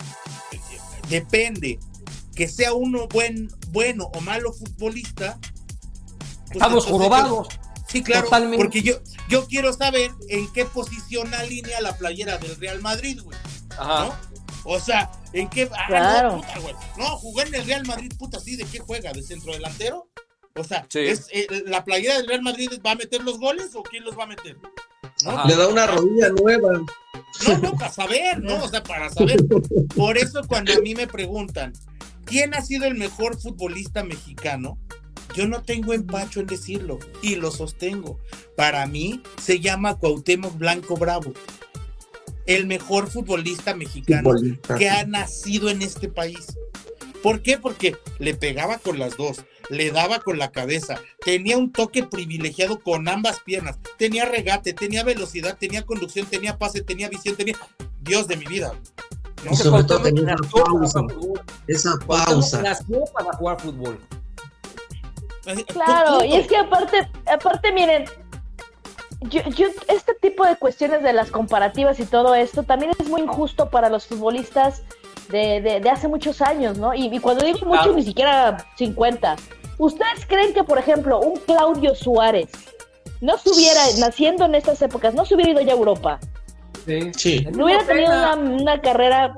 depende 1.09 1.79
que 2.35 2.49
sea 2.49 2.73
uno 2.75 3.07
buen, 3.09 3.49
bueno 3.71 4.11
o 4.15 4.21
malo 4.21 4.53
futbolista, 4.53 5.39
pues 6.47 6.53
Estamos 6.53 6.85
jorobados. 6.87 7.49
Sí, 7.89 8.03
claro, 8.03 8.25
Totalmente. 8.25 8.57
porque 8.57 8.83
yo, 8.83 8.95
yo 9.29 9.47
quiero 9.47 9.73
saber 9.73 10.11
en 10.29 10.51
qué 10.53 10.65
posición 10.65 11.33
alinea 11.35 11.81
la 11.83 11.97
playera 11.97 12.39
del 12.39 12.57
Real 12.57 12.81
Madrid, 12.81 13.21
güey, 13.23 13.37
Ajá. 13.79 14.07
¿no? 14.07 14.15
O 14.65 14.81
sea, 14.81 15.11
en 15.33 15.49
qué... 15.51 15.69
ah, 15.73 15.85
Claro. 15.89 16.37
no, 16.37 16.41
puta, 16.43 16.59
güey. 16.61 16.75
No, 16.97 17.07
jugó 17.19 17.43
en 17.43 17.55
el 17.55 17.65
Real 17.67 17.85
Madrid, 17.85 18.13
puta, 18.19 18.39
¿sí? 18.41 18.57
¿De 18.57 18.65
qué 18.65 18.79
juega? 18.79 19.13
¿De 19.13 19.23
centro 19.23 19.53
delantero? 19.53 20.09
O 20.55 20.63
sea, 20.65 20.87
Sí. 20.89 21.01
es, 21.01 21.27
eh, 21.33 21.47
¿la 21.67 21.85
playera 21.85 22.17
del 22.19 22.29
Real 22.29 22.43
Madrid 22.43 22.71
va 22.85 22.93
a 22.93 22.95
meter 22.95 23.23
los 23.23 23.39
goles 23.39 23.71
o 23.75 23.83
quién 23.83 24.05
los 24.05 24.17
va 24.19 24.25
a 24.25 24.29
meter? 24.29 24.57
Le 25.47 25.57
da 25.57 25.69
una 25.69 25.87
rodilla 25.87 26.29
nueva. 26.31 26.81
No, 27.49 27.59
no, 27.59 27.73
para 27.75 27.91
saber, 27.91 28.41
¿no? 28.41 28.63
O 28.63 28.69
sea, 28.69 28.83
para 28.83 29.11
saber. 29.11 29.45
Por 29.97 30.17
eso 30.19 30.43
cuando 30.47 30.73
a 30.73 30.81
mí 30.81 30.95
me 30.95 31.07
preguntan, 31.07 31.73
¿quién 32.33 32.55
ha 32.55 32.63
sido 32.63 32.87
el 32.87 32.95
mejor 32.95 33.39
futbolista 33.39 34.03
mexicano? 34.03 34.79
Yo 35.37 35.47
no 35.47 35.63
tengo 35.63 35.93
empacho 35.93 36.41
en 36.41 36.47
decirlo 36.47 36.99
y 37.21 37.37
lo 37.37 37.51
sostengo. 37.51 38.19
Para 38.57 38.87
mí 38.87 39.23
se 39.41 39.61
llama 39.61 39.99
Cuauhtémoc 39.99 40.57
Blanco 40.57 40.97
Bravo, 40.97 41.35
el 42.47 42.67
mejor 42.67 43.11
futbolista 43.11 43.75
mexicano 43.75 44.31
Futbolista. 44.31 44.79
que 44.79 44.89
ha 44.89 45.05
nacido 45.05 45.69
en 45.69 45.83
este 45.83 46.09
país. 46.09 46.57
¿Por 47.23 47.43
qué? 47.43 47.59
Porque 47.59 47.97
le 48.19 48.35
pegaba 48.35 48.79
con 48.79 48.99
las 48.99 49.17
dos, 49.17 49.45
le 49.69 49.91
daba 49.91 50.21
con 50.21 50.39
la 50.39 50.51
cabeza, 50.51 51.01
tenía 51.25 51.59
un 51.59 51.71
toque 51.71 52.03
privilegiado 52.03 52.81
con 52.81 53.09
ambas 53.09 53.41
piernas, 53.41 53.79
tenía 53.99 54.25
regate, 54.25 54.73
tenía 54.73 55.05
velocidad, 55.05 55.57
tenía 55.59 55.83
conducción, 55.83 56.27
tenía 56.27 56.59
pase, 56.59 56.81
tenía 56.81 57.11
visión, 57.11 57.37
tenía 57.37 57.57
Dios 58.01 58.27
de 58.27 58.39
mi 58.39 58.47
vida. 58.47 58.73
Y 59.51 59.56
sobre 59.56 59.85
todo 59.85 60.01
tenía 60.02 60.35
esa 60.35 60.64
pausa. 60.64 61.01
Esa 61.66 61.90
pausa. 62.06 62.62
Nació 62.62 63.05
para 63.12 63.32
jugar 63.36 63.60
fútbol. 63.60 63.98
Claro, 65.69 66.24
y 66.24 66.35
es 66.35 66.47
que 66.47 66.56
aparte, 66.56 67.09
aparte 67.27 67.73
miren, 67.73 68.05
yo, 69.23 69.40
yo, 69.56 69.66
este 69.89 70.14
tipo 70.20 70.47
de 70.47 70.56
cuestiones 70.56 71.02
de 71.02 71.12
las 71.12 71.31
comparativas 71.31 71.98
y 71.98 72.05
todo 72.05 72.35
esto 72.35 72.62
también 72.62 72.93
es 72.98 73.09
muy 73.09 73.23
injusto 73.23 73.69
para 73.69 73.89
los 73.89 74.06
futbolistas 74.06 74.82
de, 75.31 75.60
de, 75.60 75.81
de 75.81 75.90
hace 75.90 76.06
muchos 76.06 76.40
años, 76.43 76.78
¿no? 76.78 76.94
Y, 76.94 77.06
y 77.12 77.19
cuando 77.19 77.44
digo 77.44 77.59
mucho, 77.60 77.82
Claro. 77.82 77.94
ni 77.94 78.05
siquiera 78.05 78.64
50. 78.77 79.36
¿Ustedes 79.78 80.27
creen 80.28 80.55
que, 80.55 80.62
por 80.62 80.78
ejemplo, 80.78 81.19
un 81.19 81.36
Claudio 81.40 81.94
Suárez 81.97 82.51
no 83.20 83.36
se 83.39 83.51
hubiera, 83.51 83.81
naciendo 83.98 84.44
en 84.44 84.55
estas 84.55 84.81
épocas, 84.82 85.14
no 85.14 85.24
se 85.24 85.35
hubiera 85.35 85.51
ido 85.52 85.60
ya 85.62 85.73
a 85.73 85.77
Europa? 85.77 86.20
Sí. 86.87 87.11
Sí. 87.17 87.47
No 87.57 87.65
hubiera 87.67 87.85
tenido 87.85 88.11
una, 88.13 88.35
una 88.37 88.81
carrera, 88.81 89.35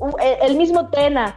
u- 0.00 0.16
el, 0.22 0.50
el 0.50 0.56
mismo 0.56 0.88
Tena, 0.90 1.36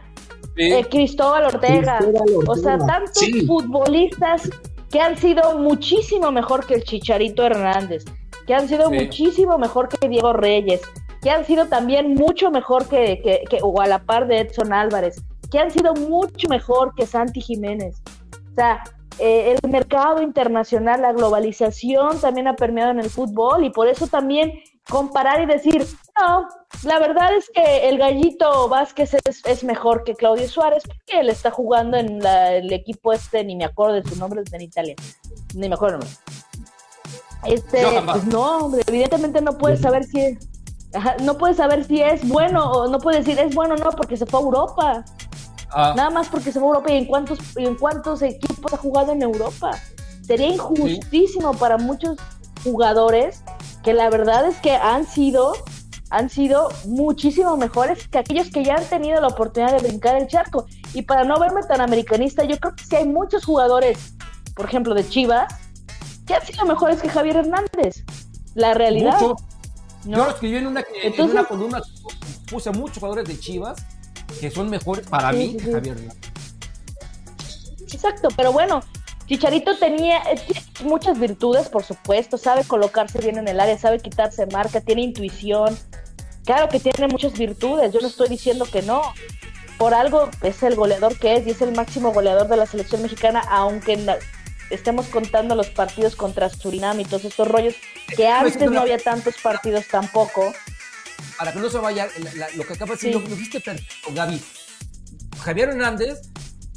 Sí. 0.56 0.72
eh, 0.72 0.84
Cristóbal 0.90 1.44
Ortega, 1.44 1.98
Cristóbal 1.98 2.48
o 2.48 2.54
sea, 2.56 2.78
tantos 2.78 3.12
Sí. 3.18 3.46
futbolistas 3.46 4.50
que 4.90 5.00
han 5.00 5.16
sido 5.16 5.58
muchísimo 5.58 6.30
mejor 6.32 6.66
que 6.66 6.74
el 6.74 6.84
Chicharito 6.84 7.44
Hernández, 7.44 8.04
que 8.46 8.54
han 8.54 8.66
sido 8.68 8.88
Sí. 8.88 8.94
muchísimo 8.96 9.58
mejor 9.58 9.88
que 9.88 10.08
Diego 10.08 10.32
Reyes, 10.32 10.80
que 11.22 11.30
han 11.30 11.44
sido 11.44 11.66
también 11.66 12.14
mucho 12.14 12.50
mejor 12.50 12.88
que, 12.88 13.20
que, 13.22 13.42
que- 13.48 13.58
o 13.62 13.80
a 13.80 13.86
la 13.86 14.00
par 14.00 14.26
de 14.26 14.40
Edson 14.40 14.72
Álvarez, 14.72 15.22
que 15.50 15.58
han 15.58 15.70
sido 15.70 15.94
mucho 15.94 16.48
mejor 16.48 16.94
que 16.96 17.06
Santi 17.06 17.40
Jiménez. 17.40 18.02
O 18.50 18.54
sea, 18.54 18.82
eh, 19.20 19.56
el 19.62 19.70
mercado 19.70 20.22
internacional, 20.22 21.02
la 21.02 21.12
globalización 21.12 22.20
también 22.20 22.48
ha 22.48 22.54
permeado 22.56 22.90
en 22.92 23.00
el 23.00 23.10
fútbol 23.10 23.64
y 23.64 23.70
por 23.70 23.88
eso 23.88 24.06
también 24.06 24.52
comparar 24.90 25.40
y 25.42 25.46
decir, 25.46 25.86
no, 26.18 26.48
la 26.84 26.98
verdad 26.98 27.34
es 27.36 27.48
que 27.54 27.88
el 27.88 27.98
gallito 27.98 28.68
Vázquez 28.68 29.14
es, 29.24 29.44
es 29.44 29.64
mejor 29.64 30.04
que 30.04 30.14
Claudio 30.14 30.48
Suárez 30.48 30.82
porque 30.86 31.20
él 31.20 31.28
está 31.28 31.50
jugando 31.50 31.96
en 31.96 32.18
la- 32.20 32.54
el 32.54 32.72
equipo 32.72 33.12
este, 33.12 33.44
ni 33.44 33.56
me 33.56 33.64
acuerdo 33.64 33.94
de 33.94 34.08
su 34.08 34.16
nombre, 34.16 34.42
está 34.42 34.56
en 34.56 34.62
Italia, 34.62 34.94
ni 35.54 35.68
me 35.68 35.74
acuerdo. 35.74 36.00
Este, 37.44 37.82
pues 38.12 38.24
no, 38.26 38.58
hombre, 38.66 38.82
evidentemente 38.86 39.40
no 39.40 39.56
puedes 39.56 39.80
saber 39.80 40.04
si 40.04 40.20
es, 40.20 40.38
ajá, 40.92 41.16
no 41.22 41.38
puedes 41.38 41.56
saber 41.58 41.84
si 41.84 42.02
es 42.02 42.26
bueno 42.26 42.70
o 42.70 42.88
no 42.88 42.98
puedes 42.98 43.24
decir 43.24 43.40
es 43.42 43.54
bueno 43.54 43.74
o 43.74 43.78
no 43.78 43.90
porque 43.90 44.16
se 44.16 44.26
fue 44.26 44.40
a 44.40 44.42
Europa. 44.42 45.04
Ah, 45.70 45.92
Nada 45.96 46.10
más 46.10 46.28
porque 46.28 46.50
se 46.50 46.58
fue 46.58 46.62
a 46.62 46.70
Europa 46.72 46.90
y 46.92 46.96
en 46.96 47.04
cuántos, 47.04 47.38
y 47.56 47.64
en 47.66 47.74
cuántos 47.76 48.22
equipos 48.22 48.72
ha 48.72 48.76
jugado 48.78 49.12
en 49.12 49.22
Europa. 49.22 49.70
Sería 50.22 50.48
injustísimo 50.48 51.54
para 51.54 51.78
muchos 51.78 52.16
jugadores 52.62 53.42
que 53.82 53.92
la 53.94 54.10
verdad 54.10 54.46
es 54.46 54.56
que 54.58 54.72
han 54.72 55.06
sido, 55.06 55.54
han 56.10 56.28
sido 56.28 56.68
muchísimo 56.86 57.56
mejores 57.56 58.08
que 58.08 58.18
aquellos 58.18 58.50
que 58.50 58.64
ya 58.64 58.76
han 58.76 58.84
tenido 58.84 59.20
la 59.20 59.28
oportunidad 59.28 59.72
de 59.80 59.86
brincar 59.88 60.16
el 60.16 60.26
charco. 60.26 60.66
Y 60.94 61.02
para 61.02 61.24
no 61.24 61.38
verme 61.38 61.62
tan 61.62 61.80
americanista, 61.80 62.44
yo 62.44 62.58
creo 62.58 62.74
que 62.74 62.84
sí 62.84 62.96
hay 62.96 63.06
muchos 63.06 63.44
jugadores, 63.44 64.14
por 64.54 64.66
ejemplo, 64.66 64.94
de 64.94 65.08
Chivas, 65.08 65.52
que 66.26 66.34
han 66.34 66.44
sido 66.44 66.66
mejores 66.66 67.00
que 67.00 67.08
Javier 67.08 67.36
Hernández. 67.36 68.04
La 68.54 68.74
realidad. 68.74 69.20
mucho. 69.20 69.36
¿no? 70.04 70.16
Yo 70.18 70.24
lo 70.24 70.30
escribí 70.30 70.56
en 70.56 70.66
una, 70.66 70.84
en 71.02 71.20
una 71.20 71.44
columna, 71.44 71.80
puse 72.50 72.70
muchos 72.70 72.98
jugadores 72.98 73.28
de 73.28 73.38
Chivas 73.38 73.78
que 74.40 74.50
son 74.50 74.68
mejores 74.68 75.06
para 75.06 75.30
Sí, 75.32 75.36
mí 75.36 75.56
sí, 75.58 75.64
que. 75.64 75.72
Javier 75.72 75.96
Hernández. 75.96 76.32
Exacto, 77.92 78.28
pero 78.36 78.52
bueno, 78.52 78.82
Chicharito 79.28 79.76
tenía 79.76 80.18
eh, 80.22 80.40
muchas 80.84 81.18
virtudes, 81.20 81.68
por 81.68 81.84
supuesto, 81.84 82.38
sabe 82.38 82.64
colocarse 82.64 83.18
bien 83.18 83.36
en 83.38 83.46
el 83.48 83.60
área, 83.60 83.76
sabe 83.78 83.98
quitarse 84.00 84.46
marca, 84.46 84.80
tiene 84.80 85.02
intuición. 85.02 85.78
Claro 86.44 86.68
que 86.70 86.80
tiene 86.80 87.08
muchas 87.08 87.34
virtudes, 87.34 87.92
yo 87.92 88.00
no 88.00 88.08
estoy 88.08 88.28
diciendo 88.30 88.64
que 88.64 88.80
no. 88.82 89.02
Por 89.76 89.92
algo 89.94 90.28
es 90.42 90.62
el 90.62 90.74
goleador 90.74 91.16
que 91.18 91.36
es 91.36 91.46
y 91.46 91.50
es 91.50 91.60
el 91.62 91.72
máximo 91.72 92.12
goleador 92.12 92.48
de 92.48 92.56
la 92.56 92.66
selección 92.66 93.02
mexicana, 93.02 93.40
aunque 93.50 93.96
la- 93.98 94.18
estemos 94.70 95.06
contando 95.06 95.54
los 95.54 95.68
partidos 95.68 96.16
contra 96.16 96.48
Surinam 96.48 96.98
y 97.00 97.04
todos 97.04 97.24
estos 97.26 97.46
rollos, 97.48 97.74
que 98.16 98.26
antes 98.28 98.70
no 98.70 98.80
había 98.80 98.98
tantos 98.98 99.36
partidos 99.42 99.86
tampoco. 99.88 100.52
Para 101.38 101.52
que 101.52 101.58
no 101.60 101.68
se 101.70 101.78
vaya 101.78 102.08
la- 102.18 102.32
la- 102.34 102.50
lo 102.56 102.64
que 102.66 102.72
acaba 102.72 102.94
de 102.94 102.98
Sí. 103.00 103.06
decir, 103.08 103.22
lo, 103.22 103.28
lo 103.28 103.36
viste 103.36 103.60
perfecto, 103.60 104.08
Gaby. 104.12 104.42
Javier 105.42 105.68
Hernández, 105.68 106.18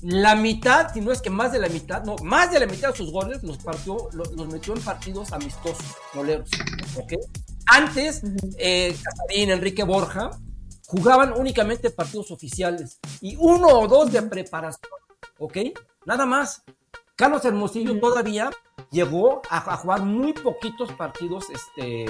la 0.02 0.36
mitad, 0.36 0.92
si 0.94 1.02
no 1.02 1.12
es 1.12 1.22
que 1.22 1.30
más 1.30 1.52
de 1.52 1.60
la 1.60 1.70
mitad, 1.70 2.04
no, 2.04 2.16
más 2.24 2.52
de 2.52 2.60
la 2.60 2.66
mitad 2.66 2.90
de 2.90 2.98
sus 2.98 3.12
goles 3.12 3.44
los 3.44 3.58
partió, 3.58 4.10
los, 4.14 4.32
los 4.32 4.48
metió 4.48 4.76
en 4.76 4.82
partidos 4.82 5.32
amistosos, 5.32 5.86
moleros. 6.14 6.50
¿ok? 6.98 7.14
Antes, 7.68 8.22
eh, 8.58 8.96
Casarín, 9.04 9.52
Enrique 9.52 9.84
Borja, 9.84 10.32
jugaban 10.88 11.34
únicamente 11.38 11.90
partidos 11.92 12.32
oficiales 12.32 13.00
y 13.22 13.36
uno 13.40 13.68
o 13.68 13.88
dos 13.88 14.12
de 14.12 14.22
preparación, 14.24 14.92
¿ok? 15.40 15.58
Nada 16.06 16.26
más. 16.26 16.64
Carlos 17.16 17.46
Hermosillo 17.46 18.00
todavía 18.00 18.50
llegó 18.90 19.44
a, 19.50 19.74
a 19.74 19.78
jugar 19.78 20.02
muy 20.02 20.34
poquitos 20.34 20.92
partidos, 20.94 21.46
este, 21.52 22.06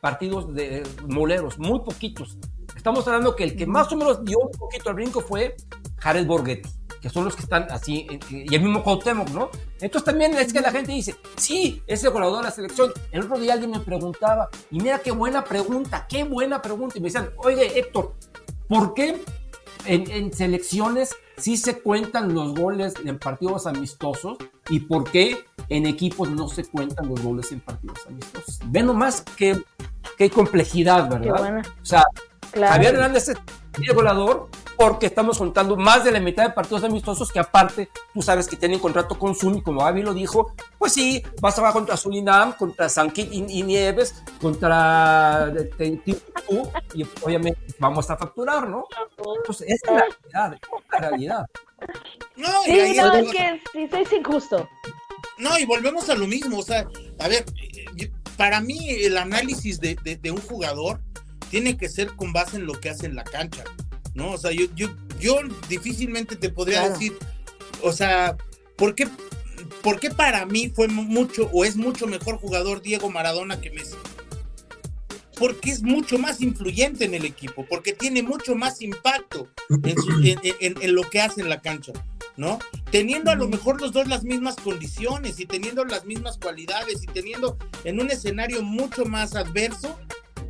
partidos 0.00 0.54
de 0.54 0.86
moleros, 1.08 1.58
muy 1.58 1.80
poquitos. 1.80 2.38
Estamos 2.76 3.06
hablando 3.08 3.34
que 3.34 3.44
el 3.44 3.56
que 3.56 3.66
más 3.66 3.90
o 3.92 3.96
menos 3.96 4.24
dio 4.24 4.38
un 4.38 4.52
poquito 4.52 4.90
al 4.90 4.94
brinco 4.94 5.20
fue 5.20 5.56
Jared 5.98 6.26
Borghetti, 6.26 6.68
que 7.04 7.10
son 7.10 7.26
los 7.26 7.36
que 7.36 7.42
están 7.42 7.66
así, 7.70 8.06
eh, 8.10 8.18
eh, 8.32 8.46
y 8.48 8.54
el 8.54 8.62
mismo 8.62 8.82
Cuauhtémoc, 8.82 9.28
¿no? 9.28 9.50
Entonces 9.78 10.04
también 10.04 10.32
es 10.38 10.54
que 10.54 10.62
la 10.62 10.70
gente 10.70 10.90
dice, 10.90 11.14
sí, 11.36 11.82
es 11.86 12.02
el 12.02 12.08
goleador 12.08 12.38
de 12.38 12.44
la 12.44 12.50
selección. 12.50 12.92
El 13.12 13.24
otro 13.24 13.38
día 13.38 13.52
alguien 13.52 13.72
me 13.72 13.80
preguntaba, 13.80 14.48
y 14.70 14.80
mira 14.80 14.98
qué 15.00 15.10
buena 15.10 15.44
pregunta, 15.44 16.06
qué 16.08 16.24
buena 16.24 16.62
pregunta, 16.62 16.96
y 16.96 17.02
me 17.02 17.08
decían, 17.08 17.28
oye 17.36 17.78
Héctor, 17.78 18.14
¿por 18.68 18.94
qué 18.94 19.22
en, 19.84 20.10
en 20.10 20.32
selecciones 20.32 21.14
sí 21.36 21.58
se 21.58 21.78
cuentan 21.82 22.32
los 22.32 22.54
goles 22.54 22.94
en 23.04 23.18
partidos 23.18 23.66
amistosos 23.66 24.38
y 24.70 24.80
por 24.80 25.04
qué 25.10 25.44
en 25.68 25.84
equipos 25.84 26.30
no 26.30 26.48
se 26.48 26.64
cuentan 26.64 27.06
los 27.10 27.20
goles 27.20 27.52
en 27.52 27.60
partidos 27.60 27.98
amistosos? 28.08 28.60
Ve 28.64 28.82
nomás 28.82 29.22
qué, 29.36 29.62
qué 30.16 30.30
complejidad, 30.30 31.06
Qué 31.10 31.18
¿verdad? 31.18 31.38
buena. 31.38 31.62
O 31.82 31.84
sea, 31.84 32.02
Claro. 32.50 32.72
Javier 32.72 32.94
Hernández 32.94 33.32
el 33.82 33.94
goleador 33.94 34.48
porque 34.76 35.06
estamos 35.06 35.38
contando 35.38 35.76
más 35.76 36.04
de 36.04 36.10
la 36.12 36.20
mitad 36.20 36.44
de 36.44 36.50
partidos 36.50 36.84
amistosos 36.84 37.30
que 37.30 37.38
aparte 37.38 37.88
tú 38.12 38.22
sabes 38.22 38.46
que 38.48 38.56
tienen 38.56 38.78
contrato 38.80 39.18
con 39.18 39.34
Zuni, 39.34 39.62
como 39.62 39.82
Gaby 39.82 40.02
lo 40.02 40.14
dijo, 40.14 40.52
pues 40.78 40.92
sí, 40.92 41.22
vas 41.40 41.54
a 41.54 41.56
jugar 41.58 41.72
contra 41.72 41.96
Surinam, 41.96 42.52
contra 42.56 42.88
San 42.88 43.10
Kit 43.10 43.32
y, 43.32 43.44
y 43.48 43.62
Nieves, 43.62 44.22
contra 44.40 45.52
Timbuktu, 45.78 46.68
y 46.94 47.04
obviamente 47.22 47.60
vamos 47.78 48.10
a 48.10 48.16
facturar, 48.16 48.68
¿no? 48.68 48.86
Entonces, 49.38 49.68
esa 49.68 49.92
es 49.92 49.92
la 50.32 50.48
realidad, 50.48 50.54
es 50.54 50.90
la 50.92 50.98
realidad. 51.08 51.46
No, 52.36 52.48
Sí, 52.64 52.94
no, 52.96 53.06
la 53.12 53.18
es 53.20 53.26
cosa. 53.26 53.32
que 53.38 53.62
sí, 53.72 53.88
sí, 53.92 53.96
es 54.02 54.12
injusto. 54.12 54.68
No, 55.38 55.58
y 55.58 55.64
volvemos 55.66 56.08
a 56.10 56.14
lo 56.14 56.26
mismo. 56.26 56.58
O 56.58 56.62
sea, 56.62 56.86
a 57.18 57.28
ver, 57.28 57.44
eh, 57.98 58.10
para 58.36 58.60
mí 58.60 58.88
el 58.90 59.16
análisis 59.18 59.80
de, 59.80 59.96
de- 60.02 60.16
de 60.16 60.30
un 60.30 60.40
jugador 60.40 61.00
tiene 61.54 61.76
que 61.76 61.88
ser 61.88 62.08
con 62.16 62.32
base 62.32 62.56
en 62.56 62.66
lo 62.66 62.72
que 62.80 62.90
hace 62.90 63.06
en 63.06 63.14
la 63.14 63.22
cancha, 63.22 63.62
¿no? 64.12 64.32
O 64.32 64.38
sea, 64.38 64.50
yo, 64.50 64.64
yo, 64.74 64.88
yo 65.20 65.36
difícilmente 65.68 66.34
te 66.34 66.48
podría 66.48 66.80
Claro. 66.80 66.94
decir, 66.94 67.12
o 67.80 67.92
sea, 67.92 68.36
¿por 68.74 68.96
qué, 68.96 69.06
¿por 69.80 70.00
qué 70.00 70.10
para 70.10 70.46
mí 70.46 70.72
fue 70.74 70.88
mucho 70.88 71.48
o 71.52 71.64
es 71.64 71.76
mucho 71.76 72.08
mejor 72.08 72.38
jugador 72.38 72.82
Diego 72.82 73.08
Maradona 73.08 73.60
que 73.60 73.70
Messi? 73.70 73.94
porque 75.38 75.70
es 75.70 75.82
mucho 75.82 76.18
más 76.18 76.40
influyente 76.40 77.04
en 77.04 77.14
el 77.14 77.24
equipo, 77.24 77.64
porque 77.68 77.92
tiene 77.92 78.22
mucho 78.22 78.54
más 78.56 78.80
impacto 78.82 79.48
en, 79.68 79.96
su- 80.00 80.22
en- 80.22 80.38
en- 80.60 80.80
en 80.80 80.94
lo 80.94 81.02
que 81.10 81.20
hace 81.20 81.40
en 81.40 81.48
la 81.48 81.60
cancha, 81.60 81.92
¿no? 82.36 82.58
Teniendo 82.92 83.30
a 83.32 83.34
lo 83.34 83.48
mejor 83.48 83.80
los 83.80 83.92
dos 83.92 84.06
las 84.08 84.22
mismas 84.22 84.54
condiciones 84.56 85.38
y 85.40 85.46
teniendo 85.46 85.84
las 85.84 86.04
mismas 86.04 86.38
cualidades 86.38 87.02
y 87.02 87.06
teniendo 87.06 87.58
en 87.84 88.00
un 88.00 88.10
escenario 88.12 88.62
mucho 88.62 89.04
más 89.06 89.34
adverso, 89.34 89.98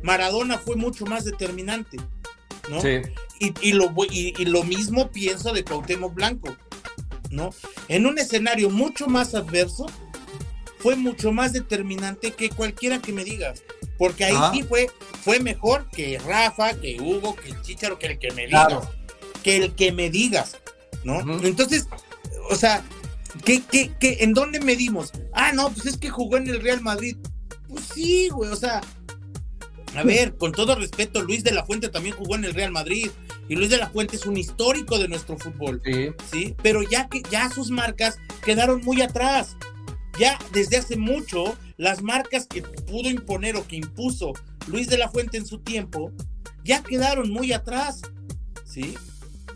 Maradona 0.05 0.59
fue 0.59 0.75
mucho 0.75 1.07
más 1.07 1.25
determinante, 1.25 1.97
¿no? 2.69 2.79
Sí. 2.79 3.01
Y, 3.39 3.53
y 3.59 3.73
lo, 3.73 3.91
y, 4.11 4.39
y 4.39 4.45
lo 4.45 4.63
mismo 4.63 5.09
pienso 5.09 5.51
de 5.51 5.65
Cuauhtémoc 5.65 6.13
Blanco, 6.13 6.55
¿no? 7.31 7.49
En 7.87 8.05
un 8.05 8.19
escenario 8.19 8.69
mucho 8.69 9.07
más 9.07 9.33
adverso, 9.33 9.87
fue 10.77 10.95
mucho 10.95 11.31
más 11.31 11.53
determinante 11.53 12.33
que 12.33 12.51
cualquiera 12.51 13.01
que 13.01 13.13
me 13.13 13.23
digas. 13.23 13.63
Porque 13.97 14.25
ahí 14.25 14.35
Ajá. 14.35 14.51
sí 14.53 14.61
fue, 14.61 14.91
fue 15.23 15.39
mejor 15.39 15.89
que 15.89 16.19
Rafa, 16.19 16.75
que 16.75 17.01
Hugo, 17.01 17.35
que 17.35 17.49
el 17.49 17.61
Chicharo, 17.63 17.97
que 17.97 18.05
el 18.05 18.19
que 18.19 18.31
me 18.31 18.45
digas. 18.45 18.67
Claro. 18.67 18.89
Que 19.41 19.57
el 19.57 19.73
que 19.73 19.91
me 19.91 20.11
digas, 20.11 20.57
¿no? 21.03 21.19
Entonces, 21.43 21.87
o 22.51 22.55
sea, 22.55 22.83
¿qué, 23.43 23.63
qué, 23.71 23.91
qué, 23.99 24.17
¿en 24.19 24.33
dónde 24.33 24.59
medimos? 24.59 25.11
Ah, 25.33 25.51
no, 25.51 25.71
pues 25.71 25.87
es 25.87 25.97
que 25.97 26.11
jugó 26.11 26.37
en 26.37 26.47
el 26.47 26.61
Real 26.61 26.81
Madrid. 26.81 27.17
Pues 27.67 27.85
sí, 27.91 28.29
güey, 28.29 28.51
o 28.51 28.55
sea, 28.55 28.81
a 29.97 30.03
ver, 30.03 30.35
con 30.37 30.51
todo 30.51 30.75
respeto, 30.75 31.21
Luis 31.21 31.43
de 31.43 31.51
la 31.51 31.65
Fuente 31.65 31.89
también 31.89 32.15
jugó 32.15 32.35
en 32.35 32.45
el 32.45 32.53
Real 32.53 32.71
Madrid. 32.71 33.09
Y 33.47 33.55
Luis 33.55 33.69
de 33.69 33.77
la 33.77 33.89
Fuente 33.89 34.15
es 34.15 34.25
un 34.25 34.37
histórico 34.37 34.97
de 34.99 35.07
nuestro 35.07 35.37
fútbol. 35.37 35.81
Sí. 35.85 36.09
¿sí? 36.31 36.55
Pero 36.61 36.81
ya 36.83 37.07
que 37.07 37.21
ya 37.29 37.49
sus 37.49 37.69
marcas 37.71 38.17
quedaron 38.43 38.81
muy 38.83 39.01
atrás. 39.01 39.55
Ya 40.19 40.39
desde 40.53 40.77
hace 40.77 40.95
mucho, 40.97 41.57
las 41.77 42.01
marcas 42.01 42.47
que 42.47 42.61
pudo 42.61 43.09
imponer 43.09 43.55
o 43.57 43.67
que 43.67 43.75
impuso 43.75 44.33
Luis 44.67 44.87
de 44.87 44.97
la 44.97 45.09
Fuente 45.09 45.37
en 45.37 45.45
su 45.45 45.59
tiempo, 45.59 46.11
ya 46.63 46.81
quedaron 46.83 47.29
muy 47.31 47.53
atrás, 47.53 48.01
¿sí? 48.65 48.95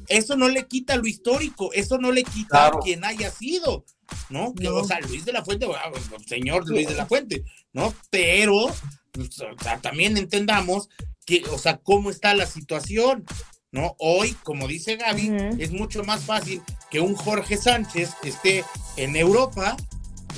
Eso 0.07 0.36
no 0.36 0.48
le 0.49 0.66
quita 0.68 0.95
lo 0.98 1.07
histórico, 1.07 1.72
eso 1.74 1.98
no 1.98 2.11
le 2.11 2.24
quita 2.24 2.49
Claro. 2.49 2.78
a 2.80 2.82
quien 2.82 3.06
haya 3.06 3.32
sido, 3.32 3.86
¿no? 4.30 4.53
Que, 4.53 4.66
No. 4.66 4.76
O 4.78 4.84
sea, 4.84 4.99
Luis 5.02 5.24
de 5.24 5.34
la 5.34 5.44
Fuente, 5.45 5.66
ah, 5.66 5.90
bueno, 5.90 6.06
señor 6.28 6.68
Luis 6.68 6.88
de 6.88 6.95
la 6.95 7.06
Fuente, 7.06 7.44
¿no? 7.74 7.94
Pero, 8.10 8.68
pues, 9.11 9.40
o 9.40 9.61
sea, 9.61 9.80
también 9.80 10.18
entendamos 10.18 10.90
que, 11.26 11.44
o 11.52 11.57
sea, 11.57 11.77
cómo 11.77 12.10
está 12.10 12.34
la 12.34 12.45
situación, 12.45 13.26
¿no? 13.72 13.95
Hoy, 13.99 14.34
como 14.44 14.68
dice 14.68 14.95
Gaby, 14.95 15.31
es 15.60 15.72
mucho 15.72 16.03
más 16.03 16.22
fácil 16.22 16.61
que 16.90 16.99
un 16.99 17.15
Jorge 17.15 17.57
Sánchez 17.57 18.11
esté 18.23 18.64
en 18.98 19.15
Europa, 19.15 19.77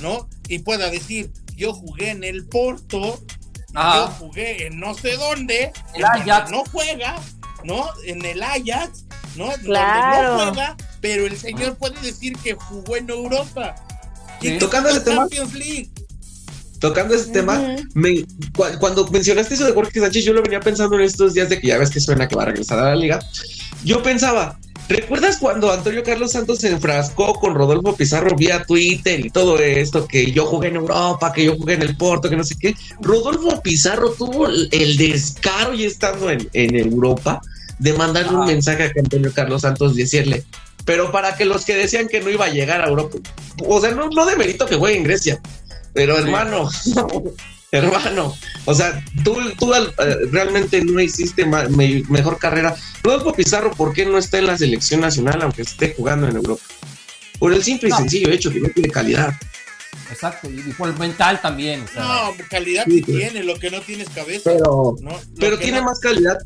¿no? 0.00 0.28
Y 0.48 0.58
pueda 0.60 0.90
decir, 0.90 1.30
yo 1.56 1.72
jugué 1.72 2.10
en 2.10 2.24
el 2.24 2.46
Porto, 2.46 3.22
Ajá. 3.74 3.96
yo 3.96 4.06
jugué 4.12 4.66
en 4.66 4.78
no 4.78 4.94
sé 4.94 5.16
dónde, 5.16 5.72
El 5.94 6.04
Ajax. 6.04 6.50
no 6.50 6.64
juega, 6.70 7.16
¿no? 7.64 7.88
En 8.04 8.24
el 8.24 8.42
Ajax, 8.42 9.06
¿no? 9.36 9.50
Claro. 9.62 10.28
Donde 10.30 10.44
no 10.44 10.52
juega, 10.52 10.76
pero 11.00 11.26
el 11.26 11.36
señor 11.38 11.76
puede 11.78 12.00
decir 12.00 12.36
que 12.38 12.54
jugó 12.54 12.96
en 12.96 13.08
Europa. 13.08 13.74
Y 14.40 14.58
Tocando 14.58 14.90
tema. 15.02 15.22
Champions 15.22 15.54
League. 15.54 15.90
Tocando 16.82 17.14
ese 17.14 17.30
tema, 17.30 17.76
me- 17.94 18.24
cu- 18.54 18.78
cuando 18.80 19.06
mencionaste 19.08 19.54
eso 19.54 19.64
de 19.64 19.72
Jorge 19.72 20.00
Sánchez, 20.00 20.24
yo 20.24 20.32
lo 20.34 20.42
venía 20.42 20.60
pensando 20.60 20.96
en 20.96 21.02
estos 21.02 21.32
días 21.32 21.48
de 21.48 21.58
que 21.60 21.68
ya 21.68 21.78
ves 21.78 21.88
que 21.90 22.00
suena 22.00 22.28
que 22.28 22.34
va 22.36 22.42
a 22.42 22.46
regresar 22.46 22.78
a 22.80 22.90
la 22.90 22.96
liga. 22.96 23.20
Yo 23.84 24.02
pensaba, 24.02 24.58
¿recuerdas 24.88 25.38
cuando 25.38 25.72
Antonio 25.72 26.02
Carlos 26.02 26.32
Santos 26.32 26.58
se 26.58 26.68
enfrascó 26.70 27.34
con 27.34 27.54
Rodolfo 27.54 27.94
Pizarro 27.96 28.36
vía 28.36 28.64
Twitter 28.64 29.24
y 29.24 29.30
todo 29.30 29.58
esto? 29.58 30.06
Que 30.08 30.32
yo 30.32 30.44
jugué 30.46 30.68
en 30.68 30.76
Europa, 30.76 31.32
que 31.32 31.44
yo 31.44 31.56
jugué 31.56 31.74
en 31.74 31.82
el 31.82 31.96
Porto, 31.96 32.28
que 32.28 32.36
no 32.36 32.44
sé 32.44 32.56
qué. 32.60 32.74
Rodolfo 33.00 33.62
Pizarro 33.62 34.10
tuvo 34.12 34.48
el 34.48 34.96
descaro 34.96 35.72
y 35.74 35.84
estando 35.84 36.30
en, 36.30 36.48
en 36.52 36.74
Europa 36.76 37.40
de 37.78 37.92
mandarle 37.94 38.36
un 38.36 38.46
mensaje 38.46 38.82
a 38.84 38.92
Antonio 39.00 39.32
Carlos 39.34 39.62
Santos, 39.62 39.94
decirle, 39.94 40.44
pero 40.84 41.12
para 41.12 41.36
que 41.36 41.44
los 41.44 41.64
que 41.64 41.74
decían 41.76 42.08
que 42.08 42.20
no 42.20 42.28
iba 42.28 42.46
a 42.46 42.50
llegar 42.50 42.80
a 42.80 42.88
Europa, 42.88 43.18
o 43.66 43.80
sea, 43.80 43.92
no, 43.92 44.08
no 44.10 44.26
de 44.26 44.34
mérito 44.36 44.66
que 44.66 44.74
juegue 44.76 44.96
en 44.96 45.04
Grecia, 45.04 45.40
pero 45.92 46.18
hermano, 46.18 46.68
hermano, 47.70 48.34
o 48.64 48.74
sea, 48.74 49.02
tú, 49.24 49.36
tú 49.58 49.72
eh, 49.74 49.80
realmente 50.30 50.84
no 50.84 51.00
hiciste 51.00 51.44
mejor 51.46 52.38
carrera. 52.38 52.74
Rodolfo 53.02 53.32
Pizarro, 53.32 53.70
¿por 53.72 53.92
qué 53.92 54.04
no 54.06 54.18
está 54.18 54.38
en 54.38 54.46
la 54.46 54.58
selección 54.58 55.00
nacional 55.00 55.42
aunque 55.42 55.62
esté 55.62 55.94
jugando 55.96 56.28
en 56.28 56.36
Europa? 56.36 56.62
Por 57.38 57.52
el 57.52 57.62
simple 57.64 57.88
y 57.88 57.92
No. 57.92 57.98
sencillo 57.98 58.30
hecho 58.30 58.50
que 58.50 58.60
no 58.60 58.68
tiene 58.68 58.88
calidad. 58.88 59.32
Exacto. 60.10 60.48
Y, 60.50 60.60
por 60.74 60.88
el 60.90 60.96
mental 60.98 61.40
también. 61.40 61.82
o 61.82 61.88
sea, 61.88 62.02
No, 62.02 62.32
calidad 62.48 62.84
Sí, 62.84 62.98
sí 62.98 63.02
pues. 63.02 63.16
tiene, 63.18 63.42
lo 63.44 63.58
que 63.58 63.70
no 63.70 63.80
tienes 63.80 64.08
cabeza. 64.10 64.50
Pero, 64.52 64.94
¿no? 65.00 65.18
Pero 65.40 65.58
que 65.58 65.64
tiene 65.64 65.80
no- 65.80 65.86
más 65.86 65.98
calidad. 65.98 66.38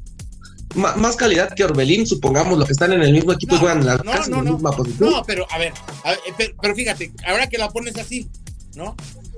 Más 0.75 1.17
calidad 1.17 1.55
que 1.55 1.65
Orbelín, 1.65 2.07
supongamos, 2.07 2.59
los 2.59 2.67
que 2.67 2.73
están 2.73 2.93
en 2.93 3.01
el 3.03 3.13
mismo 3.13 3.33
equipo 3.33 3.55
y 3.55 3.57
No, 3.57 3.61
juegan 3.61 3.81
en 3.81 3.87
la, 3.87 3.97
no, 3.97 4.13
casi 4.13 4.31
no, 4.31 4.39
en 4.39 4.45
la 4.45 4.51
no. 4.51 4.57
misma 4.57 4.71
posición. 4.73 5.11
No, 5.11 5.23
pero 5.25 5.47
a 5.51 5.59
ver, 5.59 5.73
a 6.05 6.11
ver, 6.11 6.19
eh, 6.27 6.33
pero, 6.37 6.55
pero 6.61 6.75
fíjate, 6.75 7.13
ahora 7.27 7.47
que 7.49 7.57
la 7.57 7.71
pones 7.71 7.97
así, 7.97 8.29
¿no? 8.75 8.95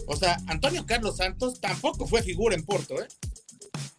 O 0.09 0.17
sea, 0.17 0.39
Antonio 0.47 0.85
Carlos 0.87 1.17
Santos 1.19 1.61
tampoco 1.61 2.07
fue 2.07 2.23
figura 2.23 2.55
en 2.55 2.65
Porto, 2.65 3.01
¿eh? 3.01 3.07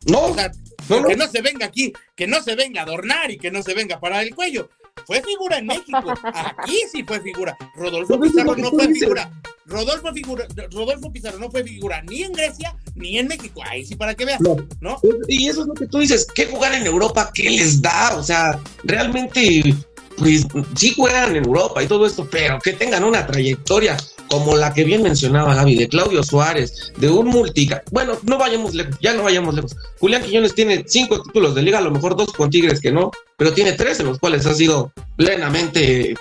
No, 0.06 0.28
O 0.28 0.34
sea, 0.34 0.52
no, 0.90 1.02
no. 1.02 1.08
que 1.08 1.16
no 1.16 1.28
se 1.28 1.42
venga 1.42 1.66
aquí, 1.66 1.94
que 2.16 2.26
no 2.26 2.42
se 2.42 2.56
venga 2.56 2.82
a 2.82 2.84
adornar 2.84 3.30
y 3.32 3.38
que 3.38 3.52
no 3.52 3.62
se 3.62 3.74
venga 3.74 3.98
a 3.98 4.00
parar 4.00 4.24
el 4.24 4.34
cuello. 4.34 4.70
Fue 5.06 5.22
figura 5.22 5.58
en 5.60 5.68
México. 5.68 5.98
Aquí 6.24 6.78
sí 6.92 7.04
fue 7.04 7.22
figura. 7.22 7.56
Rodolfo 7.76 8.20
Pizarro 8.20 8.56
no 8.56 8.70
fue 8.72 8.88
figura. 8.94 9.32
Rodolfo, 9.66 10.12
figura. 10.14 10.48
Rodolfo 10.72 11.12
Pizarro 11.12 11.38
no 11.38 11.52
fue 11.52 11.64
figura 11.64 12.02
ni 12.02 12.24
en 12.24 12.34
Grecia 12.34 12.76
ni 12.96 13.18
en 13.20 13.28
México. 13.28 13.62
Ahí 13.66 13.86
sí 13.86 13.96
para 13.96 14.16
que 14.16 14.26
veas, 14.26 14.42
No. 14.42 14.56
¿no? 14.82 15.00
Y 15.28 15.48
eso 15.48 15.62
es 15.62 15.68
lo 15.68 15.74
que 15.74 15.86
tú 15.88 16.00
dices, 16.00 16.28
¿qué 16.34 16.48
jugar 16.48 16.74
en 16.74 16.86
Europa? 16.88 17.30
¿Qué 17.34 17.50
les 17.50 17.82
da? 17.82 18.16
O 18.18 18.24
sea, 18.24 18.60
realmente, 18.84 19.76
pues 20.18 20.46
sí 20.76 20.94
juegan 20.96 21.36
en 21.36 21.46
Europa 21.46 21.84
y 21.84 21.88
todo 21.88 22.06
esto, 22.08 22.28
pero 22.30 22.60
que 22.60 22.74
tengan 22.74 23.04
una 23.04 23.26
trayectoria 23.28 23.96
como 24.30 24.56
la 24.56 24.74
que 24.74 24.84
bien 24.84 25.02
mencionaba 25.04 25.56
Gaby, 25.56 25.76
de 25.76 25.88
Claudio 25.90 26.24
Suárez, 26.24 26.94
de 26.98 27.10
un 27.10 27.28
multica. 27.28 27.84
Bueno, 27.92 28.14
no 28.24 28.38
vayamos 28.38 28.74
lejos, 28.76 28.96
ya 29.02 29.14
no 29.14 29.24
vayamos 29.24 29.56
lejos. 29.56 29.76
Julián 30.00 30.22
Quiñones 30.24 30.54
tiene 30.56 30.84
cinco 30.88 31.22
títulos 31.24 31.56
de 31.56 31.62
liga, 31.64 31.80
a 31.80 31.82
lo 31.82 31.92
mejor 31.92 32.16
dos 32.16 32.32
con 32.34 32.50
Tigres 32.50 32.80
que 32.80 32.92
no, 32.92 33.12
pero 33.38 33.54
tiene 33.54 33.74
tres 33.74 34.00
en 34.00 34.06
los 34.08 34.20
cuales 34.20 34.46
ha 34.46 34.54
sido 34.54 34.92
plenamente, 35.18 36.16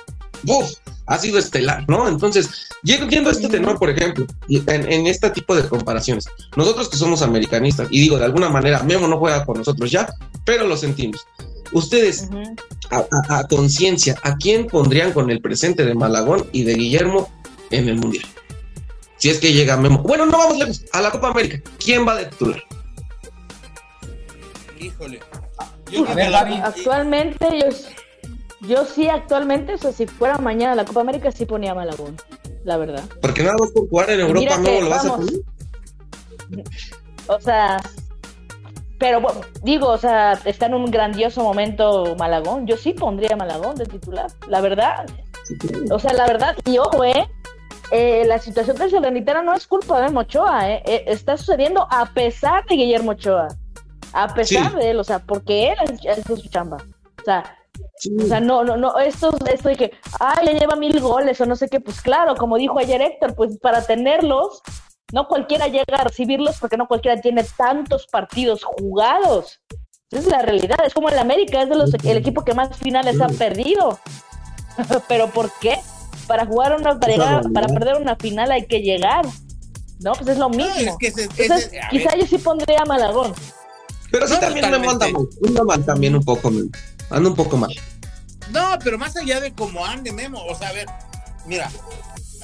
uf, 0.47 0.70
ha 1.06 1.18
sido 1.18 1.39
estelar, 1.39 1.85
¿no? 1.89 2.06
Entonces, 2.09 2.51
yendo 2.82 3.28
a 3.30 3.32
este 3.32 3.48
tenor, 3.48 3.78
por 3.78 3.90
ejemplo, 3.90 4.26
en, 4.48 4.93
en 4.93 5.06
este 5.06 5.30
tipo 5.30 5.55
de 5.56 5.66
comparaciones, 5.68 6.26
nosotros 6.56 6.89
que 6.89 6.97
somos 6.98 7.22
americanistas, 7.22 7.89
y 7.90 8.01
digo, 8.01 8.18
de 8.18 8.26
alguna 8.26 8.48
manera, 8.51 8.82
Memo 8.82 9.09
no 9.09 9.18
juega 9.18 9.44
con 9.44 9.59
nosotros 9.59 9.90
ya, 9.90 10.09
pero 10.44 10.66
lo 10.66 10.76
sentimos. 10.76 11.26
Ustedes, 11.72 12.28
Ujú. 12.30 12.43
a, 12.90 12.97
a- 13.35 13.39
a 13.40 13.47
conciencia, 13.48 14.16
¿a 14.22 14.36
quién 14.36 14.66
pondrían 14.66 15.12
con 15.12 15.30
el 15.30 15.40
presente 15.40 15.85
de 15.85 15.94
Malagón 15.94 16.47
y 16.52 16.62
de 16.64 16.74
Guillermo 16.74 17.30
en 17.70 17.88
el 17.88 17.96
Mundial? 17.96 18.24
Si 19.16 19.30
es 19.30 19.38
que 19.38 19.52
llega 19.52 19.76
Memo. 19.76 19.98
Bueno, 19.98 20.26
no 20.26 20.38
vamos 20.38 20.58
lejos, 20.58 20.84
a 20.92 21.00
la 21.00 21.10
Copa 21.10 21.28
América. 21.28 21.60
¿Quién 21.84 22.06
va 22.06 22.14
de 22.16 22.26
titular? 22.26 22.62
Híjole. 24.78 25.20
A 25.58 25.66
Yo 25.90 26.04
creo 26.04 26.16
ver, 26.16 26.30
Gaby. 26.30 26.54
Actualmente, 26.54 27.46
yo, 27.58 28.68
yo 28.68 28.84
sí, 28.84 29.08
actualmente, 29.08 29.74
o 29.74 29.78
sea, 29.78 29.92
si 29.92 30.06
fuera 30.06 30.38
mañana 30.38 30.76
la 30.76 30.84
Copa 30.84 31.00
América, 31.00 31.32
sí 31.32 31.46
ponía 31.46 31.72
a 31.72 31.74
Malagón, 31.74 32.16
la 32.64 32.76
verdad. 32.76 33.04
Porque 33.20 33.42
nada 33.42 33.56
más 33.58 33.72
por 33.72 33.88
jugar 33.88 34.10
en 34.10 34.20
Europa, 34.20 34.62
que, 34.62 34.80
lo 34.82 34.88
vas 34.88 35.04
a 35.04 35.16
poner. 35.16 35.34
O 37.26 37.40
sea, 37.40 37.82
pero 38.98 39.20
bueno, 39.20 39.40
digo, 39.62 39.88
o 39.88 39.98
sea, 39.98 40.32
está 40.44 40.66
en 40.66 40.74
un 40.74 40.90
grandioso 40.90 41.42
momento 41.42 42.16
Malagón. 42.16 42.66
Yo 42.66 42.76
sí 42.76 42.92
pondría 42.92 43.34
a 43.34 43.36
Malagón 43.36 43.76
de 43.76 43.86
titular, 43.86 44.30
la 44.48 44.60
verdad. 44.60 45.06
O 45.90 45.98
sea, 45.98 46.12
la 46.12 46.26
verdad, 46.26 46.56
y 46.64 46.78
ojo, 46.78 47.04
¿eh? 47.04 47.28
Eh, 47.90 48.24
la 48.27 48.39
situación 48.39 48.77
del 48.77 48.90
Salernitana 48.90 49.43
no 49.43 49.55
es 49.55 49.66
culpa 49.66 50.01
de 50.01 50.10
Mochoa, 50.10 50.70
¿eh? 50.70 50.82
Eh, 50.85 51.05
está 51.06 51.36
sucediendo 51.36 51.86
a 51.90 52.06
pesar 52.12 52.65
de 52.66 52.77
Guillermo 52.77 53.12
Ochoa. 53.12 53.48
A 54.12 54.28
pesar 54.35 54.70
Sí. 54.73 54.77
de 54.77 54.90
él, 54.90 54.98
o 55.01 55.05
sea, 55.05 55.19
porque 55.20 55.69
él 55.73 55.98
hizo 56.19 56.36
su 56.36 56.48
chamba. 56.48 56.77
O 57.20 57.24
sea, 57.24 57.55
Sí. 57.97 58.10
o 58.23 58.27
sea, 58.27 58.40
no, 58.40 58.65
no, 58.65 58.77
no, 58.77 58.98
esto, 58.98 59.31
esto 59.51 59.69
de 59.69 59.77
que, 59.77 59.93
ay, 60.20 60.47
ya 60.47 60.52
lleva 60.52 60.77
mil 60.77 61.01
goles 61.01 61.40
o 61.40 61.47
no 61.47 61.56
sé 61.56 61.69
qué, 61.69 61.81
pues 61.81 62.01
claro, 62.01 62.35
como 62.36 62.56
dijo 62.56 62.78
ayer 62.78 63.01
Héctor, 63.01 63.35
pues 63.35 63.59
para 63.59 63.82
tenerlos, 63.82 64.62
no 65.12 65.27
cualquiera 65.28 65.69
llega 65.69 65.97
a 65.97 66.05
recibirlos 66.05 66.59
porque 66.59 66.77
no 66.77 66.86
cualquiera 66.89 67.20
tiene 67.20 67.44
tantos 67.56 68.06
partidos 68.06 68.65
jugados. 68.65 69.60
Esa 70.10 70.20
es 70.20 70.27
la 70.27 70.43
realidad, 70.43 70.78
es 70.85 70.93
como 70.94 71.09
el 71.09 71.19
América, 71.19 71.62
es 71.62 71.69
de 71.69 71.77
los, 71.77 71.93
el 71.94 72.16
equipo 72.16 72.44
que 72.44 72.55
más 72.55 72.77
finales 72.77 73.20
ha 73.20 73.28
perdido. 73.28 73.98
¿Pero 75.09 75.28
por 75.28 75.51
qué? 75.60 75.78
Para 76.28 76.46
jugar 76.46 76.76
una, 76.78 77.00
para, 77.00 77.12
llegar, 77.12 77.52
para 77.52 77.66
perder 77.66 77.96
una 77.96 78.14
final 78.16 78.52
hay 78.52 78.66
que 78.66 78.80
llegar. 78.80 79.26
No, 80.00 80.12
pues 80.12 80.28
es 80.28 80.38
lo 80.38 80.48
mismo. 80.50 80.66
No, 80.84 80.90
es 80.92 80.96
que 81.00 81.06
ese- 81.09 81.24
ese- 81.24 81.42
Entonces, 81.42 81.70
a 81.82 81.88
quizá 81.88 82.10
ver, 82.10 82.20
yo 82.20 82.26
sí 82.26 82.38
pondría 82.38 82.82
a 82.82 82.84
Malagón. 82.84 83.32
Pero 84.12 84.28
sí 84.28 84.34
No, 84.34 84.40
también 84.40 84.70
Memo 84.70 84.90
anda 84.90 85.09
mal. 85.09 85.28
Anda 85.46 85.64
mal 85.64 85.84
también 85.84 86.14
un 86.14 86.24
poco, 86.24 86.50
Memo. 86.50 86.70
Anda 87.10 87.28
un 87.30 87.34
poco 87.34 87.56
mal. 87.56 87.74
No, 88.52 88.78
pero 88.84 88.96
más 88.98 89.16
allá 89.16 89.40
de 89.40 89.52
cómo 89.55 89.84
ande 89.84 90.12
Memo, 90.12 90.42
o 90.44 90.55
sea, 90.55 90.68
a 90.68 90.72
ver, 90.72 90.86
mira, 91.46 91.70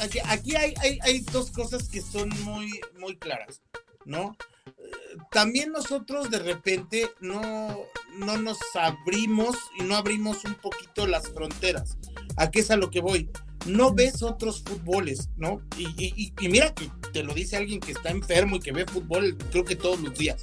aquí, 0.00 0.18
aquí 0.26 0.56
hay, 0.56 0.74
hay, 0.82 0.98
hay 1.02 1.20
dos 1.20 1.50
cosas 1.50 1.88
que 1.88 2.00
son 2.02 2.28
muy, 2.42 2.80
muy 2.98 3.16
claras, 3.16 3.62
¿no? 4.04 4.36
Eh, 4.66 4.72
también 5.30 5.72
nosotros 5.72 6.30
de 6.30 6.40
repente 6.40 7.10
no, 7.20 7.76
no 8.18 8.36
nos 8.38 8.58
abrimos 8.74 9.56
y 9.78 9.84
no 9.84 9.96
abrimos 9.96 10.44
un 10.44 10.54
poquito 10.54 11.06
las 11.06 11.28
fronteras. 11.28 11.96
¿A 12.36 12.50
qué 12.50 12.60
es 12.60 12.70
a 12.70 12.76
lo 12.76 12.90
que 12.90 13.00
voy? 13.00 13.30
No 13.66 13.94
ves 13.94 14.22
otros 14.22 14.62
fútboles, 14.64 15.28
¿no? 15.36 15.60
Y, 15.78 15.86
y- 16.02 16.32
y 16.40 16.48
mira 16.48 16.74
que 16.74 16.90
te 17.12 17.22
lo 17.22 17.32
dice 17.34 17.56
alguien 17.56 17.80
que 17.80 17.92
está 17.92 18.10
enfermo 18.10 18.56
y 18.56 18.60
que 18.60 18.72
ve 18.72 18.84
fútbol, 18.86 19.36
creo 19.50 19.64
que 19.64 19.76
todos 19.76 20.00
los 20.00 20.14
días. 20.18 20.42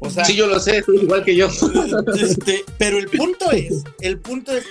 O 0.00 0.08
sea, 0.08 0.24
Sí, 0.24 0.34
yo 0.36 0.46
lo 0.46 0.58
sé, 0.60 0.82
tú 0.82 0.94
igual 0.94 1.24
que 1.24 1.34
yo. 1.36 1.48
este, 2.20 2.64
pero 2.78 2.98
el 2.98 3.08
punto 3.08 3.50
es, 3.50 3.82
el 4.00 4.18
punto 4.18 4.56
es, 4.56 4.64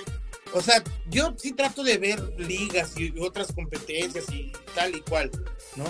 o 0.54 0.62
sea, 0.62 0.84
yo 1.10 1.36
sí 1.38 1.52
trato 1.52 1.84
de 1.84 1.98
ver 1.98 2.22
ligas 2.40 2.94
y 2.98 3.14
otras 3.20 3.52
competencias 3.54 4.26
y 4.32 4.52
tal 4.74 4.96
y 4.96 5.02
cual, 5.02 5.30
¿no? 5.76 5.84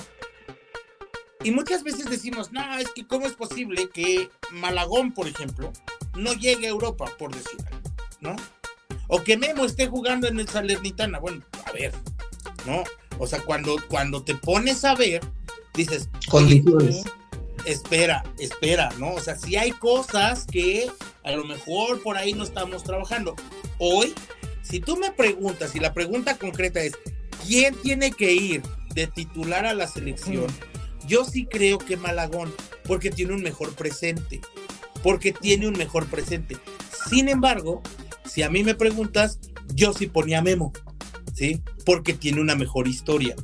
Y 1.43 1.51
muchas 1.51 1.83
veces 1.83 2.09
decimos, 2.09 2.51
no, 2.51 2.77
es 2.79 2.89
que 2.89 3.07
cómo 3.07 3.25
es 3.25 3.33
posible 3.33 3.89
que 3.93 4.29
Malagón, 4.51 5.13
por 5.13 5.25
ejemplo, 5.27 5.71
no 6.17 6.33
llegue 6.33 6.67
a 6.67 6.71
Europa, 6.71 7.05
por 7.17 7.33
decir 7.33 7.59
algo, 7.71 7.89
¿no? 8.19 8.35
O 9.09 9.23
que 9.23 9.35
Memo 9.37 9.65
esté 9.65 9.87
jugando 9.87 10.27
en 10.27 10.39
el 10.39 10.47
Salernitana. 10.47 11.19
Bueno, 11.19 11.43
a 11.65 11.71
ver, 11.71 11.91
¿no? 12.65 12.83
O 13.17 13.27
sea, 13.27 13.41
cuando, 13.41 13.75
cuando 13.89 14.23
te 14.23 14.35
pones 14.35 14.85
a 14.85 14.95
ver, 14.95 15.21
dices, 15.73 16.09
Condiciones. 16.29 17.03
espera, 17.65 18.23
espera, 18.37 18.89
¿no? 18.99 19.13
O 19.15 19.19
sea, 19.19 19.35
si 19.35 19.57
hay 19.57 19.71
cosas 19.71 20.45
que 20.45 20.89
a 21.23 21.31
lo 21.31 21.43
mejor 21.43 22.01
por 22.01 22.17
ahí 22.17 22.33
no 22.33 22.43
estamos 22.43 22.83
trabajando. 22.83 23.35
Hoy, 23.79 24.13
si 24.61 24.79
tú 24.79 24.95
me 24.95 25.11
preguntas, 25.11 25.75
y 25.75 25.79
la 25.79 25.93
pregunta 25.93 26.37
concreta 26.37 26.79
es, 26.79 26.93
¿quién 27.45 27.75
tiene 27.81 28.11
que 28.11 28.31
ir 28.33 28.61
de 28.93 29.07
titular 29.07 29.65
a 29.65 29.73
la 29.73 29.87
selección? 29.87 30.47
Yo 31.07 31.25
sí 31.25 31.47
creo 31.47 31.79
que 31.79 31.97
Malagón, 31.97 32.53
porque 32.85 33.09
tiene 33.09 33.33
un 33.33 33.41
mejor 33.41 33.73
presente, 33.73 34.39
porque 35.01 35.31
tiene 35.31 35.67
un 35.67 35.77
mejor 35.77 36.05
presente. 36.05 36.57
Sin 37.09 37.27
embargo, 37.27 37.81
si 38.29 38.43
a 38.43 38.49
mí 38.49 38.63
me 38.63 38.75
preguntas, 38.75 39.39
yo 39.73 39.93
sí 39.93 40.07
ponía 40.07 40.39
a 40.39 40.41
Memo, 40.41 40.71
¿sí? 41.33 41.61
Porque 41.85 42.13
tiene 42.13 42.41
una 42.41 42.55
mejor 42.55 42.87
historia. 42.87 43.35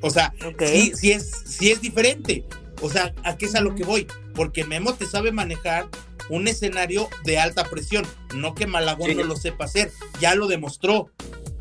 O 0.00 0.10
sea, 0.10 0.34
sí, 0.58 0.92
sí 0.94 1.12
es, 1.12 1.30
sí 1.46 1.70
es 1.70 1.80
diferente. 1.80 2.44
O 2.82 2.90
sea, 2.90 3.14
¿a 3.24 3.36
qué 3.36 3.46
es 3.46 3.54
a 3.54 3.60
lo 3.60 3.74
que 3.74 3.84
voy? 3.84 4.06
Porque 4.34 4.64
Memo 4.64 4.94
te 4.94 5.06
sabe 5.06 5.32
manejar 5.32 5.88
un 6.28 6.46
escenario 6.48 7.08
de 7.24 7.38
alta 7.38 7.64
presión. 7.64 8.04
No 8.34 8.54
que 8.54 8.66
Malagón 8.66 9.10
Sí. 9.10 9.14
no 9.14 9.24
lo 9.24 9.36
sepa 9.36 9.64
hacer. 9.64 9.90
Ya 10.20 10.34
lo 10.34 10.46
demostró. 10.46 11.10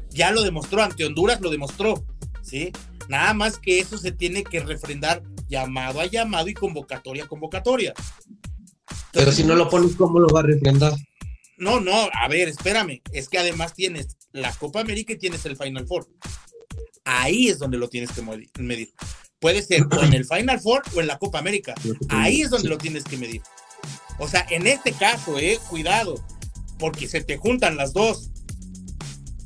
Ya 0.09 0.31
lo 0.31 0.41
demostró. 0.43 0.83
Ante 0.83 1.05
Honduras 1.05 1.39
lo 1.41 1.49
demostró. 1.49 2.05
¿Sí? 2.41 2.71
Nada 3.07 3.33
más 3.33 3.57
que 3.57 3.79
eso 3.79 3.97
se 3.97 4.11
tiene 4.11 4.43
que 4.43 4.59
refrendar 4.59 5.23
llamado 5.47 6.01
a 6.01 6.05
llamado 6.05 6.49
y 6.49 6.53
convocatoria 6.53 7.23
a 7.23 7.27
convocatoria. 7.27 7.93
Pero 9.11 9.31
si 9.31 9.43
no 9.43 9.55
lo 9.55 9.69
pones, 9.69 9.95
¿cómo 9.95 10.19
lo 10.19 10.27
va 10.27 10.41
a 10.41 10.43
refrendar? 10.43 10.93
No, 11.57 11.79
no, 11.79 12.09
a 12.13 12.27
ver, 12.27 12.49
espérame. 12.49 13.01
Es 13.11 13.29
que 13.29 13.37
además 13.37 13.73
tienes 13.73 14.17
la 14.31 14.51
Copa 14.53 14.81
América 14.81 15.13
y 15.13 15.17
tienes 15.17 15.45
el 15.45 15.57
Final 15.57 15.87
Four. 15.87 16.07
Ahí 17.05 17.49
es 17.49 17.59
donde 17.59 17.77
lo 17.77 17.89
tienes 17.89 18.11
que 18.11 18.21
medir. 18.61 18.93
Puede 19.39 19.61
ser 19.61 19.83
o 19.91 20.03
en 20.03 20.13
el 20.13 20.25
Final 20.25 20.59
Four 20.59 20.83
o 20.95 21.01
en 21.01 21.07
la 21.07 21.19
Copa 21.19 21.39
América. 21.39 21.75
Ahí 22.09 22.41
es 22.41 22.49
donde 22.49 22.69
lo 22.69 22.77
tienes 22.77 23.03
que 23.03 23.17
medir. 23.17 23.41
O 24.19 24.27
sea, 24.27 24.45
en 24.49 24.67
este 24.67 24.93
caso, 24.93 25.37
eh, 25.37 25.59
cuidado, 25.69 26.23
porque 26.79 27.07
se 27.07 27.21
te 27.21 27.37
juntan 27.37 27.77
las 27.77 27.93
dos. 27.93 28.31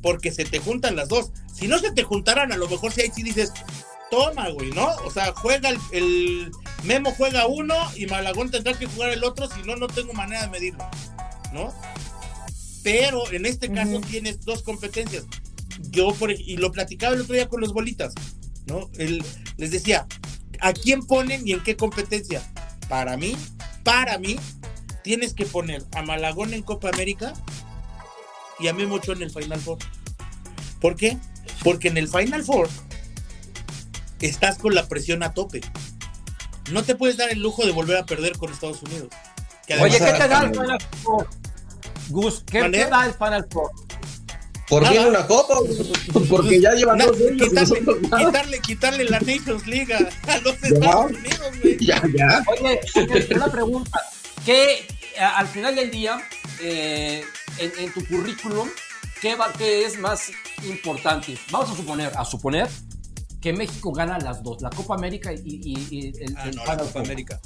Porque 0.01 0.31
se 0.31 0.45
te 0.45 0.59
juntan 0.59 0.95
las 0.95 1.09
dos. 1.09 1.31
Si 1.53 1.67
no 1.67 1.79
se 1.79 1.91
te 1.91 2.03
juntaran, 2.03 2.51
a 2.51 2.57
lo 2.57 2.69
mejor 2.69 2.93
si 2.93 3.01
ahí 3.01 3.11
sí 3.13 3.23
dices, 3.23 3.51
toma, 4.11 4.49
güey, 4.49 4.69
¿no? 4.71 4.87
O 5.03 5.11
sea, 5.11 5.33
juega 5.33 5.71
el 5.91 6.51
Memo 6.83 7.11
juega 7.11 7.47
uno 7.47 7.75
y 7.95 8.05
Malagón 8.05 8.51
tendrá 8.51 8.73
que 8.73 8.85
jugar 8.85 9.09
el 9.11 9.23
otro, 9.23 9.49
si 9.49 9.61
no, 9.63 9.75
no 9.75 9.87
tengo 9.87 10.13
manera 10.13 10.43
de 10.43 10.49
medirlo, 10.49 10.87
¿no? 11.57 11.73
Pero 12.83 13.29
en 13.31 13.45
este 13.45 13.71
caso 13.71 13.99
tienes 14.01 14.45
dos 14.45 14.63
competencias. 14.63 15.25
Yo, 15.89 16.13
por, 16.13 16.31
y 16.31 16.57
lo 16.57 16.71
platicaba 16.71 17.15
el 17.15 17.21
otro 17.21 17.33
día 17.35 17.49
con 17.49 17.59
los 17.61 17.73
bolitas, 17.73 18.13
¿no? 18.65 18.89
El- 18.97 19.23
les 19.57 19.71
decía, 19.71 20.07
¿a 20.61 20.71
quién 20.73 21.05
ponen 21.05 21.47
y 21.47 21.53
en 21.53 21.63
qué 21.63 21.75
competencia? 21.75 22.41
Para 22.87 23.17
mí, 23.17 23.35
para 23.83 24.17
mí, 24.17 24.37
tienes 25.03 25.33
que 25.33 25.45
poner 25.45 25.83
a 25.93 26.01
Malagón 26.03 26.53
en 26.53 26.61
Copa 26.63 26.89
América 26.89 27.33
y 28.59 28.67
a 28.67 28.73
Memo 28.73 28.95
Ochoa 28.95 29.15
en 29.15 29.23
el 29.23 29.31
Final 29.31 29.59
Four. 29.59 29.79
¿Por 30.79 30.95
qué? 30.95 31.17
Porque 31.63 31.89
en 31.89 31.97
el 31.97 32.07
Final 32.07 32.43
Four 32.43 32.69
estás 34.21 34.57
con 34.57 34.73
la 34.75 34.87
presión 34.87 35.23
a 35.23 35.33
tope. 35.33 35.61
No 36.71 36.83
te 36.83 36.95
puedes 36.95 37.17
dar 37.17 37.29
el 37.29 37.39
lujo 37.41 37.65
de 37.65 37.71
volver 37.71 37.97
a 37.97 38.05
perder 38.05 38.37
con 38.37 38.51
Estados 38.51 38.81
Unidos. 38.83 39.09
Que 39.65 39.75
Oye, 39.75 39.97
¿qué 39.99 40.05
te 40.13 40.27
da 40.27 40.43
el 40.43 40.51
Final 40.51 40.77
Four? 41.03 41.29
Gus, 42.09 42.43
¿qué 42.49 42.63
te 42.69 42.85
da 42.85 43.05
el 43.05 43.13
Final 43.13 43.45
Four? 43.51 43.71
¿Por 44.69 44.85
fin 44.87 44.99
una 44.99 45.25
copa? 45.25 45.55
Porque 46.29 46.59
ya 46.59 46.73
llevan 46.73 46.97
dos 46.97 47.15
años 47.17 47.47
quitarle, 47.47 47.79
quitarle, 48.25 48.59
quitarle 48.59 49.03
la 49.05 49.19
Nations 49.21 49.65
League 49.65 49.93
a, 49.93 50.37
los 50.39 50.61
Estados 50.61 51.11
Unidos, 51.11 51.51
güey. 51.61 51.77
Ya, 51.79 52.01
ya. 52.13 52.43
Oye, 52.47 52.79
una 53.33 53.47
pregunta. 53.49 53.99
¿Qué, 54.45 54.85
al 55.35 55.47
final 55.47 55.73
del 55.75 55.89
día, 55.89 56.17
eh, 56.61 57.23
en, 57.59 57.71
en 57.79 57.93
tu 57.93 58.05
currículum, 58.07 58.67
¿qué, 59.21 59.35
va- 59.35 59.53
qué 59.53 59.85
es 59.85 59.97
más 59.99 60.31
importante? 60.65 61.37
Vamos 61.49 61.69
a 61.71 61.75
suponer, 61.75 62.11
a 62.17 62.25
suponer 62.25 62.67
que 63.41 63.53
México 63.53 63.93
gana 63.93 64.17
las 64.19 64.43
dos, 64.43 64.61
la 64.61 64.69
Copa 64.69 64.95
América 64.95 65.31
y, 65.31 65.37
y- 65.45 65.87
y 65.89 66.07
el, 66.25 66.35
Ah, 66.37 66.49
el 66.49 66.55
no, 66.57 66.65
la 66.65 66.77
Copa 66.77 66.89
Four. 66.91 67.01
América. 67.03 67.39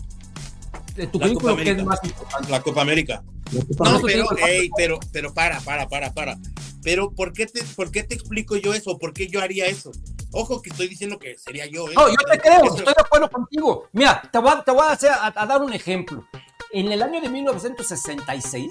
Tu 0.96 1.02
La 1.02 1.08
currículum, 1.12 1.52
Copa 1.52 1.64
¿qué 1.64 1.72
es 1.72 1.84
más 1.84 2.00
importante? 2.04 2.50
La 2.52 2.62
Copa 2.64 2.82
América. 2.82 3.24
No, 3.52 4.02
pero, 4.02 4.08
digo 4.08 4.32
el 4.38 4.44
ey, 4.44 4.70
pero, 4.76 5.00
pero 5.12 5.34
para, 5.34 5.60
para, 5.62 5.88
para, 5.88 6.14
para. 6.14 6.38
Pero, 6.84 7.12
¿por 7.12 7.34
qué, 7.34 7.46
te, 7.46 7.64
¿por 7.76 7.92
qué 7.92 8.04
te 8.04 8.16
explico 8.16 8.56
yo 8.56 8.74
eso? 8.74 8.98
¿Por 8.98 9.14
qué 9.14 9.28
yo 9.28 9.42
haría 9.42 9.68
eso? 9.68 9.92
Ojo 10.32 10.62
que 10.62 10.70
estoy 10.70 10.88
diciendo 10.88 11.20
que 11.20 11.38
sería 11.38 11.66
yo, 11.66 11.90
¿eh? 11.90 11.94
No, 11.96 12.08
yo 12.08 12.16
te 12.32 12.40
creo, 12.40 12.64
Eso- 12.64 12.78
estoy 12.78 12.94
de 12.94 13.02
acuerdo 13.06 13.30
contigo. 13.30 13.88
Mira, 13.92 14.22
te 14.32 14.40
voy 14.40 14.50
a, 14.52 14.64
te 14.64 14.72
voy 14.72 14.82
a, 14.88 14.92
hacer- 14.92 15.12
a- 15.12 15.34
a 15.36 15.46
dar 15.46 15.62
un 15.62 15.74
ejemplo. 15.74 16.26
En 16.72 16.92
el 16.92 17.02
año 17.04 17.20
de 17.22 17.30
1966, 17.30 18.70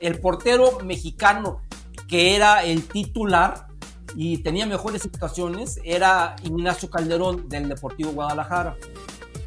el 0.00 0.18
portero 0.20 0.78
mexicano 0.80 1.60
que 2.08 2.34
era 2.36 2.64
el 2.64 2.86
titular 2.88 3.68
y 4.14 4.38
tenía 4.38 4.66
mejores 4.66 5.02
situaciones 5.02 5.78
era 5.84 6.36
Ignacio 6.42 6.90
Calderón 6.90 7.48
del 7.48 7.68
Deportivo 7.68 8.10
Guadalajara. 8.12 8.76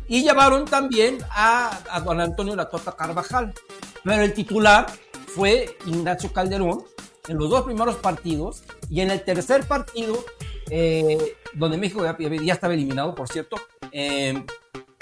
Y 0.07 0.23
llevaron 0.23 0.65
también 0.65 1.18
a, 1.32 1.80
a 1.90 1.99
don 1.99 2.22
Antonio 2.22 2.56
La 2.56 2.69
Tota 2.69 2.94
Carvajal. 2.94 3.53
Pero 4.06 4.22
el 4.22 4.34
titular 4.34 4.86
fue 5.36 5.77
Ignacio 5.86 6.32
Calderón 6.32 6.86
en 7.27 7.38
los 7.38 7.49
dos 7.49 7.64
primeros 7.64 7.95
partidos 7.95 8.64
y 8.90 9.02
en 9.02 9.10
el 9.10 9.23
tercer 9.23 9.68
partido, 9.68 10.23
eh, 10.69 11.36
donde 11.56 11.77
México 11.77 12.03
ya, 12.03 12.15
ya 12.18 12.53
estaba 12.53 12.76
eliminado, 12.76 13.15
por 13.15 13.27
cierto, 13.27 13.57
eh, 13.91 14.45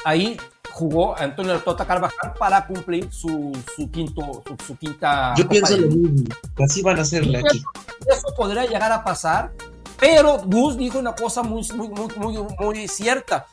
ahí 0.05 0.37
jugó 0.71 1.17
Antonio 1.17 1.53
La 1.53 1.59
Tota 1.59 1.85
Carvajal 1.85 2.33
para 2.39 2.65
cumplir 2.65 3.11
su, 3.11 3.51
su 3.75 3.91
quinto, 3.91 4.41
su, 4.47 4.65
su 4.65 4.77
quinta. 4.77 5.33
Yo 5.37 5.47
pienso 5.47 5.77
lo 5.77 5.87
mismo. 5.87 6.23
que 6.55 6.63
Así 6.63 6.81
van 6.81 6.97
a 6.97 7.01
hacerle 7.01 7.39
aquí. 7.39 7.61
Eso 8.07 8.33
podría 8.35 8.65
llegar 8.65 8.91
a 8.91 9.03
pasar, 9.03 9.51
pero 9.99 10.39
Gus 10.45 10.77
dijo 10.77 10.97
una 10.97 11.13
cosa 11.13 11.43
muy, 11.43 11.67
muy, 11.75 11.89
muy, 11.89 12.07
muy, 12.15 12.37
muy 12.57 12.87
cierta. 12.87 13.47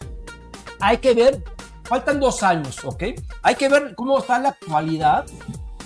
Hay 0.78 0.98
que 0.98 1.12
ver, 1.12 1.44
faltan 1.90 2.20
dos 2.20 2.44
años, 2.44 2.78
¿ok? 2.84 3.02
Hay 3.42 3.56
que 3.56 3.68
ver 3.68 3.96
cómo 3.96 4.16
está 4.20 4.38
la 4.38 4.50
actualidad 4.50 5.26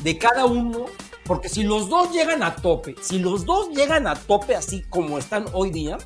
de 0.02 0.18
cada 0.18 0.44
uno, 0.44 0.84
porque 1.24 1.48
si 1.48 1.62
los 1.62 1.88
dos 1.88 2.12
llegan 2.12 2.42
a 2.42 2.54
tope, 2.54 2.94
si 3.00 3.18
los 3.18 3.46
dos 3.46 3.70
llegan 3.70 4.06
a 4.06 4.14
tope 4.14 4.54
así 4.54 4.82
como 4.90 5.16
están 5.16 5.46
hoy 5.54 5.70
día, 5.70 5.96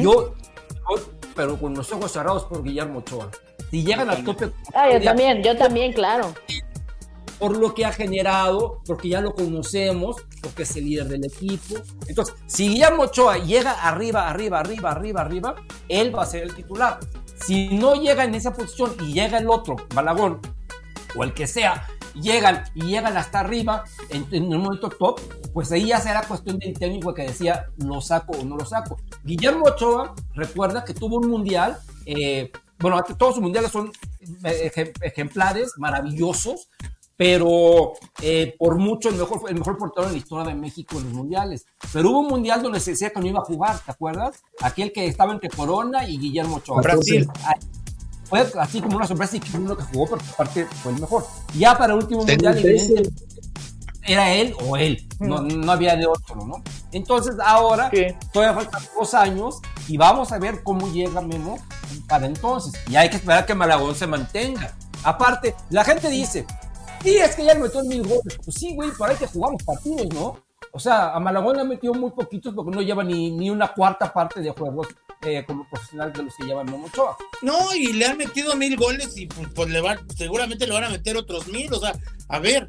yo, 0.00 0.34
yo, 0.34 1.02
pero 1.36 1.58
con 1.60 1.74
los 1.74 1.92
ojos 1.92 2.10
cerrados 2.10 2.44
por 2.44 2.62
Guillermo 2.62 3.00
Ochoa. 3.00 3.30
Si 3.70 3.84
llegan 3.84 4.08
a 4.08 4.24
tope, 4.24 4.50
Ah, 4.74 4.88
yo 4.90 4.98
día, 4.98 5.10
también, 5.10 5.42
yo 5.42 5.56
también, 5.58 5.92
claro. 5.92 6.32
por 7.38 7.58
lo 7.58 7.74
que 7.74 7.84
ha 7.84 7.92
generado, 7.92 8.80
porque 8.86 9.10
ya 9.10 9.20
lo 9.20 9.34
conocemos, 9.34 10.16
porque 10.40 10.62
es 10.62 10.74
el 10.76 10.86
líder 10.86 11.08
del 11.08 11.26
equipo. 11.26 11.74
Entonces, 12.06 12.34
si 12.46 12.68
Guillermo 12.70 13.02
Ochoa 13.02 13.36
llega 13.36 13.72
arriba, 13.72 14.26
arriba, 14.30 14.60
arriba, 14.60 14.90
arriba, 14.92 15.20
arriba, 15.20 15.54
él 15.90 16.16
va 16.16 16.22
a 16.22 16.26
ser 16.26 16.44
el 16.44 16.54
titular. 16.54 16.98
Si 17.46 17.68
no 17.68 17.94
llega 17.94 18.24
en 18.24 18.34
esa 18.34 18.52
posición 18.52 18.94
y 19.00 19.12
llega 19.12 19.38
el 19.38 19.48
otro, 19.50 19.76
Balagón, 19.94 20.40
o 21.16 21.24
el 21.24 21.34
que 21.34 21.46
sea, 21.46 21.86
llegan 22.14 22.64
y 22.74 22.86
llegan 22.86 23.16
hasta 23.16 23.40
arriba 23.40 23.84
en, 24.08 24.26
en 24.30 24.44
un 24.54 24.62
momento 24.62 24.88
top, 24.88 25.20
pues 25.52 25.70
ahí 25.72 25.86
ya 25.86 26.00
será 26.00 26.22
cuestión 26.22 26.58
del 26.58 26.74
técnico 26.78 27.12
que 27.12 27.22
decía 27.22 27.66
lo 27.76 28.00
saco 28.00 28.32
o 28.38 28.44
no 28.44 28.56
lo 28.56 28.64
saco. 28.64 28.96
Guillermo 29.24 29.66
Ochoa, 29.66 30.14
recuerda 30.34 30.84
que 30.84 30.94
tuvo 30.94 31.16
un 31.18 31.28
mundial, 31.28 31.76
eh, 32.06 32.50
bueno, 32.78 33.02
todos 33.18 33.34
sus 33.34 33.42
mundiales 33.42 33.70
son 33.70 33.92
eh, 34.44 34.70
ejem- 34.74 34.92
ejemplares, 35.02 35.72
maravillosos, 35.76 36.68
pero 37.16 37.92
eh, 38.20 38.54
por 38.58 38.76
mucho 38.76 39.08
el 39.08 39.14
mejor, 39.16 39.42
el 39.48 39.54
mejor 39.56 39.78
portero 39.78 40.06
en 40.06 40.12
la 40.12 40.18
historia 40.18 40.46
de 40.46 40.54
México 40.54 40.96
en 40.98 41.04
los 41.04 41.12
mundiales. 41.12 41.66
Pero 41.92 42.10
hubo 42.10 42.20
un 42.20 42.28
mundial 42.28 42.62
donde 42.62 42.80
se 42.80 42.92
decía 42.92 43.10
que 43.10 43.20
no 43.20 43.26
iba 43.26 43.40
a 43.40 43.44
jugar, 43.44 43.78
¿te 43.78 43.90
acuerdas? 43.90 44.42
Aquel 44.60 44.92
que 44.92 45.06
estaba 45.06 45.32
entre 45.32 45.48
Corona 45.50 46.08
y 46.08 46.18
Guillermo 46.18 46.56
Ochoa. 46.56 46.82
Brasil. 46.82 47.28
Fue 48.24 48.40
así 48.58 48.80
como 48.80 48.96
una 48.96 49.06
sorpresa 49.06 49.36
y 49.36 49.40
que 49.40 49.56
uno 49.56 49.76
que 49.76 49.82
jugó, 49.84 50.06
porque 50.08 50.24
aparte 50.32 50.66
fue 50.82 50.92
el 50.92 51.00
mejor. 51.00 51.24
Ya 51.56 51.76
para 51.76 51.92
el 51.92 52.00
último 52.00 52.24
mundial, 52.24 52.58
era 54.06 54.32
él 54.34 54.54
o 54.66 54.76
él, 54.76 55.06
no, 55.18 55.40
no 55.40 55.72
había 55.72 55.96
de 55.96 56.06
otro, 56.06 56.36
¿no? 56.44 56.62
Entonces 56.92 57.36
ahora 57.42 57.90
Sí. 57.92 58.06
todavía 58.32 58.54
faltan 58.54 58.82
dos 58.98 59.14
años 59.14 59.60
y 59.88 59.96
vamos 59.96 60.30
a 60.32 60.38
ver 60.38 60.62
cómo 60.62 60.90
llega 60.92 61.20
Memo 61.22 61.58
para 62.08 62.26
entonces. 62.26 62.74
Y 62.88 62.96
hay 62.96 63.08
que 63.08 63.16
esperar 63.16 63.46
que 63.46 63.54
Malagón 63.54 63.94
se 63.94 64.06
mantenga. 64.06 64.74
Aparte, 65.04 65.54
la 65.70 65.84
gente 65.84 66.08
dice, 66.10 66.46
sí, 67.04 67.16
es 67.16 67.36
que 67.36 67.44
ya 67.44 67.54
le 67.54 67.60
metió 67.60 67.84
mil 67.84 68.02
goles. 68.02 68.38
Pues 68.44 68.56
sí, 68.56 68.74
güey, 68.74 68.90
para 68.98 69.12
ahí 69.12 69.18
que 69.18 69.26
jugamos 69.26 69.62
partidos, 69.62 70.08
¿no? 70.12 70.42
O 70.72 70.80
sea, 70.80 71.14
a 71.14 71.20
Malagón 71.20 71.54
le 71.54 71.62
ha 71.62 71.64
metido 71.64 71.94
muy 71.94 72.10
poquitos 72.10 72.52
porque 72.52 72.74
no 72.74 72.82
lleva 72.82 73.04
ni, 73.04 73.30
ni 73.30 73.48
una 73.48 73.72
cuarta 73.72 74.12
parte 74.12 74.40
de 74.40 74.50
juegos 74.50 74.88
eh, 75.22 75.44
como 75.46 75.68
profesional 75.68 76.12
de 76.12 76.24
los 76.24 76.34
que 76.34 76.44
lleva 76.44 76.64
Memo 76.64 76.86
Ochoa. 76.86 77.16
No, 77.42 77.72
y 77.74 77.92
le 77.92 78.06
han 78.06 78.18
metido 78.18 78.56
mil 78.56 78.76
goles 78.76 79.16
y 79.16 79.26
pues, 79.26 79.48
pues, 79.54 79.70
le 79.70 79.80
van, 79.80 79.98
seguramente 80.16 80.66
le 80.66 80.72
van 80.72 80.84
a 80.84 80.90
meter 80.90 81.16
otros 81.16 81.46
mil. 81.46 81.72
O 81.72 81.78
sea, 81.78 81.94
a 82.28 82.38
ver, 82.38 82.68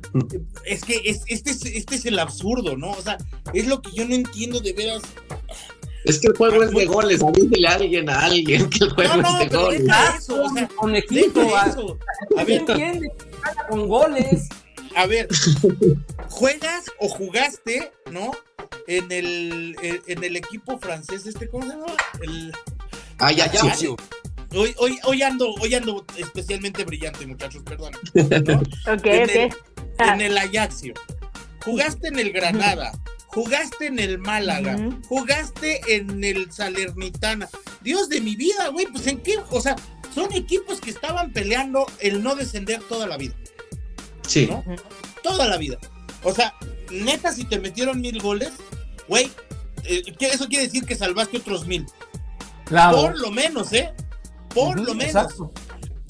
es 0.66 0.84
que 0.84 1.02
es, 1.06 1.24
este, 1.28 1.52
es, 1.52 1.66
este 1.66 1.96
es 1.96 2.06
el 2.06 2.20
absurdo, 2.20 2.78
¿no? 2.78 2.92
O 2.92 3.02
sea, 3.02 3.18
es 3.54 3.68
lo 3.68 3.82
que 3.82 3.92
yo 3.92 4.06
no 4.08 4.14
entiendo 4.14 4.60
de 4.60 4.74
veras. 4.74 5.02
Es 6.06 6.20
que 6.20 6.28
el 6.28 6.36
juego 6.38 6.64
es 6.64 6.72
de 6.72 6.86
goles, 6.86 7.22
avísele 7.24 7.68
a 7.68 7.74
alguien 7.74 8.10
a 8.10 8.20
alguien 8.26 8.70
que 8.70 8.84
el 8.86 8.90
juego 8.92 9.16
No, 9.18 9.22
no, 9.24 9.42
es 9.42 9.50
de 9.50 9.58
goles. 9.58 9.82
eso, 10.20 10.44
o 10.44 10.50
sea, 10.50 10.68
Con 10.70 10.96
equipo, 10.96 11.56
a, 11.56 11.66
eso. 11.68 11.98
A 12.38 12.42
a 12.42 12.44
ver, 12.44 12.60
entiende, 12.62 13.12
con 13.70 13.88
goles. 13.88 14.50
a 14.96 15.06
ver, 15.08 15.28
juegas 16.30 16.86
o 17.00 17.08
jugaste, 17.10 17.92
¿no? 18.12 18.32
En 18.88 19.12
el, 19.12 19.76
en, 19.82 20.02
en 20.08 20.24
el 20.24 20.36
equipo 20.36 20.78
francés, 20.80 21.26
este, 21.26 21.50
¿cómo 21.50 21.64
se 21.66 21.70
llama? 21.74 21.86
El, 22.22 22.52
Ah, 23.18 23.32
ya, 23.32 23.50
ya. 23.52 23.62
Ajaccio. 23.62 23.96
hoy, 24.54 24.76
hoy, 24.78 25.00
hoy 25.06 25.22
ando, 25.24 25.54
hoy 25.62 25.74
ando 25.74 26.06
especialmente 26.18 26.84
brillante, 26.84 27.26
muchachos, 27.26 27.64
perdón. 27.64 27.94
¿no? 28.14 28.60
Ok, 28.94 29.06
En 29.06 29.30
el-. 29.30 29.54
Ah, 29.98 30.14
en 30.14 30.22
el 30.22 30.38
Ajaxio, 30.38 30.94
jugaste 31.64 32.10
en 32.10 32.20
el 32.20 32.32
Granada, 32.34 32.92
jugaste 33.36 33.88
en 33.88 34.00
el 34.00 34.18
Málaga, 34.18 34.78
jugaste 35.10 35.82
en 35.94 36.24
el 36.24 36.52
Salernitana. 36.52 37.50
Dios 37.82 38.08
de 38.10 38.22
mi 38.22 38.36
vida, 38.38 38.70
güey, 38.70 38.88
pues 38.88 39.06
en 39.08 39.20
qué, 39.22 39.38
o 39.52 39.60
sea, 39.62 39.76
son 40.14 40.32
equipos 40.34 40.80
que 40.80 40.90
estaban 40.90 41.34
peleando 41.34 41.86
el 42.00 42.24
no 42.24 42.36
descender 42.36 42.82
toda 42.84 43.06
la 43.08 43.18
vida, 43.18 43.36
Sí. 44.26 44.48
¿no? 44.48 44.64
Toda 45.22 45.48
la 45.48 45.58
vida. 45.58 45.78
O 46.24 46.34
sea, 46.34 46.56
neta, 46.90 47.34
si 47.34 47.44
te 47.44 47.60
metieron 47.60 48.00
mil 48.00 48.20
goles, 48.22 48.52
güey, 49.10 49.30
eh, 49.84 50.02
¿qué- 50.18 50.28
eso 50.28 50.48
quiere 50.48 50.66
decir 50.66 50.86
que 50.86 50.96
salvaste 50.96 51.38
otros 51.38 51.68
mil. 51.68 51.86
Claro. 52.64 53.02
Por 53.02 53.20
lo 53.20 53.32
menos, 53.32 53.74
¿eh? 53.74 53.94
Por 54.54 54.80
lo 54.80 54.96
menos. 54.96 55.14
exacto. 55.14 55.52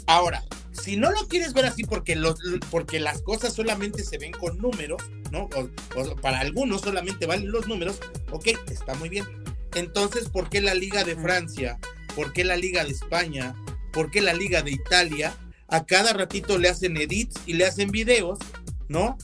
Ahora, 0.06 0.44
si 0.72 0.96
no 0.96 1.10
lo 1.12 1.28
quieres 1.28 1.54
ver 1.54 1.66
así 1.66 1.84
porque, 1.84 2.16
los, 2.16 2.40
porque 2.70 3.00
las 3.00 3.24
cosas 3.24 3.54
solamente 3.54 4.04
se 4.04 4.20
ven 4.20 4.32
con 4.32 4.58
números, 4.60 5.02
¿no? 5.32 5.50
O, 5.56 5.70
o 6.00 6.16
para 6.18 6.40
algunos 6.40 6.82
solamente 6.82 7.26
valen 7.26 7.52
los 7.52 7.68
números, 7.68 8.00
ok, 8.32 8.48
está 8.70 8.94
muy 8.96 9.10
bien. 9.10 9.26
Entonces, 9.74 10.30
¿por 10.30 10.50
qué 10.50 10.62
la 10.62 10.74
Liga 10.74 11.04
de 11.04 11.16
Francia? 11.16 11.78
¿Por 12.16 12.32
qué 12.34 12.44
la 12.46 12.56
Liga 12.56 12.84
de 12.86 12.92
España? 12.92 13.56
¿Por 13.92 14.10
qué 14.12 14.22
la 14.22 14.34
Liga 14.34 14.62
de 14.62 14.72
Italia? 14.72 15.36
A 15.68 15.86
cada 15.86 16.14
ratito 16.14 16.58
le 16.58 16.70
hacen 16.70 16.96
edits 16.98 17.36
y 17.46 17.54
le 17.54 17.66
hacen 17.66 17.90
videos, 17.92 18.40
¿no? 18.88 19.18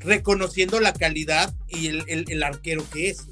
Reconociendo 0.00 0.80
la 0.80 0.92
calidad 0.92 1.54
y 1.68 1.88
el, 1.88 2.04
el- 2.08 2.24
el 2.30 2.42
arquero 2.42 2.84
que 2.90 3.10
es. 3.10 3.26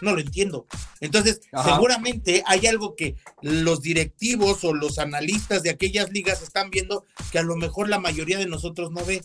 No 0.00 0.12
lo 0.14 0.20
entiendo. 0.20 0.66
Entonces, 1.00 1.40
Ajá. 1.52 1.74
seguramente 1.74 2.42
hay 2.46 2.66
algo 2.66 2.94
que 2.94 3.16
los 3.42 3.82
directivos 3.82 4.62
o 4.64 4.72
los 4.72 4.98
analistas 4.98 5.62
de 5.62 5.70
aquellas 5.70 6.10
ligas 6.10 6.40
están 6.42 6.70
viendo 6.70 7.04
que 7.32 7.38
a 7.38 7.42
lo 7.42 7.56
mejor 7.56 7.88
la 7.88 7.98
mayoría 7.98 8.38
de 8.38 8.46
nosotros 8.46 8.90
no 8.92 9.04
ve. 9.04 9.22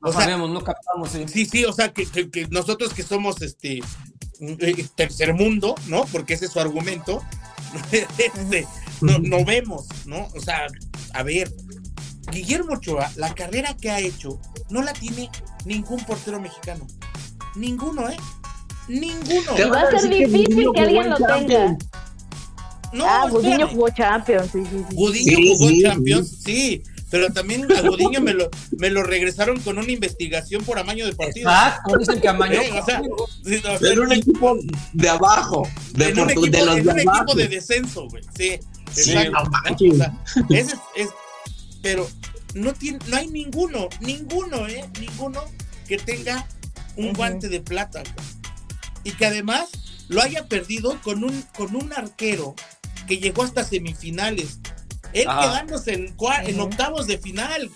No 0.00 0.08
O 0.10 0.12
sea, 0.12 0.22
sabemos, 0.22 0.50
no 0.50 0.62
captamos. 0.62 1.14
eh. 1.14 1.26
Sí, 1.28 1.44
sí, 1.46 1.64
o 1.64 1.72
sea, 1.72 1.92
que, 1.92 2.06
que- 2.06 2.30
que 2.30 2.46
nosotros 2.48 2.94
que 2.94 3.02
somos 3.02 3.40
este 3.42 3.80
eh, 4.40 4.86
tercer 4.94 5.34
mundo, 5.34 5.74
¿no? 5.86 6.04
Porque 6.06 6.34
ese 6.34 6.46
es 6.46 6.52
su 6.52 6.60
argumento, 6.60 7.22
este, 7.92 8.66
no, 9.02 9.18
no 9.18 9.44
vemos, 9.44 9.86
¿no? 10.06 10.26
O 10.34 10.40
sea, 10.40 10.66
a 11.12 11.22
ver, 11.22 11.52
Guillermo 12.32 12.74
Ochoa, 12.74 13.10
la 13.16 13.34
carrera 13.34 13.76
que 13.76 13.90
ha 13.90 14.00
hecho, 14.00 14.40
no 14.70 14.82
la 14.82 14.92
tiene 14.94 15.30
ningún 15.66 16.02
portero 16.04 16.40
mexicano. 16.40 16.86
Ninguno, 17.56 18.08
¿eh? 18.08 18.16
Ninguno. 18.88 19.54
Te 19.56 19.64
va 19.66 19.82
a 19.82 19.90
ser 20.00 20.08
que 20.10 20.26
difícil 20.26 20.70
que 20.74 20.80
alguien 20.80 21.10
lo 21.10 21.16
en 21.16 21.22
tenga. 21.26 21.28
Champions. 21.38 21.88
No, 22.92 23.04
ah, 23.06 23.26
Gudiño 23.30 23.68
jugó 23.68 23.88
Champions, 23.90 24.50
sí, 24.52 24.62
sí, 24.68 24.84
sí. 24.88 24.96
Gudiño 24.96 25.36
Sí, 25.36 25.54
jugó 25.56 25.68
sí, 25.68 25.82
Champions, 25.82 26.38
sí. 26.44 26.82
Pero 27.10 27.32
también 27.32 27.66
a 27.72 27.80
Gudiño 27.82 28.20
me 28.20 28.32
lo, 28.34 28.48
me 28.78 28.88
lo 28.90 29.02
regresaron 29.02 29.58
con 29.60 29.78
una 29.78 29.90
investigación 29.90 30.62
por 30.64 30.78
amaño 30.78 31.04
de 31.06 31.14
partido. 31.14 31.50
Exacto, 31.50 31.96
dicen 31.98 32.20
que 32.20 32.28
amañó. 32.28 32.60
Eh, 32.62 32.70
o 32.80 32.84
sea, 32.84 33.02
Era 33.90 34.00
un 34.00 34.12
equipo 34.12 34.56
de 34.92 35.08
abajo, 35.08 35.68
de, 35.94 36.08
en 36.10 36.18
un 36.20 36.28
Portu- 36.28 36.30
equipo, 36.30 36.46
de 36.56 36.64
los 36.66 36.76
en 36.76 36.84
de 36.84 36.90
un 36.92 37.00
abajo. 37.00 37.22
equipo 37.24 37.38
de 37.38 37.48
descenso, 37.48 38.08
güey. 38.08 38.22
Sí, 38.36 38.58
Sí. 38.92 39.14
O 39.16 39.94
sea, 39.96 40.14
ese 40.50 40.72
es, 40.72 40.78
es- 40.96 41.08
pero 41.82 42.08
no 42.54 42.72
tiene, 42.72 42.98
no 43.08 43.16
hay 43.16 43.28
ninguno, 43.28 43.88
ninguno, 44.00 44.66
eh, 44.66 44.84
ninguno 45.00 45.44
que 45.86 45.96
tenga 45.98 46.46
un 46.96 47.12
guante 47.12 47.48
de 47.48 47.60
plata. 47.60 48.02
güey. 48.02 48.26
Y 49.04 49.12
que 49.12 49.26
además 49.26 49.68
lo 50.08 50.20
haya 50.22 50.46
perdido 50.46 51.00
con 51.02 51.22
un, 51.24 51.42
con 51.56 51.74
un 51.76 51.92
arquero 51.92 52.54
que 53.06 53.18
llegó 53.18 53.42
hasta 53.44 53.64
semifinales. 53.64 54.58
Él 55.12 55.26
Ajá. 55.28 55.40
quedándose 55.42 55.92
en, 55.94 56.16
cua- 56.16 56.44
en 56.46 56.56
Ujú. 56.56 56.64
octavos 56.64 57.06
de 57.06 57.18
final. 57.18 57.70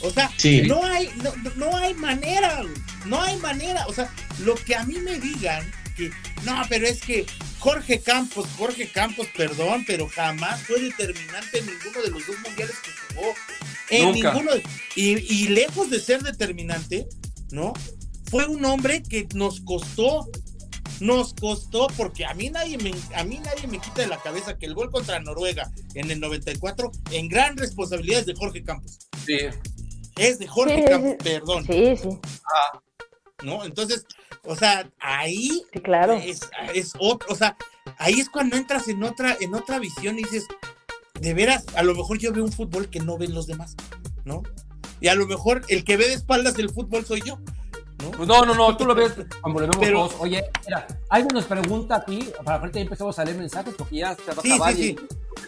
O 0.00 0.10
sea, 0.10 0.30
Sí. 0.36 0.62
no 0.62 0.84
hay, 0.84 1.08
no, 1.22 1.32
no 1.56 1.76
hay 1.76 1.94
manera, 1.94 2.62
no 3.06 3.22
hay 3.22 3.36
manera. 3.38 3.86
O 3.86 3.92
sea, 3.94 4.10
lo 4.40 4.54
que 4.54 4.74
a 4.74 4.84
mí 4.84 4.98
me 4.98 5.18
digan 5.18 5.70
que, 5.96 6.10
no, 6.44 6.60
pero 6.68 6.86
es 6.86 7.00
que 7.00 7.24
Jorge 7.60 8.00
Campos, 8.00 8.46
Jorge 8.58 8.88
Campos, 8.88 9.28
perdón, 9.36 9.84
pero 9.86 10.08
jamás 10.08 10.60
fue 10.62 10.80
determinante 10.80 11.58
en 11.60 11.66
ninguno 11.66 12.02
de 12.02 12.10
los 12.10 12.26
dos 12.26 12.36
mundiales 12.44 12.76
que 12.80 13.14
jugó. 13.14 13.34
En 13.90 14.04
Nunca. 14.12 14.32
ninguno. 14.34 14.54
de- 14.54 14.62
y, 14.96 15.10
y 15.42 15.48
lejos 15.48 15.88
de 15.90 16.00
ser 16.00 16.22
determinante, 16.22 17.06
¿no? 17.50 17.72
Fue 18.30 18.46
un 18.46 18.64
hombre 18.64 19.02
que 19.02 19.26
nos 19.34 19.60
costó. 19.60 20.28
Nos 21.00 21.34
costó 21.34 21.88
porque 21.96 22.24
a 22.24 22.34
mí 22.34 22.50
nadie 22.50 22.78
me 22.78 22.92
a 23.16 23.24
mí 23.24 23.40
nadie 23.44 23.66
me 23.66 23.78
quita 23.78 24.02
de 24.02 24.06
la 24.06 24.18
cabeza 24.18 24.56
que 24.56 24.66
el 24.66 24.74
gol 24.74 24.90
contra 24.90 25.18
Noruega 25.20 25.70
en 25.94 26.10
el 26.10 26.20
94 26.20 26.90
en 27.10 27.28
gran 27.28 27.56
responsabilidad 27.56 28.20
es 28.20 28.26
de 28.26 28.34
Jorge 28.34 28.62
Campos. 28.62 28.98
Sí. 29.26 29.38
Es 30.16 30.38
de 30.38 30.46
Jorge 30.46 30.76
Sí, 30.82 30.84
Campos, 30.88 31.10
sí. 31.10 31.16
perdón, 31.24 31.66
Sí, 31.66 31.96
sí, 31.96 32.08
¿no? 33.42 33.64
Entonces, 33.64 34.06
o 34.44 34.54
sea, 34.56 34.88
ahí 35.00 35.62
sí, 35.72 35.80
claro. 35.80 36.14
es, 36.14 36.40
es 36.74 36.92
otro, 36.98 37.28
o 37.32 37.34
sea, 37.36 37.56
ahí 37.98 38.20
es 38.20 38.28
cuando 38.28 38.56
entras 38.56 38.86
en 38.88 39.02
otra, 39.02 39.36
en 39.40 39.54
otra 39.54 39.78
visión 39.80 40.18
y 40.18 40.22
dices, 40.22 40.46
de 41.20 41.34
veras, 41.34 41.66
a 41.74 41.82
lo 41.82 41.94
mejor 41.94 42.18
yo 42.18 42.32
veo 42.32 42.44
un 42.44 42.52
fútbol 42.52 42.88
que 42.90 43.00
no 43.00 43.18
ven 43.18 43.34
los 43.34 43.46
demás, 43.46 43.74
¿no? 44.24 44.42
Y 45.00 45.08
a 45.08 45.14
lo 45.14 45.26
mejor 45.26 45.62
el 45.68 45.84
que 45.84 45.96
ve 45.96 46.06
de 46.08 46.14
espaldas 46.14 46.58
el 46.58 46.70
fútbol 46.70 47.04
soy 47.04 47.22
yo, 47.22 47.38
¿no? 48.04 48.10
Pues 48.12 48.28
no, 48.28 48.44
no, 48.44 48.54
no, 48.54 48.76
tú 48.76 48.84
lo 48.86 48.94
ves 48.94 49.12
lo 49.60 49.66
vemos 49.66 50.10
todos. 50.10 50.14
Oye, 50.20 50.44
mira, 50.66 50.86
alguien 51.08 51.34
nos 51.34 51.44
pregunta 51.44 51.96
aquí, 51.96 52.30
para 52.44 52.60
ya 52.60 52.80
empezamos 52.82 53.18
a 53.18 53.24
leer 53.24 53.36
mensajes 53.38 53.74
porque 53.76 53.96
ya 53.96 54.14
te 54.14 54.22
va 54.32 54.38
a 54.38 54.42
Sí, 54.42 54.52
acabar 54.52 54.74
sí, 54.74 54.80
y 54.80 54.84
sí. 54.84 54.96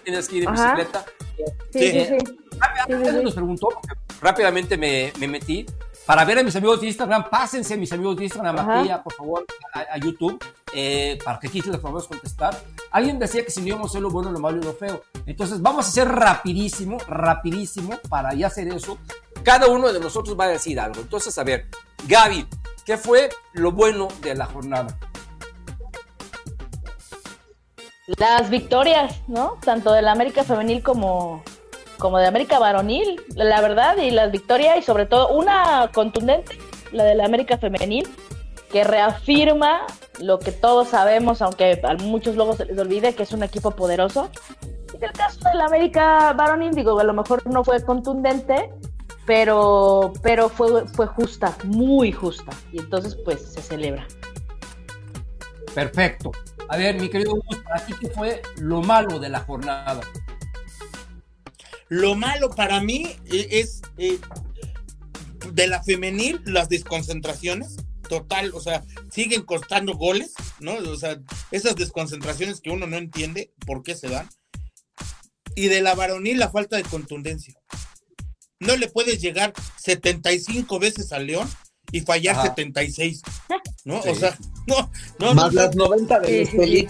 tienes 0.05 0.29
que 0.29 0.37
ir 0.37 0.43
en 0.45 0.49
Ajá. 0.51 0.75
bicicleta. 0.75 1.05
Sí, 1.37 1.45
sí. 1.73 1.91
sí, 1.91 2.05
sí. 2.07 2.17
Rápid- 2.59 2.87
Sí, 2.87 2.87
sí, 2.87 2.93
Alguien 2.95 3.19
sí. 3.19 3.25
nos 3.25 3.35
preguntó, 3.35 3.69
porque 3.69 3.89
rápidamente 4.21 4.77
me, 4.79 5.13
me 5.19 5.29
metí, 5.29 5.67
para 6.07 6.25
ver 6.25 6.39
a 6.39 6.43
mis 6.45 6.55
amigos 6.55 6.81
de 6.81 6.87
Instagram, 6.87 7.29
pásense 7.29 7.77
mis 7.77 7.93
amigos 7.93 8.17
de 8.17 8.25
Instagram 8.25 8.59
Ajá. 8.59 8.81
aquí, 8.81 8.91
a, 8.91 9.03
por 9.03 9.13
favor, 9.13 9.47
a, 9.75 9.81
a 9.81 9.99
YouTube, 9.99 10.43
eh, 10.73 11.19
para 11.25 11.41
que 11.41 11.49
aquí 11.49 11.61
les 11.61 11.79
podamos 11.79 12.07
contestar. 12.07 12.57
Alguien 12.93 13.19
decía 13.19 13.45
que 13.45 13.51
si 13.51 13.61
no 13.61 13.67
íbamos 13.67 13.87
a 13.87 13.91
hacer 13.91 14.03
lo 14.03 14.11
bueno, 14.11 14.31
lo 14.31 14.39
malo 14.39 14.59
y 14.59 14.63
lo 14.63 14.73
feo. 14.73 15.03
Entonces 15.27 15.61
vamos 15.61 15.87
a 15.87 15.89
hacer 15.89 16.09
rapidísimo, 16.09 16.99
rapidísimo, 17.09 17.99
para 18.09 18.33
ya 18.35 18.47
hacer 18.47 18.69
eso. 18.69 18.99
Cada 19.43 19.67
uno 19.67 19.93
de 19.93 19.99
nosotros 19.99 20.39
va 20.39 20.45
a 20.45 20.49
decir 20.49 20.79
algo. 20.79 21.01
Entonces, 21.01 21.37
a 21.39 21.45
ver, 21.45 21.67
Gaby, 22.07 22.47
¿qué 22.85 22.97
fue 22.97 23.29
lo 23.53 23.73
bueno 23.73 24.09
de 24.23 24.35
la 24.37 24.47
jornada? 24.47 24.97
Las 28.07 28.49
victorias, 28.51 29.21
¿no? 29.27 29.59
Tanto 29.61 29.93
de 29.93 30.03
la 30.03 30.13
América 30.13 30.45
femenil 30.45 30.83
como, 30.83 31.43
como 31.99 32.19
de 32.19 32.27
América 32.27 32.59
varonil, 32.59 33.21
la 33.35 33.61
verdad, 33.61 33.97
y 33.97 34.11
las 34.11 34.31
victorias, 34.31 34.79
y 34.79 34.83
sobre 34.83 35.07
todo 35.07 35.29
una 35.29 35.91
contundente, 35.93 36.59
la 36.93 37.05
de 37.05 37.15
la 37.15 37.25
América 37.25 37.59
femenil, 37.59 38.09
que 38.71 38.85
reafirma 38.85 39.87
lo 40.21 40.39
que 40.39 40.53
todos 40.53 40.89
sabemos, 40.89 41.43
aunque 41.43 41.81
a 41.83 41.95
muchos 41.95 42.37
luego 42.37 42.57
se 42.57 42.67
les 42.67 42.79
olvide, 42.79 43.15
que 43.15 43.23
es 43.23 43.33
un 43.33 43.43
equipo 43.43 43.71
poderoso. 43.71 44.31
Y 44.99 45.05
el 45.05 45.13
caso 45.13 45.41
de 45.49 45.55
la 45.55 45.67
América 45.67 46.33
varonil, 46.33 46.73
digo, 46.73 46.99
a 46.99 47.05
lo 47.05 47.13
mejor 47.13 47.47
no 47.47 47.65
fue 47.65 47.85
contundente, 47.85 48.73
pero, 49.27 50.13
pero 50.23 50.49
fue, 50.49 50.87
fue 50.89 51.07
justa, 51.07 51.57
muy 51.65 52.13
justa, 52.13 52.53
y 52.73 52.79
entonces 52.79 53.17
pues 53.25 53.41
se 53.41 53.61
celebra. 53.61 54.07
Perfecto. 55.75 56.33
A 56.69 56.77
ver, 56.77 56.99
mi 56.99 57.09
querido 57.09 57.35
Gus, 57.35 57.59
¿para 57.59 57.85
ti 57.85 57.93
qué 58.01 58.09
fue 58.09 58.43
lo 58.57 58.81
malo 58.83 59.19
de 59.19 59.29
la 59.29 59.41
jornada? 59.41 60.01
Lo 61.89 62.15
malo 62.15 62.51
para 62.51 62.81
mí 62.81 63.17
eh, 63.27 63.49
es 63.51 63.83
eh, 63.99 64.19
de 65.53 65.67
la 65.69 65.83
femenil, 65.83 66.41
las 66.45 66.69
desconcentraciones. 66.69 67.77
Total, 68.09 68.53
o 68.55 68.61
sea, 68.61 68.85
siguen 69.11 69.43
costando 69.43 69.95
goles, 69.97 70.33
¿no? 70.61 70.75
O 70.77 70.97
sea, 70.97 71.21
esas 71.51 71.75
desconcentraciones 71.75 72.61
que 72.61 72.71
uno 72.71 72.87
no 72.87 72.97
entiende 72.97 73.53
por 73.67 73.83
qué 73.83 73.97
se 73.97 74.09
dan. 74.09 74.29
Y 75.57 75.67
de 75.69 75.83
la 75.83 75.95
varonil, 75.95 76.39
la 76.39 76.51
falta 76.51 76.77
de 76.77 76.85
contundencia. 76.85 77.55
No 78.61 78.77
le 78.77 78.89
puedes 78.89 79.21
llegar 79.21 79.53
75 79.79 80.79
veces 80.79 81.13
al 81.13 81.27
León 81.27 81.49
y 81.91 82.01
fallar 82.01 82.37
Ajá. 82.37 82.49
76, 82.49 83.23
¿no? 83.85 84.03
Sí. 84.03 84.09
O 84.11 84.15
sea, 84.15 84.39
no, 84.67 84.91
no, 85.19 85.35
Más 85.35 85.53
no, 85.53 85.63
las 85.63 85.75
90 85.75 86.21
de 86.21 86.47
Sí, 86.47 86.89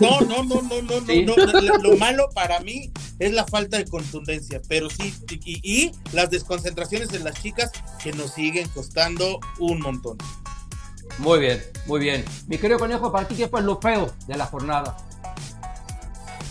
no, 0.00 0.20
no, 0.22 0.44
no, 0.44 0.62
no, 0.62 0.82
no, 0.82 1.00
no, 1.00 1.06
Sí. 1.06 1.24
no. 1.24 1.36
Lo, 1.36 1.76
lo 1.78 1.96
malo 1.98 2.28
para 2.34 2.60
mí 2.60 2.90
es 3.18 3.32
la 3.32 3.44
falta 3.44 3.78
de 3.78 3.84
contundencia, 3.86 4.60
pero 4.68 4.88
sí, 4.90 5.14
y, 5.44 5.92
las 6.12 6.30
desconcentraciones 6.30 7.08
de 7.08 7.20
las 7.20 7.40
chicas 7.42 7.70
que 8.02 8.12
nos 8.12 8.32
siguen 8.32 8.68
costando 8.68 9.40
un 9.58 9.80
montón. 9.80 10.18
Muy 11.18 11.38
bien, 11.38 11.62
muy 11.86 12.00
bien. 12.00 12.24
Mi 12.48 12.58
querido 12.58 12.78
conejo, 12.78 13.12
para 13.12 13.28
ti, 13.28 13.34
¿qué 13.34 13.48
fue 13.48 13.62
lo 13.62 13.80
feo 13.80 14.12
de 14.26 14.36
la 14.36 14.46
jornada? 14.46 14.96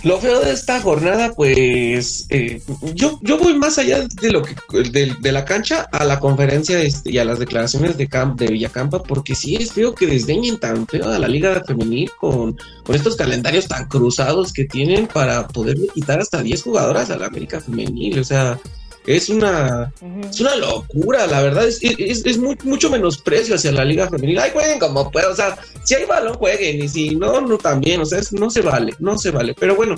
Lo 0.04 0.20
feo 0.20 0.42
de 0.42 0.52
esta 0.52 0.82
jornada, 0.82 1.32
pues 1.34 2.26
eh, 2.30 2.62
yo, 2.94 3.20
yo 3.22 3.38
voy 3.38 3.54
más 3.58 3.78
allá 3.78 4.06
de 4.22 4.32
lo 4.32 4.42
que 4.42 4.54
de, 4.90 5.32
la 5.32 5.46
cancha 5.46 5.88
a 5.94 6.04
la 6.04 6.20
conferencia 6.20 6.82
este, 6.82 7.12
y 7.12 7.20
a 7.20 7.26
las 7.26 7.40
declaraciones 7.40 7.98
de 7.98 8.10
Camp 8.10 8.38
de 8.38 8.48
Villacampa, 8.48 9.02
porque 9.02 9.34
sí 9.34 9.56
es 9.56 9.72
feo 9.72 9.96
que 9.96 10.06
desdeñen 10.06 10.60
tan 10.60 10.88
feo 10.88 11.10
a 11.10 11.18
la 11.20 11.30
liga 11.30 11.64
femenil 11.66 12.12
con, 12.20 12.58
con 12.84 12.96
estos 12.96 13.16
calendarios 13.16 13.70
tan 13.70 13.88
cruzados 13.88 14.52
que 14.52 14.66
tienen 14.66 15.08
para 15.08 15.48
poderle 15.48 15.88
quitar 15.94 16.20
hasta 16.20 16.44
10 16.44 16.64
jugadoras 16.64 17.10
a 17.10 17.18
la 17.18 17.28
América 17.28 17.62
femenil. 17.62 18.20
O 18.20 18.24
sea, 18.26 18.60
es 19.06 19.30
una 19.30 19.92
es 20.30 20.40
una 20.42 20.56
locura, 20.56 21.28
la 21.28 21.42
verdad, 21.42 21.68
es, 21.68 21.80
es, 21.82 22.26
es 22.26 22.38
muy- 22.38 22.58
mucho 22.64 22.90
menosprecio 22.90 23.56
hacia 23.56 23.72
la 23.72 23.84
liga 23.86 24.10
femenil. 24.10 24.40
Ay, 24.40 24.52
jueguen 24.54 24.80
como 24.80 25.12
puedan, 25.12 25.32
o 25.32 25.36
sea, 25.36 25.58
si 25.84 25.96
hay 25.96 26.06
balón, 26.06 26.36
jueguen, 26.38 26.82
y 26.84 26.88
si 26.88 27.16
no, 27.16 27.42
no 27.42 27.58
también, 27.58 28.02
o 28.02 28.06
sea, 28.06 28.20
es- 28.20 28.34
no 28.34 28.50
se 28.50 28.62
vale, 28.62 28.94
no 29.00 29.18
se 29.18 29.32
vale. 29.32 29.54
Pero 29.60 29.76
bueno, 29.76 29.96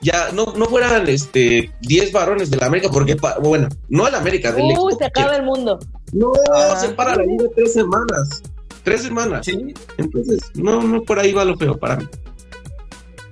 ya 0.00 0.30
no, 0.32 0.52
no 0.56 0.66
fueran 0.66 1.08
este 1.08 1.70
10 1.82 2.12
varones 2.12 2.50
de 2.50 2.56
la 2.58 2.66
América, 2.66 2.88
porque, 2.92 3.16
bueno, 3.42 3.68
no 3.88 4.06
el 4.08 4.14
América, 4.14 4.52
del 4.52 4.64
Uy, 4.64 4.92
se 4.92 4.98
que 4.98 5.04
acaba 5.06 5.36
el 5.36 5.42
mundo. 5.42 5.78
No, 6.12 6.32
Ah. 6.54 6.76
se 6.80 6.88
para 6.90 7.14
la 7.16 7.24
liga 7.24 7.44
tres 7.54 7.72
semanas, 7.74 8.42
tres 8.84 9.02
semanas. 9.02 9.44
Sí. 9.46 9.74
Entonces, 9.98 10.38
no, 10.54 10.82
no 10.82 11.02
por 11.02 11.18
ahí 11.18 11.32
va 11.32 11.44
lo 11.44 11.56
feo 11.56 11.76
para 11.76 11.96
mí. 11.96 12.06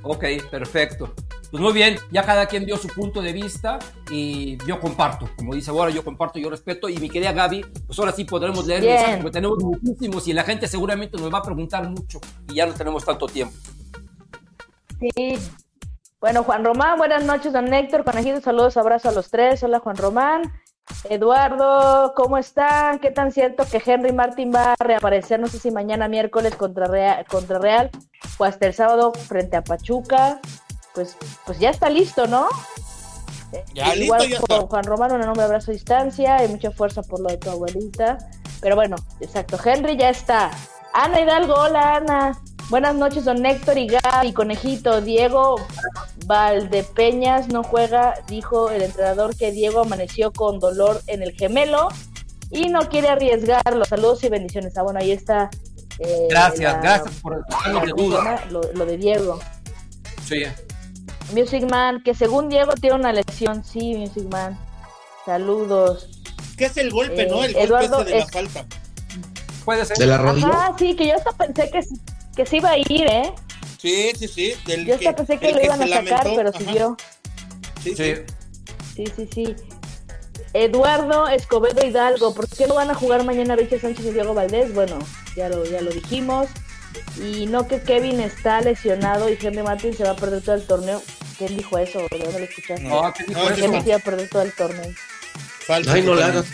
Ok, 0.03 0.25
perfecto. 0.51 1.15
Pues 1.55 1.63
muy 1.63 1.73
bien, 1.73 2.01
ya 2.11 2.25
cada 2.25 2.47
quien 2.47 2.67
dio 2.67 2.77
su 2.77 2.89
punto 2.89 3.23
de 3.23 3.33
vista 3.33 3.79
y 4.11 4.59
yo 4.67 4.81
comparto, 4.81 5.29
como 5.37 5.55
dice 5.55 5.71
ahora, 5.71 5.89
yo 5.93 6.03
comparto, 6.03 6.41
yo 6.41 6.51
respeto 6.51 6.89
y 6.89 6.97
mi 6.97 7.09
querida 7.09 7.31
Gaby, 7.31 7.65
pues 7.87 7.97
ahora 7.97 8.11
sí 8.11 8.25
podremos 8.25 8.67
leer 8.67 8.83
mensajes, 8.83 9.17
porque 9.19 9.31
tenemos 9.31 9.59
muchísimos 9.63 10.27
y 10.27 10.33
la 10.33 10.43
gente 10.43 10.67
seguramente 10.67 11.17
nos 11.17 11.33
va 11.33 11.39
a 11.39 11.43
preguntar 11.45 11.89
mucho 11.89 12.19
y 12.49 12.57
ya 12.57 12.67
no 12.67 12.75
tenemos 12.75 13.05
tanto 13.05 13.27
tiempo. 13.27 13.55
Sí. 14.99 15.39
Bueno, 16.21 16.43
Juan 16.43 16.65
Román, 16.65 16.99
buenas 16.99 17.23
noches, 17.23 17.53
don 17.53 17.73
Héctor, 17.73 18.03
conejito, 18.03 18.41
saludos, 18.41 18.77
abrazo 18.77 19.11
a 19.11 19.13
los 19.13 19.31
tres. 19.31 19.63
Hola, 19.63 19.79
Juan 19.79 19.95
Román. 19.97 20.53
Eduardo, 21.09 22.15
¿cómo 22.17 22.37
están? 22.37 22.99
¿Qué 22.99 23.13
tan 23.13 23.31
cierto 23.31 23.65
que 23.65 23.81
Henry 23.87 24.13
Martin 24.13 24.51
va 24.53 24.73
a 24.73 24.85
reaparecer? 24.85 25.39
No 25.39 25.47
sé 25.47 25.61
si 25.61 25.71
mañana 25.71 26.09
miércoles 26.09 26.57
contra 26.57 26.89
Real, 26.89 27.25
contra 27.27 27.61
Real 27.61 27.93
o 28.39 28.45
hasta 28.45 28.67
el 28.67 28.75
sábado 28.75 29.13
frente 29.13 29.57
a 29.57 29.63
Pachuca. 29.63 30.41
Pues, 30.95 31.17
pues 31.45 31.59
ya 31.59 31.71
está 31.71 31.91
listo, 31.91 32.27
¿no? 32.27 32.49
Ya, 33.73 33.95
Igual 33.95 34.21
listo, 34.21 34.25
ya 34.25 34.39
Juan- 34.41 34.61
está. 34.61 34.67
Juan 34.69 34.85
Román, 34.85 35.13
un 35.13 35.23
enorme 35.23 35.43
abrazo 35.43 35.71
a 35.71 35.75
distancia 35.75 36.45
y 36.45 36.49
mucha 36.49 36.71
fuerza 36.71 37.03
por 37.03 37.21
lo 37.21 37.29
de 37.29 37.37
tu 37.37 37.51
abuelita. 37.51 38.19
Pero 38.61 38.77
bueno, 38.77 38.97
exacto, 39.21 39.59
Henry 39.65 39.97
ya 39.97 40.11
está. 40.11 40.51
Ana 40.93 41.21
Hidalgo, 41.21 41.55
hola 41.55 41.97
Ana. 41.97 42.41
Buenas 42.71 42.95
noches, 42.95 43.25
don 43.27 43.45
Héctor 43.45 43.77
y 43.79 43.89
Gaby, 43.89 44.33
conejito. 44.33 45.01
Diego 45.03 45.57
Valdepeñas 46.27 47.49
no 47.49 47.63
juega, 47.63 48.15
dijo 48.27 48.71
el 48.71 48.83
entrenador 48.83 49.37
que 49.37 49.53
Diego 49.53 49.81
amaneció 49.81 50.33
con 50.33 50.59
dolor 50.61 51.01
en 51.07 51.23
el 51.23 51.33
gemelo 51.33 51.89
y 52.51 52.69
no 52.69 52.89
quiere 52.89 53.09
arriesgarlo. 53.09 53.85
Saludos 53.85 54.25
y 54.25 54.29
bendiciones. 54.31 54.77
Ah, 54.79 54.83
bueno, 54.83 54.99
ahí 55.01 55.13
está. 55.13 55.51
eh, 55.99 56.27
Gracias, 56.31 56.73
la- 56.73 56.81
gracias 56.81 57.15
por 57.21 57.45
la- 57.73 57.81
de 57.85 57.93
duda. 57.93 58.45
Lo, 58.51 58.63
lo 58.73 58.87
de 58.87 58.97
Diego. 58.97 59.39
Sí. 60.27 60.45
Music 61.33 61.65
Man, 61.71 62.03
que 62.03 62.15
según 62.15 62.49
Diego 62.49 62.73
tiene 62.75 62.97
una 62.97 63.13
lesión. 63.13 63.65
Sí, 63.65 63.95
Music 63.95 64.25
Man. 64.31 64.59
Saludos. 65.25 66.09
¿Qué 66.57 66.67
es 66.67 66.77
el 66.77 66.91
golpe, 66.91 67.23
Eh, 67.23 67.27
no? 67.29 67.43
El 67.43 67.53
golpe 67.55 67.63
Eduardo 67.65 68.03
ese 68.03 68.11
de 68.11 68.19
la 68.19 68.25
es- 68.25 68.31
falta. 68.31 68.67
Puede 69.65 69.85
ser. 69.87 69.97
De 69.97 70.07
la 70.07 70.19
rodilla. 70.19 70.49
Ajá, 70.49 70.75
sí, 70.79 70.95
que 70.95 71.07
yo 71.09 71.15
hasta 71.17 71.33
pensé 71.33 71.71
que, 71.71 71.81
que 72.37 72.47
se 72.47 72.57
iba 72.59 72.71
a 72.71 72.79
ir, 72.79 73.07
¿eh? 73.09 73.33
Sí, 73.79 74.11
sí, 74.19 74.29
sí. 74.29 74.55
Del 74.67 74.85
Yo 74.87 74.95
hasta 74.95 75.17
pensé 75.17 75.39
que 75.39 75.53
lo 75.53 75.63
iban 75.63 75.83
a 75.83 75.87
sacar, 75.89 76.05
lamentó, 76.05 76.35
pero 76.37 76.49
ajá. 76.51 76.59
siguió. 76.59 76.97
Sí, 77.83 77.95
sí. 77.97 78.15
Sí. 78.95 79.05
Sí, 79.07 79.13
sí, 79.17 79.29
sí. 79.35 79.57
Eduardo 80.53 81.27
Escobedo 81.29 81.85
Hidalgo, 81.85 82.33
¿por 82.35 82.49
qué 82.49 82.67
no 82.67 82.75
van 82.75 82.91
a 82.91 82.95
jugar 82.95 83.25
mañana 83.25 83.57
Richard 83.57 83.81
Sánchez 83.81 84.07
y 84.07 84.11
Diego 84.13 84.35
Valdés? 84.35 84.73
Bueno, 84.75 84.99
ya 85.37 85.49
lo, 85.49 85.65
ya 85.65 85.81
lo 85.81 85.91
dijimos. 85.91 86.47
Y 87.21 87.47
no 87.47 87.67
que 87.69 87.81
Kevin 87.81 88.21
está 88.21 88.61
lesionado 88.61 89.29
y 89.29 89.39
Henry 89.41 89.63
Martin 89.63 89.95
se 89.95 90.05
va 90.05 90.11
a 90.11 90.17
perder 90.17 90.43
todo 90.43 90.55
el 90.57 90.67
torneo. 90.67 91.03
¿Quién 91.39 91.57
dijo 91.57 91.79
eso? 91.79 92.01
¿De 92.11 92.19
dónde 92.19 92.39
lo 92.41 92.45
escuchaste? 92.45 92.83
No, 92.83 93.13
¿qué 93.13 93.25
dijo 93.25 93.41
No, 93.41 93.83
se 93.83 93.89
iba 93.89 93.97
a 93.97 94.01
perder 94.01 94.29
todo 94.29 94.43
el 94.43 94.53
torneo. 94.55 94.93
Falta 95.67 95.93
Ay, 95.93 96.03
no 96.03 96.15
la. 96.15 96.45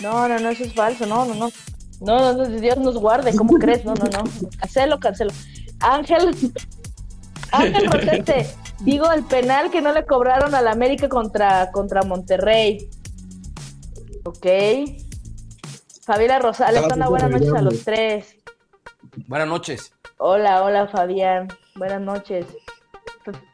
No, 0.00 0.28
no, 0.28 0.38
no, 0.38 0.48
eso 0.50 0.64
es 0.64 0.72
falso, 0.72 1.06
no, 1.06 1.24
no, 1.24 1.34
no. 1.34 1.52
No, 2.00 2.18
no, 2.18 2.32
no, 2.32 2.48
Dios 2.48 2.76
nos 2.78 2.96
guarde, 2.96 3.34
¿cómo 3.34 3.54
crees? 3.58 3.84
No, 3.84 3.94
no, 3.94 4.04
no. 4.04 4.24
Cancelo, 4.58 4.98
cancelo. 4.98 5.32
Ángel, 5.80 6.34
Ángel 7.52 7.90
Rosete, 7.90 8.46
digo 8.80 9.10
el 9.12 9.24
penal 9.24 9.70
que 9.70 9.80
no 9.80 9.92
le 9.92 10.04
cobraron 10.04 10.54
al 10.54 10.68
América 10.68 11.08
contra, 11.08 11.70
contra 11.70 12.02
Monterrey. 12.02 12.88
Ok. 14.24 14.46
Fabiola 16.02 16.38
Rosales, 16.38 16.82
una 16.92 17.08
buenas 17.08 17.30
noches 17.30 17.52
a 17.54 17.62
los 17.62 17.82
tres. 17.84 18.33
Buenas 19.26 19.48
noches. 19.48 19.92
Hola, 20.18 20.62
hola 20.64 20.88
Fabián, 20.88 21.48
buenas 21.76 22.00
noches. 22.00 22.46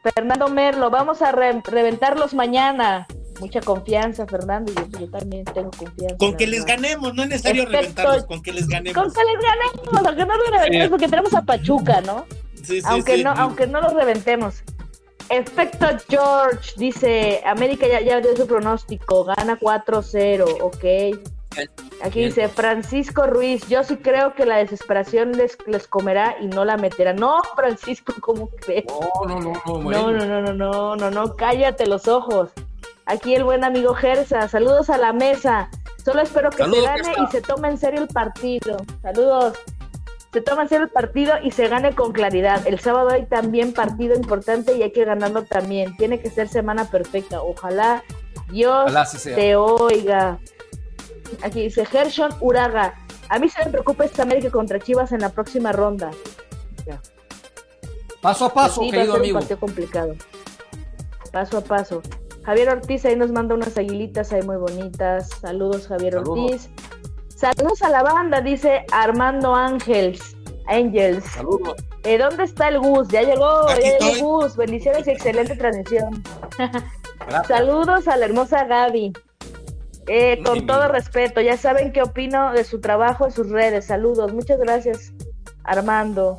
Fernando 0.03 0.47
Merlo, 0.49 0.89
vamos 0.89 1.21
a 1.21 1.31
re- 1.31 1.61
reventarlos 1.63 2.33
mañana. 2.33 3.07
Mucha 3.39 3.61
confianza, 3.61 4.27
Fernando, 4.27 4.71
y 4.71 4.75
yo, 4.75 4.99
yo 4.99 5.09
también 5.09 5.45
tengo 5.45 5.71
confianza. 5.71 6.17
Con 6.17 6.35
que 6.37 6.45
les 6.45 6.63
ganemos, 6.65 7.13
no 7.15 7.23
es 7.23 7.29
necesario 7.29 7.65
reventarlos, 7.65 8.25
con 8.25 8.41
que 8.43 8.51
les 8.51 8.67
ganemos. 8.67 9.01
Con 9.01 9.11
que 9.11 9.21
les 9.23 9.41
ganemos, 9.41 10.05
aunque 10.05 10.25
no 10.25 10.37
los 10.37 10.49
reventemos, 10.51 10.89
porque 10.89 11.07
tenemos 11.07 11.33
a 11.33 11.41
Pachuca, 11.41 12.01
¿no? 12.01 12.25
Sí, 12.55 12.81
sí, 12.81 12.81
aunque 12.85 13.15
sí. 13.17 13.23
no, 13.23 13.31
aunque 13.31 13.65
no 13.67 13.81
los 13.81 13.93
reventemos. 13.93 14.63
Efecto 15.29 15.87
George 16.09 16.73
dice, 16.77 17.41
América 17.45 17.87
ya, 17.87 18.01
ya 18.01 18.19
dio 18.19 18.35
su 18.35 18.45
pronóstico, 18.45 19.23
gana 19.23 19.57
4-0, 19.57 20.57
ok. 20.61 21.17
Aquí 22.03 22.25
dice 22.25 22.47
Francisco 22.47 23.27
Ruiz, 23.27 23.67
yo 23.67 23.83
sí 23.83 23.97
creo 23.97 24.33
que 24.33 24.45
la 24.45 24.57
desesperación 24.57 25.33
les, 25.33 25.57
les 25.67 25.87
comerá 25.87 26.35
y 26.41 26.47
no 26.47 26.65
la 26.65 26.77
meterá. 26.77 27.13
No, 27.13 27.41
Francisco, 27.55 28.13
¿cómo 28.21 28.49
crees? 28.49 28.85
No, 28.87 29.27
no, 29.27 29.39
no, 29.39 29.51
no, 29.53 29.61
No, 29.65 29.81
bueno. 29.81 30.11
no, 30.11 30.25
no, 30.25 30.41
no, 30.41 30.53
no, 30.53 30.95
no, 30.95 31.11
no, 31.11 31.35
cállate 31.35 31.85
los 31.85 32.07
ojos. 32.07 32.49
Aquí 33.05 33.35
el 33.35 33.43
buen 33.43 33.63
amigo 33.63 33.93
Gersa, 33.93 34.47
saludos 34.47 34.89
a 34.89 34.97
la 34.97 35.11
mesa. 35.13 35.69
Solo 36.03 36.21
espero 36.21 36.49
que 36.49 36.57
Saludos, 36.57 36.83
se 36.83 36.87
gane 37.03 37.15
y 37.23 37.31
se 37.31 37.41
tome 37.41 37.67
en 37.69 37.77
serio 37.77 38.01
el 38.01 38.07
partido. 38.07 38.77
Saludos. 39.01 39.57
Se 40.33 40.39
toma 40.41 40.61
en 40.63 40.69
serio 40.69 40.85
el 40.85 40.91
partido 40.91 41.33
y 41.43 41.51
se 41.51 41.67
gane 41.67 41.93
con 41.93 42.13
claridad. 42.13 42.65
El 42.65 42.79
sábado 42.79 43.09
hay 43.09 43.25
también 43.25 43.73
partido 43.73 44.15
importante 44.15 44.75
y 44.77 44.81
hay 44.81 44.91
que 44.91 45.03
ganarlo 45.03 45.43
también. 45.43 45.95
Tiene 45.97 46.21
que 46.21 46.29
ser 46.29 46.47
semana 46.47 46.89
perfecta. 46.89 47.41
Ojalá 47.41 48.01
Dios 48.49 48.85
Ojalá 48.85 49.07
te 49.35 49.55
oiga. 49.57 50.39
Aquí 51.43 51.61
dice 51.63 51.85
Gershon 51.85 52.31
Uraga. 52.41 52.93
A 53.29 53.39
mí 53.39 53.47
se 53.49 53.63
me 53.63 53.71
preocupa 53.71 54.05
esta 54.05 54.23
América 54.23 54.49
contra 54.51 54.79
Chivas 54.79 55.11
en 55.11 55.21
la 55.21 55.29
próxima 55.29 55.71
ronda. 55.71 56.11
Ya. 56.85 57.01
Paso 58.21 58.45
a 58.45 58.53
paso, 58.53 58.81
Sí, 58.81 58.87
va 58.87 58.89
a 58.89 58.91
querido 58.91 59.13
ser 59.13 59.13
un 59.13 59.19
amigo. 59.25 59.39
partido 59.39 59.59
complicado. 59.59 60.15
Paso 61.31 61.57
a 61.57 61.61
paso. 61.61 62.01
Javier 62.43 62.69
Ortiz 62.69 63.05
ahí 63.05 63.15
nos 63.15 63.31
manda 63.31 63.55
unas 63.55 63.77
aguilitas 63.77 64.31
ahí 64.33 64.41
muy 64.41 64.57
bonitas. 64.57 65.29
Saludos, 65.41 65.87
Javier 65.87 66.13
Saludos. 66.13 66.39
Ortiz. 66.51 66.69
Saludos 67.35 67.81
a 67.81 67.89
la 67.89 68.03
banda, 68.03 68.41
dice 68.41 68.85
Armando 68.91 69.55
Ángels. 69.55 70.35
Angels. 70.67 71.23
Saludos. 71.25 71.75
Eh, 72.03 72.17
¿Dónde 72.17 72.43
está 72.43 72.67
el 72.69 72.79
Gus? 72.79 73.07
Ya 73.09 73.21
llegó, 73.23 73.69
Aquí 73.69 73.81
ya 73.83 73.97
llegó 73.97 74.05
estoy. 74.11 74.21
Gus. 74.21 74.55
Bendiciones 74.57 75.07
y 75.07 75.11
excelente 75.11 75.55
transmisión. 75.55 76.23
Saludos 77.47 78.07
a 78.07 78.17
la 78.17 78.25
hermosa 78.25 78.65
Gaby. 78.65 79.13
Eh, 80.13 80.43
con 80.43 80.65
todo 80.65 80.89
respeto, 80.89 81.39
ya 81.39 81.55
saben 81.55 81.93
qué 81.93 82.01
opino 82.01 82.51
de 82.51 82.65
su 82.65 82.81
trabajo 82.81 83.25
en 83.25 83.31
sus 83.31 83.49
redes. 83.49 83.85
Saludos, 83.85 84.33
muchas 84.33 84.59
gracias, 84.59 85.13
Armando. 85.63 86.35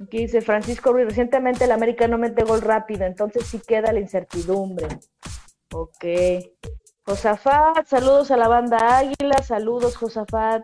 Aquí 0.00 0.18
dice 0.18 0.40
Francisco 0.42 0.92
Ruiz, 0.92 1.06
recientemente 1.06 1.64
el 1.64 1.72
América 1.72 2.06
no 2.06 2.18
mete 2.18 2.44
gol 2.44 2.60
rápido, 2.60 3.04
entonces 3.04 3.46
sí 3.46 3.58
queda 3.66 3.92
la 3.92 3.98
incertidumbre. 3.98 4.86
Ok. 5.72 6.04
Josafat, 7.04 7.84
saludos 7.86 8.30
a 8.30 8.36
la 8.36 8.46
banda 8.46 8.98
Águila, 8.98 9.42
saludos 9.42 9.96
Josafat. 9.96 10.62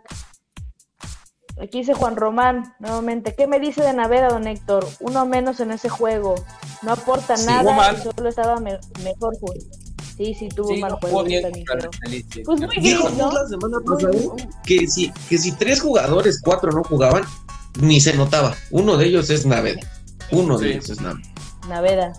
Aquí 1.61 1.78
dice 1.78 1.94
Juan 1.94 2.15
Román, 2.15 2.74
nuevamente, 2.78 3.35
¿qué 3.35 3.48
me 3.48 3.59
dice 3.59 3.82
de 3.82 3.93
Naveda, 3.93 4.28
don 4.28 4.47
Héctor? 4.47 4.86
Uno 5.01 5.27
menos 5.27 5.59
en 5.59 5.73
ese 5.73 5.89
juego, 5.89 6.36
no 6.82 6.93
aporta 6.93 7.36
Sí, 7.36 7.47
nada, 7.47 7.93
y 7.93 7.97
solo 7.97 8.28
estaba 8.28 8.61
me- 8.61 8.78
mejor 9.02 9.36
juego. 9.40 9.61
Sí, 10.20 10.34
sí, 10.34 10.48
tuvo 10.51 10.68
Sí, 10.68 10.80
mal 10.82 10.90
no 10.90 10.98
juego, 10.98 11.24
bien. 11.24 11.51
Pues 12.44 12.60
muy 12.60 12.76
Dijo 12.76 13.05
gris, 13.06 13.16
¿no? 13.16 13.32
la 13.32 13.47
semana 13.48 13.78
Muy- 13.78 13.97
pasada 13.97 14.51
que 14.66 14.86
si, 14.86 15.10
que 15.30 15.38
si 15.38 15.52
tres 15.52 15.80
jugadores, 15.80 16.42
cuatro 16.44 16.70
no 16.72 16.84
jugaban, 16.84 17.22
ni 17.80 18.02
se 18.02 18.12
notaba. 18.14 18.55
Uno 18.70 18.98
de 18.98 19.06
ellos 19.06 19.30
es 19.30 19.47
Naveda. 19.47 19.80
Uno 20.30 20.59
de 20.59 20.72
ellos 20.72 20.90
es 20.90 21.01
Naveda. 21.01 21.22
Naveda. 21.70 22.12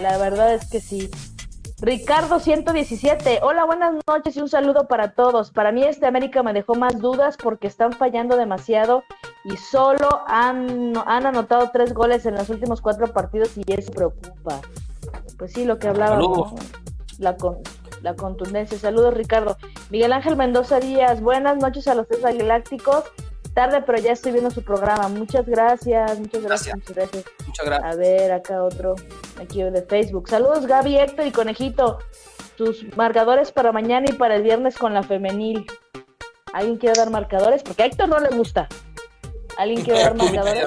La 0.00 0.16
verdad 0.18 0.54
es 0.54 0.66
que 0.70 0.80
sí. 0.80 1.10
Ricardo 1.80 2.38
117, 2.38 3.40
hola, 3.42 3.64
buenas 3.64 3.94
noches 4.06 4.36
y 4.36 4.40
un 4.40 4.48
saludo 4.48 4.86
para 4.86 5.10
todos. 5.14 5.50
Para 5.50 5.72
mí 5.72 5.82
este 5.82 6.06
América 6.06 6.44
me 6.44 6.52
dejó 6.52 6.76
más 6.76 7.00
dudas 7.00 7.36
porque 7.36 7.66
están 7.66 7.92
fallando 7.94 8.36
demasiado 8.36 9.02
y 9.44 9.56
solo 9.56 10.08
han, 10.28 10.96
han 11.04 11.26
anotado 11.26 11.68
tres 11.72 11.92
goles 11.94 12.24
en 12.26 12.36
los 12.36 12.48
últimos 12.48 12.80
cuatro 12.80 13.12
partidos 13.12 13.50
y 13.56 13.64
eso 13.72 13.90
preocupa. 13.90 14.60
Pues 15.38 15.52
sí, 15.52 15.64
lo 15.64 15.78
que 15.78 15.88
hablaba, 15.88 16.18
la, 17.18 17.36
con- 17.36 17.58
la 18.02 18.14
contundencia. 18.14 18.78
Saludos, 18.78 19.14
Ricardo. 19.14 19.56
Miguel 19.90 20.12
Ángel 20.12 20.36
Mendoza 20.36 20.80
Díaz, 20.80 21.20
buenas 21.20 21.56
noches 21.58 21.86
a 21.88 21.94
los 21.94 22.06
tres 22.08 22.20
galácticos. 22.22 23.04
Tarde, 23.54 23.82
pero 23.86 23.96
ya 23.98 24.12
estoy 24.12 24.32
viendo 24.32 24.50
su 24.50 24.62
programa. 24.62 25.08
Muchas 25.08 25.46
gracias, 25.46 26.18
muchas 26.20 26.42
gracias, 26.42 26.74
Gracias. 26.74 26.76
muchas 26.76 26.94
gracias. 26.94 27.24
Muchas 27.46 27.66
gracias. 27.66 27.94
A 27.94 27.96
ver, 27.96 28.32
acá 28.32 28.62
otro, 28.62 28.94
aquí 29.40 29.62
de 29.62 29.82
Facebook. 29.82 30.28
Saludos 30.28 30.66
Gaby, 30.66 30.98
Héctor 30.98 31.26
y 31.26 31.30
Conejito. 31.32 31.98
Tus 32.58 32.84
marcadores 32.96 33.52
para 33.52 33.72
mañana 33.72 34.06
y 34.10 34.12
para 34.12 34.36
el 34.36 34.42
viernes 34.42 34.76
con 34.76 34.92
la 34.92 35.02
femenil. 35.02 35.64
¿Alguien 36.52 36.76
quiere 36.76 36.98
dar 36.98 37.08
marcadores? 37.10 37.62
Porque 37.62 37.82
a 37.82 37.86
Héctor 37.86 38.08
no 38.10 38.18
le 38.18 38.28
gusta. 38.36 38.68
¿Alguien 39.56 39.82
quiere 39.82 40.00
dar 40.00 40.14
marcadores? 40.16 40.66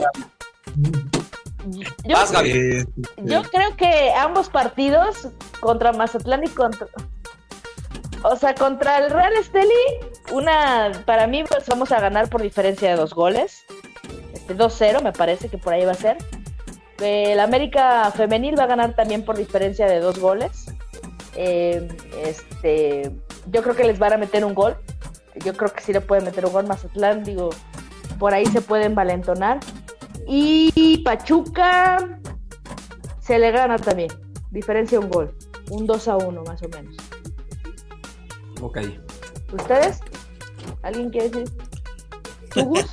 Yo, 2.04 2.16
Vas, 2.16 2.32
Gaby. 2.32 2.86
Yo 3.24 3.44
creo 3.44 3.76
que 3.76 4.12
ambos 4.14 4.50
partidos 4.50 5.30
contra 5.60 5.92
Mazatlán 5.92 6.44
y 6.44 6.50
contra... 6.50 6.88
O 8.24 8.36
sea, 8.36 8.54
contra 8.54 8.98
el 8.98 9.12
Real 9.12 9.34
Esteli, 9.34 9.70
una, 10.34 10.92
para 11.06 11.26
mí 11.26 11.44
pues 11.48 11.66
vamos 11.68 11.92
a 11.92 12.02
ganar 12.02 12.30
por 12.30 12.42
diferencia 12.42 12.90
de 12.90 12.96
dos 12.96 13.14
goles. 13.14 13.66
Este 14.34 14.56
2-0 14.58 15.02
me 15.02 15.14
parece 15.14 15.48
que 15.48 15.58
por 15.58 15.74
ahí 15.74 15.86
va 15.86 15.92
a 15.92 15.96
ser. 15.96 16.18
El 17.00 17.40
América 17.40 18.12
femenil 18.12 18.60
va 18.60 18.64
a 18.64 18.68
ganar 18.68 18.94
también 18.94 19.24
por 19.24 19.38
diferencia 19.38 19.88
de 19.88 20.00
dos 20.02 20.20
goles. 20.20 20.66
Eh, 21.36 21.88
este, 22.26 23.12
yo 23.50 23.64
creo 23.64 23.76
que 23.76 23.86
les 23.86 24.00
van 24.00 24.14
a 24.14 24.18
meter 24.18 24.44
un 24.44 24.54
gol. 24.54 24.76
Yo 25.46 25.56
creo 25.56 25.72
que 25.72 25.82
sí 25.82 25.94
le 25.94 26.02
pueden 26.02 26.26
meter 26.26 26.46
un 26.46 26.52
gol 26.52 26.68
Mazatlán, 26.68 27.24
digo, 27.24 27.52
por 28.18 28.34
ahí 28.34 28.46
se 28.48 28.62
pueden 28.62 28.96
valentonar. 28.96 29.60
Y 30.32 31.00
Pachuca 31.00 32.20
se 33.20 33.40
le 33.40 33.50
gana 33.52 33.78
también. 33.78 34.10
Diferencia 34.52 35.00
un 35.00 35.10
gol. 35.10 35.36
Un 35.72 35.88
2 35.88 36.08
a 36.08 36.18
1 36.18 36.44
más 36.44 36.62
o 36.62 36.70
menos. 36.70 36.96
Ok. 38.62 38.78
¿Ustedes? 39.52 40.00
¿Alguien 40.84 41.10
quiere 41.10 41.30
decir? 41.30 41.50
¿Tú, 42.54 42.64
Gus? 42.66 42.86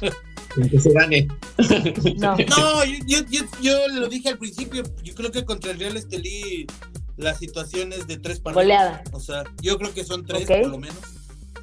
que 0.71 0.81
se 0.81 0.93
gane. 0.93 1.29
No. 2.19 2.37
No, 2.37 2.85
yo, 2.85 2.99
yo, 3.07 3.19
yo, 3.31 3.43
yo 3.63 3.89
lo 3.89 4.09
dije 4.09 4.29
al 4.31 4.39
principio, 4.39 4.83
yo 5.03 5.15
creo 5.15 5.31
que 5.31 5.45
contra 5.45 5.71
el 5.71 5.79
Real 5.79 5.97
Estelí 5.97 6.67
la 7.17 7.35
situación 7.35 7.93
es 7.93 8.07
de 8.07 8.19
tres 8.19 8.41
partidos. 8.41 8.65
Goleada. 8.65 9.03
O 9.13 9.21
sea, 9.21 9.45
yo 9.63 9.79
creo 9.79 9.93
que 9.95 10.05
son 10.05 10.25
tres 10.25 10.43
Ok. 10.43 10.63
por 10.63 10.71
lo 10.73 10.79
menos. 10.79 10.99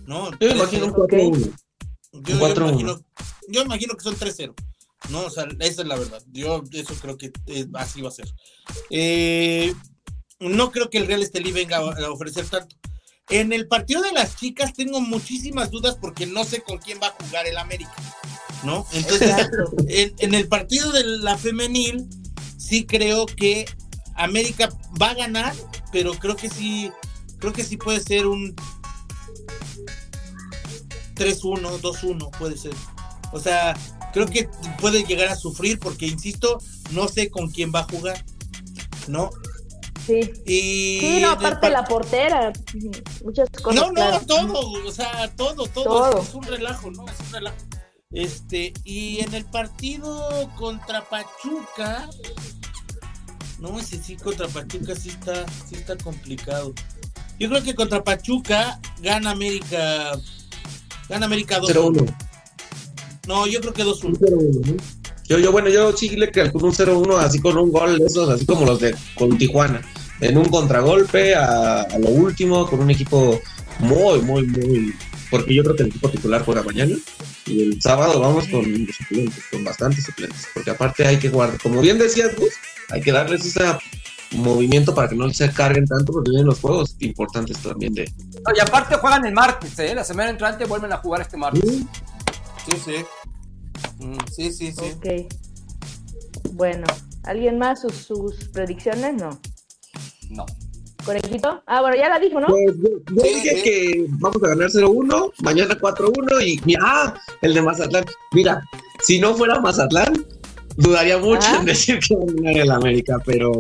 No, 0.06 0.32
Yo 0.32 0.38
tres, 0.40 0.56
imagino 0.56 0.86
un 0.88 0.94
cero. 0.94 1.08
4-1. 1.08 1.54
yo, 2.12 2.22
yo 2.22 2.40
4-1. 2.40 2.58
imagino, 2.70 3.00
yo 3.50 3.62
imagino 3.62 3.94
que 3.96 4.04
son 4.04 4.16
3-0. 4.16 4.54
No, 5.10 5.26
o 5.26 5.30
sea, 5.30 5.46
esa 5.60 5.82
es 5.82 5.88
la 5.88 5.96
verdad. 5.96 6.24
Yo 6.32 6.64
eso 6.72 6.96
creo 6.96 7.18
que 7.18 7.32
eh, 7.48 7.68
así 7.74 8.02
va 8.02 8.10
a 8.10 8.14
ser. 8.14 8.28
Eh, 8.90 9.74
no 10.40 10.72
creo 10.72 10.90
que 10.90 10.98
el 10.98 11.08
Real 11.08 11.22
Estelí 11.22 11.52
venga 11.52 11.78
a, 11.78 12.06
a 12.06 12.12
ofrecer 12.12 12.46
tanto. 12.48 12.76
En 13.30 13.54
el 13.54 13.68
partido 13.68 14.02
de 14.02 14.12
las 14.12 14.36
chicas 14.36 14.74
tengo 14.74 15.00
muchísimas 15.00 15.72
dudas 15.72 15.98
porque 16.00 16.26
no 16.26 16.44
sé 16.44 16.62
con 16.62 16.78
quién 16.78 17.00
va 17.02 17.08
a 17.08 17.24
jugar 17.24 17.48
el 17.48 17.58
América. 17.58 17.94
¿No? 18.64 18.86
Entonces, 18.94 19.36
en, 19.88 20.14
en 20.20 20.34
el 20.34 20.48
partido 20.48 20.92
de 20.92 21.04
la 21.04 21.38
femenil, 21.38 22.08
sí 22.58 22.86
creo 22.86 23.26
que 23.26 23.66
América 24.16 24.70
va 25.02 25.12
a 25.12 25.16
ganar, 25.16 25.54
pero 25.92 26.14
creo 26.14 26.36
que 26.36 26.50
sí, 26.50 26.92
creo 27.40 27.52
que 27.52 27.64
sí 27.64 27.76
puede 27.76 28.00
ser 28.00 28.26
un 28.26 28.56
3-1, 31.16 31.80
2-1, 31.82 32.38
puede 32.38 32.58
ser. 32.58 32.74
O 33.32 33.40
sea, 33.40 33.76
creo 34.14 34.28
que 34.28 34.48
puede 34.80 35.04
llegar 35.04 35.28
a 35.30 35.36
sufrir 35.36 35.80
porque, 35.80 36.06
insisto, 36.08 36.60
no 36.92 37.08
sé 37.08 37.30
con 37.30 37.50
quién 37.52 37.72
va 37.74 37.80
a 37.82 37.84
jugar, 37.84 38.24
¿no? 39.08 39.30
Sí. 40.06 40.20
Y 40.46 41.00
Sí, 41.00 41.20
no, 41.22 41.32
aparte 41.32 41.62
par- 41.62 41.72
la 41.72 41.86
portera. 41.86 42.54
Muchas 43.24 43.50
cosas. 43.52 43.76
no, 43.82 43.88
no, 43.88 43.94
claro. 43.94 44.26
todo, 44.26 44.60
o 44.86 44.92
sea, 44.92 45.34
todo, 45.36 45.66
todo, 45.68 45.84
Todo. 45.84 46.22
Es, 46.22 46.30
es 46.30 46.34
un 46.36 46.44
relajo, 46.44 46.92
¿no? 46.92 47.06
Es 47.08 47.20
un 47.28 47.32
relajo. 47.34 47.56
Este, 48.12 48.74
y 48.84 49.22
en 49.22 49.34
el 49.34 49.46
partido 49.46 50.50
contra 50.58 51.04
Pachuca, 51.10 52.08
no, 53.60 53.80
ese 53.80 54.02
sí 54.04 54.16
contra 54.18 54.48
Pachuca 54.48 54.94
sí 54.96 55.10
está, 55.10 55.46
sí 55.68 55.76
está 55.76 55.98
complicado. 55.98 56.74
Yo 57.40 57.50
creo 57.50 57.64
que 57.64 57.74
contra 57.74 58.04
Pachuca 58.04 58.80
gana 59.02 59.32
América, 59.32 60.12
gana 61.10 61.26
América 61.26 61.60
2 61.60 61.72
0-1. 61.72 62.16
No, 63.28 63.48
yo 63.48 63.62
creo 63.62 63.74
que 63.74 63.84
2-1. 63.84 64.04
Un 64.06 64.16
0-1, 64.16 64.66
¿no? 64.66 64.84
Yo, 65.26 65.40
yo, 65.40 65.52
bueno, 65.52 65.70
yo 65.70 65.96
sí 65.96 66.10
le 66.10 66.30
calculo 66.30 66.68
un 66.68 66.74
0-1 66.74 67.18
así 67.18 67.40
con 67.40 67.58
un 67.58 67.72
gol 67.72 67.98
de 67.98 68.06
esos, 68.06 68.30
así 68.30 68.46
como 68.46 68.66
los 68.66 68.80
de 68.80 68.96
con 69.16 69.38
Tijuana. 69.38 69.82
En 70.20 70.38
un 70.38 70.46
contragolpe 70.46 71.34
a, 71.36 71.82
a 71.82 72.00
lo 72.00 72.10
último, 72.10 72.68
con 72.68 72.82
un 72.82 72.92
equipo 72.92 73.40
muy, 73.80 74.22
muy, 74.22 74.46
muy. 74.48 74.94
Porque 75.32 75.54
yo 75.54 75.64
creo 75.64 75.76
que 75.76 75.84
el 75.84 75.90
equipo 75.90 76.10
titular 76.10 76.44
juega 76.44 76.64
mañana. 76.64 76.96
Y 77.46 77.64
el 77.64 77.82
sábado 77.82 78.20
vamos 78.20 78.48
con 78.48 78.64
los 78.86 78.96
suplentes, 78.96 79.44
con 79.52 79.64
bastantes 79.64 80.04
suplentes. 80.04 80.48
Porque 80.54 80.72
aparte 80.72 81.06
hay 81.06 81.18
que 81.18 81.30
guardar, 81.30 81.60
como 81.60 81.82
bien 81.82 81.98
decías, 81.98 82.36
Gus, 82.36 82.54
hay 82.90 83.02
que 83.02 83.12
darles 83.12 83.46
ese 83.46 83.64
movimiento 84.32 84.94
para 84.94 85.10
que 85.10 85.16
no 85.16 85.32
se 85.32 85.52
carguen 85.52 85.86
tanto, 85.86 86.12
porque 86.12 86.32
vienen 86.32 86.48
los 86.48 86.60
juegos 86.60 86.96
importantes 87.00 87.58
también 87.58 87.94
de. 87.94 88.06
No, 88.06 88.56
y 88.56 88.60
aparte 88.60 88.96
juegan 88.96 89.26
el 89.26 89.34
martes, 89.34 89.78
¿eh? 89.80 89.94
La 89.96 90.04
semana 90.04 90.30
entrante 90.30 90.66
vuelven 90.66 90.92
a 90.94 90.98
jugar 90.98 91.22
este 91.22 91.38
martes. 91.38 91.64
Sí, 91.68 91.88
sí. 92.72 93.06
Mm. 94.00 94.18
Sí, 94.32 94.52
sí, 94.52 94.72
sí. 94.72 94.94
Ok. 94.98 96.52
Bueno, 96.54 96.86
¿alguien 97.24 97.58
más 97.58 97.82
sus, 97.82 97.94
sus 97.96 98.50
predicciones? 98.50 99.14
No. 99.16 99.40
No. 100.30 100.46
¿Conejito? 101.06 101.62
Ah, 101.68 101.82
bueno, 101.82 101.98
ya 101.98 102.08
la 102.10 102.20
dijo, 102.20 102.40
¿no? 102.40 102.48
Pues 102.48 102.76
yo, 102.78 102.90
yo 103.14 103.22
Sí, 103.22 103.34
dije 103.36 103.56
sí. 103.58 103.62
que 103.64 104.06
vamos 104.20 104.42
a 104.44 104.48
ganar 104.48 104.70
0-1, 104.70 105.34
mañana 105.44 105.78
4-1 105.78 106.48
y 106.48 106.62
mira, 106.64 106.80
ah, 106.84 107.14
el 107.42 107.54
de 107.54 107.62
Mazatlán. 107.62 108.06
Mira, 108.32 108.64
si 109.02 109.20
no 109.20 109.34
fuera 109.36 109.60
Mazatlán, 109.60 110.26
dudaría 110.78 111.18
mucho 111.18 111.46
Ah. 111.52 111.58
en 111.60 111.66
decir 111.66 112.00
que 112.00 112.16
va 112.16 112.22
a 112.22 112.26
ganar 112.36 112.58
el 112.58 112.72
América, 112.72 113.18
pero, 113.26 113.52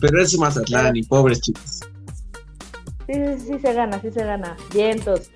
pero 0.00 0.22
es 0.22 0.38
Mazatlán 0.38 0.96
y 0.96 1.02
pobres 1.02 1.40
chicos. 1.42 1.80
Sí, 3.06 3.14
sí, 3.14 3.44
sí 3.52 3.58
se 3.60 3.72
gana, 3.74 4.00
sí 4.00 4.10
se 4.10 4.24
gana. 4.24 4.56
Vientos. 4.72 5.30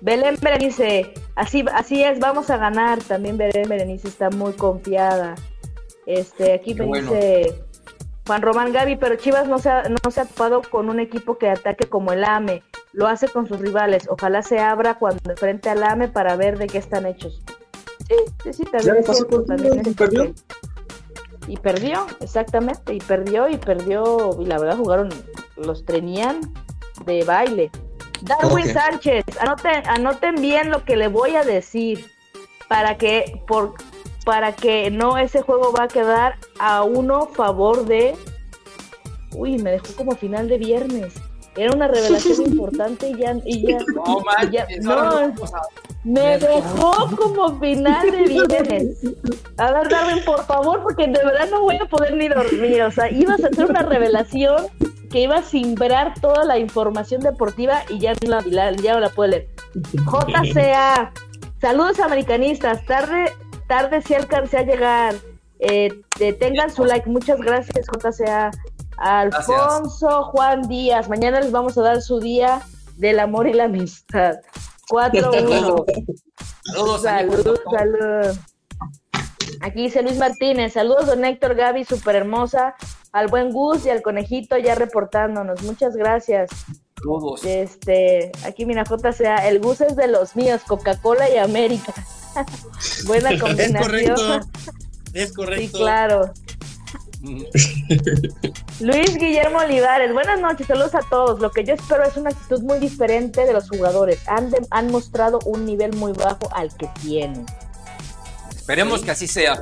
Belén 0.00 0.36
Berenice, 0.40 1.14
así, 1.34 1.64
así 1.72 2.02
es, 2.02 2.18
vamos 2.18 2.50
a 2.50 2.56
ganar. 2.56 3.02
También 3.02 3.36
Belén 3.36 3.68
Berenice 3.68 4.08
está 4.08 4.30
muy 4.30 4.52
confiada. 4.52 5.34
Este, 6.06 6.54
aquí 6.54 6.74
me 6.74 6.86
bueno. 6.86 7.10
dice 7.10 7.62
Juan 8.26 8.42
Román 8.42 8.72
Gaby, 8.72 8.96
pero 8.96 9.16
Chivas 9.16 9.48
no 9.48 9.58
se, 9.58 9.70
ha, 9.70 9.88
no 9.88 10.10
se 10.10 10.20
ha 10.20 10.24
topado 10.24 10.62
con 10.62 10.88
un 10.88 11.00
equipo 11.00 11.38
que 11.38 11.48
ataque 11.48 11.88
como 11.88 12.12
el 12.12 12.24
AME. 12.24 12.62
Lo 12.92 13.06
hace 13.06 13.28
con 13.28 13.46
sus 13.46 13.60
rivales. 13.60 14.08
Ojalá 14.08 14.42
se 14.42 14.58
abra 14.58 14.98
cuando 14.98 15.30
enfrente 15.30 15.68
al 15.68 15.82
AME 15.82 16.08
para 16.08 16.36
ver 16.36 16.58
de 16.58 16.66
qué 16.66 16.78
están 16.78 17.06
hechos. 17.06 17.42
Sí, 18.08 18.14
sí, 18.42 18.52
sí, 18.52 18.64
también 18.64 18.94
Ya 18.94 19.00
es 19.00 19.16
cierto, 19.16 19.44
también 19.44 19.94
perdió. 19.94 20.34
Y 21.48 21.56
perdió, 21.58 22.06
exactamente, 22.20 22.94
y 22.94 22.98
perdió, 22.98 23.48
y 23.48 23.56
perdió, 23.56 24.36
y 24.40 24.46
la 24.46 24.58
verdad 24.58 24.76
jugaron, 24.76 25.10
los 25.56 25.84
tenían 25.84 26.40
de 27.04 27.22
baile. 27.24 27.70
Darwin. 28.26 28.72
Sánchez, 28.72 29.24
anoten, 29.40 29.86
anoten 29.86 30.34
bien 30.36 30.70
lo 30.70 30.84
que 30.84 30.96
le 30.96 31.08
voy 31.08 31.36
a 31.36 31.42
decir 31.44 32.06
para 32.68 32.96
que 32.98 33.40
por 33.46 33.74
para 34.24 34.52
que 34.52 34.90
no 34.90 35.18
ese 35.18 35.40
juego 35.42 35.72
va 35.72 35.84
a 35.84 35.88
quedar 35.88 36.34
a 36.58 36.82
uno 36.82 37.28
favor 37.28 37.84
de 37.86 38.16
uy 39.34 39.58
me 39.58 39.72
dejó 39.72 39.94
como 39.96 40.16
final 40.16 40.48
de 40.48 40.58
viernes. 40.58 41.14
Era 41.56 41.72
una 41.74 41.88
revelación 41.88 42.42
importante 42.46 43.08
y 43.10 43.16
ya 43.18 43.36
y 43.44 43.66
ya, 43.66 43.78
No, 43.94 44.18
y 44.42 44.50
ya- 44.50 44.66
no, 44.82 45.32
me 46.04 46.38
dejó 46.38 47.16
como 47.16 47.58
final 47.60 48.10
de 48.10 48.22
viernes. 48.24 48.98
A 49.58 49.72
ver 49.72 49.88
Darwin 49.88 50.24
por 50.24 50.44
favor 50.44 50.82
porque 50.82 51.06
de 51.06 51.24
verdad 51.24 51.48
no 51.50 51.60
voy 51.62 51.76
a 51.76 51.86
poder 51.86 52.14
ni 52.16 52.28
dormir 52.28 52.82
o 52.82 52.90
sea 52.90 53.10
ibas 53.10 53.42
a 53.44 53.46
hacer 53.48 53.66
una 53.70 53.82
revelación 53.82 54.66
que 55.10 55.20
iba 55.20 55.36
a 55.36 55.42
simbrar 55.42 56.14
toda 56.20 56.44
la 56.44 56.58
información 56.58 57.20
deportiva 57.20 57.82
y 57.88 57.98
ya 57.98 58.12
no 58.26 58.40
la, 58.40 58.72
ya 58.72 58.94
no 58.94 59.00
la 59.00 59.10
puedo 59.10 59.30
leer. 59.30 59.48
JCA, 59.74 61.12
saludos 61.60 62.00
americanistas, 62.00 62.84
tarde, 62.86 63.32
tarde 63.68 64.02
si 64.02 64.14
alcancé 64.14 64.58
a 64.58 64.62
llegar. 64.62 65.14
Eh, 65.58 66.02
tengan 66.38 66.70
su 66.70 66.84
like, 66.84 67.08
muchas 67.08 67.38
gracias 67.40 67.86
JCA. 67.86 68.50
Alfonso 68.98 70.24
Juan 70.24 70.62
Díaz, 70.62 71.08
mañana 71.08 71.40
les 71.40 71.52
vamos 71.52 71.76
a 71.76 71.82
dar 71.82 72.00
su 72.00 72.18
día 72.18 72.62
del 72.96 73.20
amor 73.20 73.46
y 73.46 73.52
la 73.52 73.64
amistad. 73.64 74.36
4-1. 74.88 75.84
Saludos, 76.62 77.02
salud, 77.02 77.58
salud. 77.70 78.38
Aquí 79.60 79.82
dice 79.82 80.02
Luis 80.02 80.18
Martínez, 80.18 80.72
saludos 80.72 81.06
don 81.06 81.24
Héctor, 81.24 81.54
Gaby, 81.54 81.84
súper 81.84 82.16
hermosa, 82.16 82.74
al 83.16 83.28
buen 83.28 83.50
Gus 83.50 83.86
y 83.86 83.90
al 83.90 84.02
conejito 84.02 84.58
ya 84.58 84.74
reportándonos, 84.74 85.62
muchas 85.62 85.96
gracias. 85.96 86.50
Todos. 87.02 87.42
Este, 87.44 88.30
aquí 88.44 88.66
mira, 88.66 88.84
sea 89.16 89.48
el 89.48 89.58
Gus 89.58 89.80
es 89.80 89.96
de 89.96 90.06
los 90.06 90.36
míos, 90.36 90.60
Coca-Cola 90.66 91.30
y 91.30 91.38
América. 91.38 91.94
Buena 93.06 93.38
combinación. 93.38 93.74
Es 93.74 93.82
correcto. 93.82 94.40
Es 95.14 95.32
correcto. 95.32 95.78
Sí, 95.78 95.82
claro. 95.82 96.30
Luis 98.80 99.16
Guillermo 99.16 99.60
Olivares, 99.60 100.12
buenas 100.12 100.38
noches, 100.38 100.66
saludos 100.66 100.94
a 100.94 101.00
todos. 101.08 101.40
Lo 101.40 101.50
que 101.50 101.64
yo 101.64 101.72
espero 101.72 102.04
es 102.04 102.18
una 102.18 102.28
actitud 102.28 102.60
muy 102.60 102.78
diferente 102.78 103.46
de 103.46 103.54
los 103.54 103.70
jugadores. 103.70 104.20
Han, 104.28 104.50
han 104.70 104.90
mostrado 104.90 105.38
un 105.46 105.64
nivel 105.64 105.96
muy 105.96 106.12
bajo 106.12 106.54
al 106.54 106.76
que 106.76 106.86
tienen. 107.00 107.46
Esperemos 108.54 109.02
que 109.02 109.12
así 109.12 109.26
sea. 109.26 109.58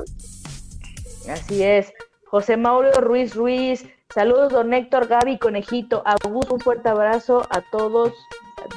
Así 1.29 1.63
es. 1.63 1.93
José 2.27 2.57
Mauro 2.57 2.91
Ruiz 2.93 3.35
Ruiz, 3.35 3.85
saludos 4.13 4.51
don 4.51 4.73
Héctor, 4.73 5.07
Gaby, 5.07 5.37
Conejito, 5.37 6.03
Augusto, 6.05 6.55
un 6.55 6.59
fuerte 6.59 6.89
abrazo 6.89 7.45
a 7.49 7.61
todos 7.71 8.13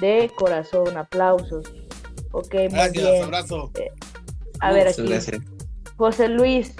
de 0.01 0.31
corazón, 0.37 0.97
aplausos. 0.97 1.73
Ok, 2.33 2.55
muy 2.55 2.69
Gracias, 2.69 3.23
abrazo. 3.25 3.70
Eh, 3.79 3.91
a 4.61 4.73
ver 4.73 4.89
aquí. 4.89 5.11
José 5.97 6.29
Luis 6.29 6.77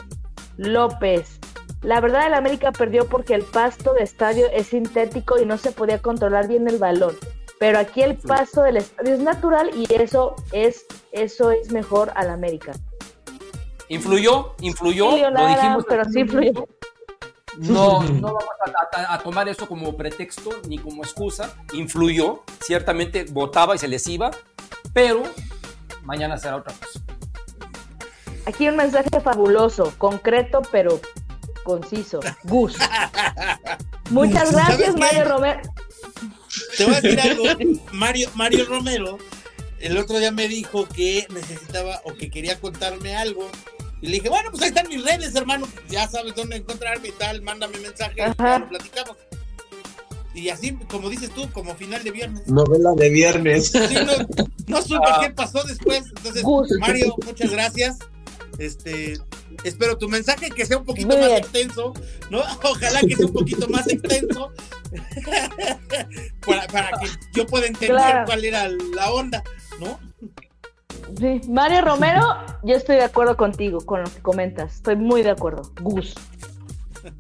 López, 0.57 1.41
la 1.83 2.01
verdad, 2.01 2.27
el 2.27 2.35
América 2.35 2.73
perdió 2.73 3.09
porque 3.09 3.35
el 3.35 3.45
pasto 3.45 3.95
de 3.95 4.03
estadio 4.03 4.47
es 4.53 4.69
sintético 4.69 5.39
y 5.39 5.47
no 5.47 5.59
se 5.59 5.71
podía 5.71 6.01
controlar 6.01 6.49
bien 6.49 6.69
el 6.69 6.79
balón. 6.79 7.17
Pero 7.61 7.79
aquí 7.79 8.03
el 8.03 8.17
pasto 8.17 8.63
del 8.63 8.79
estadio 8.79 9.15
es 9.15 9.21
natural 9.21 9.71
y 9.75 9.93
eso 9.93 10.35
es, 10.53 10.87
eso 11.13 11.51
es 11.51 11.73
mejor 11.73 12.11
al 12.15 12.31
América. 12.31 12.73
¿Influyó? 13.89 14.55
¿Influyó? 14.61 15.31
Lo 15.31 15.47
dijimos. 15.47 15.85
Pero 15.89 16.05
sí 16.05 16.21
influyó. 16.21 16.67
No, 17.59 18.03
no 18.03 18.35
vamos 18.35 18.45
a, 18.95 19.19
tomar 19.19 19.49
eso 19.49 19.67
como 19.67 19.97
pretexto 19.97 20.51
ni 20.69 20.79
como 20.79 21.03
excusa. 21.03 21.57
Influyó, 21.73 22.43
ciertamente 22.63 23.25
votaba 23.25 23.75
y 23.75 23.79
se 23.79 23.89
les 23.89 24.07
iba, 24.07 24.31
pero 24.93 25.23
mañana 26.03 26.37
será 26.37 26.57
otra 26.57 26.75
cosa. 26.75 27.01
Aquí 28.47 28.69
un 28.69 28.77
mensaje 28.77 29.21
fabuloso, 29.21 29.93
concreto, 29.99 30.63
pero 30.71 31.01
conciso. 31.65 32.21
Gus. 32.45 32.77
Muchas 34.11 34.53
gracias, 34.53 34.97
Mario 34.97 35.25
Romero. 35.25 35.61
Te 36.77 36.85
voy 36.85 36.95
a 36.95 37.01
decir 37.01 37.21
algo. 37.21 37.45
Mario, 37.93 38.31
Mario 38.35 38.67
Romero 38.67 39.19
el 39.81 39.97
otro 39.97 40.19
día 40.19 40.31
me 40.31 40.49
dijo 40.49 40.89
que 40.89 41.27
necesitaba 41.31 42.01
o 42.05 42.15
que 42.15 42.31
quería 42.31 42.61
contarme 42.61 43.17
algo. 43.17 43.49
Y 44.01 44.07
le 44.07 44.15
dije, 44.15 44.29
bueno, 44.29 44.51
pues 44.51 44.63
ahí 44.63 44.69
están 44.69 44.89
mis 44.89 45.05
redes, 45.05 45.35
hermano. 45.35 45.67
Ya 45.89 46.09
sabes 46.09 46.35
dónde 46.35 46.57
encontrarme 46.57 47.09
y 47.09 47.13
tal. 47.13 47.43
Mándame 47.43 47.79
mensaje 47.79 48.15
y 48.17 48.43
lo 48.43 48.69
platicamos. 48.69 49.17
Y 50.35 50.51
así, 50.51 50.73
como 50.89 51.09
dices 51.11 51.31
tú, 51.31 51.51
como 51.51 51.75
final 51.75 52.05
de 52.05 52.11
viernes. 52.13 52.47
Novela 52.47 52.93
de 52.97 53.11
viernes. 53.11 53.73
no, 54.67 54.83
supe 54.83 55.09
ah. 55.09 55.19
qué 55.23 55.31
pasó 55.31 55.63
después. 55.65 56.05
Entonces, 56.17 56.45
Mario, 56.79 57.17
muchas 57.27 57.51
gracias. 57.51 57.99
Este, 58.59 59.19
espero 59.65 59.99
tu 59.99 60.09
mensaje 60.09 60.51
que 60.51 60.67
sea 60.67 60.79
un 60.79 60.85
poquito 60.85 61.17
más 61.17 61.31
extenso, 61.31 61.93
¿no? 62.31 62.41
Ojalá 62.63 63.01
que 63.01 63.17
sea 63.17 63.27
un 63.27 63.33
poquito 63.33 63.69
más 63.69 63.89
extenso 63.89 64.53
para, 66.47 66.91
que 67.01 67.09
yo 67.35 67.47
pueda 67.47 67.67
entender 67.67 68.25
cuál 68.27 68.45
era 68.45 68.69
la 68.69 69.13
onda, 69.13 69.43
¿no? 69.81 69.99
Sí, 71.19 71.41
Mario 71.49 71.83
Romero, 71.83 72.23
yo 72.65 72.75
estoy 72.75 72.97
de 72.97 73.05
acuerdo 73.05 73.37
contigo 73.37 73.81
con 73.81 74.03
lo 74.03 74.11
que 74.11 74.21
comentas, 74.21 74.75
estoy 74.77 74.97
muy 74.97 75.23
de 75.23 75.31
acuerdo. 75.31 75.63
Gus 75.81 76.15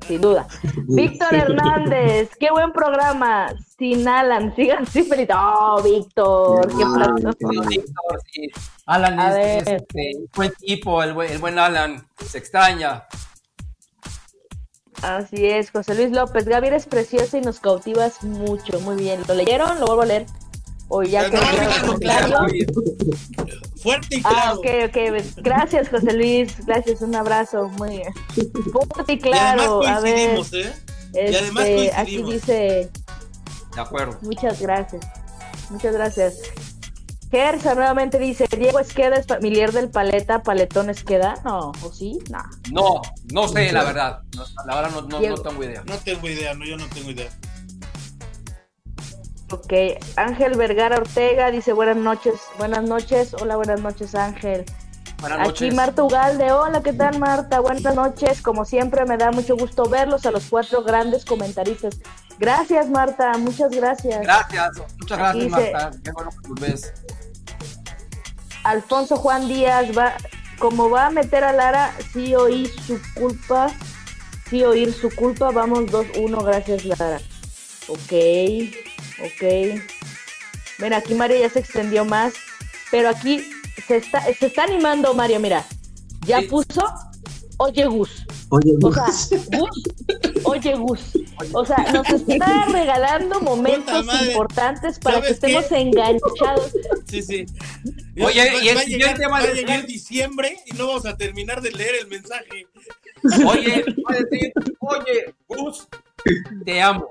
sin 0.07 0.21
duda. 0.21 0.47
Víctor 0.89 1.35
Hernández, 1.35 2.31
qué 2.39 2.51
buen 2.51 2.73
programa. 2.73 3.49
Sin 3.79 4.09
Alan, 4.09 4.55
sigan 4.57 4.83
así 4.83 5.03
feliz. 5.05 5.29
Oh, 5.33 5.81
Víctor, 5.83 6.69
qué 6.69 6.85
plato. 6.85 7.31
Alan 8.87 9.21
es, 9.21 9.67
este, 9.67 10.13
buen 10.35 10.53
tipo, 10.55 11.03
el 11.03 11.13
buen, 11.13 11.31
el 11.31 11.39
buen 11.39 11.59
Alan, 11.59 12.07
se 12.25 12.39
extraña. 12.39 13.05
Así 15.03 15.47
es, 15.47 15.71
José 15.71 15.95
Luis 15.95 16.11
López. 16.11 16.47
Gaby 16.47 16.67
eres 16.67 16.87
preciosa 16.87 17.39
y 17.39 17.41
nos 17.41 17.61
cautivas 17.61 18.25
mucho. 18.25 18.81
Muy 18.81 18.97
bien. 18.97 19.21
¿Lo 19.29 19.35
leyeron? 19.35 19.79
Lo 19.79 19.87
vuelvo 19.87 20.03
a 20.03 20.07
leer. 20.07 20.27
O 20.89 21.03
ya 21.03 21.31
que 21.31 21.39
claro. 22.01 22.47
Fuerte 23.83 24.17
y 24.17 24.23
claro. 24.23 24.37
Ah, 24.39 24.55
ok, 24.55 24.67
ok. 24.89 24.97
Gracias, 25.37 25.89
José 25.89 26.15
Luis. 26.15 26.67
Gracias, 26.67 27.03
un 27.03 27.15
abrazo. 27.15 27.69
Muy. 27.77 28.03
Fuerte 28.73 29.13
y 29.13 29.19
claro. 29.19 29.87
a 29.87 30.01
ver. 30.01 30.39
¿eh? 30.53 30.73
y 31.15 31.35
además 31.35 31.67
este, 31.67 31.93
aquí 31.95 32.23
dice. 32.23 32.91
De 33.75 33.81
acuerdo. 33.81 34.19
Muchas 34.23 34.61
gracias. 34.61 35.07
Muchas 35.71 35.93
gracias. 35.93 36.41
Gersa 37.31 37.75
nuevamente 37.75 38.19
dice, 38.19 38.47
Diego 38.57 38.79
Esqueda 38.79 39.17
es 39.17 39.27
familiar 39.27 39.73
del 39.73 39.91
paleta, 39.91 40.43
paletón 40.43 40.89
Esqueda. 40.89 41.35
No, 41.45 41.73
¿o 41.83 41.93
sí? 41.93 42.19
No. 42.31 42.43
No, 42.73 43.03
no 43.33 43.49
sé, 43.49 43.71
la 43.71 43.85
verdad. 43.85 44.23
la 44.67 44.75
verdad 44.75 44.91
no, 44.93 45.03
no, 45.03 45.21
no 45.21 45.37
tengo 45.37 45.63
idea. 45.63 45.83
No 45.87 45.99
tengo 45.99 46.29
idea, 46.29 46.55
no, 46.55 46.65
yo 46.65 46.79
no 46.79 46.87
tengo 46.89 47.11
idea. 47.11 47.29
Ok, 49.51 49.73
Ángel 50.17 50.57
Vergara 50.59 50.99
Ortega 50.99 51.51
dice 51.51 51.73
buenas 51.73 51.97
noches, 51.97 52.35
buenas 52.59 52.83
noches, 52.83 53.33
hola, 53.33 53.57
buenas 53.57 53.81
noches 53.81 54.15
Ángel. 54.15 54.67
Buenas 55.21 55.39
noches. 55.39 55.69
Aquí 55.69 55.71
Marta 55.75 56.03
Ugalde, 56.03 56.53
hola, 56.53 56.83
¿qué 56.83 56.93
tal 56.93 57.19
Marta? 57.19 57.59
Buenas 57.61 57.95
noches, 57.95 58.43
como 58.43 58.67
siempre 58.67 59.07
me 59.07 59.17
da 59.17 59.31
mucho 59.33 59.57
gusto 59.57 59.89
verlos 59.89 60.27
a 60.27 60.33
los 60.33 60.45
cuatro 60.51 60.83
grandes 60.85 61.25
comentaristas. 61.25 61.99
Gracias 62.39 62.91
Marta, 62.91 63.39
muchas 63.39 63.71
gracias. 63.71 64.21
Gracias, 64.21 64.83
muchas 64.99 65.19
gracias 65.19 65.51
Marta, 65.51 65.91
qué 66.05 66.13
bueno 66.13 66.31
que 66.31 66.49
nos 66.49 66.61
ves. 66.61 66.93
Alfonso 68.65 69.17
Juan 69.17 69.49
Díaz 69.49 69.97
va, 69.97 70.13
como 70.59 70.91
va 70.91 71.07
a 71.07 71.11
meter 71.11 71.43
a 71.43 71.55
Lara, 71.55 71.95
sí 72.13 72.35
oí 72.35 72.67
su 72.87 73.01
culpa, 73.15 73.69
sí 74.51 74.63
oír 74.63 74.93
su 74.93 75.09
culpa, 75.09 75.51
vamos 75.53 75.87
2-1, 75.87 76.45
gracias 76.45 76.85
Lara. 76.85 77.19
Ok, 77.89 78.13
ok. 79.21 79.81
Mira, 80.79 80.99
aquí 80.99 81.15
Mario 81.15 81.39
ya 81.39 81.51
se 81.51 81.61
extendió 81.61 82.05
más, 82.05 82.35
pero 82.91 83.09
aquí 83.09 83.51
se 83.87 83.97
está, 83.97 84.23
se 84.33 84.47
está 84.47 84.65
animando 84.65 85.15
Mario, 85.15 85.41
mira. 85.41 85.65
Ya 86.27 86.43
puso 86.43 86.85
Oye 87.61 87.87
Gus. 87.87 88.25
Oye 88.51 88.73
Gus. 88.79 88.85
O 88.85 88.93
sea, 88.95 89.39
Gus, 89.59 89.83
oye 90.45 90.75
Gus. 90.75 91.19
O 91.53 91.65
sea, 91.65 91.77
nos 91.93 92.09
está 92.09 92.67
regalando 92.67 93.41
momentos 93.41 94.07
importantes 94.27 94.99
para 95.01 95.21
que 95.21 95.33
estemos 95.33 95.71
enganchados. 95.73 96.73
Sí, 97.09 97.23
sí. 97.23 97.47
Oye, 98.21 98.49
y 98.63 98.69
el 98.69 98.79
siguiente 98.79 99.27
va 99.27 99.39
a 99.39 99.53
llegar 99.53 99.87
diciembre 99.87 100.57
y 100.67 100.73
no 100.77 100.87
vamos 100.87 101.07
a 101.07 101.17
terminar 101.17 101.61
de 101.61 101.73
leer 101.73 101.97
el 102.03 102.07
mensaje. 102.07 102.69
Oye, 103.45 103.85
va 104.09 104.15
a 104.15 104.19
decir, 104.21 104.53
oye, 104.79 105.35
Gus, 105.49 105.89
te 106.65 106.81
amo. 106.81 107.09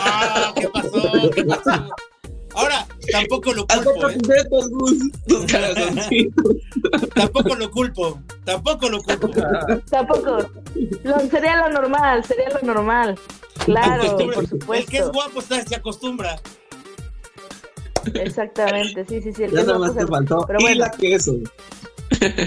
Ah, 0.00 0.52
¿qué 0.56 0.68
pasó? 0.68 1.30
¿Qué 1.34 1.44
pasó? 1.44 1.88
Ahora, 2.54 2.86
tampoco 3.12 3.52
lo 3.52 3.66
culpo. 3.66 4.08
¿eh? 4.08 4.16
tampoco 7.14 7.54
lo 7.54 7.70
culpo. 7.70 8.22
Tampoco 8.44 8.88
lo 8.88 9.02
culpo. 9.02 9.28
tampoco. 9.90 10.38
sería 11.30 11.56
lo 11.56 11.68
normal, 11.68 12.24
sería 12.24 12.48
lo 12.48 12.60
normal. 12.62 13.18
Claro, 13.64 14.16
por 14.16 14.46
supuesto. 14.46 14.72
El 14.72 14.86
que 14.86 14.98
es 14.98 15.08
guapo 15.10 15.42
se 15.42 15.74
acostumbra. 15.74 16.40
Exactamente, 18.14 19.04
sí, 19.04 19.20
sí, 19.20 19.32
sí. 19.32 19.44
El 19.44 19.50
ya 19.50 19.62
nada 19.64 19.78
más 19.78 19.94
te 19.94 20.06
faltó. 20.06 20.44
Pero 20.46 20.58
bueno. 20.60 20.76
Y 20.76 20.78
la 20.78 20.90
queso. 20.90 21.36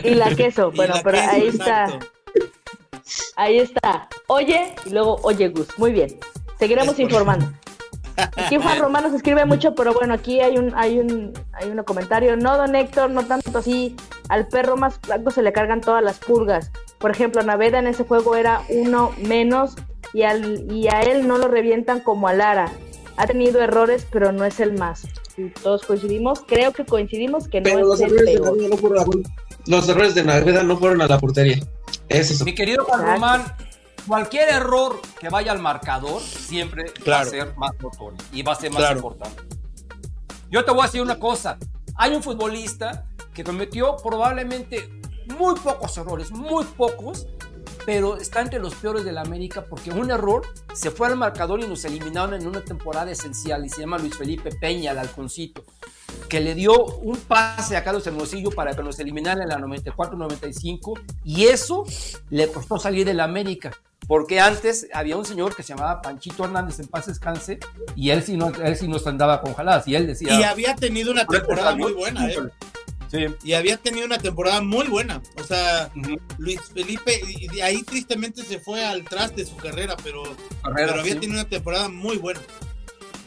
Y 0.03 0.15
la 0.15 0.35
queso, 0.35 0.71
bueno, 0.75 0.95
pero 1.03 1.19
ahí 1.19 1.47
está. 1.47 1.99
Ahí 3.35 3.59
está. 3.59 4.07
Oye, 4.27 4.75
y 4.85 4.89
luego 4.89 5.19
oye 5.23 5.49
Gus. 5.49 5.67
Muy 5.77 5.91
bien. 5.91 6.19
Seguiremos 6.60 6.99
informando. 6.99 7.52
Aquí 8.36 8.57
Juan 8.57 8.80
Romano 8.81 9.10
se 9.10 9.15
escribe 9.15 9.45
mucho, 9.45 9.73
pero 9.76 9.94
bueno, 9.94 10.14
aquí 10.14 10.41
hay 10.41 10.57
un, 10.57 10.73
hay 10.76 10.99
un, 10.99 11.31
hay 11.53 11.69
un 11.69 11.81
comentario. 11.84 12.36
No, 12.36 12.57
don 12.57 12.76
Héctor, 12.76 13.10
no 13.11 13.23
tanto 13.26 13.57
así. 13.57 13.95
Al 14.27 14.48
perro 14.48 14.76
más 14.77 14.99
blanco 15.02 15.31
se 15.31 15.41
le 15.41 15.53
cargan 15.53 15.81
todas 15.81 16.03
las 16.03 16.18
purgas. 16.19 16.72
Por 16.99 17.11
ejemplo, 17.11 17.41
Naveda 17.44 17.80
en 17.80 17.88
ese 17.88 18.03
juego 18.03 18.36
era 18.36 18.61
uno 18.69 19.11
menos 19.26 19.76
y, 20.14 20.23
al, 20.23 20.69
y 20.72 20.88
a 20.90 21.02
él 21.02 21.27
no 21.27 21.38
lo 21.38 21.48
revientan 21.48 22.02
como 22.02 22.27
a 22.27 22.34
Lara. 22.34 22.69
Ha 23.15 23.26
tenido 23.27 23.61
errores, 23.61 24.06
pero 24.11 24.31
no 24.31 24.44
es 24.45 24.60
el 24.60 24.73
más. 24.77 25.07
Y 25.38 25.49
todos 25.49 25.86
coincidimos, 25.86 26.41
creo 26.45 26.73
que 26.73 26.86
coincidimos 26.86 27.48
que 27.48 27.61
no 27.61 27.64
Pero 27.65 27.80
es 27.80 27.86
los 27.88 28.02
el 28.02 28.07
errores, 28.11 28.26
de 28.26 28.40
peor. 28.41 28.57
No 28.69 28.77
fueron 28.77 28.99
a- 28.99 29.30
los 29.65 29.90
errores 29.90 30.15
de 30.15 30.23
Naveda 30.23 30.64
no 30.64 30.77
fueron 30.77 31.02
a 31.02 31.07
la 31.07 31.19
portería. 31.19 31.57
Ese 32.10 32.34
es 32.34 32.44
Mi 32.44 32.53
querido 32.56 32.84
Juan 32.86 32.99
Exacto. 33.02 33.14
Román, 33.22 33.44
cualquier 34.07 34.49
error 34.49 34.99
que 35.19 35.30
vaya 35.30 35.51
al 35.51 35.59
marcador 35.59 36.21
siempre 36.21 36.85
va 36.85 37.03
Claro. 37.03 37.27
a 37.27 37.30
ser 37.30 37.55
más 37.57 37.71
notorio 37.80 38.17
y 38.31 38.41
va 38.43 38.53
a 38.53 38.55
ser 38.55 38.71
más 38.71 38.80
Claro. 38.80 38.97
importante. 38.97 39.43
Yo 40.49 40.65
te 40.65 40.71
voy 40.71 40.81
a 40.81 40.85
decir 40.85 41.01
una 41.01 41.19
cosa. 41.19 41.57
Hay 41.95 42.15
un 42.15 42.23
futbolista 42.23 43.05
que 43.34 43.43
cometió 43.43 43.97
probablemente 43.97 44.89
muy 45.38 45.55
pocos 45.59 45.95
errores, 45.97 46.31
muy 46.31 46.63
pocos, 46.65 47.27
pero 47.85 48.17
está 48.17 48.41
entre 48.41 48.59
los 48.59 48.73
peores 48.76 49.03
de 49.05 49.11
la 49.11 49.21
América 49.21 49.63
porque 49.69 49.91
un 49.91 50.09
error 50.11 50.41
se 50.73 50.91
fue 50.91 51.07
al 51.07 51.15
marcador 51.15 51.59
y 51.61 51.67
nos 51.67 51.85
eliminaron 51.85 52.34
en 52.34 52.47
una 52.47 52.61
temporada 52.61 53.11
esencial 53.11 53.65
y 53.65 53.69
se 53.69 53.81
llama 53.81 53.97
Luis 53.97 54.15
Felipe 54.17 54.49
Peña, 54.55 54.91
el 54.91 54.97
halconcito, 54.99 55.63
que 56.27 56.39
le 56.39 56.55
dio 56.55 56.73
un 56.85 57.17
pase 57.17 57.77
a 57.77 57.84
Carlos 57.84 58.05
Hermosillo 58.07 58.49
para 58.51 58.76
que 58.76 58.84
nos 58.84 58.99
eliminaran 58.99 59.41
en 59.43 59.49
la 59.49 59.57
94-95 59.59 60.99
y 61.23 61.45
eso 61.45 61.85
le 62.30 62.51
costó 62.51 62.80
salir 62.80 63.05
de 63.05 63.13
la 63.13 63.23
América. 63.23 63.71
Porque 64.10 64.41
antes 64.41 64.88
había 64.91 65.15
un 65.15 65.23
señor 65.23 65.56
que 65.56 65.64
se 65.64 65.69
llamaba 65.69 66.02
Panchito 66.02 66.44
Hernández 66.44 66.80
en 66.80 66.88
paz 66.88 67.06
descanse 67.06 67.60
y 67.95 68.10
él 68.10 68.23
sí 68.23 68.36
no, 68.36 68.49
él 68.49 68.76
sí 68.76 68.88
nos 68.88 69.07
andaba 69.07 69.40
congeladas 69.40 69.88
y 69.88 69.95
él 69.95 70.07
decía... 70.07 70.38
Y 70.38 70.44
había 70.44 70.76
tenido 70.76 71.11
una 71.11 71.26
temporada 71.26 71.76
muy 71.76 71.94
buena, 71.94 72.27
¿eh? 72.27 72.38
Sí. 73.11 73.26
Y 73.44 73.53
había 73.53 73.77
tenido 73.77 74.06
una 74.06 74.18
temporada 74.18 74.61
muy 74.61 74.88
buena. 74.88 75.22
O 75.40 75.44
sea. 75.44 75.90
Luis 76.38 76.60
Felipe, 76.72 77.19
y 77.27 77.48
de 77.48 77.64
ahí 77.64 77.81
tristemente 77.81 78.44
se 78.44 78.60
fue 78.60 78.86
al 78.86 79.03
tras 79.03 79.36
de 79.36 79.45
su 79.45 79.56
carrera, 79.56 79.95
pero, 80.03 80.22
Carrera, 80.61 80.90
pero 80.90 80.99
había 80.99 81.14
sí. 81.14 81.19
tenido 81.19 81.40
una 81.40 81.49
temporada 81.49 81.90
muy 81.90 82.18
buena. 82.18 82.40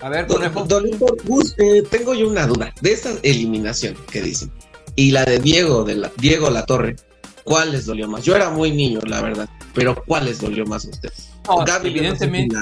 A 0.00 0.08
ver, 0.08 0.28
Don, 0.28 0.68
don 0.68 0.86
Héctor, 0.86 1.16
Gus, 1.24 1.56
eh, 1.58 1.82
tengo 1.90 2.14
yo 2.14 2.28
una 2.28 2.46
duda. 2.46 2.72
De 2.80 2.92
esa 2.92 3.10
eliminación 3.22 3.96
que 4.10 4.22
dicen 4.22 4.52
y 4.96 5.10
la 5.10 5.24
de 5.24 5.38
Diego, 5.38 5.84
de 5.84 5.96
la, 5.96 6.12
Diego 6.18 6.50
La 6.50 6.66
Torre, 6.66 6.96
¿cuál 7.44 7.72
les 7.72 7.86
dolió 7.86 8.08
más? 8.08 8.24
Yo 8.24 8.36
era 8.36 8.50
muy 8.50 8.70
niño, 8.72 9.00
la 9.06 9.22
verdad, 9.22 9.48
pero 9.74 10.02
¿cuál 10.06 10.24
les 10.26 10.40
dolió 10.40 10.64
más 10.66 10.84
a 10.86 10.90
ustedes? 10.90 11.30
No, 11.48 11.64
Gaby, 11.64 11.92
yo 11.92 12.02
no 12.02 12.10
sé 12.10 12.18
si 12.18 12.24
evidentemente, 12.24 12.56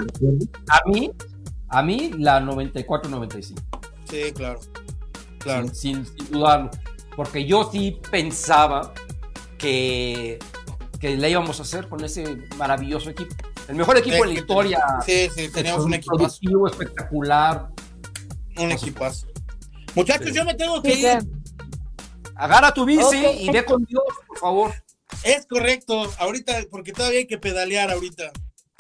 la 0.67 0.75
a 0.77 0.81
mí, 0.89 1.11
a 1.69 1.83
mí 1.83 2.11
la 2.19 2.41
94-95. 2.41 3.55
Sí, 4.11 4.33
claro. 4.35 4.61
Claro. 5.39 5.69
Sin, 5.69 6.05
sin- 6.05 6.07
sin 6.17 6.31
dudarlo. 6.31 6.71
Porque 7.17 7.45
yo 7.45 7.69
sí 7.73 7.99
pensaba 8.11 8.93
que, 9.59 10.39
que 11.01 11.17
le 11.17 11.31
íbamos 11.31 11.59
a 11.59 11.63
hacer 11.63 11.89
con 11.89 12.03
ese 12.05 12.39
maravilloso 12.57 13.11
equipo. 13.11 13.35
El 13.69 13.77
mejor 13.77 13.97
equipo 13.99 14.17
Es 14.17 14.23
en 14.23 14.29
la 14.29 14.35
historia. 14.41 14.79
Sí, 15.05 15.29
sí, 15.35 15.49
teníamos 15.53 15.85
un 15.85 15.93
productivo, 16.05 16.67
espectacular. 16.67 17.69
Un 18.57 18.73
equipazo. 18.73 19.27
Muchachos, 19.95 20.29
Sí. 20.29 20.35
yo 20.35 20.45
me 20.45 20.55
tengo 20.55 20.81
que 20.83 20.93
Sí, 20.95 21.03
ir. 21.07 21.19
Agarra 22.35 22.73
tu 22.73 22.85
bici 22.85 23.17
y 23.41 23.51
ve 23.51 23.65
con 23.65 23.85
Dios, 23.85 24.03
por 24.27 24.39
favor. 24.39 24.73
Es 25.23 25.47
correcto, 25.47 26.11
ahorita, 26.19 26.65
porque 26.71 26.93
todavía 26.93 27.21
hay 27.21 27.27
que 27.27 27.39
pedalear 27.39 27.91
ahorita. 27.91 28.31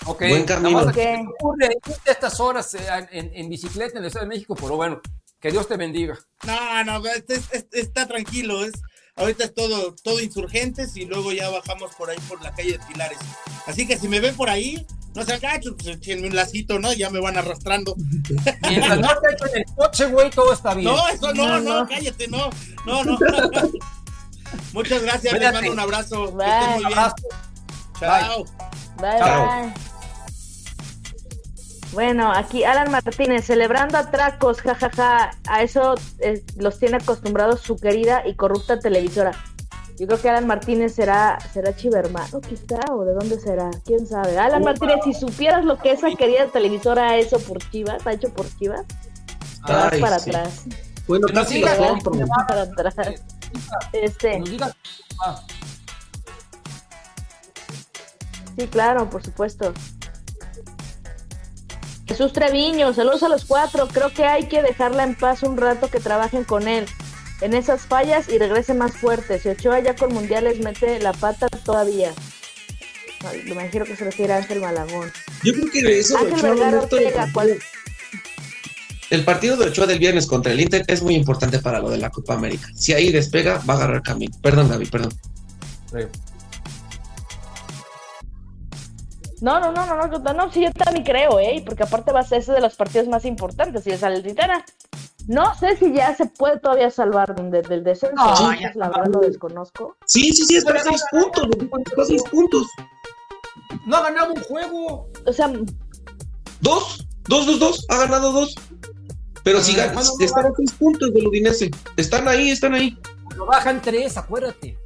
Ok. 0.06 0.20
Buen 0.28 0.44
camino. 0.44 0.70
Nada 0.70 0.84
más 0.86 0.94
que 0.94 1.00
Ok. 1.02 1.06
se 1.16 1.22
me 1.22 1.28
ocurre 1.30 1.66
a 2.06 2.10
estas 2.10 2.40
horas 2.40 2.74
eh, 2.74 2.80
en, 3.12 3.30
en 3.34 3.48
bicicleta 3.48 3.92
en 3.98 4.04
el 4.04 4.06
Estado 4.06 4.24
de 4.24 4.30
México, 4.30 4.54
pero 4.54 4.76
bueno, 4.76 5.00
que 5.40 5.50
Dios 5.50 5.68
te 5.68 5.76
bendiga. 5.76 6.18
No, 6.46 6.84
no, 6.84 7.06
este- 7.08 7.40
este- 7.52 7.80
está 7.80 8.06
tranquilo, 8.08 8.64
es 8.64 8.72
ahorita 9.16 9.44
es 9.44 9.54
todo, 9.54 9.94
todo 10.02 10.20
insurgentes 10.20 10.96
y 10.96 11.04
luego 11.04 11.32
ya 11.32 11.50
bajamos 11.50 11.94
por 11.96 12.08
ahí 12.08 12.18
por 12.28 12.40
la 12.42 12.54
calle 12.54 12.72
de 12.72 12.78
Pilares. 12.86 13.18
Así 13.66 13.86
que 13.86 13.98
si 13.98 14.08
me 14.08 14.20
ven 14.20 14.34
por 14.34 14.48
ahí, 14.48 14.86
no 15.14 15.22
sean 15.24 15.40
gachos, 15.40 15.74
pues 15.82 15.98
un 16.16 16.34
lacito, 16.34 16.78
¿no? 16.78 16.92
Ya 16.94 17.10
me 17.10 17.20
van 17.20 17.36
arrastrando. 17.36 17.94
Mientras 18.68 18.98
no 19.00 19.08
te 19.20 19.34
echen 19.34 19.56
el 19.58 19.64
coche, 19.76 20.06
güey, 20.06 20.30
todo 20.30 20.52
está 20.54 20.72
bien. 20.74 20.90
No, 20.90 21.08
eso 21.08 21.34
no, 21.34 21.46
No, 21.46 21.60
no, 21.60 21.80
no. 21.82 21.88
cállate, 21.88 22.26
no, 22.28 22.48
no, 22.86 23.04
no. 23.04 23.18
Muchas 24.72 25.02
gracias, 25.02 25.32
les 25.32 25.42
Cuídate. 25.42 25.54
mando 25.54 25.72
un 25.72 25.80
abrazo. 25.80 26.26
Que 26.26 26.32
Bye. 26.32 26.48
estén 26.48 26.70
muy 26.74 26.84
bien. 26.86 26.98
Abrazo. 26.98 27.14
Chao. 27.98 28.44
Bye, 28.96 29.18
Chao. 29.18 29.62
bye. 29.62 29.74
Bueno, 31.92 32.32
aquí 32.32 32.62
Alan 32.62 32.90
Martínez, 32.90 33.44
celebrando 33.44 33.98
atracos, 33.98 34.60
jajaja. 34.60 35.30
A 35.48 35.62
eso 35.62 35.94
eh, 36.20 36.44
los 36.56 36.78
tiene 36.78 36.98
acostumbrados 36.98 37.60
su 37.60 37.76
querida 37.76 38.22
y 38.26 38.36
corrupta 38.36 38.78
televisora. 38.78 39.32
Yo 39.98 40.06
creo 40.06 40.20
que 40.20 40.30
Alan 40.30 40.46
Martínez 40.46 40.94
será, 40.94 41.38
será 41.52 41.76
chivermano, 41.76 42.40
quizá, 42.40 42.80
o 42.90 43.04
de 43.04 43.12
dónde 43.12 43.38
será, 43.38 43.68
quién 43.84 44.06
sabe. 44.06 44.38
Alan 44.38 44.62
Martínez, 44.62 44.96
si 45.04 45.12
supieras 45.12 45.64
lo 45.64 45.78
que 45.78 45.92
esa 45.92 46.08
querida 46.16 46.46
televisora 46.46 47.10
ha 47.10 47.16
hecho 47.16 47.38
por 47.40 47.58
Chivas, 47.70 48.06
ha 48.06 48.12
hecho 48.12 48.32
por 48.32 48.46
Chivas, 48.56 48.86
te 49.66 49.72
vas 49.72 49.98
para 49.98 50.18
sí. 50.18 50.30
atrás. 50.30 50.64
Bueno, 51.10 51.26
Que 51.26 51.32
nos 51.32 51.42
casi 51.44 51.58
lo 51.60 51.66
vas 51.66 51.76
compro. 52.04 52.26
para 52.46 52.62
atrás. 52.62 52.94
Este, 53.92 54.38
nos 54.38 54.48
digas- 54.48 54.76
ah, 55.24 55.42
Sí, 58.56 58.68
claro, 58.68 59.10
por 59.10 59.20
supuesto. 59.24 59.74
Jesús 62.06 62.32
Treviño, 62.32 62.94
saludos 62.94 63.24
a 63.24 63.28
los 63.28 63.44
cuatro. 63.44 63.88
Creo 63.88 64.10
que 64.14 64.24
hay 64.24 64.44
que 64.46 64.62
dejarla 64.62 65.02
en 65.02 65.16
paz 65.16 65.42
un 65.42 65.56
rato 65.56 65.88
que 65.88 65.98
trabajen 65.98 66.44
con 66.44 66.68
él 66.68 66.86
en 67.40 67.54
esas 67.54 67.80
fallas 67.82 68.28
y 68.28 68.38
regrese 68.38 68.74
más 68.74 68.92
fuerte. 68.92 69.40
Si 69.40 69.48
Ochoa 69.48 69.80
ya 69.80 69.96
con 69.96 70.14
mundiales 70.14 70.60
mete 70.60 71.00
la 71.00 71.12
pata 71.12 71.48
todavía. 71.48 72.12
Me 73.44 73.50
imagino 73.50 73.84
que 73.84 73.96
se 73.96 74.04
refiere 74.04 74.32
a 74.34 74.36
Ángel 74.36 74.60
Malagón. 74.60 75.10
Yo 75.42 75.52
creo 75.54 75.70
que 75.72 75.98
eso 75.98 76.16
Ángel 76.18 76.40
Vergara 76.40 76.78
Ortega, 76.78 77.28
¿cuál? 77.34 77.58
El 79.10 79.24
partido 79.24 79.56
de 79.56 79.66
Ochoa 79.66 79.86
del 79.86 79.98
viernes 79.98 80.26
contra 80.26 80.52
el 80.52 80.60
Inter 80.60 80.84
es 80.86 81.02
muy 81.02 81.14
importante 81.16 81.58
para 81.58 81.80
lo 81.80 81.90
de 81.90 81.98
la 81.98 82.10
Copa 82.10 82.34
América. 82.34 82.68
Si 82.74 82.92
ahí 82.92 83.10
despega, 83.10 83.60
va 83.68 83.74
a 83.74 83.76
agarrar 83.78 84.02
camino. 84.02 84.36
Perdón, 84.40 84.68
Gaby, 84.68 84.86
perdón. 84.86 85.12
sí. 85.90 85.98
No, 89.40 89.58
no, 89.58 89.72
no, 89.72 89.86
no, 89.86 89.96
no, 90.06 90.18
no, 90.18 90.32
no, 90.34 90.52
sí, 90.52 90.60
yo 90.62 90.70
también 90.72 91.04
creo, 91.04 91.40
¿eh? 91.40 91.62
Porque 91.64 91.82
aparte 91.82 92.12
va 92.12 92.20
a 92.20 92.24
ser 92.24 92.40
ese 92.40 92.52
de 92.52 92.60
los 92.60 92.74
partidos 92.76 93.08
más 93.08 93.24
importantes. 93.24 93.86
Y 93.86 93.90
el 93.90 93.98
Salernitana, 93.98 94.62
no 95.28 95.54
sé 95.54 95.76
si 95.78 95.94
ya 95.94 96.14
se 96.14 96.26
puede 96.26 96.60
todavía 96.60 96.90
salvar 96.90 97.34
de- 97.34 97.62
del 97.62 97.82
descenso. 97.82 98.16
No, 98.16 98.52
ya 98.60 98.70
la 98.74 98.90
verdad 98.90 99.06
lo 99.14 99.20
desconozco. 99.20 99.96
Sí, 100.04 100.30
sí, 100.34 100.44
sí, 100.44 100.58
a 100.58 100.82
seis 100.82 101.02
puntos. 101.10 101.48
seis 102.06 102.22
puntos. 102.30 102.66
No 103.86 103.96
ha 103.96 104.02
ganado 104.02 104.34
un 104.34 104.42
juego. 104.42 105.08
O 105.26 105.32
sea, 105.32 105.50
Dos, 106.60 107.06
dos, 107.26 107.46
dos, 107.46 107.58
dos. 107.58 107.86
Ha 107.88 107.96
ganado 107.96 108.32
dos. 108.32 108.54
Pero 109.42 109.62
si 109.62 109.72
Ah, 109.72 109.76
gana, 109.76 109.92
¿cuándo 109.94 110.12
no 110.18 110.24
están 110.24 110.46
a 110.46 110.52
seis 110.56 110.72
puntos 110.72 111.14
del 111.14 111.26
Udinese. 111.26 111.70
Están 111.96 112.28
ahí, 112.28 112.50
están 112.50 112.74
ahí. 112.74 112.98
Lo 113.36 113.46
bajan 113.46 113.80
tres, 113.80 114.16
acuérdate. 114.16 114.76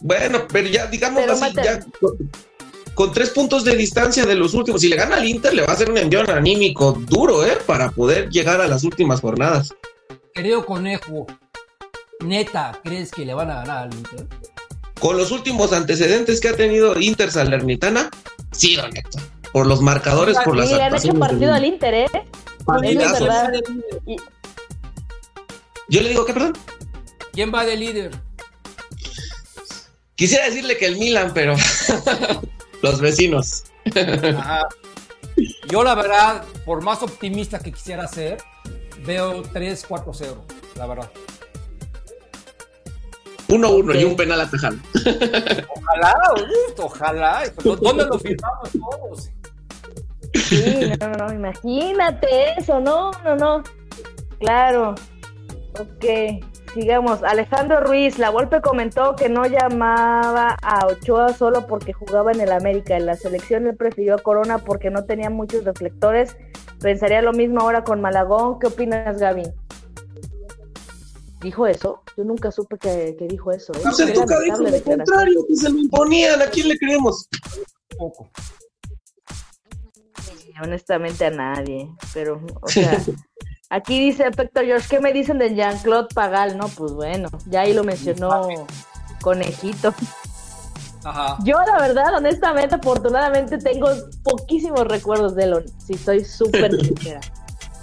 Bueno, 0.00 0.46
pero 0.52 0.68
ya, 0.68 0.86
digamos 0.86 1.22
Pero 1.22 1.32
así, 1.32 1.54
ya 1.54 1.80
con, 2.00 2.30
con 2.94 3.12
tres 3.12 3.30
puntos 3.30 3.64
de 3.64 3.76
distancia 3.76 4.26
de 4.26 4.34
los 4.34 4.54
últimos. 4.54 4.80
Si 4.80 4.88
le 4.88 4.96
gana 4.96 5.16
al 5.16 5.24
Inter, 5.26 5.54
le 5.54 5.62
va 5.62 5.68
a 5.68 5.72
hacer 5.72 5.90
un 5.90 5.98
envío 5.98 6.20
anímico 6.30 6.92
duro, 6.92 7.44
¿eh? 7.44 7.58
Para 7.66 7.90
poder 7.90 8.28
llegar 8.30 8.60
a 8.60 8.66
las 8.68 8.84
últimas 8.84 9.20
jornadas. 9.20 9.74
Querido 10.34 10.64
conejo, 10.66 11.26
neta, 12.24 12.78
¿crees 12.82 13.10
que 13.10 13.24
le 13.24 13.34
van 13.34 13.50
a 13.50 13.56
ganar 13.56 13.84
al 13.84 13.94
Inter? 13.94 14.26
Con 15.00 15.16
los 15.16 15.32
últimos 15.32 15.72
antecedentes 15.72 16.40
que 16.40 16.48
ha 16.48 16.56
tenido 16.56 16.98
Inter 17.00 17.30
Salernitana, 17.30 18.10
sí, 18.52 18.76
don 18.76 18.96
Héctor. 18.96 19.22
Por 19.52 19.66
los 19.66 19.80
marcadores, 19.80 20.36
por 20.44 20.56
las 20.56 20.68
sí, 20.68 20.74
le 20.74 20.82
han 20.82 20.94
hecho 20.94 21.14
partido 21.14 21.54
al 21.54 21.64
Inter, 21.64 21.94
¿eh? 21.94 22.06
Yo 25.88 26.00
le 26.00 26.08
digo, 26.08 26.24
¿qué, 26.24 26.32
perdón? 26.32 26.54
¿Quién 27.32 27.52
va 27.54 27.64
de 27.64 27.76
líder? 27.76 28.10
Quisiera 30.14 30.46
decirle 30.46 30.76
que 30.76 30.86
el 30.86 30.96
Milan, 30.96 31.32
pero 31.34 31.54
los 32.82 33.00
vecinos. 33.00 33.64
Ajá. 34.36 34.68
Yo, 35.68 35.82
la 35.82 35.94
verdad, 35.94 36.44
por 36.64 36.82
más 36.82 37.02
optimista 37.02 37.58
que 37.58 37.72
quisiera 37.72 38.06
ser, 38.06 38.38
veo 39.04 39.42
3-4-0, 39.42 40.36
la 40.76 40.86
verdad. 40.86 41.10
1-1 43.48 44.00
y 44.00 44.04
un 44.04 44.16
penal 44.16 44.40
atajado. 44.40 44.76
Ojalá, 45.76 46.16
uf, 46.34 46.80
ojalá. 46.80 47.42
Pero 47.56 47.76
¿Dónde 47.76 48.06
lo 48.06 48.18
firmamos 48.18 48.70
todos? 48.72 49.30
Sí, 50.56 50.92
no, 51.00 51.08
no, 51.08 51.26
no, 51.26 51.34
imagínate 51.34 52.58
eso, 52.58 52.80
no, 52.80 53.10
no, 53.24 53.36
no. 53.36 53.62
Claro. 54.38 54.94
Ok, 55.78 56.04
sigamos. 56.72 57.22
Alejandro 57.24 57.80
Ruiz, 57.80 58.18
la 58.18 58.30
Volpe 58.30 58.60
comentó 58.60 59.16
que 59.16 59.28
no 59.28 59.44
llamaba 59.46 60.56
a 60.62 60.86
Ochoa 60.86 61.32
solo 61.32 61.66
porque 61.66 61.92
jugaba 61.92 62.30
en 62.32 62.40
el 62.40 62.52
América. 62.52 62.96
En 62.96 63.06
la 63.06 63.16
selección 63.16 63.66
él 63.66 63.76
prefirió 63.76 64.14
a 64.14 64.18
Corona 64.18 64.58
porque 64.58 64.90
no 64.90 65.04
tenía 65.04 65.30
muchos 65.30 65.64
reflectores. 65.64 66.36
Pensaría 66.80 67.22
lo 67.22 67.32
mismo 67.32 67.60
ahora 67.60 67.82
con 67.82 68.00
Malagón. 68.00 68.58
¿Qué 68.60 68.68
opinas, 68.68 69.18
Gaby? 69.18 69.44
¿Dijo 71.40 71.66
eso? 71.66 72.02
Yo 72.16 72.24
nunca 72.24 72.50
supe 72.50 72.78
que, 72.78 73.16
que 73.18 73.26
dijo 73.26 73.50
eso. 73.52 73.72
¿eh? 73.74 73.80
Pues 73.82 73.98
el 74.00 74.12
Tuca 74.12 74.38
dijo 74.40 74.58
lo 74.58 74.70
declaración. 74.70 74.98
contrario, 75.04 75.44
que 75.48 75.56
se 75.56 75.70
lo 75.70 75.78
imponían. 75.78 76.40
¿A 76.40 76.46
quién 76.46 76.68
le 76.68 76.78
creemos? 76.78 77.28
Poco. 77.98 78.30
Honestamente 80.62 81.24
a 81.26 81.30
nadie, 81.30 81.88
pero, 82.12 82.40
o 82.62 82.68
sea, 82.68 82.98
aquí 83.70 83.98
dice 83.98 84.26
Efecto 84.26 84.60
George, 84.60 84.86
¿qué 84.88 85.00
me 85.00 85.12
dicen 85.12 85.38
de 85.38 85.54
Jean-Claude 85.54 86.08
Pagal? 86.14 86.56
No, 86.56 86.68
pues 86.68 86.92
bueno, 86.92 87.28
ya 87.46 87.62
ahí 87.62 87.74
lo 87.74 87.84
mencionó 87.84 88.48
Conejito. 89.20 89.94
Ajá. 91.04 91.36
Yo, 91.44 91.58
la 91.66 91.78
verdad, 91.78 92.14
honestamente, 92.16 92.76
afortunadamente, 92.76 93.58
tengo 93.58 93.88
poquísimos 94.22 94.86
recuerdos 94.86 95.34
de 95.34 95.44
él, 95.44 95.64
si 95.84 95.94
estoy 95.94 96.24
súper 96.24 96.72
sincera. 96.80 97.20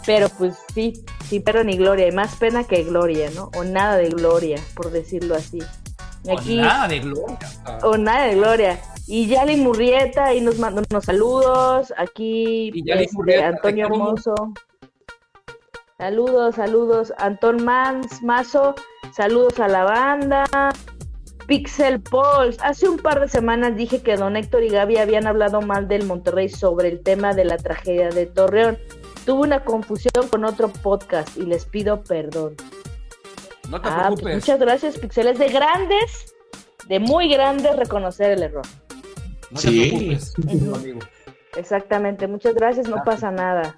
Pero 0.05 0.29
pues 0.29 0.55
sí, 0.73 1.03
sí, 1.29 1.39
pero 1.39 1.63
ni 1.63 1.77
gloria, 1.77 2.07
y 2.07 2.11
más 2.11 2.35
pena 2.35 2.63
que 2.63 2.83
gloria, 2.83 3.29
¿no? 3.35 3.51
O 3.55 3.63
nada 3.63 3.97
de 3.97 4.09
gloria, 4.09 4.59
por 4.75 4.91
decirlo 4.91 5.35
así. 5.35 5.59
Aquí, 6.29 6.59
O 6.59 6.63
nada 6.63 6.87
de 6.87 6.99
gloria. 6.99 7.39
O 7.83 7.97
nada 7.97 8.25
de 8.25 8.35
gloria. 8.35 8.79
Y 9.13 9.27
Yali 9.27 9.57
Murrieta 9.57 10.27
ahí 10.27 10.39
nos 10.39 10.57
manda 10.57 10.81
unos 10.89 11.03
saludos. 11.03 11.93
Aquí 11.97 12.71
este, 12.87 13.09
Murrieta, 13.11 13.47
Antonio 13.49 13.87
Hermoso. 13.87 14.33
Saludos, 15.97 16.55
saludos. 16.55 17.13
Antón 17.17 17.65
Mans, 17.65 18.23
Mazo, 18.23 18.73
saludos 19.13 19.59
a 19.59 19.67
la 19.67 19.83
banda. 19.83 20.45
Pixel 21.45 21.99
Pulse. 21.99 22.57
Hace 22.63 22.87
un 22.87 22.97
par 22.99 23.19
de 23.19 23.27
semanas 23.27 23.75
dije 23.75 24.01
que 24.01 24.15
don 24.15 24.37
Héctor 24.37 24.63
y 24.63 24.69
Gaby 24.69 24.95
habían 24.95 25.27
hablado 25.27 25.59
mal 25.59 25.89
del 25.89 26.05
Monterrey 26.05 26.47
sobre 26.47 26.87
el 26.87 27.01
tema 27.03 27.33
de 27.33 27.43
la 27.43 27.57
tragedia 27.57 28.07
de 28.11 28.27
Torreón. 28.27 28.77
Tuve 29.25 29.41
una 29.41 29.65
confusión 29.65 30.25
con 30.29 30.45
otro 30.45 30.69
podcast 30.69 31.35
y 31.37 31.41
les 31.41 31.65
pido 31.65 32.01
perdón. 32.01 32.55
No 33.69 33.81
te 33.81 33.89
Ah, 33.89 34.05
pues 34.07 34.21
preocupes. 34.21 34.35
muchas 34.35 34.59
gracias, 34.61 34.97
Pixel. 34.97 35.27
Es 35.27 35.37
de 35.37 35.49
grandes, 35.49 36.33
de 36.87 36.99
muy 37.01 37.27
grandes 37.27 37.75
reconocer 37.75 38.31
el 38.31 38.43
error. 38.43 38.63
No 39.51 39.59
te 39.59 39.67
Sí. 39.69 39.89
preocupes, 39.89 40.33
Ujú. 40.37 40.75
amigo. 40.75 40.99
Exactamente, 41.55 42.27
muchas 42.27 42.55
gracias, 42.55 42.87
no 42.87 42.95
Gracias. 42.97 43.15
pasa 43.15 43.31
nada. 43.31 43.75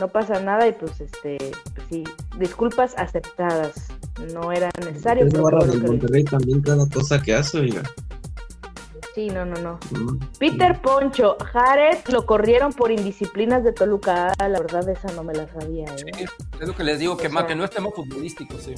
No 0.00 0.08
pasa 0.08 0.40
nada 0.40 0.66
y 0.66 0.72
pues 0.72 1.00
este, 1.00 1.36
pues, 1.74 1.86
sí, 1.90 2.04
disculpas 2.38 2.94
aceptadas. 2.96 3.88
No 4.32 4.50
era 4.52 4.70
necesario, 4.84 5.26
Es 5.26 5.32
pero 5.32 5.44
barra 5.44 5.60
que 5.70 5.76
lo- 5.78 5.88
Monterrey 5.88 6.24
también 6.24 6.60
cada 6.62 6.88
cosa 6.88 7.20
que 7.22 7.34
hace, 7.34 7.58
oiga. 7.60 7.82
Sí, 9.14 9.28
no, 9.28 9.44
no, 9.44 9.56
no. 9.60 9.78
Mm. 9.90 10.18
Peter 10.38 10.80
Poncho, 10.80 11.36
Jared 11.52 11.98
lo 12.12 12.24
corrieron 12.26 12.72
por 12.72 12.90
indisciplinas 12.92 13.64
de 13.64 13.72
Toluca. 13.72 14.32
Ah, 14.38 14.48
la 14.48 14.60
verdad 14.60 14.88
esa 14.88 15.10
no 15.12 15.24
me 15.24 15.34
la 15.34 15.48
sabía, 15.48 15.84
¿eh? 15.86 16.12
Sí, 16.16 16.24
es 16.60 16.68
lo 16.68 16.74
que 16.74 16.84
les 16.84 16.98
digo, 17.00 17.16
que, 17.16 17.26
O 17.26 17.30
más, 17.30 17.44
que 17.44 17.54
no 17.56 17.64
es 17.64 17.70
tema 17.70 17.90
futbolístico, 17.90 18.56
sí. 18.58 18.74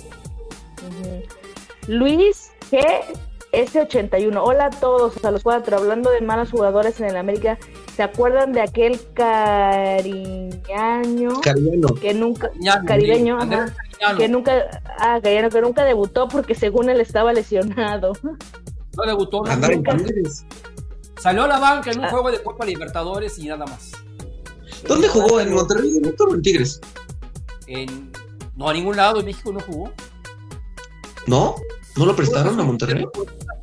Luis 1.87 2.51
G. 2.71 2.81
S81. 3.53 4.41
Hola 4.43 4.67
a 4.67 4.71
todos, 4.71 5.23
a 5.25 5.31
los 5.31 5.43
cuatro. 5.43 5.77
Hablando 5.77 6.11
de 6.11 6.21
malos 6.23 6.51
jugadores 6.51 6.99
en 7.01 7.07
el 7.07 7.17
América, 7.17 7.59
¿se 7.95 8.03
acuerdan 8.03 8.53
de 8.53 8.63
aquel 8.63 8.99
cariñaño 9.15 10.61
Cariñano. 11.43 11.95
que 11.95 12.15
nunca, 12.15 12.49
Cariñano, 12.49 12.85
Caribeño, 12.87 13.41
sí, 13.41 13.49
ajá. 13.53 13.75
Que 14.17 14.29
nunca, 14.29 14.83
ah, 14.99 15.21
Cariñano, 15.23 15.51
que 15.51 15.61
nunca 15.61 15.85
debutó 15.85 16.29
porque 16.29 16.55
según 16.55 16.89
él 16.91 17.01
estaba 17.01 17.33
lesionado? 17.33 18.13
No 18.95 19.05
debutó, 19.07 19.43
no, 19.43 19.57
nunca. 19.57 19.97
Tigres. 19.97 20.45
Salió 21.19 21.45
a 21.45 21.49
la 21.49 21.59
banca 21.59 21.91
en 21.93 22.01
un 22.01 22.05
Ah. 22.05 22.11
juego 22.11 22.31
de 22.31 22.43
Copa 22.43 22.67
Libertadores 22.67 23.39
y 23.39 23.47
nada 23.49 23.65
más. 23.65 23.93
¿Dónde 24.87 25.09
jugó? 25.09 25.41
¿En 25.41 25.51
Monterrey? 25.55 25.97
¿En 25.97 26.03
Monterrey 26.03 26.31
o 26.31 26.35
en 26.35 26.43
Tigres? 26.43 26.79
En... 27.69 28.13
No, 28.55 28.69
a 28.69 28.75
ningún 28.75 28.97
lado 28.99 29.21
en 29.21 29.25
México 29.25 29.51
no 29.51 29.61
jugó. 29.61 29.91
¿No? 31.27 31.55
¿No 31.97 32.07
lo 32.07 32.17
prestaron 32.17 32.59
a 32.59 32.63
Monterrey? 32.63 33.05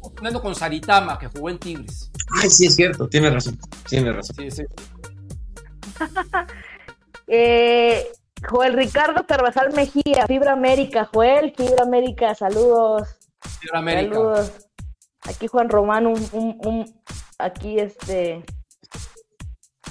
Jugando 0.02 0.42
con 0.42 0.54
Saritama, 0.56 1.18
que 1.18 1.28
jugó 1.28 1.50
en 1.50 1.58
Tigres. 1.60 2.12
Ay, 2.42 2.50
sí, 2.50 2.68
es 2.68 2.76
cierto. 2.76 3.08
Tiene 3.08 3.30
razón. 3.30 3.58
Tiene 3.88 4.12
razón. 4.12 4.36
Sí, 4.38 4.52
sí. 4.52 4.64
Eh, 7.32 8.08
Joel 8.50 8.74
Ricardo 8.74 9.24
Carvajal 9.28 9.72
Mejía, 9.74 10.26
Fibra 10.28 10.54
América, 10.54 11.08
Joel, 11.14 11.54
Fibra 11.56 11.84
América, 11.84 12.34
saludos. 12.34 13.08
Señor 13.60 13.76
América. 13.76 14.16
Saludos. 14.16 14.52
Aquí 15.26 15.46
Juan 15.48 15.70
Román, 15.70 16.08
un, 16.08 16.28
un, 16.32 16.58
un- 16.66 17.02
aquí 17.38 17.78
este, 17.80 18.44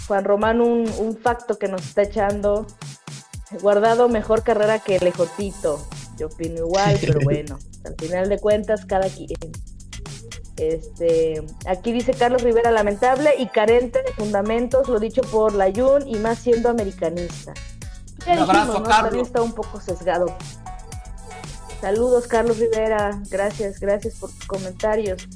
Juan 0.09 0.25
Román, 0.25 0.61
un, 0.61 0.91
un 0.99 1.17
facto 1.17 1.59
que 1.61 1.69
nos 1.69 1.83
está 1.87 2.03
echando. 2.03 2.67
Guardado 3.63 4.09
mejor 4.09 4.43
carrera 4.43 4.81
que 4.81 4.99
Lejotito. 4.99 5.87
Yo 6.19 6.27
opino 6.27 6.57
igual, 6.67 6.99
pero 7.01 7.21
bueno, 7.23 7.57
al 7.85 7.95
final 7.99 8.29
de 8.29 8.39
cuentas, 8.39 8.85
cada 8.85 9.09
quien. 9.09 9.37
Este, 10.57 11.41
aquí 11.67 11.93
dice 11.93 12.13
Carlos 12.13 12.43
Rivera, 12.43 12.71
lamentable 12.71 13.31
y 13.39 13.47
carente 13.47 14.03
de 14.03 14.13
fundamentos, 14.13 14.89
lo 14.89 14.99
dicho 14.99 15.23
por 15.23 15.55
la 15.55 15.73
Jun 15.73 16.07
y 16.07 16.17
más 16.17 16.39
siendo 16.39 16.69
americanista. 16.69 17.55
Ya 18.27 18.33
Un 18.33 18.39
abrazo, 18.41 18.67
dijimos, 18.67 18.81
¿no? 18.81 18.83
Carlos. 18.83 19.03
También 19.05 19.27
está 19.27 19.43
un 19.43 19.53
poco 19.53 19.81
sesgado. 19.81 20.27
Saludos, 21.81 22.27
Carlos 22.27 22.59
Rivera. 22.59 23.23
Gracias, 23.31 23.79
gracias 23.79 24.17
por 24.17 24.33
tus 24.33 24.47
comentarios. 24.47 25.29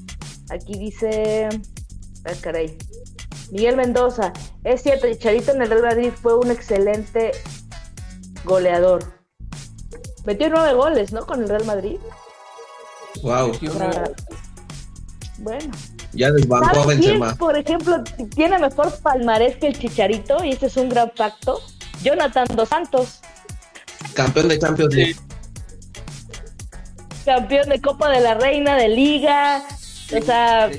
Aquí 0.51 0.77
dice. 0.77 1.49
Ah, 2.25 2.33
caray. 2.41 2.77
Miguel 3.53 3.77
Mendoza. 3.77 4.33
Es 4.65 4.83
cierto, 4.83 5.07
Chicharito 5.07 5.53
en 5.53 5.63
el 5.63 5.69
Real 5.69 5.83
Madrid 5.83 6.13
fue 6.21 6.37
un 6.37 6.51
excelente 6.51 7.33
goleador. 8.45 9.05
Metió 10.25 10.49
nueve 10.49 10.75
goles, 10.75 11.13
¿no? 11.13 11.27
Con 11.27 11.43
el 11.43 11.49
Real 11.49 11.65
Madrid. 11.65 11.99
Wow. 13.23 13.53
Nueve. 13.61 14.13
Bueno. 15.39 15.71
Ya 16.13 16.31
desbancó 16.31 16.67
a 16.67 16.75
¿Sabes 16.75 16.99
quién, 16.99 17.21
Benzema. 17.21 17.35
por 17.37 17.57
ejemplo, 17.57 18.03
tiene 18.35 18.59
mejor 18.59 18.93
palmarés 19.01 19.57
que 19.57 19.69
el 19.69 19.79
Chicharito? 19.79 20.45
Y 20.45 20.51
este 20.51 20.67
es 20.67 20.77
un 20.77 20.89
gran 20.89 21.11
facto. 21.17 21.61
Jonathan 22.03 22.47
Dos 22.55 22.69
Santos, 22.69 23.21
Campeón 24.15 24.49
de 24.49 24.59
Champions 24.59 24.95
League. 24.95 25.17
campeón 27.25 27.69
de 27.69 27.81
Copa 27.81 28.11
de 28.11 28.21
la 28.21 28.35
Reina, 28.35 28.77
de 28.77 28.89
Liga. 28.89 29.63
O 30.17 30.23
sea, 30.23 30.71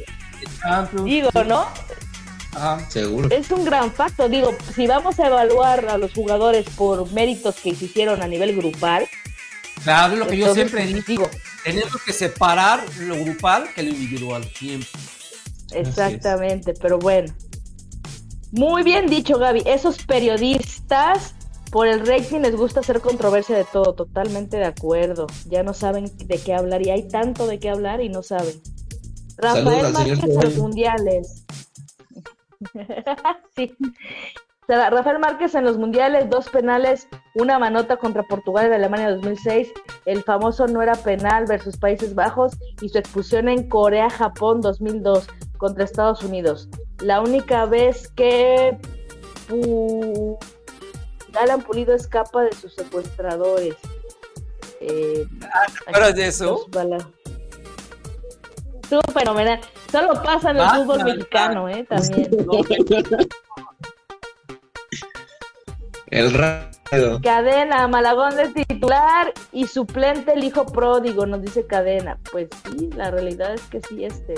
Champions. 0.62 1.06
digo, 1.06 1.30
¿no? 1.46 1.66
Ajá. 2.56 2.80
Seguro. 2.90 3.30
Es 3.32 3.50
un 3.52 3.66
gran 3.66 3.92
facto. 3.92 4.30
Digo, 4.30 4.54
si 4.76 4.86
vamos 4.86 5.20
a 5.20 5.28
evaluar 5.28 5.88
a 5.88 5.98
los 5.98 6.14
jugadores 6.14 6.66
por 6.78 7.12
méritos 7.14 7.56
que 7.56 7.74
se 7.74 7.86
hicieron 7.86 8.22
a 8.22 8.28
nivel 8.28 8.56
grupal, 8.56 9.08
Claro, 9.84 10.14
es 10.14 10.20
lo 10.20 10.28
que 10.28 10.38
yo 10.38 10.54
siempre 10.54 10.86
digo. 10.86 11.30
Tenemos 11.64 12.02
que 12.04 12.14
separar 12.14 12.84
lo 13.00 13.16
grupal 13.24 13.70
que 13.74 13.84
lo 13.84 13.90
individual. 13.90 14.44
Siempre. 14.56 14.90
exactamente, 15.74 16.74
pero 16.74 17.00
bueno. 17.00 17.34
Muy 18.52 18.84
bien 18.84 19.08
dicho, 19.08 19.38
Gaby. 19.40 19.64
Esos 19.66 20.04
periodistas, 20.06 21.34
por 21.72 21.88
el 21.88 22.06
rating 22.06 22.42
les 22.42 22.56
gusta 22.56 22.82
hacer 22.82 23.02
controversia 23.02 23.58
de 23.58 23.66
todo. 23.66 23.94
Totalmente 23.94 24.58
de 24.58 24.66
acuerdo. 24.66 25.28
Ya 25.48 25.64
no 25.64 25.74
saben 25.74 26.12
de 26.18 26.38
qué 26.38 26.54
hablar 26.54 26.86
y 26.86 26.92
hay 26.92 27.08
tanto 27.08 27.48
de 27.48 27.60
qué 27.60 27.70
hablar 27.70 28.02
y 28.02 28.10
no 28.10 28.22
saben. 28.22 28.62
Rafael 29.38 29.92
Márquez 29.92 30.38
a 30.38 30.44
los 30.44 30.58
mundiales. 30.58 31.46
sí. 33.56 33.76
Rafael 34.68 35.20
Márquez 35.20 35.56
en 35.56 35.66
los 35.66 35.78
mundiales, 35.78 36.30
dos 36.30 36.50
penales, 36.50 37.08
una 37.36 37.60
manota 37.60 37.98
contra 37.98 38.24
Portugal 38.24 38.68
en 38.68 38.74
Alemania 38.74 39.12
2006, 39.12 39.72
el 40.06 40.24
famoso 40.24 40.68
no 40.68 40.82
era 40.82 40.96
penal 40.96 41.46
versus 41.48 41.78
Países 41.78 42.16
Bajos 42.16 42.54
y 42.82 42.90
su 42.90 42.98
expulsión 42.98 43.50
en 43.50 43.68
Corea-Japón 43.68 44.62
2002 44.62 45.28
contra 45.58 45.84
Estados 45.84 46.24
Unidos. 46.24 46.70
La 47.02 47.22
única 47.22 47.66
vez 47.66 48.10
que 48.10 48.78
Alan 51.40 51.62
Pulido 51.62 51.94
escapa 51.94 52.44
de 52.44 52.54
sus 52.54 52.74
secuestradores. 52.74 53.76
Eh, 54.80 55.26
¿Te 55.40 55.90
acuerdas 55.90 56.16
de 56.16 56.28
eso? 56.28 56.66
Estuvo 58.82 59.02
fenomenal. 59.14 59.60
Solo 59.92 60.22
pasa 60.22 60.52
en 60.52 60.58
el 60.58 60.70
fútbol 60.70 61.04
mexicano, 61.04 61.70
¿eh? 61.70 61.86
También. 61.88 62.30
El 66.08 66.34
radio. 66.34 67.20
Cadena, 67.24 67.88
Malagón 67.88 68.36
de 68.36 68.50
titular 68.50 69.34
y 69.52 69.68
suplente 69.68 70.34
el 70.34 70.44
hijo 70.44 70.66
pródigo, 70.66 71.26
nos 71.26 71.42
dice 71.42 71.66
Cadena. 71.66 72.20
Pues 72.32 72.50
sí, 72.70 72.90
la 72.96 73.10
realidad 73.10 73.54
es 73.54 73.62
que 73.64 73.82
sí, 73.82 74.06
este, 74.06 74.36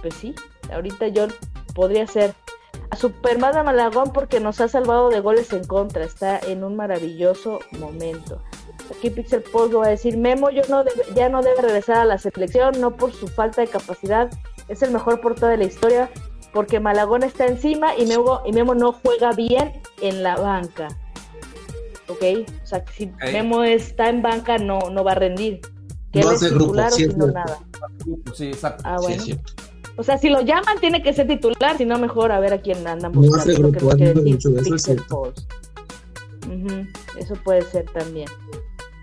pues 0.00 0.14
sí, 0.14 0.34
ahorita 0.72 1.08
yo 1.08 1.26
podría 1.74 2.06
ser 2.06 2.32
a 2.90 2.96
Superman 2.96 3.64
Malagón 3.64 4.12
porque 4.12 4.40
nos 4.40 4.60
ha 4.60 4.68
salvado 4.68 5.10
de 5.10 5.20
goles 5.20 5.52
en 5.52 5.64
contra, 5.66 6.04
está 6.04 6.38
en 6.38 6.64
un 6.64 6.76
maravilloso 6.76 7.58
momento. 7.78 8.40
Aquí 8.96 9.10
Pixel 9.10 9.42
Polgo 9.42 9.80
va 9.80 9.86
a 9.86 9.90
decir, 9.90 10.16
Memo 10.16 10.50
yo 10.50 10.62
no 10.68 10.84
debe- 10.84 11.04
ya 11.14 11.28
no 11.28 11.42
debe 11.42 11.60
regresar 11.60 11.96
a 11.98 12.04
la 12.04 12.18
selección, 12.18 12.80
no 12.80 12.96
por 12.96 13.12
su 13.12 13.26
falta 13.26 13.60
de 13.60 13.66
capacidad, 13.66 14.30
es 14.68 14.80
el 14.82 14.92
mejor 14.92 15.20
portero 15.20 15.48
de 15.48 15.56
la 15.56 15.64
historia, 15.64 16.08
porque 16.56 16.80
Malagón 16.80 17.22
está 17.22 17.44
encima 17.44 17.94
y 17.98 18.06
Memo, 18.06 18.40
y 18.46 18.52
Memo 18.52 18.74
no 18.74 18.90
juega 18.92 19.32
bien 19.32 19.74
en 20.00 20.22
la 20.22 20.36
banca. 20.36 20.88
¿Ok? 22.08 22.22
O 22.62 22.66
sea, 22.66 22.82
que 22.82 22.92
si. 22.94 23.12
Memo 23.30 23.62
está 23.62 24.08
en 24.08 24.22
banca 24.22 24.56
no, 24.56 24.78
no 24.90 25.04
va 25.04 25.12
a 25.12 25.16
rendir. 25.16 25.60
Que 26.12 26.20
No 26.20 26.30
él 26.30 26.34
es 26.36 26.42
hace 26.42 26.54
grupo, 26.54 26.64
titular 26.72 26.92
o 26.92 26.96
si 26.96 27.06
no 27.08 27.26
nada. 27.26 27.58
Sí, 28.32 28.46
exacto. 28.46 28.82
Ah, 28.86 28.96
bueno. 29.02 29.22
O 29.98 30.02
sea, 30.02 30.16
si 30.16 30.30
lo 30.30 30.40
llaman, 30.40 30.80
tiene 30.80 31.02
que 31.02 31.12
ser 31.12 31.26
titular, 31.26 31.76
si 31.76 31.84
no, 31.84 31.98
mejor 31.98 32.32
a 32.32 32.40
ver 32.40 32.54
a 32.54 32.62
quién 32.62 32.78
andan 32.86 33.12
No 33.12 33.20
buscando. 33.20 33.42
hace 33.42 33.52
es 33.52 33.58
lo 33.58 33.70
que 33.70 33.78
grupo, 33.78 33.94
hace 33.94 34.14
decir 34.14 34.32
mucho, 34.32 34.48
eso 34.58 34.74
es 34.74 34.82
cierto. 34.82 35.22
Pulse. 35.22 35.46
Ujú, 36.46 36.86
Eso 37.18 37.34
puede 37.44 37.62
ser 37.62 37.84
también. 37.90 38.28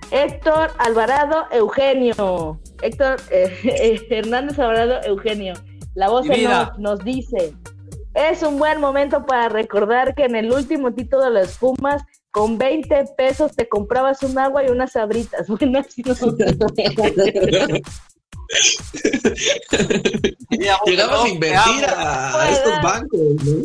Héctor 0.10 0.72
Alvarado 0.80 1.46
Eugenio. 1.52 2.60
Héctor 2.82 3.18
eh, 3.30 4.02
Hernández 4.10 4.58
Alvarado 4.58 5.04
Eugenio. 5.04 5.54
La 5.96 6.10
voz 6.10 6.26
off 6.64 6.78
nos 6.78 7.00
dice: 7.04 7.54
Es 8.14 8.42
un 8.44 8.58
buen 8.58 8.80
momento 8.82 9.26
para 9.26 9.50
recordar 9.50 10.16
que 10.16 10.26
en 10.26 10.36
el 10.36 10.52
último 10.52 10.94
título 10.94 11.24
de 11.24 11.30
los 11.42 11.58
Pumas, 11.58 12.04
con 12.32 12.58
20 12.58 13.06
pesos 13.18 13.56
te 13.56 13.68
comprabas 13.70 14.24
un 14.24 14.38
agua 14.40 14.64
y 14.66 14.70
unas 14.70 14.94
sabritas. 14.94 15.48
Buenas 15.60 15.88
noches. 15.98 16.06
Llegabas 20.50 21.26
a 21.26 21.28
invertir 21.30 21.86
a, 21.86 22.42
a 22.44 22.50
estos 22.52 22.82
bancos, 22.82 23.20
¿no? 23.20 23.64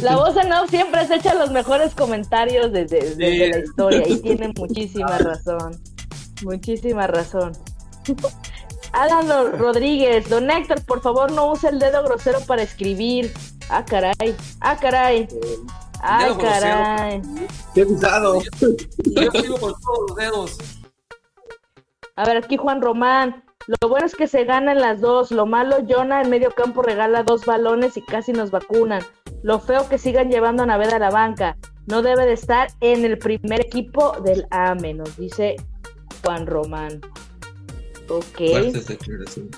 La 0.00 0.16
voz 0.16 0.36
en 0.36 0.52
off 0.52 0.70
siempre 0.70 1.06
se 1.06 1.16
echa 1.16 1.34
los 1.34 1.50
mejores 1.50 1.94
comentarios 1.94 2.72
de, 2.72 2.84
de- 2.86 3.14
de- 3.14 3.30
de 3.30 3.48
la 3.50 3.58
historia 3.58 4.02
y 4.08 4.20
tiene 4.20 4.52
muchísima 4.56 5.18
razón. 5.18 5.80
Muchísima 6.42 7.06
razón. 7.06 7.52
Alan 8.96 9.28
Ro- 9.28 9.52
Rodríguez, 9.52 10.28
don 10.28 10.50
Héctor, 10.50 10.82
por 10.86 11.00
favor 11.02 11.30
no 11.32 11.52
use 11.52 11.68
el 11.68 11.78
dedo 11.78 12.02
grosero 12.02 12.40
para 12.46 12.62
escribir. 12.62 13.32
Ah, 13.68 13.84
caray. 13.84 14.34
Ah, 14.60 14.76
caray. 14.80 15.26
Grosero. 16.00 16.38
caray. 16.40 17.22
Qué 17.74 17.84
pisado. 17.84 18.40
Yo 18.40 19.30
sigo 19.32 19.58
con 19.58 19.74
todos 19.80 19.98
los 20.08 20.16
dedos. 20.16 20.58
A 22.16 22.24
ver, 22.24 22.38
aquí 22.38 22.56
Juan 22.56 22.80
Román. 22.80 23.42
Lo 23.66 23.88
bueno 23.88 24.06
es 24.06 24.14
que 24.14 24.28
se 24.28 24.44
ganan 24.44 24.80
las 24.80 25.00
dos. 25.00 25.30
Lo 25.30 25.44
malo, 25.44 25.78
Jonah 25.88 26.22
en 26.22 26.30
medio 26.30 26.50
campo 26.52 26.82
regala 26.82 27.22
dos 27.24 27.44
balones 27.44 27.96
y 27.96 28.02
casi 28.02 28.32
nos 28.32 28.50
vacunan. 28.50 29.02
Lo 29.42 29.58
feo 29.58 29.88
que 29.88 29.98
sigan 29.98 30.30
llevando 30.30 30.62
a 30.62 30.66
Naveda 30.66 30.96
a 30.96 31.00
la 31.00 31.10
banca. 31.10 31.56
No 31.86 32.00
debe 32.02 32.24
de 32.26 32.32
estar 32.32 32.68
en 32.80 33.04
el 33.04 33.18
primer 33.18 33.60
equipo 33.60 34.12
del 34.22 34.46
AME, 34.50 34.94
nos 34.94 35.16
dice 35.16 35.56
Juan 36.24 36.46
Román. 36.46 37.00
Ok. 38.08 38.36
Fuertes 38.36 38.86
declaraciones. 38.86 39.56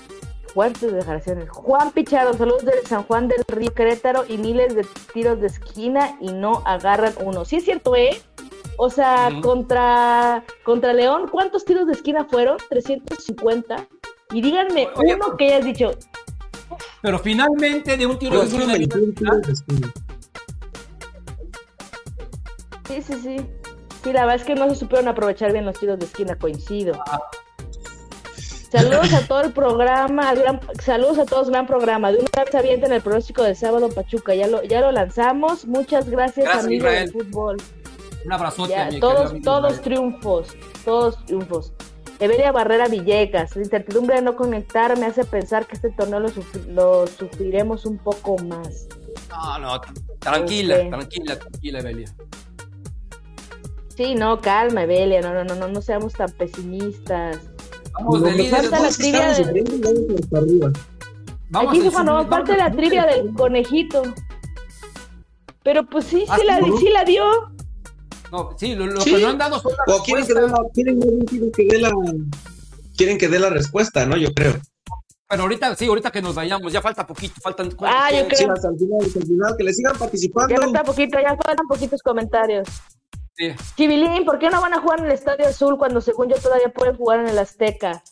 Fuertes 0.53 0.93
declaraciones. 0.93 1.49
Juan 1.49 1.91
Picharo, 1.91 2.33
saludos 2.33 2.65
del 2.65 2.85
San 2.87 3.03
Juan 3.03 3.27
del 3.27 3.43
Río 3.47 3.73
Querétaro 3.73 4.25
y 4.27 4.37
miles 4.37 4.75
de 4.75 4.85
tiros 5.13 5.39
de 5.39 5.47
esquina 5.47 6.17
y 6.19 6.31
no 6.31 6.63
agarran 6.65 7.13
uno. 7.23 7.45
Sí 7.45 7.57
es 7.57 7.65
cierto, 7.65 7.95
¿eh? 7.95 8.19
O 8.77 8.89
sea, 8.89 9.29
contra, 9.43 10.43
contra 10.63 10.93
León, 10.93 11.27
¿cuántos 11.29 11.65
tiros 11.65 11.85
de 11.85 11.93
esquina 11.93 12.25
fueron? 12.25 12.57
350. 12.69 13.87
Y 14.31 14.41
díganme 14.41 14.87
Oye, 14.95 15.15
uno 15.15 15.35
que 15.35 15.47
hayas 15.53 15.65
dicho, 15.65 15.91
Pero 17.01 17.19
finalmente 17.19 17.97
de 17.97 18.05
un 18.05 18.17
tiro 18.17 18.39
de 18.39 18.45
esquina 18.45 18.73
21 18.73 19.13
tiros 19.13 19.41
de 19.41 19.51
esquina. 19.53 19.93
sí, 22.87 23.01
sí, 23.01 23.13
sí. 23.21 23.35
Sí, 24.03 24.13
la 24.13 24.21
verdad 24.21 24.35
es 24.37 24.43
que 24.45 24.55
no 24.55 24.69
se 24.69 24.75
supieron 24.77 25.09
aprovechar 25.09 25.51
bien 25.51 25.65
los 25.65 25.77
tiros 25.77 25.99
de 25.99 26.05
esquina, 26.05 26.35
coincido. 26.37 26.93
Saludos 28.71 29.13
a 29.13 29.21
todo 29.27 29.41
el 29.41 29.51
programa, 29.51 30.29
al 30.29 30.37
gran- 30.39 30.59
saludos 30.83 31.17
a 31.19 31.25
todos, 31.25 31.49
gran 31.49 31.65
programa. 31.67 32.11
De 32.11 32.19
una 32.19 32.43
vez 32.45 32.55
avienten 32.55 32.91
el 32.93 33.01
pronóstico 33.01 33.43
del 33.43 33.55
sábado 33.55 33.89
Pachuca, 33.89 34.35
ya 34.35 34.47
lo, 34.47 34.63
ya 34.63 34.81
lo 34.81 34.91
lanzamos. 34.91 35.65
Muchas 35.65 36.09
gracias, 36.09 36.45
Gracias, 36.45 36.65
amigos 36.65 36.91
del 36.91 37.11
fútbol. 37.11 37.57
Un 38.25 38.31
abrazote. 38.33 38.69
Ya, 38.71 38.89
todos, 38.99 39.33
todos 39.43 39.81
triunfos, 39.81 40.49
todos 40.85 41.23
triunfos. 41.25 41.73
Evelia 42.19 42.51
Barrera 42.51 42.89
Villegas, 42.89 43.55
la 43.55 43.61
incertidumbre 43.63 44.17
de 44.17 44.21
no 44.21 44.35
conectar 44.35 44.97
me 44.99 45.05
hace 45.05 45.23
pensar 45.23 45.65
que 45.65 45.75
este 45.75 45.89
torneo 45.89 46.19
lo, 46.19 46.27
sufri- 46.29 46.65
lo 46.67 47.07
sufriremos 47.07 47.85
un 47.85 47.97
poco 47.97 48.37
más. 48.39 48.87
No, 49.29 49.57
no, 49.59 49.81
tranquila, 50.19 50.75
Ok. 50.83 50.89
tranquila, 50.89 51.39
tranquila, 51.39 51.79
Evelia. 51.79 52.13
Sí, 53.95 54.15
no, 54.15 54.39
calma, 54.41 54.83
Evelia, 54.83 55.21
no, 55.21 55.33
no, 55.33 55.43
no, 55.45 55.55
no, 55.55 55.67
no 55.69 55.81
seamos 55.81 56.13
tan 56.13 56.29
pesimistas. 56.31 57.39
Vamos 57.93 58.23
de 58.23 58.31
líderes. 58.31 58.51
falta 58.51 58.79
la 58.81 58.89
trivia 58.89 59.33
de- 59.33 59.63
vamos 61.49 61.69
Aquí 61.69 61.79
a 61.79 61.83
dice 61.83 61.89
Juan, 61.93 62.05
no, 62.05 62.11
subir, 62.19 62.27
aparte 62.27 62.51
vamos 62.51 62.65
la 62.65 62.71
trivia 62.75 63.05
del 63.05 63.33
conejito. 63.33 64.03
Pero 65.63 65.85
pues 65.85 66.05
sí, 66.05 66.25
sí 66.25 66.45
la, 66.45 66.57
¿sí? 66.59 66.71
sí 66.79 66.89
la 66.91 67.03
dio. 67.03 67.23
No, 68.31 68.55
sí, 68.57 68.75
lo, 68.75 68.85
lo 68.87 69.01
Sí. 69.01 69.15
que 69.15 69.21
no 69.21 69.29
han 69.29 69.37
dado 69.37 69.59
son 69.59 69.71
las 69.85 69.99
O 69.99 70.03
quieren 70.03 70.25
que, 70.25 70.33
dé 70.33 70.41
respuestas. 70.41 70.63
la, 70.63 70.69
quieren, 70.73 70.99
quieren 71.25 71.51
que 71.51 71.65
dé 71.67 71.79
la 71.79 71.91
quieren 72.95 73.17
que 73.17 73.27
dé 73.27 73.39
la 73.39 73.49
respuesta, 73.49 74.05
¿no? 74.05 74.17
Yo 74.17 74.33
creo. 74.33 74.53
Pero 75.27 75.43
ahorita, 75.43 75.75
sí, 75.75 75.85
ahorita 75.85 76.11
que 76.11 76.21
nos 76.21 76.33
vayamos, 76.35 76.71
ya 76.73 76.81
falta 76.81 77.05
poquito, 77.05 77.35
faltan. 77.41 77.69
Ah, 77.81 78.09
yo 78.11 78.19
Sí, 78.31 78.43
creo. 78.43 78.53
hasta 78.53 78.69
el 78.69 78.77
final, 78.77 78.99
hasta 79.05 79.19
el 79.19 79.25
final, 79.25 79.55
que 79.57 79.63
le 79.63 79.73
sigan 79.73 79.97
participando. 79.97 80.49
Ya 80.55 80.61
falta 80.61 80.83
poquito, 80.83 81.19
ya 81.19 81.29
faltan 81.43 81.67
poquitos 81.67 82.01
comentarios. 82.01 82.67
Sí. 83.39 83.55
Chivilín, 83.77 84.25
¿por 84.25 84.37
qué 84.37 84.49
no 84.49 84.59
van 84.59 84.73
a 84.73 84.81
jugar 84.81 84.99
en 84.99 85.05
el 85.05 85.11
Estadio 85.13 85.47
Azul 85.47 85.77
cuando 85.77 86.01
según 86.01 86.27
yo 86.27 86.35
todavía 86.35 86.67
pueden 86.73 86.97
jugar 86.97 87.21
en 87.21 87.29
el 87.29 87.39
Azteca? 87.39 88.03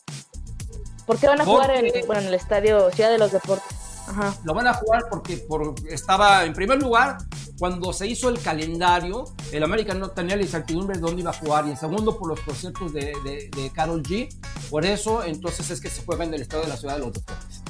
¿Por 1.06 1.18
qué 1.18 1.26
van 1.28 1.40
a 1.42 1.44
jugar 1.44 1.70
en, 1.70 1.84
Porque- 1.86 2.02
bueno, 2.06 2.22
en 2.22 2.28
el 2.28 2.34
Estadio 2.34 2.90
Ciudad 2.92 3.10
de 3.10 3.18
los 3.18 3.30
Deportes? 3.32 3.76
Ajá. 4.08 4.34
Lo 4.44 4.54
van 4.54 4.66
a 4.66 4.72
jugar 4.72 5.02
porque 5.10 5.36
por, 5.36 5.74
estaba, 5.90 6.44
en 6.46 6.54
primer 6.54 6.80
lugar, 6.80 7.18
cuando 7.58 7.92
se 7.92 8.06
hizo 8.06 8.30
el 8.30 8.40
calendario, 8.40 9.24
el 9.52 9.62
América 9.62 9.92
no 9.92 10.10
tenía 10.12 10.34
la 10.34 10.40
incertidumbre 10.42 10.96
de 10.96 11.02
dónde 11.02 11.20
iba 11.20 11.30
a 11.30 11.34
jugar. 11.34 11.66
Y 11.66 11.70
en 11.72 11.76
segundo, 11.76 12.18
por 12.18 12.28
los 12.28 12.40
conciertos 12.40 12.94
de, 12.94 13.12
de, 13.22 13.50
de 13.54 13.70
Carol 13.70 14.02
G. 14.02 14.30
Por 14.70 14.86
eso, 14.86 15.22
entonces 15.24 15.68
es 15.70 15.78
que 15.82 15.90
se 15.90 16.02
juega 16.06 16.24
en 16.24 16.32
el 16.32 16.40
estado 16.40 16.62
de 16.62 16.68
la 16.68 16.76
Ciudad 16.78 16.94
de 16.94 17.00
los 17.00 17.12
Deportes. 17.12 17.62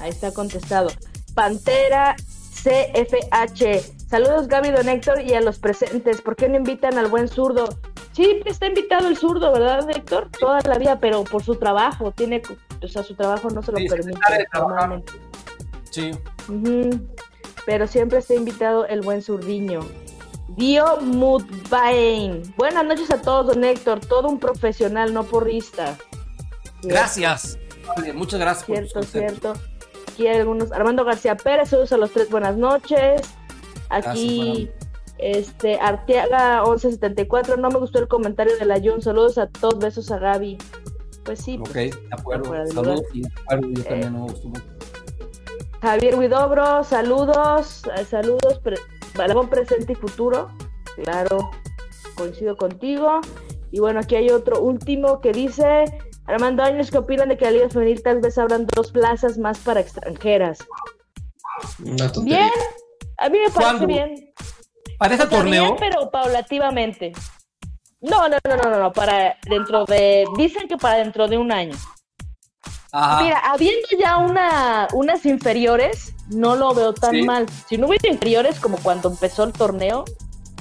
Ahí 0.00 0.10
está 0.10 0.32
contestado. 0.32 0.90
Pantera 1.34 2.16
CFH. 2.64 3.94
Saludos 4.14 4.46
Gaby 4.46 4.70
Don 4.70 4.88
Héctor 4.88 5.22
y 5.22 5.34
a 5.34 5.40
los 5.40 5.58
presentes. 5.58 6.20
¿Por 6.20 6.36
qué 6.36 6.48
no 6.48 6.56
invitan 6.56 6.98
al 6.98 7.08
buen 7.08 7.26
zurdo? 7.26 7.68
Sí, 8.12 8.40
está 8.44 8.68
invitado 8.68 9.08
el 9.08 9.16
zurdo, 9.16 9.52
¿verdad, 9.52 9.90
Héctor? 9.90 10.28
Toda 10.38 10.60
la 10.60 10.78
vida, 10.78 11.00
pero 11.00 11.24
por 11.24 11.42
su 11.42 11.56
trabajo. 11.56 12.12
Tiene, 12.12 12.40
o 12.80 12.86
sea, 12.86 13.02
su 13.02 13.16
trabajo 13.16 13.50
no 13.50 13.60
se 13.60 13.72
lo 13.72 13.78
Sí, 13.78 13.88
permite 13.88 14.20
normalmente. 14.52 15.12
Sí. 15.90 16.12
Ujú. 16.48 17.08
Pero 17.66 17.88
siempre 17.88 18.18
está 18.18 18.34
invitado 18.34 18.86
el 18.86 19.00
buen 19.00 19.20
zurdiño. 19.20 19.80
Dio 20.50 21.00
Mudbain. 21.00 22.54
Buenas 22.56 22.84
noches 22.84 23.10
a 23.10 23.20
todos, 23.20 23.48
don 23.48 23.64
Héctor. 23.64 23.98
Todo 23.98 24.28
un 24.28 24.38
profesional, 24.38 25.12
no 25.12 25.24
porrista. 25.24 25.98
Gracias. 26.84 27.58
Vale, 27.88 28.12
muchas 28.12 28.38
gracias 28.38 28.64
por 28.64 28.76
Cierto, 28.76 28.94
conceptos. 28.94 29.58
cierto. 29.58 30.12
Aquí 30.12 30.28
hay 30.28 30.38
algunos. 30.38 30.70
Armando 30.70 31.04
García 31.04 31.36
Pérez, 31.36 31.70
saludos 31.70 31.92
a 31.92 31.96
los 31.96 32.12
tres, 32.12 32.30
buenas 32.30 32.56
noches. 32.56 33.22
Aquí, 33.96 34.70
este, 35.18 35.78
Arteaga 35.80 36.62
1174, 36.62 37.56
no 37.56 37.70
me 37.70 37.78
gustó 37.78 37.98
el 37.98 38.08
comentario 38.08 38.56
de 38.58 38.64
la 38.66 38.80
Jun, 38.80 39.00
saludos 39.02 39.38
a 39.38 39.46
todos, 39.48 39.78
besos 39.78 40.10
a 40.10 40.18
Gaby. 40.18 40.58
Pues 41.24 41.40
sí, 41.40 41.56
Ok, 41.58 41.70
pues, 41.72 41.90
de 41.92 42.08
acuerdo. 42.10 42.44
Saludos 42.66 43.02
y 43.14 43.22
de 43.22 43.28
acuerdo, 43.42 43.68
yo 43.70 43.80
Eh. 43.80 43.84
también 43.84 44.12
no 44.12 44.18
me 44.26 44.32
gustó 44.32 44.48
mucho. 44.48 44.62
Javier 45.80 46.14
Huidobro, 46.18 46.82
saludos, 46.84 47.82
eh, 47.96 48.04
saludos, 48.04 48.58
pre- 48.62 48.78
Balabón 49.16 49.48
presente 49.48 49.92
y 49.92 49.96
futuro, 49.96 50.50
claro, 50.96 51.50
coincido 52.16 52.56
contigo. 52.56 53.20
Y 53.70 53.80
bueno, 53.80 54.00
aquí 54.00 54.16
hay 54.16 54.30
otro 54.30 54.60
último 54.60 55.20
que 55.20 55.32
dice, 55.32 55.84
Armando 56.26 56.62
Años, 56.62 56.90
¿qué 56.90 56.98
opinan 56.98 57.28
de 57.28 57.36
que 57.36 57.44
la 57.44 57.50
Liga 57.52 57.68
Femenil 57.68 58.02
tal 58.02 58.20
vez 58.20 58.38
abran 58.38 58.66
dos 58.74 58.92
plazas 58.92 59.36
más 59.38 59.58
para 59.58 59.80
extranjeras? 59.80 60.58
Una 61.84 62.10
tontería. 62.10 62.38
Bien, 62.38 62.50
a 63.18 63.28
mí 63.28 63.38
me 63.38 63.50
parece 63.50 63.86
bien. 63.86 64.32
Para 64.98 65.14
ese 65.14 65.26
torneo, 65.26 65.76
pero 65.78 66.10
paulativamente. 66.10 67.12
No, 68.00 68.28
no, 68.28 68.36
no, 68.44 68.56
no, 68.56 68.70
no, 68.70 68.78
no, 68.78 68.92
para 68.92 69.36
dentro 69.48 69.84
de, 69.86 70.26
dicen 70.36 70.68
que 70.68 70.76
para 70.76 70.98
dentro 70.98 71.26
de 71.26 71.38
un 71.38 71.50
año. 71.50 71.74
Mira, 73.20 73.38
habiendo 73.38 73.88
ya 73.98 74.18
una, 74.18 74.86
unas 74.92 75.26
inferiores, 75.26 76.14
no 76.28 76.54
lo 76.54 76.74
veo 76.74 76.94
tan 76.94 77.24
mal. 77.24 77.46
Si 77.68 77.76
no 77.76 77.88
hubiera 77.88 78.08
inferiores 78.08 78.60
como 78.60 78.76
cuando 78.78 79.10
empezó 79.10 79.42
el 79.42 79.52
torneo, 79.52 80.04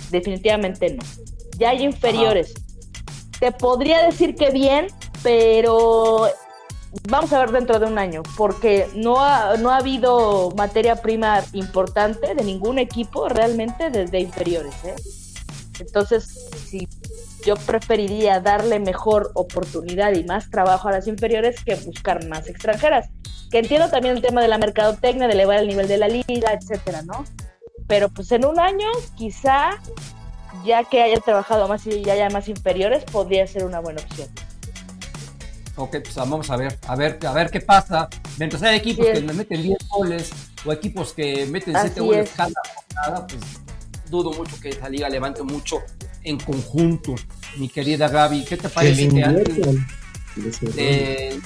definitivamente 0.10 0.96
no. 0.96 1.04
Ya 1.60 1.70
hay 1.70 1.84
inferiores. 1.84 2.56
Te 3.40 3.52
podría 3.52 4.04
decir 4.04 4.34
que 4.34 4.50
bien, 4.50 4.88
pero 5.22 6.28
vamos 7.10 7.34
a 7.34 7.40
ver 7.40 7.52
dentro 7.52 7.80
de 7.80 7.86
un 7.86 7.98
año, 7.98 8.24
porque 8.38 8.88
no 8.96 9.24
ha, 9.24 9.58
no 9.58 9.72
ha 9.72 9.78
habido 9.78 10.52
materia 10.52 10.96
prima 10.96 11.44
importante 11.54 12.36
de 12.36 12.44
ningún 12.44 12.80
equipo 12.80 13.30
realmente 13.30 13.90
desde 13.90 14.20
inferiores. 14.20 14.76
¿eh? 14.84 14.96
Entonces, 15.80 16.50
si 16.68 16.88
yo 17.46 17.56
preferiría 17.56 18.40
darle 18.40 18.80
mejor 18.80 19.32
oportunidad 19.34 20.14
y 20.14 20.24
más 20.24 20.50
trabajo 20.50 20.88
a 20.88 20.92
las 20.92 21.08
inferiores 21.08 21.64
que 21.64 21.76
buscar 21.76 22.26
más 22.28 22.48
extranjeras. 22.48 23.10
Que 23.52 23.60
entiendo 23.60 23.90
también 23.90 24.16
el 24.16 24.22
tema 24.22 24.42
de 24.42 24.48
la 24.48 24.58
mercadotecnia, 24.58 25.28
de 25.28 25.34
elevar 25.34 25.60
el 25.60 25.68
nivel 25.68 25.88
de 25.88 25.98
la 25.98 26.08
liga, 26.08 26.54
etcétera, 26.54 27.02
¿no? 27.04 27.26
Pero 27.88 28.10
pues 28.10 28.32
en 28.32 28.46
un 28.46 28.60
año, 28.60 28.88
quizá, 29.16 29.72
ya 30.66 30.84
que 30.86 31.04
haya 31.04 31.20
trabajado 31.20 31.68
más 31.68 31.86
y 31.86 32.02
ya 32.02 32.14
haya 32.14 32.30
más 32.30 32.48
inferiores, 32.48 33.04
podría 33.04 33.46
ser 33.46 33.66
una 33.66 33.80
buena 33.80 34.02
opción. 34.02 34.30
Ok, 35.76 35.98
pues 36.04 36.16
vamos 36.16 36.50
a 36.52 36.58
ver, 36.58 36.78
a 36.88 36.96
ver, 36.96 37.18
a 37.26 37.34
ver 37.34 37.50
qué 37.50 37.60
pasa. 37.60 38.08
Mientras 38.38 38.62
hay 38.62 38.78
equipos 38.78 39.08
que 39.08 39.22
me 39.22 39.34
meten 39.34 39.64
10 39.64 39.78
goles 39.90 40.32
o 40.64 40.72
equipos 40.72 41.14
que 41.14 41.48
meten 41.48 41.76
7 41.80 42.00
goles 42.00 42.32
cada 42.36 42.54
jornada, 42.76 43.28
pues 43.28 43.42
dudo 44.10 44.32
mucho 44.34 44.60
que 44.60 44.70
esa 44.70 44.88
liga 44.88 45.10
levante 45.10 45.42
mucho 45.42 45.80
en 46.24 46.38
conjunto. 46.40 47.16
Mi 47.58 47.70
querida 47.70 48.08
Gaby, 48.08 48.46
¿qué 48.46 48.58
te 48.58 48.70
parece 48.70 49.10
que 49.10 49.24
antes 49.24 49.56
de, 50.76 51.40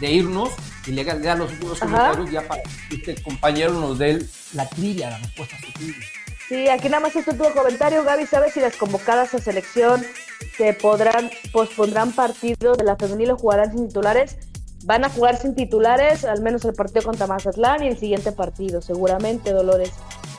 de, 0.00 0.12
irnos 0.12 0.50
y 0.86 0.92
le 0.92 1.04
dar 1.04 1.38
los 1.38 1.50
últimos 1.52 1.80
comentarios 1.80 2.30
ya 2.30 2.46
para 2.46 2.62
que 2.62 2.96
este 2.96 3.22
compañero 3.22 3.72
nos 3.72 3.98
dé 3.98 4.24
la 4.54 4.68
trivia, 4.68 5.10
la 5.10 5.18
respuesta 5.18 5.56
a 5.56 5.60
su 5.60 5.72
trivia? 5.72 6.06
Sí, 6.48 6.66
aquí 6.68 6.88
nada 6.88 7.00
más 7.00 7.14
este 7.14 7.32
último 7.32 7.50
comentario. 7.50 8.02
Gaby, 8.04 8.26
¿sabes 8.26 8.54
si 8.54 8.60
las 8.60 8.74
convocadas 8.74 9.34
a 9.34 9.38
selección 9.38 10.02
se 10.56 10.72
podrán, 10.72 11.30
pospondrán 11.52 12.12
partidos 12.12 12.78
de 12.78 12.84
la 12.84 12.96
femenil 12.96 13.32
o 13.32 13.36
jugarán 13.36 13.70
sin 13.70 13.88
titulares? 13.88 14.38
Van 14.84 15.04
a 15.04 15.10
jugar 15.10 15.36
sin 15.36 15.54
titulares, 15.54 16.24
al 16.24 16.40
menos 16.40 16.64
el 16.64 16.72
partido 16.72 17.02
contra 17.02 17.26
Mazatlán 17.26 17.82
y 17.82 17.88
el 17.88 17.98
siguiente 17.98 18.32
partido, 18.32 18.80
seguramente, 18.80 19.52
Dolores. 19.52 19.92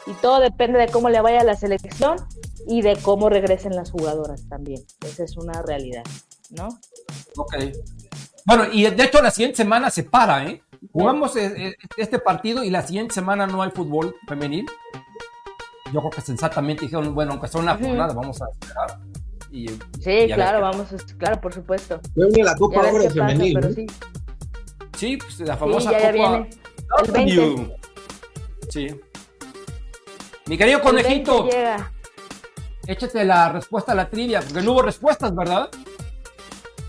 Y 0.07 0.13
todo 0.13 0.39
depende 0.39 0.79
de 0.79 0.87
cómo 0.87 1.09
le 1.09 1.21
vaya 1.21 1.41
a 1.41 1.43
la 1.43 1.55
selección 1.55 2.17
y 2.65 2.81
de 2.81 2.95
cómo 2.97 3.29
regresen 3.29 3.75
las 3.75 3.91
jugadoras 3.91 4.49
también. 4.49 4.81
Esa 5.05 5.23
es 5.23 5.37
una 5.37 5.61
realidad, 5.61 6.03
¿no? 6.49 6.69
Ok. 7.37 7.55
Bueno, 8.45 8.63
y 8.71 8.89
de 8.89 9.03
hecho 9.03 9.21
la 9.21 9.29
siguiente 9.29 9.57
semana 9.57 9.91
se 9.91 10.03
para, 10.03 10.43
¿eh? 10.47 10.63
Jugamos 10.91 11.35
eh, 11.35 11.53
eh, 11.55 11.75
este 11.97 12.17
partido 12.17 12.63
y 12.63 12.71
la 12.71 12.81
siguiente 12.81 13.13
semana 13.13 13.45
no 13.45 13.61
hay 13.61 13.69
fútbol 13.69 14.15
femenil 14.27 14.65
yo 15.93 15.99
creo 15.99 16.11
que 16.11 16.21
sensatamente 16.21 16.85
dijeron, 16.85 17.13
bueno, 17.13 17.31
aunque 17.31 17.47
sea 17.47 17.61
una 17.61 17.75
jornada, 17.75 18.13
vamos 18.13 18.41
a 18.41 18.45
esperar. 18.49 18.99
Y, 19.51 19.67
sí, 19.67 20.27
claro, 20.33 20.61
vamos, 20.61 20.87
claro, 21.17 21.41
por 21.41 21.53
supuesto. 21.53 21.99
Viene 22.15 22.43
la 22.43 22.55
Copa 22.55 22.81
Oro 22.81 23.09
femenil. 23.09 23.59
sí. 23.75 23.87
sí. 24.97 25.17
pues 25.17 25.39
la 25.39 25.57
famosa 25.57 25.89
sí, 25.89 25.95
ya, 25.95 26.11
Copa 26.11 26.11
viene. 26.11 26.49
El 27.05 27.11
20. 27.11 27.75
Sí. 28.69 28.87
Mi 30.45 30.57
querido 30.57 30.81
conejito, 30.81 31.47
échate 32.87 33.23
la 33.23 33.49
respuesta 33.49 33.91
a 33.91 33.95
la 33.95 34.09
trivia, 34.09 34.41
porque 34.41 34.61
no 34.61 34.73
hubo 34.73 34.81
respuestas, 34.81 35.35
¿verdad? 35.35 35.69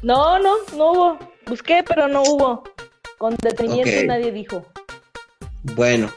No, 0.03 0.39
no, 0.39 0.55
no 0.77 0.93
hubo. 0.93 1.19
Busqué, 1.47 1.83
pero 1.87 2.09
no 2.09 2.23
hubo. 2.23 2.63
Con 3.19 3.37
detenimiento 3.37 4.07
nadie 4.07 4.33
dijo. 4.33 4.65
Bueno, 5.75 6.11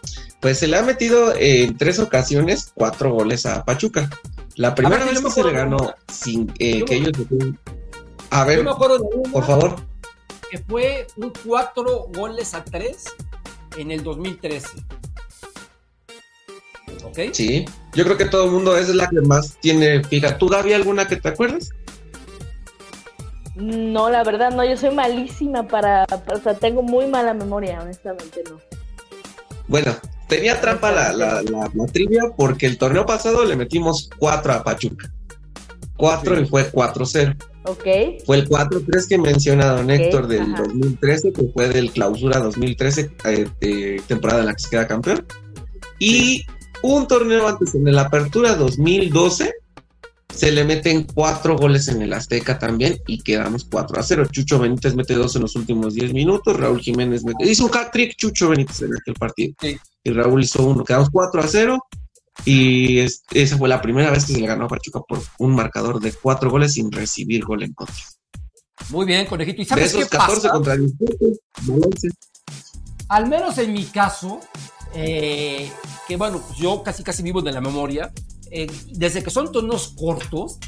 pues 0.44 0.60
se 0.60 0.68
le 0.68 0.76
ha 0.76 0.84
metido 0.84 1.34
en 1.38 1.78
tres 1.78 2.00
ocasiones 2.00 2.74
cuatro 2.76 3.14
goles 3.14 3.46
a 3.46 3.64
Pachuca. 3.64 4.10
La 4.58 4.76
primera 4.76 5.06
vez 5.06 5.22
que 5.22 5.32
se 5.32 5.42
le 5.42 5.54
ganó 5.54 5.96
sin 6.12 6.52
eh, 6.60 6.84
que 6.84 6.96
ellos... 6.96 7.14
A 8.30 8.44
ver, 8.44 8.66
por 8.66 9.46
favor. 9.46 9.78
Que 10.52 10.58
fue 10.58 11.08
un 11.16 11.32
cuatro 11.46 12.10
goles 12.14 12.54
a 12.54 12.62
tres 12.66 13.06
en 13.78 13.90
el 13.90 14.04
2013. 14.04 14.68
¿Ok? 17.06 17.20
Sí, 17.32 17.64
yo 17.94 18.04
creo 18.04 18.18
que 18.18 18.26
todo 18.26 18.44
el 18.44 18.52
mundo 18.52 18.76
es 18.76 18.90
la 18.90 19.10
que 19.10 19.22
más 19.22 19.58
tiene 19.62 20.04
fija. 20.04 20.38
¿Tú, 20.38 20.50
Gaby, 20.50 20.74
alguna 20.74 21.08
que 21.08 21.16
te 21.16 21.30
acuerdas? 21.30 21.70
No, 23.56 24.10
la 24.10 24.26
verdad 24.26 24.52
no, 24.52 24.66
yo 24.66 24.76
soy 24.76 24.94
malísima 24.94 25.66
para, 25.66 26.06
o 26.06 26.38
sea, 26.40 26.54
tengo 26.54 26.82
muy 26.82 27.08
mala 27.08 27.34
memoria, 27.34 27.80
honestamente 27.82 28.44
no. 28.50 28.60
Bueno, 29.70 29.96
Tenía 30.34 30.60
trampa 30.60 30.92
la, 30.92 31.14
la, 31.14 31.70
trivia 31.92 32.24
porque 32.36 32.66
el 32.66 32.80
torneo 32.80 33.06
pasado 33.06 33.46
le 33.46 33.56
metimos 33.56 34.10
4 34.18 34.54
a 34.54 34.64
Pachuca. 34.64 35.14
4 35.96 36.42
y 36.42 36.46
fue 36.48 36.72
4-0. 36.72 37.38
Ok. 37.66 38.24
Fue 38.26 38.38
el 38.38 38.50
4-3 38.50 39.08
que 39.08 39.20
menciona 39.20 39.68
don 39.68 39.92
Héctor 39.92 40.26
del 40.26 40.56
2013, 40.56 41.34
que 41.34 41.44
fue 41.54 41.70
del 41.70 41.92
clausura 41.92 42.40
2013, 42.40 43.12
eh, 43.62 44.02
temporada 44.08 44.40
en 44.40 44.48
la 44.48 44.56
que 44.56 44.64
se 44.64 44.70
queda 44.72 44.88
campeón. 44.88 45.24
Y 46.00 46.44
un 46.82 47.08
torneo 47.08 47.48
antes, 47.48 47.76
en 47.76 47.94
la 47.94 48.02
apertura 48.02 48.56
2012, 48.56 49.54
se 50.36 50.52
le 50.52 50.64
meten 50.64 51.04
cuatro 51.04 51.58
goles 51.58 51.88
en 51.88 52.02
el 52.02 52.14
Azteca 52.14 52.58
también 52.58 53.00
y 53.08 53.20
quedamos 53.20 53.66
4 53.66 54.00
a 54.00 54.04
0. 54.04 54.26
Chucho 54.32 54.60
Benítez 54.60 54.96
mete 54.96 55.14
dos 55.14 55.36
en 55.36 55.44
los 55.44 55.56
últimos 55.56 55.94
10 55.94 56.14
minutos, 56.14 56.58
Raúl 56.58 56.80
Jiménez 56.80 57.24
mete, 57.24 57.50
hizo 57.50 57.66
un 57.66 57.76
hat-trick 57.76 58.16
Chucho 58.16 58.50
Benítez 58.50 58.82
en 58.82 58.96
aquel 58.96 59.14
partido. 59.14 59.54
Y 60.04 60.12
Raúl 60.12 60.44
hizo 60.44 60.64
uno, 60.64 60.84
quedamos 60.84 61.10
4 61.12 61.42
a 61.42 61.48
0 61.48 61.80
y 62.46 63.00
esa 63.00 63.58
fue 63.58 63.70
la 63.70 63.82
primera 63.82 64.12
vez 64.12 64.26
que 64.26 64.34
se 64.34 64.40
le 64.40 64.48
ganó 64.48 64.66
a 64.66 64.68
Pachuca 64.68 65.02
por 65.08 65.22
un 65.38 65.56
marcador 65.56 66.00
de 66.00 66.12
cuatro 66.12 66.50
goles 66.50 66.74
sin 66.74 66.92
recibir 66.92 67.46
gol 67.46 67.64
en 67.64 67.74
contra. 67.74 67.96
Muy 68.90 69.06
bien, 69.06 69.26
conejito. 69.28 69.62
¿Y 69.62 69.66
sabes 69.66 69.94
de 69.94 70.00
esos 70.00 70.10
14 70.10 70.50
contra 70.50 70.76
17, 70.76 71.38
Al 73.08 73.30
menos 73.30 73.58
en 73.60 73.72
mi 73.72 73.86
caso, 73.86 74.42
eh, 74.94 75.72
que 76.08 76.18
bueno, 76.18 76.42
pues 76.46 76.58
yo 76.58 76.84
casi 76.84 77.04
casi 77.04 77.24
vivo 77.24 77.42
de 77.42 77.52
la 77.52 77.62
memoria, 77.62 78.12
eh, 78.54 78.68
desde 78.92 79.24
que 79.24 79.32
son 79.32 79.52
tonos 79.52 79.96
cortos, 79.98 80.60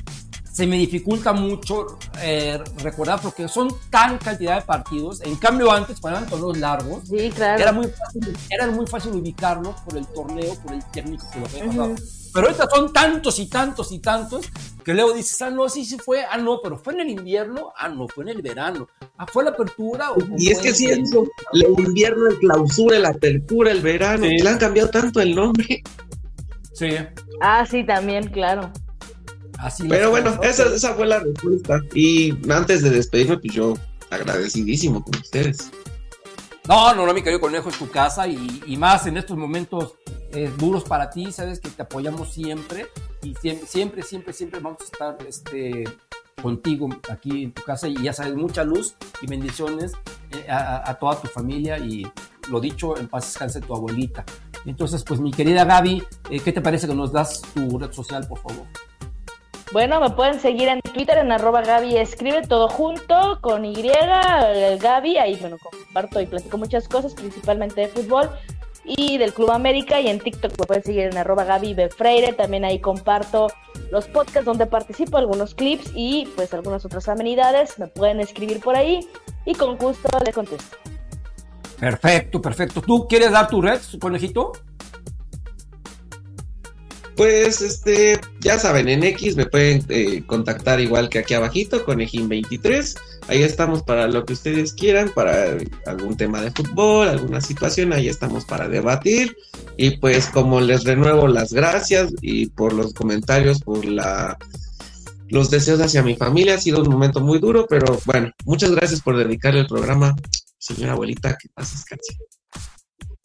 se 0.51 0.65
me 0.65 0.77
dificulta 0.77 1.33
mucho 1.33 1.99
eh, 2.21 2.57
recordar 2.77 3.19
porque 3.21 3.47
son 3.49 3.67
tan 3.89 4.17
cantidad 4.17 4.55
de 4.55 4.61
partidos. 4.61 5.21
En 5.21 5.35
cambio, 5.35 5.69
antes, 5.69 5.99
cuando 5.99 6.19
eran 6.19 6.29
torneos 6.29 6.57
largos, 6.57 7.03
era, 7.11 7.73
muy 7.73 7.87
fácil, 7.87 8.37
era 8.49 8.67
muy 8.67 8.87
fácil 8.87 9.11
ubicarlo 9.15 9.75
por 9.83 9.97
el 9.97 10.07
torneo, 10.07 10.55
por 10.63 10.73
el 10.73 10.83
técnico 10.91 11.29
que 11.29 11.39
lo 11.41 11.45
había 11.45 11.65
pasado. 11.65 11.95
Pero 12.33 12.47
ahorita 12.47 12.67
son 12.73 12.93
tantos 12.93 13.37
y 13.39 13.47
tantos 13.47 13.91
y 13.91 13.99
tantos 13.99 14.45
que 14.83 14.93
luego 14.93 15.13
dices, 15.13 15.41
ah, 15.41 15.49
no, 15.49 15.67
sí, 15.67 15.83
sí 15.83 15.97
fue, 15.97 16.23
ah, 16.23 16.37
no, 16.37 16.61
pero 16.63 16.77
fue 16.77 16.93
en 16.93 17.01
el 17.01 17.09
invierno, 17.09 17.73
ah, 17.77 17.89
no, 17.89 18.07
fue 18.07 18.23
en 18.23 18.29
el 18.29 18.41
verano, 18.41 18.87
ah, 19.17 19.27
fue 19.27 19.43
la 19.43 19.49
apertura. 19.49 20.11
y 20.37 20.51
es 20.51 20.59
que 20.59 20.73
sí, 20.73 20.85
el 20.85 21.03
invierno, 21.79 22.27
el 22.27 22.39
clausura, 22.39 22.97
la 22.97 23.09
apertura, 23.09 23.71
el 23.71 23.81
verano, 23.81 24.25
le 24.25 24.49
han 24.49 24.57
cambiado 24.57 24.89
tanto 24.89 25.19
el 25.19 25.35
nombre. 25.35 25.83
Sí. 26.75 26.89
Ah, 27.41 27.65
sí, 27.65 27.83
también, 27.85 28.27
claro. 28.27 28.71
Así 29.57 29.87
Pero 29.87 30.09
bueno, 30.09 30.37
esa, 30.43 30.93
fue 30.93 31.07
la 31.07 31.19
respuesta. 31.19 31.79
Y 31.93 32.33
antes 32.51 32.83
de 32.83 32.89
despedirme, 32.89 33.37
pues 33.37 33.53
yo 33.53 33.73
agradecidísimo 34.09 35.03
con 35.03 35.15
ustedes. 35.15 35.71
No, 36.67 36.93
no, 36.93 37.05
no, 37.05 37.13
mi 37.13 37.21
querido 37.21 37.39
conejo, 37.39 37.69
es 37.69 37.77
tu 37.77 37.89
casa 37.89 38.27
y, 38.27 38.75
más 38.77 39.07
en 39.07 39.17
estos 39.17 39.37
momentos 39.37 39.95
eh, 40.33 40.51
duros 40.57 40.83
para 40.83 41.09
ti, 41.09 41.31
sabes 41.31 41.59
que 41.59 41.69
te 41.69 41.83
apoyamos 41.83 42.33
siempre 42.33 42.87
y 43.21 43.35
siempre, 43.35 43.67
siempre, 43.67 44.03
siempre, 44.03 44.33
siempre 44.33 44.59
vamos 44.59 44.81
a 44.81 44.85
estar 44.85 45.17
este, 45.27 45.85
contigo 46.41 46.89
aquí 47.09 47.43
en 47.43 47.51
tu 47.51 47.63
casa 47.63 47.87
y 47.87 47.95
ya 48.01 48.13
sabes, 48.13 48.35
mucha 48.35 48.63
luz 48.63 48.95
y 49.21 49.27
bendiciones 49.27 49.93
eh, 50.31 50.45
a, 50.49 50.93
toda 50.99 51.19
tu 51.19 51.27
familia 51.27 51.77
y 51.77 52.05
lo 52.49 52.59
dicho, 52.59 52.97
en 52.97 53.07
paz 53.07 53.25
descanse 53.25 53.61
tu 53.61 53.75
abuelita. 53.75 54.23
Entonces, 54.65 55.03
pues 55.03 55.19
mi 55.19 55.31
querida 55.31 55.63
Gaby, 55.63 56.03
eh, 56.29 56.39
¿qué 56.39 56.51
te 56.51 56.61
parece 56.61 56.87
que 56.87 56.95
nos 56.95 57.11
das 57.11 57.41
tu 57.53 57.77
red 57.79 57.91
social, 57.91 58.27
por 58.27 58.39
favor? 58.39 58.65
Bueno, 59.71 59.99
me 59.99 60.11
pueden 60.11 60.39
seguir 60.39 60.69
en 60.69 60.79
Twitter 60.81 61.17
en 61.17 61.31
arroba 61.31 61.61
Gaby 61.61 61.97
escribe 61.97 62.43
todo 62.43 62.69
junto 62.69 63.39
con 63.41 63.65
Y, 63.65 63.89
Gaby, 64.79 65.17
ahí 65.17 65.35
bueno, 65.37 65.57
comparto 65.57 66.21
y 66.21 66.27
platico 66.27 66.57
muchas 66.57 66.87
cosas, 66.87 67.13
principalmente 67.13 67.81
de 67.81 67.87
fútbol 67.87 68.29
y 68.85 69.17
del 69.17 69.33
Club 69.33 69.51
América 69.51 69.99
y 69.99 70.07
en 70.07 70.19
TikTok 70.19 70.51
me 70.59 70.65
pueden 70.65 70.83
seguir 70.83 71.03
en 71.03 71.17
arroba 71.17 71.43
Gaby 71.43 71.75
Freire, 71.95 72.33
también 72.33 72.65
ahí 72.65 72.79
comparto 72.79 73.47
los 73.91 74.07
podcasts 74.07 74.45
donde 74.45 74.65
participo, 74.65 75.17
algunos 75.17 75.55
clips 75.55 75.91
y 75.95 76.27
pues 76.35 76.53
algunas 76.53 76.85
otras 76.85 77.07
amenidades, 77.09 77.79
me 77.79 77.87
pueden 77.87 78.19
escribir 78.19 78.59
por 78.59 78.75
ahí 78.75 79.07
y 79.45 79.53
con 79.55 79.77
gusto 79.77 80.07
les 80.23 80.33
contesto. 80.33 80.77
Perfecto, 81.79 82.41
perfecto. 82.41 82.81
¿Tú 82.81 83.07
quieres 83.07 83.31
dar 83.31 83.47
tu 83.47 83.61
red, 83.61 83.79
conejito? 83.99 84.53
Pues 87.15 87.61
este, 87.61 88.19
ya 88.41 88.59
saben, 88.59 88.89
en 88.89 89.03
X 89.03 89.37
me 89.37 89.45
pueden 89.45 89.85
eh, 89.87 90.23
contactar 90.25 90.81
igual 90.81 91.07
que 91.07 91.19
aquí 91.19 91.33
abajito, 91.33 91.85
Conejín23. 91.85 92.97
Ahí 93.27 93.41
estamos 93.41 93.83
para 93.83 94.07
lo 94.07 94.25
que 94.25 94.33
ustedes 94.33 94.73
quieran, 94.73 95.09
para 95.15 95.57
algún 95.85 96.17
tema 96.17 96.41
de 96.41 96.51
fútbol, 96.51 97.07
alguna 97.07 97.39
situación, 97.39 97.93
ahí 97.93 98.09
estamos 98.09 98.43
para 98.43 98.67
debatir. 98.67 99.37
Y 99.77 99.97
pues 99.97 100.27
como 100.27 100.59
les 100.59 100.83
renuevo 100.83 101.27
las 101.27 101.53
gracias 101.53 102.13
y 102.21 102.47
por 102.47 102.73
los 102.73 102.93
comentarios, 102.93 103.61
por 103.61 103.85
la 103.85 104.37
los 105.29 105.49
deseos 105.49 105.81
hacia 105.81 106.03
mi 106.03 106.15
familia, 106.15 106.55
ha 106.55 106.59
sido 106.59 106.81
un 106.81 106.89
momento 106.89 107.19
muy 107.19 107.39
duro, 107.39 107.65
pero 107.67 107.99
bueno, 108.05 108.31
muchas 108.45 108.71
gracias 108.71 109.01
por 109.01 109.17
dedicarle 109.17 109.61
el 109.61 109.67
programa, 109.67 110.15
señora 110.57 110.93
abuelita, 110.93 111.35
que 111.35 111.49
pases 111.49 111.83
canción. 111.83 112.19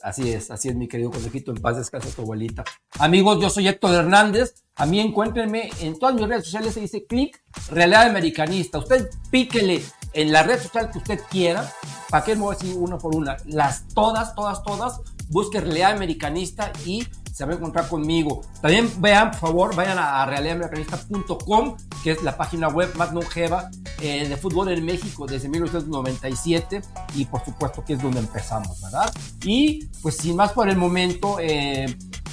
Así 0.03 0.33
es, 0.33 0.51
así 0.51 0.69
es, 0.69 0.77
mi 0.77 0.89
querido 0.89 1.11
conejito, 1.11 1.51
en 1.51 1.61
paz 1.61 1.77
descansa 1.77 2.09
tu 2.11 2.23
abuelita. 2.23 2.65
Amigos, 2.99 3.41
yo 3.41 3.51
soy 3.51 3.69
Héctor 3.69 3.95
Hernández. 3.95 4.55
A 4.77 4.87
mí 4.87 4.99
encuéntrenme 4.99 5.71
en 5.81 5.99
todas 5.99 6.15
mis 6.15 6.27
redes 6.27 6.45
sociales, 6.45 6.75
se 6.75 6.81
dice 6.81 7.05
clic 7.07 7.43
Realidad 7.71 8.09
Americanista. 8.09 8.79
Usted 8.79 9.11
píquele 9.31 9.83
en 10.13 10.33
la 10.33 10.43
red 10.43 10.61
social 10.61 10.91
que 10.91 10.99
usted 10.99 11.21
quiera. 11.29 11.71
¿Para 12.09 12.25
qué 12.25 12.35
me 12.35 12.43
voy 12.43 12.55
a 12.55 12.59
decir 12.59 12.77
una 12.77 12.99
por 12.99 13.15
una? 13.15 13.37
Las 13.47 13.87
todas, 13.89 14.35
todas, 14.35 14.63
todas. 14.63 15.01
Busque 15.31 15.61
Realidad 15.61 15.93
Americanista 15.93 16.73
y 16.85 17.07
se 17.33 17.47
va 17.47 17.53
a 17.53 17.57
encontrar 17.57 17.89
conmigo. 17.89 18.43
También 18.61 18.91
vean, 19.01 19.31
por 19.31 19.41
favor, 19.41 19.75
vayan 19.75 19.99
a 19.99 20.27
realidadamericanista.com, 20.27 21.77
que 22.05 22.11
es 22.11 22.23
la 22.23 22.37
página 22.37 22.69
web 22.69 22.95
más 22.97 23.15
longeva 23.15 23.71
eh, 24.03 24.29
de 24.29 24.37
fútbol 24.37 24.69
en 24.69 24.85
México 24.85 25.27
desde 25.27 25.49
1997 25.49 26.83
y 27.15 27.25
por 27.25 27.45
supuesto 27.45 27.83
que 27.85 27.95
es 27.95 28.03
donde 28.03 28.21
empezamos, 28.21 28.83
¿verdad? 28.83 29.11
Y 29.45 29.87
pues 30.03 30.17
sin 30.19 30.37
más 30.37 30.53
por 30.53 30.69
el 30.69 30.77
momento, 30.77 31.39
eh, 31.41 31.87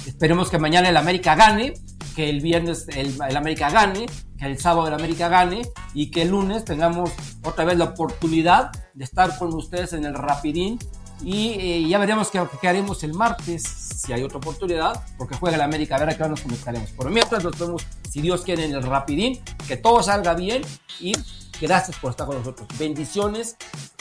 esperemos 0.06 0.50
que 0.50 0.58
mañana 0.58 0.90
el 0.90 0.96
América 0.96 1.34
gane, 1.34 1.74
que 2.14 2.28
el 2.28 2.40
viernes 2.40 2.86
el, 2.88 3.14
el, 3.28 3.36
América 3.36 3.70
gane, 3.70 4.06
que 4.38 4.44
el 4.44 4.58
sábado 4.58 4.88
el 4.88 4.94
América 4.94 5.28
gane 5.28 5.62
y 5.94 6.10
que 6.10 6.22
el 6.22 6.30
lunes 6.30 6.64
tengamos 6.64 7.12
otra 7.44 7.64
vez 7.64 7.78
la 7.78 7.84
oportunidad 7.84 8.72
de 8.92 9.04
estar 9.04 9.38
con 9.38 9.54
ustedes 9.54 9.92
en 9.92 10.04
el 10.04 10.14
Rapidín 10.14 10.78
y 11.22 11.50
eh, 11.58 11.88
ya 11.88 11.98
veremos 11.98 12.30
qué, 12.30 12.68
haremos 12.68 13.02
el 13.02 13.14
martes, 13.14 13.62
si 13.62 14.12
hay 14.12 14.22
otra 14.22 14.38
oportunidad, 14.38 15.04
porque 15.16 15.34
juega 15.36 15.56
el 15.56 15.62
América, 15.62 15.96
a 15.96 15.98
ver 16.00 16.10
a 16.10 16.16
qué 16.16 16.22
hora 16.22 16.30
nos 16.30 16.40
conectaremos. 16.40 16.90
Por 16.90 17.10
mientras 17.10 17.42
nos 17.42 17.58
vemos, 17.58 17.84
si 18.08 18.20
Dios 18.20 18.42
quiere, 18.42 18.64
en 18.64 18.74
el 18.74 18.82
Rapidín, 18.82 19.40
que 19.66 19.76
todo 19.76 20.02
salga 20.02 20.34
bien 20.34 20.62
y 21.00 21.12
gracias 21.60 21.98
por 21.98 22.10
estar 22.10 22.26
con 22.26 22.38
nosotros. 22.38 22.68
Bendiciones 22.78 23.56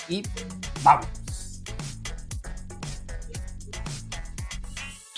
y 0.07 0.23
vamos. 0.83 1.07